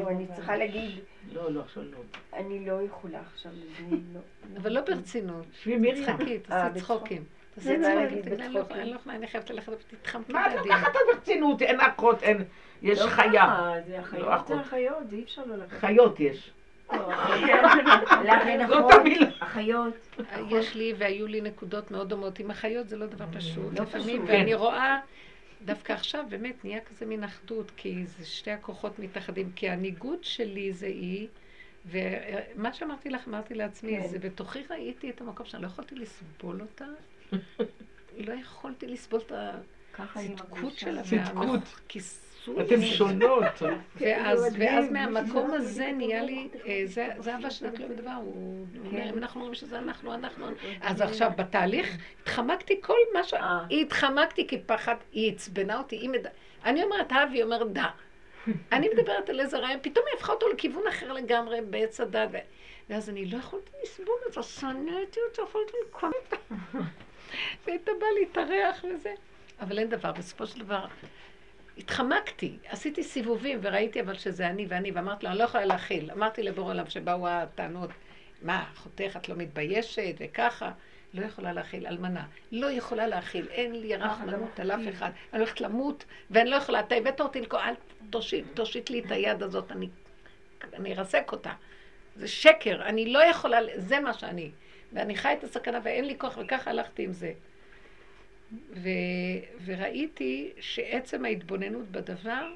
אני 0.09 0.27
צריכה 0.35 0.57
להגיד... 0.57 0.91
לא, 1.33 1.53
לא, 1.53 1.61
עכשיו 1.61 1.83
לא. 1.83 1.99
אני 2.33 2.67
לא 2.67 2.83
יכולה 2.83 3.19
עכשיו 3.35 3.53
לדון, 3.53 4.01
לא. 4.15 4.21
אבל 4.57 4.73
לא 4.73 4.81
ברצינות. 4.81 5.47
צחקי, 6.07 6.39
תעשי 6.39 6.81
צחוקים. 6.81 7.23
אני 9.09 9.27
חייבת 9.27 9.51
ללכת 9.51 9.73
ותתחמקי 9.73 10.33
מה 10.33 10.47
את 10.47 10.53
לוקחת 10.67 10.93
ברצינות? 11.15 11.63
אין 11.63 11.81
אחות, 11.81 12.23
אין... 12.23 12.45
יש 12.83 12.99
לא 12.99 13.07
חיה. 13.07 13.73
זה 13.87 13.99
החיות, 13.99 14.47
זה 14.47 14.55
החיות, 14.55 15.11
זה 15.11 15.17
אי 15.17 15.23
אפשר 15.23 15.43
לא 15.45 15.57
לקחת. 15.57 15.79
חיות 15.79 16.21
יש. 16.21 16.51
לא, 16.93 16.99
זאת 18.69 18.93
המילה. 18.93 19.27
החיות. 19.41 19.95
יש 20.51 20.75
לי 20.75 20.95
והיו 20.99 21.27
לי 21.27 21.41
נקודות 21.41 21.91
מאוד 21.91 22.09
דומות 22.09 22.39
עם 22.39 22.51
החיות, 22.51 22.89
זה 22.89 22.97
לא 22.97 23.07
דבר 23.07 23.25
פשוט. 23.33 23.81
לפעמים, 23.81 24.25
ואני 24.27 24.55
רואה... 24.55 24.99
דווקא 25.65 25.93
עכשיו 25.93 26.25
באמת 26.29 26.65
נהיה 26.65 26.81
כזה 26.81 27.07
מין 27.07 27.25
אחדות, 27.25 27.73
כי 27.77 28.07
זה 28.07 28.27
שתי 28.27 28.51
הכוחות 28.51 28.99
מתאחדים, 28.99 29.53
כי 29.57 29.69
הניגוד 29.69 30.25
שלי 30.25 30.73
זה 30.73 30.87
היא, 30.87 31.29
ומה 31.87 32.73
שאמרתי 32.73 33.11
לך, 33.11 33.29
אמרתי 33.29 33.55
לעצמי, 33.55 34.01
כן. 34.01 34.07
זה 34.07 34.19
בתוכי 34.19 34.63
ראיתי 34.71 35.11
את 35.11 35.21
המקום 35.21 35.47
שאני 35.47 35.63
לא 35.63 35.67
יכולתי 35.67 35.95
לסבול 35.95 36.61
אותה, 36.61 36.85
לא 38.19 38.33
יכולתי 38.33 38.87
לסבול 38.87 39.21
את 39.21 39.33
הצדקות 39.99 40.73
שלה, 40.73 41.03
והכיסוי. 41.05 42.29
אתן 42.61 42.83
שונות. 42.83 43.63
ואז 44.01 44.91
מהמקום 44.91 45.51
הזה 45.51 45.93
נהיה 45.97 46.23
לי, 46.23 46.49
אה, 46.67 46.83
זה 46.85 47.33
אהבה 47.33 47.51
שנתנו 47.51 47.89
לא 47.89 47.95
בדבר, 47.95 48.11
הוא 48.11 48.67
אומר, 48.85 49.11
אם 49.11 49.19
אנחנו 49.19 49.41
אומרים 49.41 49.55
שזה 49.55 49.79
אנחנו, 49.79 50.15
אנחנו. 50.15 50.47
אז 50.81 51.01
עכשיו 51.01 51.31
בתהליך 51.37 51.97
התחמקתי 52.23 52.81
כל 52.81 52.97
מה 53.15 53.25
ש... 53.25 53.35
אה. 53.35 53.65
התחמקתי 53.71 54.47
כי 54.47 54.59
פחד, 54.67 54.95
היא 55.13 55.33
עצבנה 55.33 55.79
אותי, 55.79 56.09
אני 56.65 56.83
אומרת 56.83 57.13
אהב, 57.13 57.29
היא 57.33 57.43
אומרת 57.43 57.73
דה. 57.73 57.91
אני 58.73 58.89
מדברת 58.89 59.31
על 59.31 59.41
איזה 59.41 59.59
רעיון, 59.59 59.81
פתאום 59.83 60.05
היא 60.09 60.15
הפכה 60.17 60.33
אותו 60.33 60.49
לכיוון 60.49 60.83
אחר 60.89 61.13
לגמרי 61.13 61.61
בעץ 61.61 62.01
הדת. 62.01 62.31
ואז 62.91 63.09
אני 63.09 63.27
לא 63.27 63.39
יכולתי 63.39 63.71
לסבול 63.83 64.15
את 64.29 64.33
זה, 64.33 64.43
שנאתי 64.43 65.21
אותו, 65.31 65.43
יכולתי 65.43 65.73
לקום 65.89 66.11
איתה. 67.33 67.63
והייתה 67.67 67.91
באה 68.01 68.09
להתארח 68.21 68.85
וזה. 68.85 69.15
אבל 69.61 69.79
אין 69.79 69.89
דבר, 69.89 70.13
בסופו 70.13 70.47
של 70.47 70.61
דבר, 70.61 70.85
התחמקתי, 71.79 72.57
עשיתי 72.69 73.03
סיבובים 73.03 73.59
וראיתי 73.63 74.01
אבל 74.01 74.15
שזה 74.15 74.47
אני 74.47 74.67
ואני, 74.69 74.91
ואמרתי 74.91 75.27
לו, 75.27 75.31
אני 75.31 75.39
לא 75.39 75.45
יכולה 75.45 75.65
להכיל. 75.65 76.11
אמרתי 76.11 76.43
לבורא 76.43 76.71
עולם 76.71 76.91
שבאו 76.91 77.29
הטענות, 77.29 77.91
מה, 78.43 78.65
אחותך 78.75 79.17
את 79.17 79.29
לא 79.29 79.35
מתביישת 79.37 80.15
וככה. 80.19 80.71
לא 81.15 81.27
יכולה 81.27 81.53
להכיל, 81.53 81.87
אלמנה. 81.87 82.27
לא 82.53 82.71
יכולה 82.71 83.07
להכיל, 83.07 83.47
אין 83.51 83.81
לי 83.81 83.97
רחמנות 83.97 84.61
על 84.61 84.71
אף 84.71 84.81
אחד. 84.91 85.11
אני 85.33 85.41
הולכת 85.41 85.61
למות, 85.61 86.05
ואני 86.31 86.51
לא 86.51 86.57
יכולה, 86.57 86.81
אתה 86.81 86.95
הבאת 86.95 87.21
אותי 87.21 87.41
לכל, 87.41 87.57
אל 87.57 87.75
תושיט, 88.11 88.45
תושיט 88.55 88.91
לי 88.91 88.99
את 88.99 89.11
היד 89.11 89.43
הזאת, 89.43 89.73
אני, 89.73 89.89
אני 90.73 90.99
ארסק 90.99 91.33
אותה. 91.33 91.53
זה 92.17 92.29
שקר, 92.29 92.83
אני 92.83 93.13
לא 93.13 93.25
יכולה, 93.25 93.59
זה 93.77 94.01
מה 94.01 94.15
שאני. 94.15 94.51
ואני 94.93 95.17
חי 95.17 95.35
את 95.39 95.45
הסכנה 95.45 95.81
ואין 95.83 96.05
לי 96.05 96.19
כוח, 96.19 96.39
וככה 96.39 96.71
הלכתי 96.71 97.05
עם 97.05 97.13
זה. 97.13 97.33
ו, 98.71 98.89
וראיתי 99.65 100.53
שעצם 100.61 101.25
ההתבוננות 101.25 101.89
בדבר, 101.89 102.53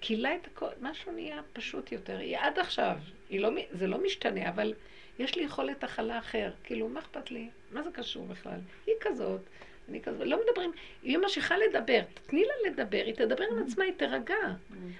כילה 0.00 0.34
את 0.34 0.46
הכל, 0.46 0.70
משהו 0.80 1.12
נהיה 1.12 1.40
פשוט 1.52 1.92
יותר. 1.92 2.18
היא 2.18 2.38
עד 2.38 2.58
עכשיו, 2.58 2.96
היא 3.30 3.40
לא, 3.40 3.50
זה 3.70 3.86
לא 3.86 4.04
משתנה, 4.04 4.48
אבל 4.48 4.74
יש 5.18 5.36
לי 5.36 5.42
יכולת 5.44 5.84
הכלה 5.84 6.18
אחר. 6.18 6.50
כאילו, 6.64 6.88
מה 6.88 7.00
אכפת 7.00 7.30
לי? 7.30 7.48
מה 7.72 7.82
זה 7.82 7.90
קשור 7.90 8.26
בכלל? 8.26 8.58
היא 8.86 8.94
כזאת, 9.00 9.40
אני 9.88 10.02
כזאת, 10.02 10.26
לא 10.26 10.40
מדברים. 10.46 10.72
היא 11.02 11.18
ממשיכה 11.18 11.54
לדבר, 11.58 12.00
תתני 12.14 12.44
לה 12.44 12.70
לדבר, 12.70 13.02
היא 13.06 13.14
תדבר 13.14 13.44
עם 13.50 13.62
עצמה, 13.62 13.84
היא 13.84 13.92
תירגע. 13.96 14.34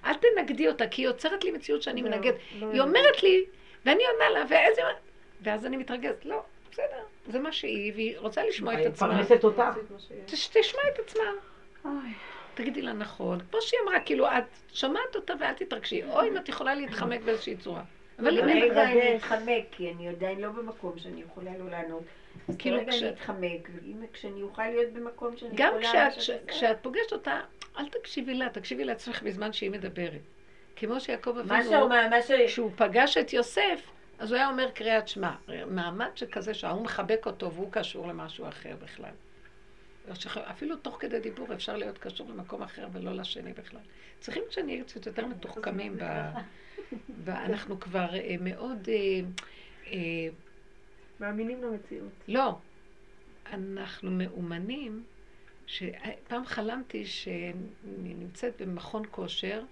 אל 0.05 0.15
תנגדי 0.15 0.69
אותה, 0.69 0.89
כי 0.89 1.03
היא 1.03 1.07
יוצרת 1.07 1.45
לי 1.45 1.51
מציאות 1.51 1.83
שאני 1.83 2.03
לא, 2.03 2.11
מנגד. 2.11 2.33
לא 2.59 2.73
היא 2.73 2.81
אומרת 2.81 3.23
לי, 3.23 3.45
ואני 3.85 4.03
עונה 4.13 4.31
לה, 4.39 4.45
ואיזה... 4.49 4.83
ואז 5.43 5.67
אני 5.67 5.77
מתרגזת, 5.77 6.25
לא, 6.25 6.43
בסדר, 6.77 7.03
זה 7.27 7.39
מה 7.39 7.53
שהיא, 7.53 7.93
והיא 7.95 8.19
רוצה 8.19 8.45
לשמוע 8.45 8.75
את 8.75 8.87
עצמה. 8.87 9.09
היא 9.09 9.23
מפרנסת 9.23 9.45
אותה. 9.45 9.73
תשמע 10.27 10.81
את 10.95 10.99
עצמה. 10.99 11.25
תגידי 12.55 12.83
לה 12.83 12.93
נכון. 12.93 13.39
כמו 13.51 13.63
שהיא 13.63 13.81
אמרה, 13.85 14.01
כאילו, 14.01 14.27
את 14.27 14.45
שומעת 14.73 15.17
אותה 15.17 15.35
ואל 15.41 15.53
תתרגשי. 15.53 16.03
או 16.05 16.23
אם 16.23 16.37
את 16.37 16.49
יכולה 16.49 16.75
להתחמק 16.75 17.21
באיזושהי 17.21 17.57
צורה. 17.57 17.83
אבל 18.19 18.39
אם 18.39 18.45
אני 18.45 18.71
עדיין 18.71 18.99
להתחמק, 18.99 19.65
כי 19.71 19.93
אני 19.93 20.09
עדיין 20.09 20.41
לא 20.41 20.49
במקום 20.49 20.99
שאני 20.99 21.21
יכולה 21.21 21.51
לא 21.59 21.71
לענות. 21.71 22.03
אז 22.49 22.57
כאילו 22.57 22.79
כרגע 22.79 22.99
אני 22.99 23.09
אתחמק, 23.09 23.71
כשאני 24.13 24.43
אוכל 24.43 24.69
להיות 24.69 24.93
במקום 24.93 25.37
שאני 25.37 25.55
יכולה... 25.55 25.71
גם 25.73 26.11
כשאת 26.49 26.77
פוגשת 26.83 27.13
אותה, 27.13 27.41
אל 27.79 27.89
תקשיבי 27.89 28.35
לה, 28.35 28.49
תקשיבי 28.49 28.85
לעצמך 28.85 29.23
בזמן 29.23 29.53
שהיא 29.53 29.71
מדברת. 29.71 30.21
כמו 30.77 31.01
שיעקב 31.01 31.39
אבינו, 31.39 31.89
כשהוא 32.47 32.71
פגש 32.77 33.17
את 33.17 33.33
יוסף, 33.33 33.91
אז 34.19 34.31
הוא 34.31 34.37
היה 34.37 34.49
אומר 34.49 34.71
קריאת 34.71 35.09
שמע. 35.09 35.35
מעמד 35.67 36.11
שכזה 36.15 36.55
שההוא 36.55 36.85
מחבק 36.85 37.27
אותו 37.27 37.53
והוא 37.53 37.73
קשור 37.73 38.09
למשהו 38.09 38.49
אחר 38.49 38.77
בכלל. 38.83 39.13
אפילו 40.35 40.77
תוך 40.77 40.97
כדי 41.01 41.21
דיבור 41.21 41.55
אפשר 41.55 41.77
להיות 41.77 41.99
קשור 41.99 42.31
למקום 42.31 42.63
אחר 42.63 42.89
ולא 42.93 43.13
לשני 43.13 43.53
בכלל. 43.53 43.81
צריכים 44.21 44.43
שנהיה 44.51 44.85
קצת 44.85 45.07
יותר 45.07 45.27
מתוחכמים. 45.27 45.97
ב... 45.99 46.31
אנחנו 47.29 47.81
כבר 47.81 48.15
אה, 48.15 48.37
מאוד... 48.41 48.89
אה, 48.89 48.95
אה, 49.93 50.29
מאמינים 51.21 51.63
למציאות. 51.63 52.13
לא. 52.29 52.59
אנחנו 53.53 54.11
מאומנים, 54.11 55.05
שפעם 55.67 56.47
חלמתי 56.47 57.07
שאני 57.07 58.15
נמצאת 58.15 58.63
במכון 58.63 59.03
כושר, 59.11 59.63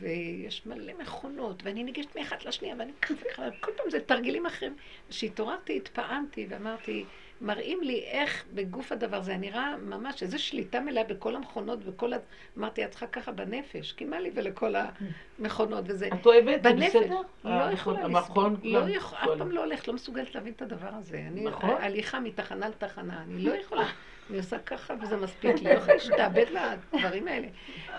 ויש 0.00 0.66
מלא 0.66 0.92
מכונות, 0.98 1.62
ואני 1.64 1.84
ניגשת 1.84 2.16
מאחת 2.16 2.44
לשנייה, 2.44 2.74
ואני 2.78 2.92
ככה 3.02 3.42
כל 3.60 3.70
פעם 3.76 3.90
זה 3.90 4.00
תרגילים 4.00 4.46
אחרים. 4.46 4.76
כשהתעוררתי, 5.08 5.76
התפעמתי 5.76 6.46
ואמרתי, 6.48 7.04
מראים 7.40 7.80
לי 7.82 8.00
איך 8.00 8.44
בגוף 8.54 8.92
הדבר 8.92 9.22
זה 9.22 9.36
נראה 9.36 9.76
ממש 9.76 10.22
איזו 10.22 10.38
שליטה 10.38 10.80
מלאה 10.80 11.04
בכל 11.04 11.36
המכונות 11.36 11.78
וכל 11.84 12.12
ה... 12.12 12.16
אמרתי, 12.58 12.84
את 12.84 12.90
צריכה 12.90 13.06
ככה 13.06 13.32
בנפש, 13.32 13.92
כי 13.92 14.04
מה 14.04 14.20
לי 14.20 14.30
ולכל 14.34 14.74
המכונות 15.38 15.84
וזה. 15.86 16.08
את 16.20 16.26
אוהבת? 16.26 16.62
בנפש. 16.62 16.96
לא 17.44 17.64
יכולה 17.72 18.08
לסבול. 18.08 18.56
לא 18.62 18.88
יכול, 18.88 19.18
אף 19.18 19.38
פעם 19.38 19.50
לא 19.50 19.64
הולכת, 19.64 19.88
לא 19.88 19.94
מסוגלת 19.94 20.34
להבין 20.34 20.52
את 20.52 20.62
הדבר 20.62 20.90
הזה. 20.92 21.24
אני 21.28 21.44
נכון. 21.44 21.70
הליכה 21.80 22.20
מתחנה 22.20 22.68
לתחנה, 22.68 23.22
אני 23.22 23.42
לא 23.42 23.54
יכולה. 23.54 23.86
אני 24.30 24.38
עושה 24.38 24.58
ככה 24.58 24.94
וזה 25.02 25.16
מספיק 25.16 25.54
לי, 25.62 25.64
לא 25.64 25.70
יכולה 25.70 25.94
להשתעבד 25.94 26.44
לדברים 26.92 27.28
האלה. 27.28 27.46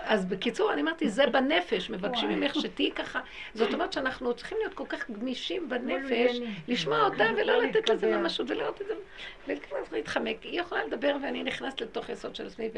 אז 0.02 0.24
בקיצור, 0.24 0.72
אני 0.72 0.82
אמרתי, 0.82 1.08
זה 1.08 1.26
בנפש, 1.26 1.90
מבקשים 1.90 2.28
ממך 2.28 2.54
שתהיי 2.54 2.92
ככה. 2.92 3.20
זאת 3.54 3.74
אומרת 3.74 3.92
שאנחנו 3.92 4.34
צריכים 4.34 4.58
להיות 4.60 4.74
כל 4.74 4.86
כך 4.88 5.10
גמישים 5.10 5.68
בנפש, 5.68 6.38
לשמוע 6.68 7.04
אותה 7.04 7.24
ולא 7.36 7.62
לתת 7.62 7.88
לזה 7.88 8.16
ממשות 8.16 8.50
ולראות 8.50 8.82
את 8.82 8.86
זה, 8.86 8.94
ולהתכנס 9.46 9.92
להתחמק. 9.92 10.42
היא 10.42 10.60
יכולה 10.60 10.84
לדבר 10.84 11.16
ואני 11.22 11.42
נכנסת 11.42 11.80
לתוך 11.80 12.08
יסוד 12.08 12.34
של 12.34 12.46
עצמי, 12.46 12.68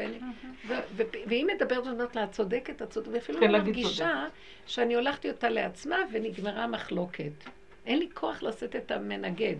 והיא 1.25 1.45
מדברת 1.45 1.87
ואומרת 1.87 2.15
לה, 2.15 2.23
את 2.23 2.31
צודקת, 2.31 2.81
את 2.81 2.89
צודקת, 2.89 3.11
ואפילו 3.13 3.39
לא 3.39 3.47
מרגישה 3.47 4.25
שאני 4.67 4.95
הולכתי 4.95 5.29
אותה 5.29 5.49
לעצמה 5.49 5.97
ונגמרה 6.11 6.67
מחלוקת. 6.67 7.31
אין 7.85 7.99
לי 7.99 8.09
כוח 8.13 8.43
לשאת 8.43 8.75
את 8.75 8.91
המנגד. 8.91 9.55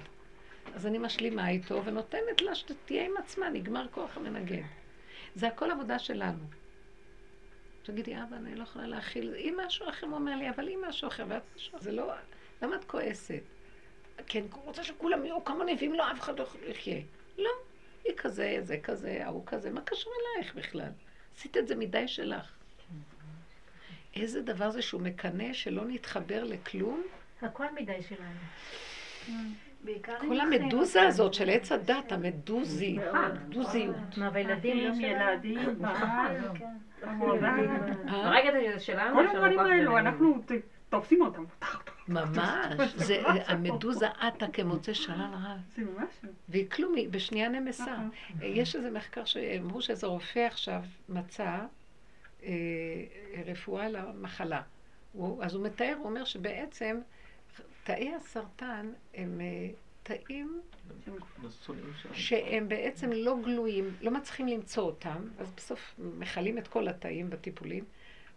אז 0.75 0.87
אני 0.87 0.97
משלימה 0.97 1.49
איתו 1.49 1.85
ונותנת 1.85 2.41
לה 2.41 2.55
שתהיה 2.55 3.05
עם 3.05 3.17
עצמה, 3.17 3.49
נגמר 3.49 3.87
כוח 3.91 4.17
המנגן. 4.17 4.63
זה 5.35 5.47
הכל 5.47 5.71
עבודה 5.71 5.99
שלנו. 5.99 6.43
תגידי, 7.83 8.15
אבא, 8.15 8.35
אני 8.35 8.55
לא 8.55 8.63
יכולה 8.63 8.87
להכיל, 8.87 9.35
אם 9.35 9.57
משהו 9.67 9.89
אחר 9.89 10.07
הוא 10.07 10.15
אומר 10.15 10.35
לי, 10.35 10.49
אבל 10.49 10.69
אם 10.69 10.81
משהו 10.87 11.07
אחר, 11.07 11.25
ואת 11.27 11.41
משהו, 11.55 11.79
זה 11.79 11.91
לא, 11.91 12.13
למה 12.61 12.75
את 12.75 12.83
כועסת? 12.83 13.41
כן, 14.27 14.43
הוא 14.53 14.63
רוצה 14.63 14.83
שכולם 14.83 15.25
יהיו 15.25 15.43
כמוני, 15.43 15.75
ואם 15.79 15.93
לא, 15.93 16.11
אף 16.11 16.19
אחד 16.19 16.39
לא 16.39 16.45
יחיה. 16.67 17.01
לא, 17.37 17.49
היא 18.03 18.13
כזה, 18.17 18.57
זה 18.61 18.77
כזה, 18.83 19.25
ההוא 19.25 19.43
כזה, 19.45 19.71
מה 19.71 19.81
קשור 19.81 20.13
אלייך 20.37 20.55
בכלל? 20.55 20.89
עשית 21.35 21.57
את 21.57 21.67
זה 21.67 21.75
מדי 21.75 22.07
שלך. 22.07 22.51
איזה 24.15 24.41
דבר 24.41 24.69
זה 24.69 24.81
שהוא 24.81 25.01
מקנא 25.01 25.53
שלא 25.53 25.85
נתחבר 25.85 26.43
לכלום? 26.43 27.03
הכל 27.41 27.65
מדי 27.75 28.03
שלנו. 28.09 28.39
כל 30.19 30.39
המדוזה 30.39 31.01
הזאת 31.01 31.33
של 31.33 31.49
עץ 31.49 31.71
הדת, 31.71 32.11
המדוזי, 32.11 32.97
המדוזיות. 33.13 34.17
מה, 34.17 34.29
וילדים 34.33 34.77
יש 34.77 34.97
ילדים? 34.99 35.59
הרגע 38.07 38.51
זה 38.73 38.79
שלנו? 38.79 39.15
כל 39.15 39.27
הדברים 39.27 39.59
האלו, 39.59 39.97
אנחנו 39.97 40.41
תופסים 40.89 41.21
אותם. 41.21 41.43
ממש, 42.07 42.93
זה 43.07 43.21
המדוזה 43.47 44.07
עטה 44.07 44.47
כמוצא 44.47 44.93
שלל 44.93 45.15
רב. 45.15 45.59
זה 45.75 45.83
ממש. 45.83 46.33
והיא 46.49 46.69
כלום, 46.69 46.95
היא 46.95 47.09
בשנייה 47.09 47.49
נמסה. 47.49 47.95
יש 48.41 48.75
איזה 48.75 48.91
מחקר 48.91 49.25
שאמרו 49.25 49.81
שאיזה 49.81 50.07
רופא 50.07 50.39
עכשיו 50.39 50.81
מצא 51.09 51.57
רפואה 53.45 53.89
למחלה. 53.89 54.61
אז 55.41 55.55
הוא 55.55 55.65
מתאר, 55.65 55.95
הוא 55.97 56.05
אומר 56.05 56.23
שבעצם 56.23 56.99
תאי 57.83 58.13
הסרטן 58.15 58.91
הם 59.13 59.41
אה, 59.41 59.69
תאים 60.03 60.61
שהם 62.13 62.67
בעצם 62.67 63.11
לא 63.11 63.37
גלויים, 63.43 63.95
לא 64.01 64.11
מצליחים 64.11 64.47
למצוא 64.47 64.83
אותם, 64.83 65.27
אז 65.39 65.51
בסוף 65.51 65.95
מכלים 65.97 66.57
את 66.57 66.67
כל 66.67 66.87
התאים 66.87 67.29
בטיפולים, 67.29 67.83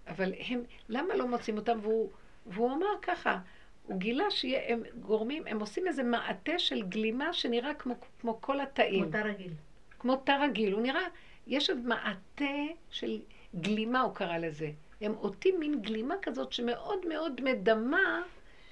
אבל 0.07 0.33
הם, 0.49 0.63
למה 0.89 1.15
לא 1.15 1.29
מוצאים 1.29 1.57
אותם? 1.57 1.79
והוא, 1.83 2.11
והוא 2.47 2.73
אמר 2.73 2.87
ככה, 3.03 3.39
הוא 3.87 3.99
גילה 3.99 4.31
שהם 4.31 4.83
גורמים, 5.01 5.47
הם 5.47 5.61
עושים 5.61 5.87
איזה 5.87 6.03
מעטה 6.03 6.59
של 6.59 6.83
גלימה 6.83 7.33
שנראה 7.33 7.75
כמו, 7.75 7.95
כמו 8.21 8.41
כל 8.41 8.61
התאים. 8.61 9.05
כמו 9.05 9.13
תא 9.13 9.27
רגיל. 9.27 9.53
כמו 9.99 10.17
תא 10.17 10.39
רגיל, 10.43 10.73
הוא 10.73 10.83
נראה, 10.83 11.07
יש 11.47 11.71
עוד 11.71 11.79
מעטה 11.79 12.55
של 12.91 13.21
גלימה, 13.61 14.01
הוא 14.01 14.15
קרא 14.15 14.39
לזה. 14.39 14.71
הם 15.01 15.13
עוטים 15.13 15.61
מין 15.61 15.83
גלימה 15.83 16.15
כזאת 16.23 16.53
שמאוד 16.53 17.07
מאוד 17.09 17.41
מדמה 17.45 18.23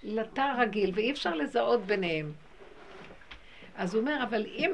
לתא 0.02 0.54
רגיל, 0.58 0.90
ואי 0.94 1.10
אפשר 1.10 1.34
לזהות 1.34 1.86
ביניהם. 1.86 2.32
אז 3.76 3.94
הוא 3.94 4.00
אומר, 4.00 4.22
אבל 4.22 4.46
אם, 4.46 4.72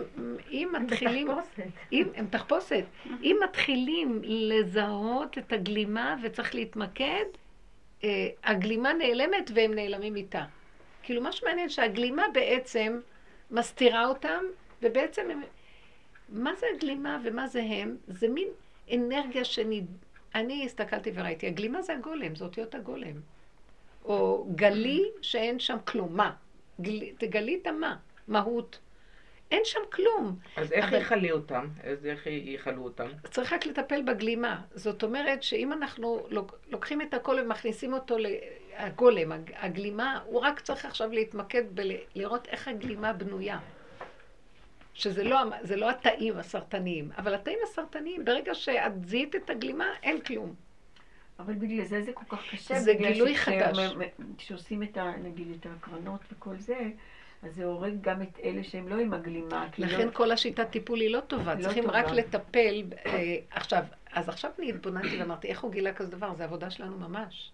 אם 0.50 0.68
מתחילים... 0.82 1.30
הם 1.30 1.36
תחפושת. 1.40 1.70
אם, 1.92 2.04
הם 2.14 2.26
תחפושת. 2.26 2.84
אם 3.22 3.36
מתחילים 3.44 4.20
לזהות 4.24 5.38
את 5.38 5.52
הגלימה 5.52 6.16
וצריך 6.22 6.54
להתמקד, 6.54 7.24
אה, 8.04 8.28
הגלימה 8.44 8.92
נעלמת 8.92 9.50
והם 9.54 9.74
נעלמים 9.74 10.16
איתה. 10.16 10.44
כאילו, 11.02 11.22
מה 11.22 11.32
שמעניין 11.32 11.68
שהגלימה 11.68 12.24
בעצם 12.32 13.00
מסתירה 13.50 14.06
אותם, 14.06 14.44
ובעצם 14.82 15.30
הם... 15.30 15.42
מה 16.28 16.54
זה 16.54 16.66
הגלימה 16.76 17.18
ומה 17.24 17.46
זה 17.46 17.62
הם? 17.62 17.96
זה 18.08 18.28
מין 18.28 18.48
אנרגיה 18.92 19.44
שאני... 19.44 19.82
אני 20.34 20.64
הסתכלתי 20.64 21.10
וראיתי, 21.14 21.46
הגלימה 21.46 21.82
זה 21.82 21.94
הגולם, 21.94 22.34
זה 22.34 22.44
אותיות 22.44 22.74
הגולם. 22.74 23.20
או 24.08 24.46
גלי 24.54 25.04
שאין 25.22 25.58
שם 25.58 25.76
כלום. 25.84 26.16
מה? 26.16 26.32
גל... 26.80 27.00
תגלי 27.18 27.58
את 27.62 27.66
המה, 27.66 27.96
מהות. 28.28 28.78
אין 29.50 29.62
שם 29.64 29.80
כלום. 29.92 30.38
אז 30.56 30.72
איך 30.72 30.88
אבל... 30.88 31.00
יכלי 31.00 31.32
אותם? 31.32 31.68
אז 31.84 32.06
איך 32.06 32.26
יכלו 32.26 32.84
אותם? 32.84 33.08
צריך 33.30 33.52
רק 33.52 33.66
לטפל 33.66 34.02
בגלימה. 34.02 34.60
זאת 34.74 35.02
אומרת 35.02 35.42
שאם 35.42 35.72
אנחנו 35.72 36.26
לוקחים 36.68 37.02
את 37.02 37.14
הכל 37.14 37.36
ומכניסים 37.42 37.92
אותו 37.92 38.16
לגולם, 38.18 39.32
הגלימה, 39.54 40.20
הוא 40.26 40.40
רק 40.40 40.60
צריך 40.60 40.84
עכשיו 40.84 41.12
להתמקד 41.12 41.62
בלראות 41.74 42.48
איך 42.48 42.68
הגלימה 42.68 43.12
בנויה. 43.12 43.58
שזה 44.94 45.24
לא, 45.24 45.38
לא 45.76 45.90
התאים 45.90 46.36
הסרטניים, 46.36 47.10
אבל 47.18 47.34
התאים 47.34 47.58
הסרטניים, 47.62 48.24
ברגע 48.24 48.54
שאת 48.54 49.04
זיהית 49.04 49.36
את 49.36 49.50
הגלימה, 49.50 49.86
אין 50.02 50.20
כלום. 50.20 50.54
אבל 51.38 51.54
בגלל 51.54 51.84
זה 51.84 52.02
זה 52.02 52.12
כל 52.12 52.36
כך 52.36 52.50
קשה. 52.50 52.80
זה 52.80 52.94
גילוי 52.94 53.36
חדש. 53.36 53.78
כשעושים 54.38 54.82
את 54.82 54.96
ה... 54.96 55.12
נגיד 55.22 55.46
את 55.60 55.66
הקרנות 55.66 56.20
וכל 56.32 56.56
זה, 56.56 56.90
אז 57.42 57.54
זה 57.54 57.64
הורג 57.64 57.92
גם 58.00 58.22
את 58.22 58.38
אלה 58.44 58.64
שהם 58.64 58.88
לא 58.88 58.94
עם 59.00 59.14
הגלימה. 59.14 59.66
לכן 59.78 60.06
לא... 60.06 60.12
כל 60.12 60.32
השיטת 60.32 60.70
טיפול 60.70 61.00
היא 61.00 61.10
לא 61.10 61.20
טובה. 61.20 61.54
לא 61.54 61.62
צריכים 61.62 61.84
טובה. 61.84 61.98
רק 61.98 62.10
לטפל. 62.10 62.82
אה, 63.06 63.36
עכשיו, 63.50 63.84
אז 64.12 64.28
עכשיו 64.28 64.50
אני 64.58 64.70
התבוננתי 64.70 65.20
ואמרתי, 65.20 65.48
איך 65.48 65.60
הוא 65.60 65.72
גילה 65.72 65.92
כזה 65.92 66.10
דבר? 66.10 66.34
זה 66.34 66.44
עבודה 66.44 66.70
שלנו 66.70 66.98
ממש. 66.98 67.50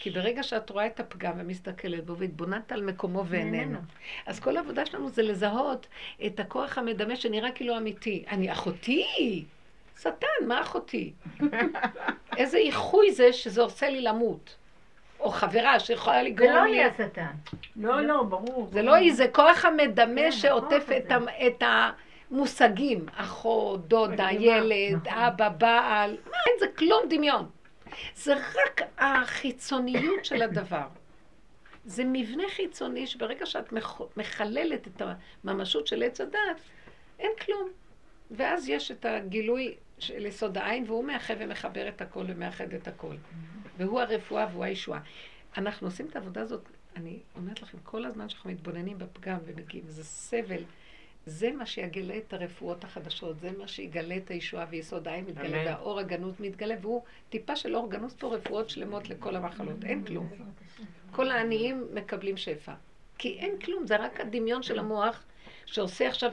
כי 0.00 0.10
ברגע 0.10 0.42
שאת 0.42 0.70
רואה 0.70 0.86
את 0.86 1.00
הפגם 1.00 1.32
ומסתכלת 1.38 2.06
בו 2.06 2.16
והתבוננת 2.16 2.72
על 2.72 2.82
מקומו 2.82 3.24
ואיננו, 3.28 3.78
אז 4.26 4.40
כל 4.40 4.56
העבודה 4.56 4.86
שלנו 4.86 5.10
זה 5.10 5.22
לזהות 5.22 5.86
את 6.26 6.40
הכוח 6.40 6.78
המדמה 6.78 7.16
שנראה 7.16 7.52
כאילו 7.52 7.76
אמיתי. 7.76 8.24
אני 8.28 8.52
אחותי! 8.52 9.44
שטן, 10.00 10.46
מה 10.46 10.60
אחותי? 10.60 11.12
איזה 12.36 12.58
איחוי 12.58 13.12
זה 13.12 13.32
שזה 13.32 13.62
עושה 13.62 13.90
לי 13.90 14.00
למות. 14.00 14.56
או 15.20 15.30
חברה 15.30 15.80
שיכולה 15.80 16.22
לגרום 16.22 16.50
לי... 16.50 16.54
זה 16.54 16.58
לא 16.58 16.62
היא 16.62 16.82
השטן. 16.82 17.30
לא, 17.76 18.00
לא, 18.00 18.22
ברור. 18.22 18.68
זה 18.72 18.82
לא 18.82 18.94
היא, 18.94 19.12
זה 19.12 19.28
כוח 19.32 19.64
המדמה 19.64 20.32
שעוטף 20.32 20.88
את 21.46 21.62
המושגים. 22.30 23.06
אחות, 23.14 23.88
דודה, 23.88 24.28
ילד, 24.32 25.06
נכון. 25.06 25.18
אבא, 25.18 25.48
בעל. 25.48 26.10
מה, 26.10 26.36
אין 26.46 26.54
זה 26.60 26.66
כלום 26.78 27.02
דמיון. 27.08 27.46
זה 28.14 28.34
רק 28.34 28.80
החיצוניות 28.98 30.24
של 30.24 30.42
הדבר. 30.42 30.86
זה 31.84 32.02
מבנה 32.06 32.42
חיצוני 32.48 33.06
שברגע 33.06 33.46
שאת 33.46 33.72
מחללת 34.16 34.88
את 34.88 35.02
הממשות 35.44 35.86
של 35.86 36.02
עץ 36.02 36.20
הדת, 36.20 36.60
אין 37.18 37.30
כלום. 37.44 37.68
ואז 38.30 38.68
יש 38.68 38.90
את 38.90 39.04
הגילוי 39.04 39.74
של 40.00 40.26
יסוד 40.26 40.58
העין, 40.58 40.84
והוא 40.86 41.04
מאחד 41.04 41.34
ומחבר 41.38 41.88
את 41.88 42.00
הכל 42.00 42.24
ומאחד 42.26 42.74
את 42.74 42.88
הכל. 42.88 43.14
והוא 43.78 44.00
הרפואה 44.00 44.46
והוא 44.52 44.64
הישועה. 44.64 45.00
אנחנו 45.56 45.86
עושים 45.86 46.06
את 46.06 46.16
העבודה 46.16 46.40
הזאת, 46.40 46.68
אני 46.96 47.18
אומרת 47.36 47.62
לכם, 47.62 47.78
כל 47.82 48.04
הזמן 48.04 48.28
שאנחנו 48.28 48.50
מתבוננים 48.50 48.98
בפגם 48.98 49.38
ומגיעים, 49.44 49.84
זה 49.88 50.04
סבל, 50.04 50.62
זה 51.26 51.52
מה 51.52 51.66
שיגלה 51.66 52.16
את 52.16 52.32
הרפואות 52.32 52.84
החדשות, 52.84 53.40
זה 53.40 53.50
מה 53.58 53.68
שיגלה 53.68 54.16
את 54.16 54.30
הישועה 54.30 54.66
ויסוד 54.70 55.08
העין 55.08 55.24
מתגלה, 55.24 55.62
והאור 55.66 56.00
הגנוז 56.00 56.34
מתגלה, 56.40 56.74
והוא 56.80 57.02
טיפה 57.28 57.56
של 57.56 57.76
אור 57.76 57.90
גנוז 57.90 58.14
פה 58.14 58.34
רפואות 58.34 58.70
שלמות 58.70 59.08
לכל 59.08 59.36
המחלות, 59.36 59.84
אין 59.84 60.04
כלום. 60.04 60.28
כל 61.10 61.30
העניים 61.30 61.86
מקבלים 61.94 62.36
שפע. 62.36 62.72
כי 63.18 63.38
אין 63.38 63.58
כלום, 63.58 63.86
זה 63.86 63.96
רק 63.96 64.20
הדמיון 64.20 64.62
של 64.62 64.78
המוח 64.78 65.24
שעושה 65.66 66.08
עכשיו, 66.08 66.32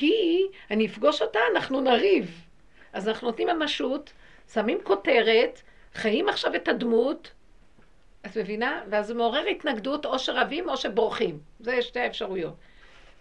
היא, 0.00 0.44
אני 0.70 0.86
אפגוש 0.86 1.22
אותה, 1.22 1.38
אנחנו 1.54 1.80
נריב. 1.80 2.49
אז 2.92 3.08
אנחנו 3.08 3.26
נותנים 3.30 3.48
ממשות, 3.48 4.12
שמים 4.52 4.78
כותרת, 4.82 5.62
חיים 5.94 6.28
עכשיו 6.28 6.54
את 6.54 6.68
הדמות, 6.68 7.30
את 8.26 8.38
מבינה? 8.38 8.82
ואז 8.90 9.06
זה 9.06 9.14
מעורר 9.14 9.46
התנגדות, 9.46 10.06
או 10.06 10.18
שרבים 10.18 10.68
או 10.68 10.76
שבורחים. 10.76 11.38
זה 11.60 11.82
שתי 11.82 12.00
האפשרויות. 12.00 12.54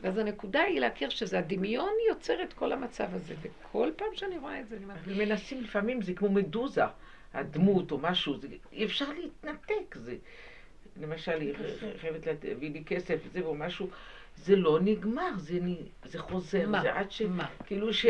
ואז 0.02 0.18
הנקודה 0.18 0.62
היא 0.62 0.80
להכיר 0.80 1.10
שזה 1.10 1.40
הדמיון 1.40 1.92
יוצר 2.10 2.44
את 2.44 2.54
כל 2.54 2.72
המצב 2.72 3.08
הזה. 3.12 3.36
וכל 3.42 3.92
פעם 3.96 4.08
שאני 4.14 4.38
רואה 4.38 4.60
את 4.60 4.70
זה, 4.70 4.76
אני 4.76 4.84
אומרת... 4.84 5.00
ומנסים 5.06 5.62
לפעמים, 5.62 6.02
זה 6.02 6.14
כמו 6.14 6.30
מדוזה, 6.30 6.84
הדמות 7.34 7.92
או 7.92 7.98
משהו, 7.98 8.38
זה, 8.38 8.48
אי 8.72 8.86
אפשר 8.86 9.06
להתנתק. 9.14 9.96
זה, 9.96 10.16
למשל, 11.00 11.42
היא 11.42 11.54
חייבת 12.02 12.28
להביא 12.44 12.72
לי 12.72 12.84
כסף, 12.86 13.20
זה 13.34 13.40
או 13.42 13.56
משהו, 13.56 13.90
זה 14.36 14.56
לא 14.56 14.80
נגמר, 14.82 15.30
זה, 15.38 15.60
זה 16.04 16.20
חוזר, 16.20 16.68
מה? 16.68 16.82
זה 16.82 16.94
עד 16.94 17.12
ש... 17.12 17.22
מה? 17.22 17.48
כאילו 17.66 17.94
ש, 17.94 18.06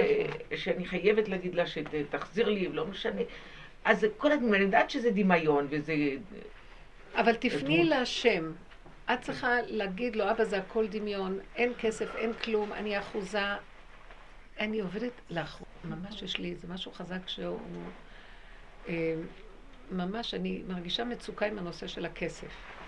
שאני 0.56 0.86
חייבת 0.86 1.28
להגיד 1.28 1.56
לה 1.56 1.68
שתחזיר 1.68 2.50
לי, 2.50 2.68
לא 2.68 2.86
משנה. 2.86 3.22
אז 3.86 4.06
כל 4.18 4.32
הזמן, 4.32 4.54
אני 4.54 4.64
יודעת 4.64 4.90
שזה 4.90 5.12
דמיון 5.12 5.68
וזה... 5.70 5.94
אבל 7.16 7.36
תפני 7.36 7.84
להשם. 7.84 8.52
את 9.14 9.22
צריכה 9.22 9.62
להגיד 9.68 10.16
לו, 10.16 10.32
אבא 10.32 10.44
זה 10.44 10.58
הכל 10.58 10.88
דמיון, 10.88 11.40
אין 11.56 11.74
כסף, 11.80 12.16
אין 12.16 12.34
כלום, 12.34 12.74
אני 12.74 13.00
אחוזה. 13.00 13.40
אני 14.60 14.80
עובדת 14.80 15.22
לאחרונה, 15.30 15.96
ממש 15.96 16.22
יש 16.22 16.38
לי, 16.38 16.56
זה 16.56 16.68
משהו 16.68 16.92
חזק 16.92 17.28
שהוא... 17.28 17.60
אה, 18.88 19.16
ממש, 19.92 20.34
אני 20.34 20.64
מרגישה 20.68 21.04
מצוקה 21.04 21.46
עם 21.46 21.58
הנושא 21.58 21.88
של 21.88 22.06
הכסף. 22.06 22.79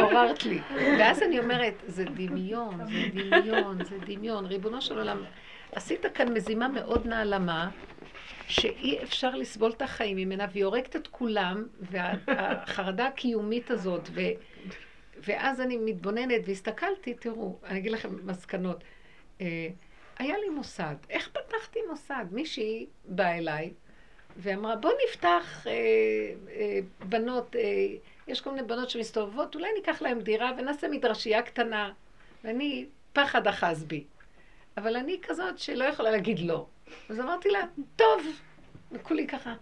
עוררת 0.00 0.44
לי. 0.44 0.60
ואז 0.98 1.22
אני 1.22 1.38
אומרת, 1.38 1.74
זה 1.86 2.04
דמיון, 2.04 2.80
זה 2.86 3.08
דמיון, 3.14 3.84
זה 3.84 3.98
דמיון. 4.06 4.46
ריבונו 4.46 4.80
של 4.80 4.98
עולם, 4.98 5.22
עשית 5.72 6.06
כאן 6.14 6.32
מזימה 6.32 6.68
מאוד 6.68 7.06
נעלמה, 7.06 7.70
שאי 8.48 9.02
אפשר 9.02 9.34
לסבול 9.34 9.70
את 9.70 9.82
החיים 9.82 10.16
ממנה, 10.16 10.46
והיא 10.52 10.64
הורגת 10.64 10.96
את 10.96 11.06
כולם, 11.06 11.64
והחרדה 11.80 13.06
הקיומית 13.06 13.70
הזאת, 13.70 14.08
ו... 14.12 14.20
ואז 15.26 15.60
אני 15.60 15.76
מתבוננת 15.76 16.40
והסתכלתי, 16.46 17.14
תראו, 17.14 17.58
אני 17.64 17.78
אגיד 17.78 17.92
לכם 17.92 18.08
מסקנות. 18.26 18.84
אה, 19.40 19.68
היה 20.18 20.34
לי 20.38 20.48
מוסד. 20.48 20.94
איך 21.10 21.28
פתחתי 21.28 21.78
מוסד? 21.90 22.24
מישהי 22.30 22.86
באה 23.04 23.38
אליי 23.38 23.72
ואמרה, 24.42 24.76
בוא 24.76 24.90
נפתח 25.08 25.66
אה, 25.66 25.72
אה, 26.56 26.78
בנות, 27.04 27.56
אה, 27.56 27.60
יש 28.28 28.40
כל 28.40 28.50
מיני 28.50 28.66
בנות 28.66 28.90
שמסתובבות, 28.90 29.54
אולי 29.54 29.68
ניקח 29.76 30.02
להן 30.02 30.20
דירה 30.20 30.52
ונעשה 30.58 30.88
מדרשייה 30.88 31.42
קטנה. 31.42 31.92
ואני, 32.44 32.86
פחד 33.12 33.46
אחז 33.46 33.84
בי. 33.84 34.04
אבל 34.76 34.96
אני 34.96 35.18
כזאת 35.22 35.58
שלא 35.58 35.84
יכולה 35.84 36.10
להגיד 36.10 36.38
לא. 36.38 36.66
אז 37.08 37.20
אמרתי 37.20 37.48
לה, 37.48 37.60
טוב, 37.96 38.26
וכולי 38.92 39.26
ככה. 39.26 39.54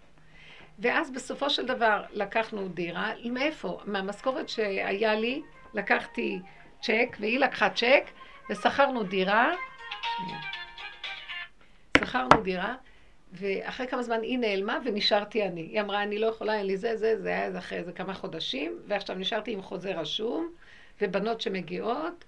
ואז 0.79 1.11
בסופו 1.11 1.51
של 1.51 1.67
דבר 1.67 2.03
לקחנו 2.13 2.69
דירה, 2.69 3.13
מאיפה? 3.25 3.81
מהמשכורת 3.85 4.49
שהיה 4.49 5.15
לי, 5.15 5.43
לקחתי 5.75 6.39
צ'ק, 6.83 7.17
והיא 7.21 7.39
לקחה 7.39 7.71
צ'ק, 7.71 8.05
ושכרנו 8.51 9.03
דירה. 9.03 9.53
שכרנו 11.99 12.43
דירה, 12.43 12.75
ואחרי 13.33 13.87
כמה 13.87 14.03
זמן 14.03 14.23
היא 14.23 14.39
נעלמה 14.39 14.79
ונשארתי 14.85 15.45
אני. 15.45 15.61
היא 15.61 15.81
אמרה, 15.81 16.03
אני 16.03 16.19
לא 16.19 16.27
יכולה, 16.27 16.55
אין 16.59 16.67
לי 16.67 16.77
זה, 16.77 16.97
זה, 16.97 17.23
זה 17.23 17.29
היה 17.29 17.59
אחרי 17.59 17.79
איזה 17.79 17.93
כמה 17.93 18.15
חודשים, 18.15 18.79
ועכשיו 18.87 19.17
נשארתי 19.17 19.53
עם 19.53 19.63
חוזה 19.63 19.95
רשום, 19.95 20.53
ובנות 21.01 21.41
שמגיעות, 21.41 22.25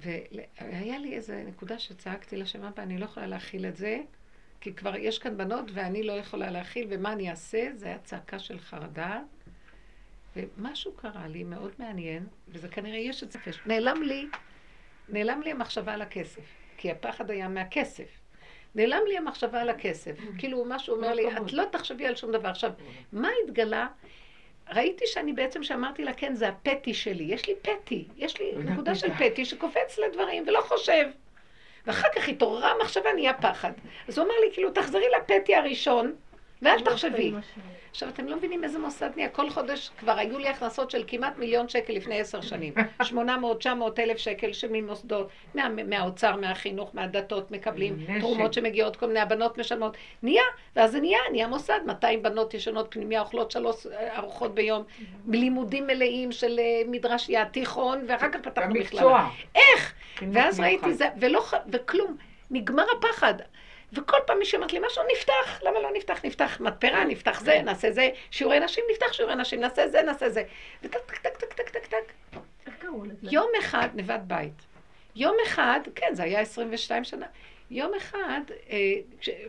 והיה 0.00 0.98
לי 0.98 1.14
איזה 1.14 1.44
נקודה 1.46 1.78
שצעקתי 1.78 2.36
לשם 2.36 2.64
אבא, 2.64 2.82
אני 2.82 2.98
לא 2.98 3.04
יכולה 3.04 3.26
להכיל 3.26 3.66
את 3.66 3.76
זה, 3.76 4.00
כי 4.60 4.72
כבר 4.74 4.96
יש 4.96 5.18
כאן 5.18 5.36
בנות 5.36 5.64
ואני 5.72 6.02
לא 6.02 6.12
יכולה 6.12 6.50
להכיל, 6.50 6.86
ומה 6.90 7.12
אני 7.12 7.30
אעשה? 7.30 7.68
זה 7.74 7.86
היה 7.86 7.98
צעקה 7.98 8.38
של 8.38 8.58
חרדה. 8.58 9.20
ומשהו 10.36 10.92
קרה 10.92 11.28
לי 11.28 11.44
מאוד 11.44 11.72
מעניין, 11.78 12.26
וזה 12.48 12.68
כנראה 12.68 12.98
יש 12.98 13.22
את 13.22 13.32
זה. 13.32 13.38
נעלם 13.66 14.02
לי, 14.02 14.26
נעלם 15.08 15.42
לי 15.42 15.50
המחשבה 15.50 15.94
על 15.94 16.02
הכסף, 16.02 16.44
כי 16.76 16.90
הפחד 16.90 17.30
היה 17.30 17.48
מהכסף. 17.48 18.21
נעלם 18.74 19.00
לי 19.08 19.16
המחשבה 19.16 19.60
על 19.60 19.68
הכסף. 19.68 20.12
כאילו, 20.38 20.64
משהו 20.64 20.96
אומר 20.96 21.14
לי, 21.14 21.36
את 21.36 21.52
לא 21.52 21.64
תחשבי 21.70 22.06
על 22.06 22.16
שום 22.16 22.32
דבר. 22.32 22.48
עכשיו, 22.48 22.70
מה 23.12 23.28
התגלה? 23.44 23.86
ראיתי 24.74 25.04
שאני 25.06 25.32
בעצם, 25.32 25.62
שאמרתי 25.62 26.04
לה, 26.04 26.12
כן, 26.12 26.34
זה 26.34 26.48
הפטי 26.48 26.94
שלי. 26.94 27.24
יש 27.24 27.48
לי 27.48 27.54
פטי, 27.62 28.04
יש 28.16 28.40
לי 28.40 28.52
נקודה 28.72 28.94
של 28.94 29.14
פטי 29.14 29.44
שקופץ 29.44 29.98
לדברים 29.98 30.44
ולא 30.46 30.60
חושב. 30.60 31.04
ואחר 31.86 32.08
כך 32.16 32.28
התעוררה 32.28 32.70
המחשבה, 32.70 33.12
נהיה 33.14 33.34
פחד. 33.34 33.72
אז 34.08 34.18
הוא 34.18 34.26
אמר 34.26 34.34
לי, 34.44 34.52
כאילו, 34.52 34.70
תחזרי 34.70 35.04
לפטי 35.16 35.54
הראשון, 35.54 36.12
ואל 36.62 36.76
לא 36.76 36.84
תחשבי. 36.84 37.32
עכשיו, 37.92 38.08
אתם 38.08 38.26
לא 38.26 38.36
מבינים 38.36 38.64
איזה 38.64 38.78
מוסד 38.78 39.10
נהיה. 39.16 39.28
כל 39.28 39.50
חודש 39.50 39.90
כבר 39.98 40.12
היו 40.12 40.38
לי 40.38 40.48
הכנסות 40.48 40.90
של 40.90 41.04
כמעט 41.06 41.38
מיליון 41.38 41.68
שקל 41.68 41.92
לפני 41.92 42.20
עשר 42.20 42.40
שנים. 42.40 42.74
800, 43.02 43.58
900 43.58 43.98
אלף 43.98 44.18
שקל 44.18 44.52
שממוסדות, 44.52 45.28
מה, 45.54 45.68
מהאוצר, 45.68 46.36
מהחינוך, 46.36 46.90
מהדתות 46.94 47.50
מקבלים, 47.50 47.96
תרומות 48.20 48.52
שמגיעות, 48.54 48.96
כל 48.96 49.06
מיני 49.06 49.20
הבנות 49.20 49.58
משלמות. 49.58 49.96
נהיה, 50.22 50.42
ואז 50.76 50.92
זה 50.92 51.00
נהיה, 51.00 51.18
נהיה 51.32 51.46
מוסד. 51.46 51.80
200 51.86 52.22
בנות 52.22 52.54
ישנות 52.54 52.86
פנימיה, 52.90 53.20
אוכלות 53.20 53.50
שלוש 53.50 53.86
אה, 53.86 54.18
ארוחות 54.18 54.54
ביום, 54.54 54.82
לימודים 55.28 55.86
מלאים 55.86 56.32
של 56.32 56.58
אה, 56.58 56.82
מדרשייה, 56.86 57.44
תיכון, 57.44 58.04
ואחר 58.08 58.28
כך 58.32 58.40
פתחנו 58.40 58.74
מכללה. 58.74 59.28
איך? 59.54 59.94
ואז 60.32 60.60
ראיתי 60.60 60.94
זה, 60.94 61.08
ולא, 61.20 61.44
וכלום. 61.68 62.16
נגמר 62.50 62.84
הפחד. 62.98 63.34
וכל 63.92 64.16
פעם 64.26 64.38
מישהו 64.38 64.56
אומרת 64.56 64.72
לי 64.72 64.78
משהו, 64.86 65.02
נפתח, 65.12 65.62
למה 65.62 65.80
לא 65.80 65.90
נפתח? 65.94 66.24
נפתח 66.24 66.60
מתפרה, 66.60 67.04
נפתח 67.04 67.40
זה. 67.40 67.62
נעשה 67.64 67.92
זה, 67.92 68.08
שיעורי 68.30 68.60
נשים, 68.60 68.84
נפתח 68.92 69.12
שיעורי 69.12 69.34
נשים, 69.34 69.60
נעשה 69.60 69.88
זה, 69.88 70.02
נעשה 70.02 70.30
זה. 70.30 70.44
וטק, 70.82 70.98
טק, 70.98 71.36
טק, 71.36 71.36
טק, 71.36 71.52
טק, 71.52 71.68
טק, 71.68 71.86
טק. 71.86 72.12
יום 73.22 73.48
אחד, 73.58 73.88
נבד 73.94 74.18
בית. 74.26 74.66
יום 75.16 75.36
אחד, 75.46 75.80
כן, 75.94 76.14
זה 76.14 76.22
היה 76.22 76.40
22 76.40 77.04
שנה. 77.04 77.26
יום 77.70 77.94
אחד, 77.94 78.40
אה, 78.70 78.76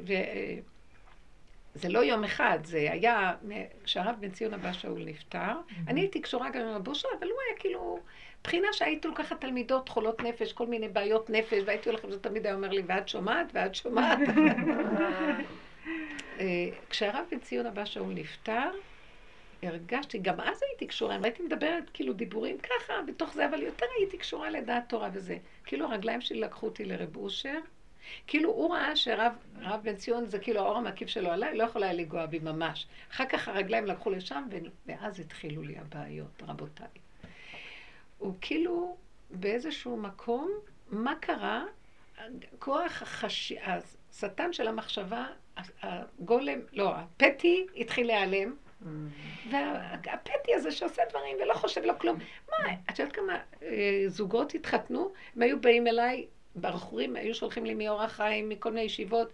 ו, 0.08 0.14
אה, 0.14 0.56
זה 1.76 1.90
לא 1.90 2.00
יום 2.00 2.24
אחד, 2.24 2.60
זה 2.64 2.78
היה, 2.78 3.34
כשהרב 3.84 4.16
בן 4.20 4.32
ציון 4.32 4.54
הבא 4.54 4.74
שאול 4.74 5.04
נפטר, 5.06 5.54
אני 5.88 6.02
הייתי 6.02 6.22
קשורה 6.22 6.50
גם 6.50 6.62
עם 6.62 6.76
הבושה, 6.76 7.08
אבל 7.20 7.28
הוא 7.28 7.38
היה 7.48 7.60
כאילו... 7.60 8.00
בחינה 8.44 8.68
שהייתי 8.74 9.08
לוקחת 9.08 9.42
תלמידות 9.42 9.90
חולות 9.90 10.24
נפש, 10.24 10.54
כל 10.54 10.68
מיני 10.68 10.88
בעיות 10.88 11.30
נפש, 11.30 11.64
והייתי 11.66 11.90
הולכת, 11.90 12.12
זה 12.12 12.20
תמיד 12.20 12.46
היה 12.46 12.56
אומר 12.56 12.70
לי, 12.70 12.82
ואת 12.88 13.10
שומעת, 13.10 13.48
ואת 13.54 13.76
שומעת. 13.76 14.20
אה, 16.40 16.70
כשהרב 16.90 17.26
בן 17.32 17.40
ציון 17.40 17.66
הבא 17.66 17.86
שאול 17.86 18.14
נפטר, 18.14 18.72
הרגשתי, 19.64 20.18
גם 20.18 20.40
אז 20.40 20.64
הייתי 20.64 20.88
קשורה, 20.88 21.18
הייתי 21.24 21.44
מדברת 21.44 21.90
כאילו 21.94 22.14
דיבורים 22.14 22.58
ככה, 22.58 22.94
בתוך 23.08 23.34
זה, 23.34 23.46
אבל 23.46 23.62
יותר 23.62 23.86
הייתי 23.98 24.18
קשורה 24.18 24.50
לדעת 24.50 24.90
תורה 24.90 25.10
וזה. 25.14 25.38
כאילו 25.66 25.86
הרגליים 25.86 26.22
שלי 26.22 26.40
לקחו 26.40 26.66
אותי 26.66 26.86
לרב 26.86 27.18
אושר, 27.18 27.60
כאילו 28.28 28.50
הוא 28.50 28.76
ראה 28.76 28.96
שרב 28.96 29.34
בן 29.84 29.96
ציון 29.96 30.26
זה 30.26 30.40
כאילו 30.40 30.60
האור 30.60 30.78
המקיף 30.78 31.08
שלו 31.08 31.32
עליי, 31.32 31.58
לא 31.58 31.64
יכול 31.64 31.84
היה 31.84 31.94
לנגוע 31.94 32.26
בי 32.26 32.40
ממש. 32.40 32.88
אחר 33.12 33.26
כך 33.26 33.48
הרגליים 33.48 33.86
לקחו 33.86 34.10
לשם, 34.10 34.44
ואז 34.86 35.20
התחילו 35.20 35.62
לי 35.62 35.78
הבעיות, 35.78 36.44
רבותיי. 36.48 37.03
הוא 38.24 38.34
כאילו 38.42 38.98
באיזשהו 39.30 39.98
מקום, 39.98 40.52
מה 40.92 41.16
קרה? 41.16 41.66
כוח 42.60 43.02
החש... 43.02 43.54
השטן 44.12 44.54
של 44.54 44.68
המחשבה, 44.68 45.26
הגולם, 45.82 46.60
לא, 46.74 46.96
הפטי 46.96 47.66
התחיל 47.78 48.08
להיעלם. 48.08 48.56
והפטי 49.52 50.56
הזה 50.56 50.72
שעושה 50.72 51.02
דברים 51.10 51.38
ולא 51.44 51.54
חושב 51.54 51.84
לו 51.84 52.00
כלום. 52.00 52.18
מה, 52.50 52.74
את 52.90 53.00
יודעת 53.00 53.16
כמה 53.16 53.38
אה, 53.64 54.04
זוגות 54.08 54.56
התחתנו? 54.56 55.12
הם 55.36 55.42
היו 55.42 55.62
באים 55.62 55.88
אליי, 55.88 56.26
בחורים 56.56 57.16
היו 57.16 57.36
שולחים 57.36 57.66
לי 57.66 57.74
מאור 57.74 58.02
החיים, 58.02 58.50
מכל 58.50 58.70
מיני 58.70 58.86
ישיבות, 58.86 59.30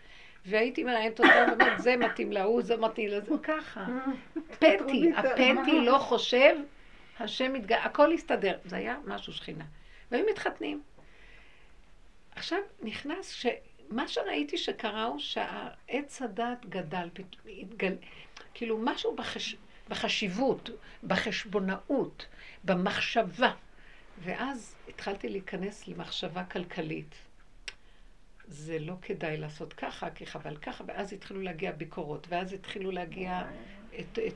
והייתי 0.46 0.84
מראיינת 0.84 1.20
אותם 1.20 1.46
ואומרת, 1.50 1.80
זה 1.80 1.98
מתאים 1.98 2.32
להוא, 2.32 2.62
זה 2.62 2.78
מתאים 2.78 3.10
לזה, 3.10 3.32
ככה. 3.44 3.86
פטי, 4.60 5.12
הפטי 5.18 5.82
לא 5.82 5.98
חושב 5.98 6.56
השם 7.20 7.54
מתגלה, 7.54 7.84
הכל 7.84 8.14
הסתדר. 8.14 8.58
זה 8.66 8.76
היה 8.76 8.98
משהו 9.06 9.34
שכינה. 9.34 9.66
והיו 10.12 10.26
מתחתנים. 10.32 10.82
עכשיו 12.36 12.60
נכנס, 12.82 13.32
ש... 13.32 13.46
מה 13.90 14.08
שראיתי 14.08 14.58
שקרה 14.58 15.04
הוא 15.04 15.20
שהעץ 15.20 16.22
הדת 16.22 16.66
גדל, 16.66 17.10
התגל... 17.46 17.96
כאילו 18.54 18.78
משהו 18.84 19.16
בחש... 19.16 19.56
בחשיבות, 19.90 20.70
בחשבונאות, 21.04 22.26
במחשבה. 22.64 23.54
ואז 24.20 24.76
התחלתי 24.90 25.30
להיכנס 25.30 25.88
למחשבה 25.88 26.44
כלכלית. 26.44 27.16
זה 28.48 28.80
לא 28.80 28.94
כדאי 29.02 29.38
לעשות 29.38 29.74
ככה, 29.74 30.10
כי 30.10 30.26
חבל 30.26 30.58
ככה, 30.58 30.84
ואז 30.88 31.14
התחילו 31.14 31.42
להגיע 31.42 31.72
ביקורות, 31.72 32.28
ואז 32.30 32.54
התחילו 32.54 32.92
להגיע 32.92 33.44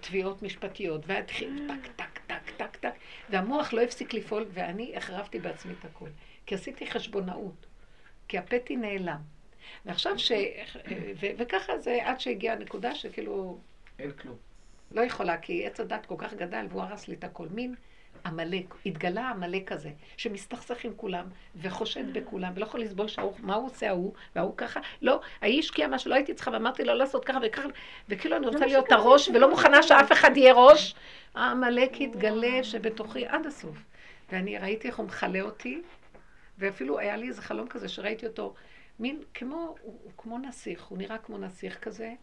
תביעות 0.01 0.43
משפטיות, 0.43 1.01
והתחיל 1.07 1.67
טק, 1.67 1.91
טק, 1.95 2.19
טק, 2.27 2.49
טק, 2.57 2.75
טק, 2.75 2.93
והמוח 3.29 3.73
לא 3.73 3.81
הפסיק 3.81 4.13
לפעול, 4.13 4.45
ואני 4.53 4.97
החרבתי 4.97 5.39
בעצמי 5.39 5.73
את 5.79 5.85
הכל. 5.85 6.09
כי 6.45 6.55
עשיתי 6.55 6.87
חשבונאות, 6.87 7.65
כי 8.27 8.37
הפטי 8.37 8.75
נעלם. 8.75 9.19
ועכשיו 9.85 10.19
ש... 10.19 10.31
ו... 11.19 11.25
וככה 11.37 11.79
זה 11.79 11.99
עד 12.03 12.19
שהגיעה 12.19 12.55
הנקודה 12.55 12.95
שכאילו... 12.95 13.59
אין 13.99 14.11
כלום. 14.11 14.37
לא 14.91 15.01
יכולה, 15.01 15.37
כי 15.37 15.65
עץ 15.65 15.79
הדת 15.79 16.05
כל 16.05 16.15
כך 16.17 16.33
גדל 16.33 16.65
והוא 16.69 16.81
הרס 16.81 17.07
לי 17.07 17.15
את 17.15 17.23
הכל. 17.23 17.47
מין 17.51 17.75
עמלק, 18.25 18.75
התגלה 18.85 19.29
עמלק 19.29 19.69
כזה, 19.69 19.89
שמסתכסך 20.17 20.85
עם 20.85 20.91
כולם, 20.95 21.25
וחושד 21.55 22.13
בכולם, 22.13 22.51
ולא 22.55 22.65
יכול 22.65 22.81
לסבול 22.81 23.07
שההוא, 23.07 23.33
מה 23.39 23.55
הוא 23.55 23.65
עושה 23.65 23.89
ההוא, 23.89 24.13
וההוא 24.35 24.53
ככה, 24.57 24.79
לא, 25.01 25.21
ההיא 25.41 25.59
השקיעה 25.59 25.87
מה 25.87 25.99
שלא 25.99 26.15
הייתי 26.15 26.33
צריכה, 26.33 26.51
ואמרתי 26.51 26.83
לו 26.83 26.93
לא 26.93 26.97
לעשות 26.97 27.25
ככה 27.25 27.39
וככה, 27.43 27.67
וכאילו 28.09 28.37
אני 28.37 28.47
רוצה 28.47 28.65
להיות 28.65 28.91
הראש, 28.91 29.29
ולא 29.29 29.49
מוכנה 29.49 29.83
שאף 29.83 30.11
אחד 30.11 30.37
יהיה 30.37 30.53
ראש. 30.53 30.95
העמלק 31.35 32.01
התגלה 32.01 32.63
שבתוכי 32.63 33.25
עד 33.27 33.45
הסוף. 33.45 33.77
ואני 34.31 34.57
ראיתי 34.57 34.87
איך 34.87 34.97
הוא 34.97 35.05
מכלה 35.05 35.41
אותי, 35.41 35.81
ואפילו 36.57 36.99
היה 36.99 37.17
לי 37.17 37.27
איזה 37.27 37.41
חלום 37.41 37.67
כזה 37.67 37.89
שראיתי 37.89 38.27
אותו, 38.27 38.53
מין 38.99 39.21
כמו, 39.33 39.75
הוא, 39.81 39.99
הוא 40.03 40.11
כמו 40.17 40.37
נסיך, 40.37 40.83
הוא 40.83 40.97
נראה 40.97 41.17
כמו 41.17 41.37
נסיך 41.37 41.79
כזה. 41.79 42.13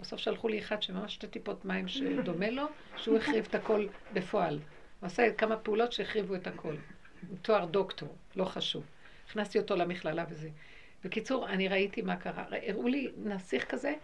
בסוף 0.00 0.20
שלחו 0.20 0.48
לי 0.48 0.58
אחד 0.58 0.82
שממש 0.82 1.14
שתי 1.14 1.26
טיפות 1.26 1.64
מים 1.64 1.88
שדומה 1.88 2.50
לו, 2.50 2.64
שהוא 2.96 3.16
החריב 3.16 3.46
את 3.50 3.54
הכל 3.54 3.86
בפועל. 4.12 4.58
הוא 5.00 5.06
עשה 5.06 5.32
כמה 5.38 5.56
פעולות 5.56 5.92
שהחריבו 5.92 6.34
את 6.34 6.46
הכל. 6.46 6.74
עם 7.30 7.36
תואר 7.42 7.64
דוקטור, 7.64 8.16
לא 8.36 8.44
חשוב. 8.44 8.82
הכנסתי 9.28 9.58
אותו 9.58 9.76
למכללה 9.76 10.24
וזה. 10.30 10.48
בקיצור, 11.04 11.48
אני 11.48 11.68
ראיתי 11.68 12.02
מה 12.02 12.16
קרה. 12.16 12.44
הראו 12.66 12.88
לי 12.88 13.10
נסיך 13.16 13.64
כזה, 13.64 13.94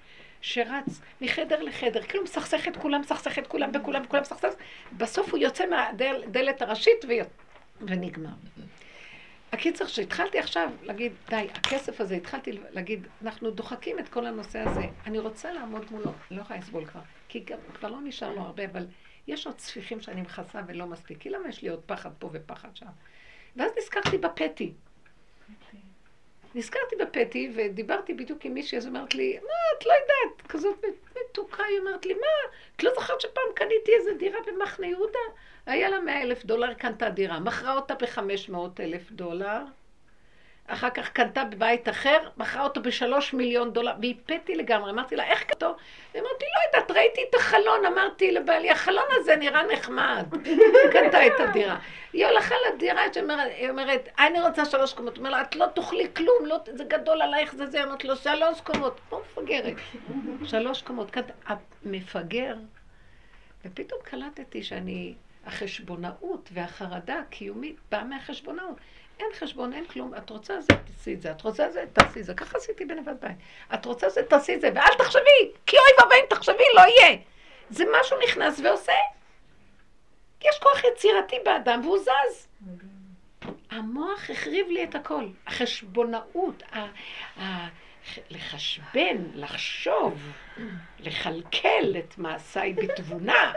שרץ 0.41 1.01
מחדר 1.21 1.63
לחדר, 1.63 2.03
כאילו 2.03 2.25
מסכסך 2.25 2.69
את 2.69 2.77
כולם, 2.77 3.01
מסכסך 3.01 3.39
את 3.39 3.47
כולם, 3.47 3.73
בכולם, 3.73 4.03
בכולם 4.03 4.23
מסכסך. 4.23 4.49
בסוף 4.97 5.31
הוא 5.31 5.39
יוצא 5.39 5.65
מהדלת 5.67 6.63
הראשית 6.63 7.05
ו... 7.09 7.11
ונגמר. 7.81 8.31
הקיצר, 9.53 9.87
שהתחלתי 9.87 10.39
עכשיו 10.39 10.71
להגיד, 10.83 11.13
די, 11.29 11.47
הכסף 11.55 12.01
הזה, 12.01 12.15
התחלתי 12.15 12.59
להגיד, 12.71 13.07
אנחנו 13.23 13.51
דוחקים 13.51 13.99
את 13.99 14.09
כל 14.09 14.27
הנושא 14.27 14.59
הזה. 14.59 14.83
אני 15.07 15.19
רוצה 15.19 15.53
לעמוד 15.53 15.87
מולו, 15.91 16.13
לא 16.31 16.41
יכולה 16.41 16.59
לסבול 16.59 16.85
כבר, 16.85 17.01
כי 17.29 17.41
גם, 17.41 17.59
כבר 17.75 17.89
לא 17.89 17.99
נשאר 18.05 18.35
לו 18.35 18.41
הרבה, 18.41 18.65
אבל 18.65 18.87
יש 19.27 19.47
עוד 19.47 19.57
צפיחים 19.57 20.01
שאני 20.01 20.21
מכסה 20.21 20.61
ולא 20.67 20.87
מספיק, 20.87 21.19
כי 21.21 21.31
למה 21.31 21.49
יש 21.49 21.63
לי 21.63 21.69
עוד 21.69 21.81
פחד 21.87 22.11
פה 22.19 22.31
ופחד 22.33 22.77
שם? 22.77 22.87
ואז 23.57 23.73
נזכרתי 23.79 24.19
בפטי. 24.19 24.73
נזכרתי 26.55 26.97
בפטי 26.97 27.53
ודיברתי 27.57 28.15
בדיוק 28.15 28.45
עם 28.45 28.55
מישהי, 28.55 28.79
אז 28.79 28.87
אמרת 28.87 29.15
לי, 29.15 29.39
מה, 29.43 29.79
את 29.79 29.87
לא 29.87 29.93
יודעת, 29.93 30.47
כזאת 30.49 30.85
מתוקה, 31.21 31.65
היא 31.65 31.79
אומרת 31.79 32.07
לי, 32.07 32.15
מה, 32.15 32.57
את 32.77 32.83
לא 32.83 32.91
זוכרת 32.95 33.21
שפעם 33.21 33.45
קניתי 33.55 33.93
איזה 33.99 34.11
דירה 34.19 34.39
במחנה 34.47 34.87
יהודה? 34.87 35.19
היה 35.67 35.91
לה 35.91 36.01
מאה 36.01 36.23
אלף 36.23 36.45
דולר, 36.45 36.75
קנתה 36.75 37.11
דירה, 37.11 37.41
מכרה 37.41 37.77
אותה 37.77 37.95
בחמש 37.95 38.49
מאות 38.49 38.81
אלף 38.81 39.11
דולר. 39.11 39.59
אחר 40.67 40.91
כך 40.91 41.09
קנתה 41.09 41.45
בבית 41.45 41.89
אחר, 41.89 42.19
מכרה 42.37 42.65
אותו 42.65 42.83
בשלוש 42.83 43.35
מיליון 43.35 43.73
דולר, 43.73 43.93
והפאתי 44.03 44.55
לגמרי. 44.55 44.91
אמרתי 44.91 45.17
לה, 45.17 45.25
איך 45.25 45.45
כתוב? 45.49 45.77
היא 46.15 46.23
אמרתי, 46.23 46.45
לא 46.45 46.79
יודעת, 46.79 46.91
ראיתי 46.91 47.21
את 47.31 47.35
החלון, 47.35 47.87
אמרתי 47.87 48.33
לבעלי, 48.33 48.71
החלון 48.71 49.05
הזה 49.11 49.37
נראה 49.37 49.63
נחמד. 49.73 50.27
קנתה 50.93 51.27
את 51.27 51.33
הדירה. 51.39 51.79
היא 52.13 52.27
הולכה 52.27 52.55
לדירה, 52.69 53.03
היא 53.57 53.71
אומרת, 53.71 54.09
אני 54.19 54.41
רוצה 54.41 54.65
שלוש 54.65 54.93
קומות. 54.93 55.17
היא 55.17 55.25
אומרת 55.25 55.49
את 55.49 55.57
לא 55.57 55.67
תאכלי 55.75 56.09
כלום, 56.17 56.47
לא, 56.47 56.57
זה 56.67 56.85
גדול 56.85 57.23
עלייך, 57.23 57.55
זה 57.55 57.67
זה. 57.67 57.85
אמרתי 57.85 58.09
לו, 58.09 58.17
שלוש 58.17 58.61
קומות. 58.61 59.01
כמו 59.09 59.21
מפגרת. 59.21 59.75
שלוש 60.51 60.83
קומות. 60.83 61.17
מפגר. 61.85 62.55
ופתאום 63.65 64.01
קלטתי 64.05 64.63
שאני, 64.63 65.15
החשבונאות 65.47 66.51
והחרדה 66.53 67.19
הקיומית 67.19 67.77
באה 67.91 68.05
מהחשבונאות. 68.05 68.77
אין 69.21 69.27
חשבון, 69.39 69.73
אין 69.73 69.85
כלום, 69.87 70.15
את 70.15 70.31
רוצה 70.31 70.61
זה, 70.61 70.69
תעשי 70.87 71.15
את 71.15 71.23
זה, 71.23 71.31
את 71.31 71.43
רוצה 71.43 71.71
זה, 71.71 71.85
תעשי 71.93 72.21
את 72.21 72.25
זה. 72.25 72.35
ככה 72.35 72.59
עשיתי 72.59 72.85
בנבד 72.85 73.15
בית. 73.21 73.37
את 73.75 73.85
רוצה 73.85 74.09
זה, 74.09 74.23
תעשי 74.23 74.55
את 74.55 74.61
זה, 74.61 74.71
ואל 74.75 74.95
תחשבי, 74.99 75.51
כי 75.67 75.77
אוי 75.77 75.87
ואבוי 76.01 76.17
אם 76.21 76.27
תחשבי, 76.31 76.65
לא 76.75 76.81
יהיה. 76.81 77.17
זה 77.71 77.85
משהו 78.01 78.17
נכנס 78.25 78.61
ועושה. 78.61 78.93
יש 80.45 80.59
כוח 80.63 80.85
יצירתי 80.85 81.37
באדם 81.45 81.81
והוא 81.85 81.99
זז. 81.99 82.49
המוח 83.71 84.31
החריב 84.31 84.67
לי 84.69 84.85
את 84.85 84.95
הכל. 84.95 85.25
החשבונאות, 85.47 86.63
ה- 86.73 86.87
ה- 87.43 87.69
לחשבן, 88.31 89.17
לחשוב, 89.35 90.33
לכלכל 90.99 91.97
את 91.99 92.19
מעשיי 92.19 92.73
בתבונה. 92.73 93.53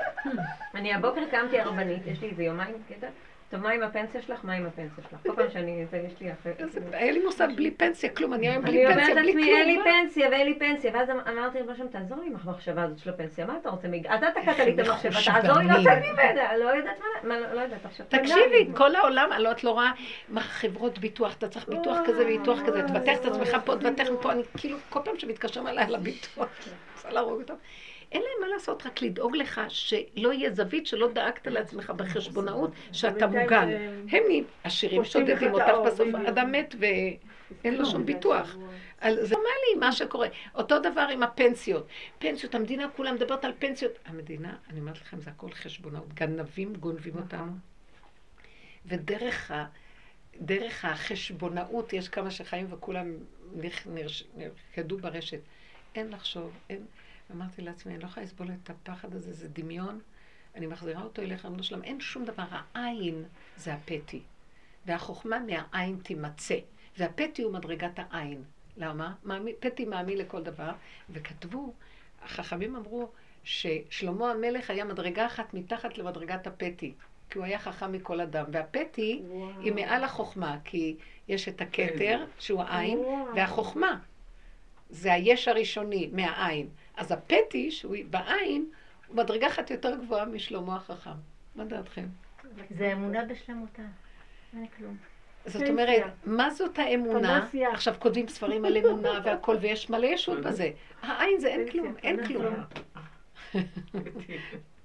אני 0.76 0.94
הבוקר 0.94 1.22
קמתי 1.32 1.60
הרבנית, 1.60 2.08
יש 2.08 2.22
לי 2.22 2.30
איזה 2.30 2.44
יומיים 2.44 2.84
קטע. 2.90 3.08
טוב, 3.50 3.62
מה 3.62 3.70
עם 3.70 3.84
הפנסיה 3.84 4.22
שלך? 4.22 4.40
מה 4.44 4.54
עם 4.54 4.66
הפנסיה 4.66 5.04
שלך? 5.10 5.20
כל 5.24 5.36
פעם 5.36 5.50
שאני, 5.50 5.86
זה, 5.92 5.98
יש 5.98 6.22
לי 6.22 6.32
אחרי... 6.34 6.54
היה 6.92 7.12
לי 7.12 7.26
מוסד 7.26 7.48
בלי 7.56 7.72
פנסיה, 7.72 8.10
כלום, 8.10 8.34
אני 8.34 8.50
היום 8.50 8.64
בלי 8.64 8.86
פנסיה, 8.88 9.16
בלי 9.16 9.32
כלום. 9.34 9.44
אני 9.44 9.52
אומרת 9.52 9.56
לעצמי, 9.56 9.58
אין 9.58 9.68
לי 9.68 9.80
פנסיה 9.84 10.30
ואין 10.30 10.48
לי 10.48 10.60
פנסיה, 10.60 10.92
ואז 10.94 11.10
אמ- 11.10 11.20
אמרתי 11.20 11.60
לבשם, 11.60 11.88
תעזור 11.88 12.18
לי 12.20 12.28
עם 12.28 12.34
המחשבה 12.44 12.84
הזאת 12.84 13.00
של 13.00 13.10
הפנסיה, 13.10 13.46
מה 13.46 13.58
אתה 13.62 13.70
רוצה? 13.70 13.88
אתה 14.16 14.28
תקעת 14.42 14.60
לי 14.60 14.74
את 14.74 14.88
המחשבה, 14.88 15.42
תעזור 15.42 15.58
לי 15.58 15.68
לצאת 15.68 16.04
ממנה, 16.14 16.58
לא 16.58 16.70
יודעת 16.70 17.00
מה, 17.24 17.40
לא 17.40 17.60
יודעת 17.60 17.86
עכשיו. 17.86 18.06
תקשיבי, 18.10 18.68
כל 18.76 18.96
העולם, 18.96 19.30
לא, 19.40 19.52
את 19.52 19.64
לא 19.64 19.72
רואה 19.72 19.92
חברות 20.40 21.00
ביטוח, 21.00 21.34
אתה 21.38 21.48
צריך 21.48 21.70
ביטוח 21.70 21.98
כזה 22.06 22.24
וביטוח 22.24 22.60
כזה, 22.66 22.84
תבטח 22.88 23.18
את 23.22 23.26
עצמך 23.26 23.58
פה, 23.66 23.76
תבטח 23.76 24.08
פה, 24.22 24.32
אני 24.32 24.42
כאילו, 24.58 24.78
כל 24.90 25.00
פעם 25.06 25.18
שמתקשרים 25.18 25.68
אליי 25.68 25.86
לביטוח, 25.90 26.48
רוצה 26.96 27.10
להרוג 27.12 27.42
אותם. 27.42 27.54
אין 28.12 28.22
להם 28.22 28.42
מה 28.42 28.48
לעשות, 28.48 28.86
רק 28.86 29.02
לדאוג 29.02 29.36
לך 29.36 29.62
שלא 29.68 30.34
יהיה 30.34 30.54
זווית 30.54 30.88
שלא 30.88 31.12
דאגת 31.14 31.48
לעצמך 31.48 31.90
בחשבונאות 31.90 32.72
שאתה 32.92 33.28
מוגן. 33.28 33.70
הם 34.12 34.24
עשירים 34.64 35.06
שודדים 35.06 35.54
אותך 35.54 35.74
בסוף, 35.86 36.08
אדם 36.28 36.52
מת 36.52 36.76
ואין 36.80 37.76
לו 37.76 37.86
שום 37.86 38.06
ביטוח. 38.06 38.58
זה 39.02 39.36
נורמלי 39.36 39.80
מה 39.80 39.92
שקורה. 39.92 40.28
אותו 40.56 40.80
דבר 40.80 41.08
עם 41.12 41.24
הפנסיות. 41.24 41.88
פנסיות, 42.20 42.56
המדינה 42.56 42.90
כולה 42.96 43.12
מדברת 43.12 43.46
על 43.46 43.52
פנסיות. 43.60 43.92
המדינה, 44.06 44.56
אני 44.70 44.80
אומרת 44.80 44.98
לכם, 44.98 45.20
זה 45.20 45.30
הכל 45.30 45.52
חשבונאות. 45.52 46.14
גנבים 46.14 46.76
גונבים 46.76 47.14
נכון. 47.14 47.24
אותנו. 47.24 47.52
ודרך 48.86 49.52
ה... 49.52 49.66
דרך 50.42 50.86
החשבונאות, 50.86 51.94
יש 51.94 52.10
כמה 52.10 52.32
שחיים 52.32 52.68
וכולם 52.70 53.14
נרקדו 54.36 54.98
ברשת. 54.98 55.40
אין 55.96 56.10
לחשוב, 56.10 56.52
אין... 56.70 56.86
אמרתי 57.32 57.62
לעצמי, 57.62 57.94
אני 57.94 58.02
לא 58.02 58.08
יכולה 58.08 58.26
לסבול 58.26 58.48
את 58.64 58.70
הפחד 58.70 59.16
הזה, 59.16 59.34
זה 59.34 59.48
דמיון. 59.48 60.00
אני 60.56 60.68
מחזירה 60.68 61.04
אותו 61.04 61.22
אליך, 61.22 61.46
אמרנו 61.46 61.64
שלום, 61.64 61.84
אין 61.84 62.00
שום 62.00 62.26
דבר, 62.26 62.44
העין 62.74 63.24
זה 63.58 63.74
הפתי. 63.74 64.22
והחוכמה 64.86 65.40
מהעין 65.40 66.00
תימצא. 66.04 66.56
והפתי 66.98 67.42
הוא 67.42 67.54
מדרגת 67.54 67.92
העין. 67.98 68.44
למה? 68.78 69.14
פתי 69.60 69.86
מאמין 69.86 70.18
לכל 70.18 70.44
דבר. 70.44 70.72
וכתבו, 71.10 71.74
החכמים 72.24 72.76
אמרו 72.76 73.10
ששלמה 73.44 74.32
המלך 74.32 74.70
היה 74.70 74.86
מדרגה 74.86 75.26
אחת 75.26 75.54
מתחת 75.54 75.98
למדרגת 75.98 76.48
הפתי. 76.48 76.94
כי 77.30 77.38
הוא 77.38 77.46
היה 77.46 77.60
חכם 77.60 77.92
מכל 77.92 78.22
אדם. 78.22 78.46
והפתי 78.52 79.22
וואו. 79.28 79.60
היא 79.60 79.74
מעל 79.74 80.04
החוכמה, 80.04 80.58
כי 80.64 80.96
יש 81.28 81.50
את 81.50 81.62
הכתר, 81.62 82.26
שהוא 82.40 82.64
העין, 82.64 82.98
וואו. 82.98 83.36
והחוכמה. 83.36 84.00
זה 84.90 85.14
היש 85.14 85.48
הראשוני, 85.48 86.10
מהעין. 86.14 86.70
אז 87.00 87.12
הפטי, 87.12 87.72
שהוא 87.72 87.96
בעין, 88.10 88.66
הוא 89.08 89.16
מדרגה 89.16 89.48
אחת 89.48 89.72
יותר 89.72 89.96
גבוהה 89.96 90.26
משלמה 90.26 90.76
החכם. 90.76 91.10
מה 91.56 91.66
דעתכם? 91.66 92.06
זה 92.70 92.94
אמונה 92.94 93.26
בשלמותה. 93.26 93.82
אין 94.54 94.68
כלום. 94.78 94.98
זאת 95.46 95.70
אומרת, 95.70 96.04
מה 96.26 96.50
זאת 96.50 96.80
האמונה? 96.80 97.48
עכשיו 97.72 97.96
כותבים 98.00 98.28
ספרים 98.28 98.66
על 98.66 98.78
אמונה 98.78 99.20
והכל, 99.24 99.58
ויש 99.62 99.90
מלא 99.90 100.06
ישות 100.06 100.42
בזה. 100.42 100.72
העין 101.02 101.40
זה 101.40 101.48
אין 101.48 101.72
כלום, 101.72 101.96
אין 102.04 102.28
כלום. 102.28 102.56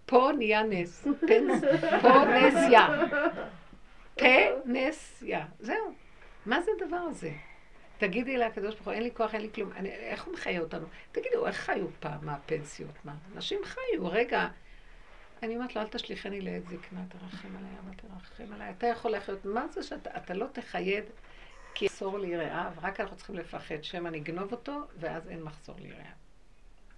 פה 0.06 0.30
נהיה 0.38 0.62
נס, 0.62 1.06
פה 2.02 2.24
נסיה. 2.24 2.88
פה 4.20 4.26
נסיה. 4.64 5.46
זהו. 5.60 5.94
מה 6.46 6.60
זה 6.62 6.70
הדבר 6.80 6.96
הזה? 6.96 7.30
תגידי 8.08 8.36
לקדוש 8.36 8.74
ברוך 8.74 8.86
הוא, 8.86 8.94
אין 8.94 9.02
לי 9.02 9.10
כוח, 9.14 9.34
אין 9.34 9.42
לי 9.42 9.50
כלום. 9.54 9.72
אני, 9.72 9.88
איך 9.88 10.24
הוא 10.24 10.34
מחיה 10.34 10.60
אותנו? 10.60 10.86
תגידו, 11.12 11.46
איך 11.46 11.56
חיו 11.56 11.86
פעם 12.00 12.26
מהפנסיות? 12.26 13.04
מה? 13.04 13.14
אנשים 13.34 13.60
חיו, 13.64 14.06
רגע. 14.06 14.48
אני 15.42 15.56
אומרת 15.56 15.76
לו, 15.76 15.82
אל 15.82 15.86
תשליכני 15.86 16.40
לעת 16.40 16.62
זקנה, 16.66 17.04
תרחם 17.08 17.56
עליי, 17.56 17.70
אבא 17.80 17.94
תרחם 17.96 18.52
עליי. 18.52 18.70
אתה 18.78 18.86
יכול 18.86 19.10
לחיות, 19.10 19.44
מה 19.44 19.68
זה 19.68 19.82
שאתה 19.82 20.34
לא 20.34 20.46
תחייד 20.52 21.04
כי 21.74 21.86
אסור 21.86 22.18
לי 22.18 22.36
רעב, 22.36 22.78
רק 22.82 23.00
אנחנו 23.00 23.16
צריכים 23.16 23.36
לפחד 23.36 23.84
שמא 23.84 24.08
נגנוב 24.08 24.52
אותו, 24.52 24.80
ואז 24.98 25.28
אין 25.28 25.42
מחסור 25.42 25.76
רעב. 25.80 26.14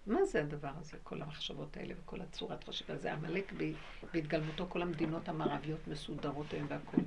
מה 0.06 0.24
זה 0.24 0.40
הדבר 0.40 0.70
הזה, 0.80 0.96
כל 1.02 1.22
המחשבות 1.22 1.76
האלה 1.76 1.94
וכל 2.02 2.20
הצורת 2.20 2.64
חשיבה? 2.64 2.96
זה 2.96 3.12
עמלק 3.12 3.52
בהתגלמותו, 4.12 4.66
כל 4.68 4.82
המדינות 4.82 5.28
המערביות 5.28 5.88
מסודרות 5.88 6.52
היום 6.52 6.66
והכול. 6.70 7.00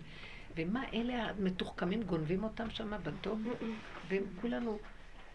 ומה, 0.56 0.84
אלה 0.94 1.14
המתוחכמים 1.14 2.04
גונבים 2.04 2.44
אותם 2.44 2.70
שם 2.70 2.94
בטוב? 3.04 3.48
והם 4.08 4.24
כולנו 4.42 4.80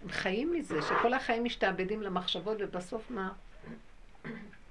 חיים 0.09 0.53
מזה, 0.53 0.83
שכל 0.83 1.15
החיים 1.15 1.45
משתעבדים 1.45 2.03
למחשבות, 2.03 2.57
ובסוף 2.61 3.11
מה? 3.11 3.33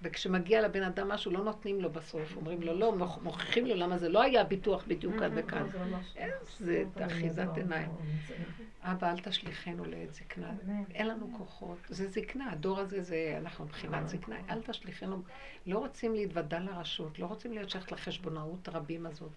וכשמגיע 0.03 0.61
לבן 0.61 0.84
אדם 0.84 1.09
משהו, 1.09 1.31
לא 1.31 1.43
נותנים 1.43 1.81
לו 1.81 1.89
בסוף, 1.89 2.35
אומרים 2.35 2.61
לו 2.61 2.80
לא, 2.80 2.95
מוכיחים 3.21 3.65
לו 3.65 3.75
למה 3.75 3.97
זה 3.97 4.09
לא 4.09 4.21
היה 4.21 4.43
ביטוח 4.43 4.84
בדיוק 4.88 5.19
כאן 5.19 5.31
וכאן. 5.35 5.67
איזה 6.15 6.84
אחיזת 7.05 7.47
עיניים. 7.55 7.89
אבא, 8.81 9.11
אל 9.11 9.19
תשליכנו 9.19 9.85
לעת 9.85 10.13
זקנה. 10.13 10.51
אין 10.93 11.07
לנו 11.07 11.34
כוחות. 11.38 11.77
זה 11.89 12.07
זקנה, 12.07 12.51
הדור 12.51 12.80
הזה 12.80 13.01
זה, 13.01 13.35
אנחנו 13.41 13.65
מבחינת 13.65 14.07
זקנה. 14.07 14.35
אל 14.49 14.61
תשליכנו. 14.61 15.21
לא 15.65 15.80
רוצים 15.80 16.13
להתוודע 16.13 16.59
לרשות, 16.59 17.19
לא 17.19 17.25
רוצים 17.25 17.53
להיות 17.53 17.69
שייכת 17.69 17.91
לחשבונאות 17.91 18.69
רבים 18.69 19.05
הזאת. 19.05 19.31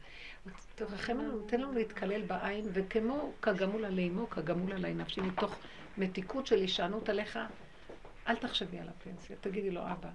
תרחם 0.75 1.19
לנו, 1.19 1.41
תן 1.47 1.61
לנו 1.61 1.73
להתקלל 1.73 2.23
בעין, 2.23 2.65
וכמו 2.73 3.33
כגמול 3.43 3.85
עלי 3.85 4.09
אמו, 4.09 4.31
כגמול 4.31 4.73
עלי 4.73 4.95
נפשי, 4.95 5.21
מתוך 5.21 5.57
מתיקות 5.99 6.47
של 6.47 6.57
הישענות 6.57 7.09
עליך, 7.09 7.39
אל 8.29 8.37
תחשבי 8.37 8.79
על 8.79 8.89
הפנסיה. 8.89 9.37
תגידי 9.41 9.71
לו, 9.71 9.81
אבא, 9.81 10.09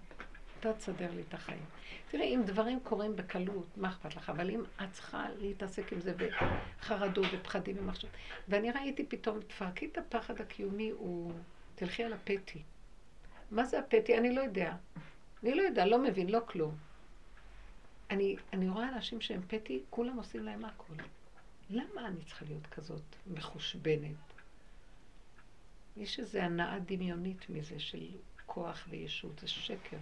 אתה 0.61 0.73
תסדר 0.73 1.11
לי 1.11 1.21
את 1.29 1.33
החיים. 1.33 1.65
תראי, 2.11 2.35
אם 2.35 2.41
דברים 2.45 2.79
קורים 2.83 3.15
בקלות, 3.15 3.77
מה 3.77 3.89
אכפת 3.89 4.15
לך? 4.15 4.29
אבל 4.29 4.49
אם 4.49 4.63
את 4.83 4.91
צריכה 4.91 5.25
להתעסק 5.39 5.93
עם 5.93 6.01
זה 6.01 6.13
בחרדות 6.17 7.25
ופחדים 7.33 7.75
ומחשבות. 7.79 8.11
ואני 8.47 8.71
ראיתי 8.71 9.05
פתאום, 9.05 9.39
תפרקי 9.47 9.85
את 9.85 9.97
הפחד 9.97 10.41
הקיומי, 10.41 10.89
הוא... 10.89 11.33
תלכי 11.75 12.03
על 12.03 12.13
הפטי. 12.13 12.61
מה 13.51 13.65
זה 13.65 13.79
הפטי? 13.79 14.17
אני 14.17 14.35
לא 14.35 14.41
יודע. 14.41 14.75
אני 15.43 15.55
לא 15.55 15.61
יודע, 15.61 15.85
לא 15.85 16.03
מבין, 16.03 16.29
לא 16.29 16.39
כלום. 16.45 16.77
אני, 18.09 18.35
אני 18.53 18.69
רואה 18.69 18.89
אנשים 18.89 19.21
שהם 19.21 19.41
פטי, 19.47 19.83
כולם 19.89 20.17
עושים 20.17 20.43
להם 20.43 20.65
הכול. 20.65 20.95
למה 21.69 22.07
אני 22.07 22.23
צריכה 22.25 22.45
להיות 22.45 22.67
כזאת 22.67 23.15
מחושבנת? 23.33 24.15
יש 25.97 26.19
איזו 26.19 26.39
הנאה 26.39 26.79
דמיונית 26.79 27.49
מזה 27.49 27.79
של 27.79 28.07
כוח 28.45 28.87
וישות, 28.89 29.39
זה 29.39 29.47
שקר. 29.47 29.97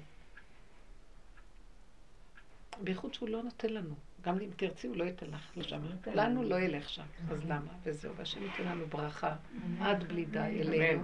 בייחוד 2.81 3.13
שהוא 3.13 3.29
לא 3.29 3.43
נותן 3.43 3.69
לנו. 3.69 3.95
גם 4.21 4.39
אם 4.39 4.49
תרצי, 4.55 4.87
הוא 4.87 4.97
לא 4.97 5.03
ייתן 5.03 5.25
לך 5.25 5.51
לשם. 5.55 5.79
לנו 6.15 6.43
לא 6.43 6.59
ילך 6.59 6.89
שם, 6.89 7.03
אז 7.31 7.45
למה? 7.45 7.71
וזהו, 7.83 8.15
והשם 8.15 8.43
ייתן 8.43 8.63
לנו 8.63 8.87
ברכה 8.87 9.35
עד 9.81 10.03
בלי 10.03 10.25
די 10.25 10.39
אלינו. 10.39 11.03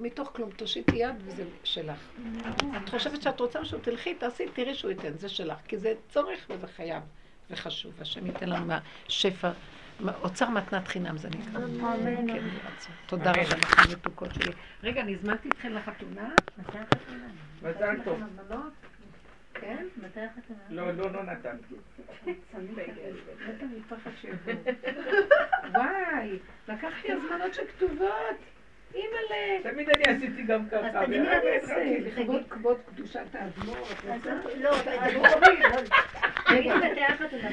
מתוך 0.00 0.30
כלום, 0.32 0.50
תושיטי 0.50 0.96
יד 0.96 1.14
וזה 1.24 1.44
שלך. 1.64 2.10
את 2.76 2.88
חושבת 2.88 3.22
שאת 3.22 3.40
רוצה 3.40 3.60
משהו, 3.60 3.78
תלכי, 3.78 4.14
תעשי, 4.14 4.44
תראי 4.54 4.74
שהוא 4.74 4.90
ייתן, 4.90 5.16
זה 5.16 5.28
שלך. 5.28 5.58
כי 5.68 5.78
זה 5.78 5.94
צורך 6.08 6.46
וזה 6.50 6.66
חייב 6.66 7.02
וחשוב. 7.50 7.92
השם 8.00 8.26
ייתן 8.26 8.48
לנו 8.48 8.66
מהשפע. 8.66 9.50
אוצר 10.22 10.48
מתנת 10.48 10.88
חינם 10.88 11.18
זה 11.18 11.28
נקרא. 11.28 11.64
אמן. 11.64 12.26
כן, 12.32 12.44
תודה 13.06 13.30
רבה 13.30 13.42
לכם 13.42 13.92
מתוקות 13.92 14.34
שלי. 14.34 14.52
רגע, 14.82 15.00
אני 15.00 15.14
הזמנתי 15.14 15.48
אתכם 15.48 15.72
לחתונה? 15.72 16.28
מתי 16.58 16.78
החתונה? 16.78 17.26
מזל 17.62 17.96
טוב. 18.04 18.20
כן? 19.54 19.86
מתי 19.96 20.20
החתונה? 20.20 20.58
לא, 20.70 20.92
לא, 20.92 21.12
לא 21.12 21.22
נתן. 21.22 21.56
וואי, 25.74 26.38
לקחתי 26.68 27.12
הזמנות 27.12 27.54
שכתובות. 27.54 28.38
אימא'לה. 28.94 29.70
תמיד 29.70 29.88
אני 29.90 30.16
עשיתי 30.16 30.42
גם 30.42 30.68
ככה. 30.68 31.00
אז 31.00 31.04
תגידי 31.06 31.28
אני 31.28 31.56
אעשה. 31.56 31.98
לכבוד 32.00 32.42
כבוד 32.48 32.78
קדושת 32.86 33.34
האדמו"ר. 33.34 33.88
לא, 34.56 34.76
האדמו"ר 34.76 35.28
תגידי 36.46 36.70
מתי 36.74 37.04
החתונה. 37.04 37.48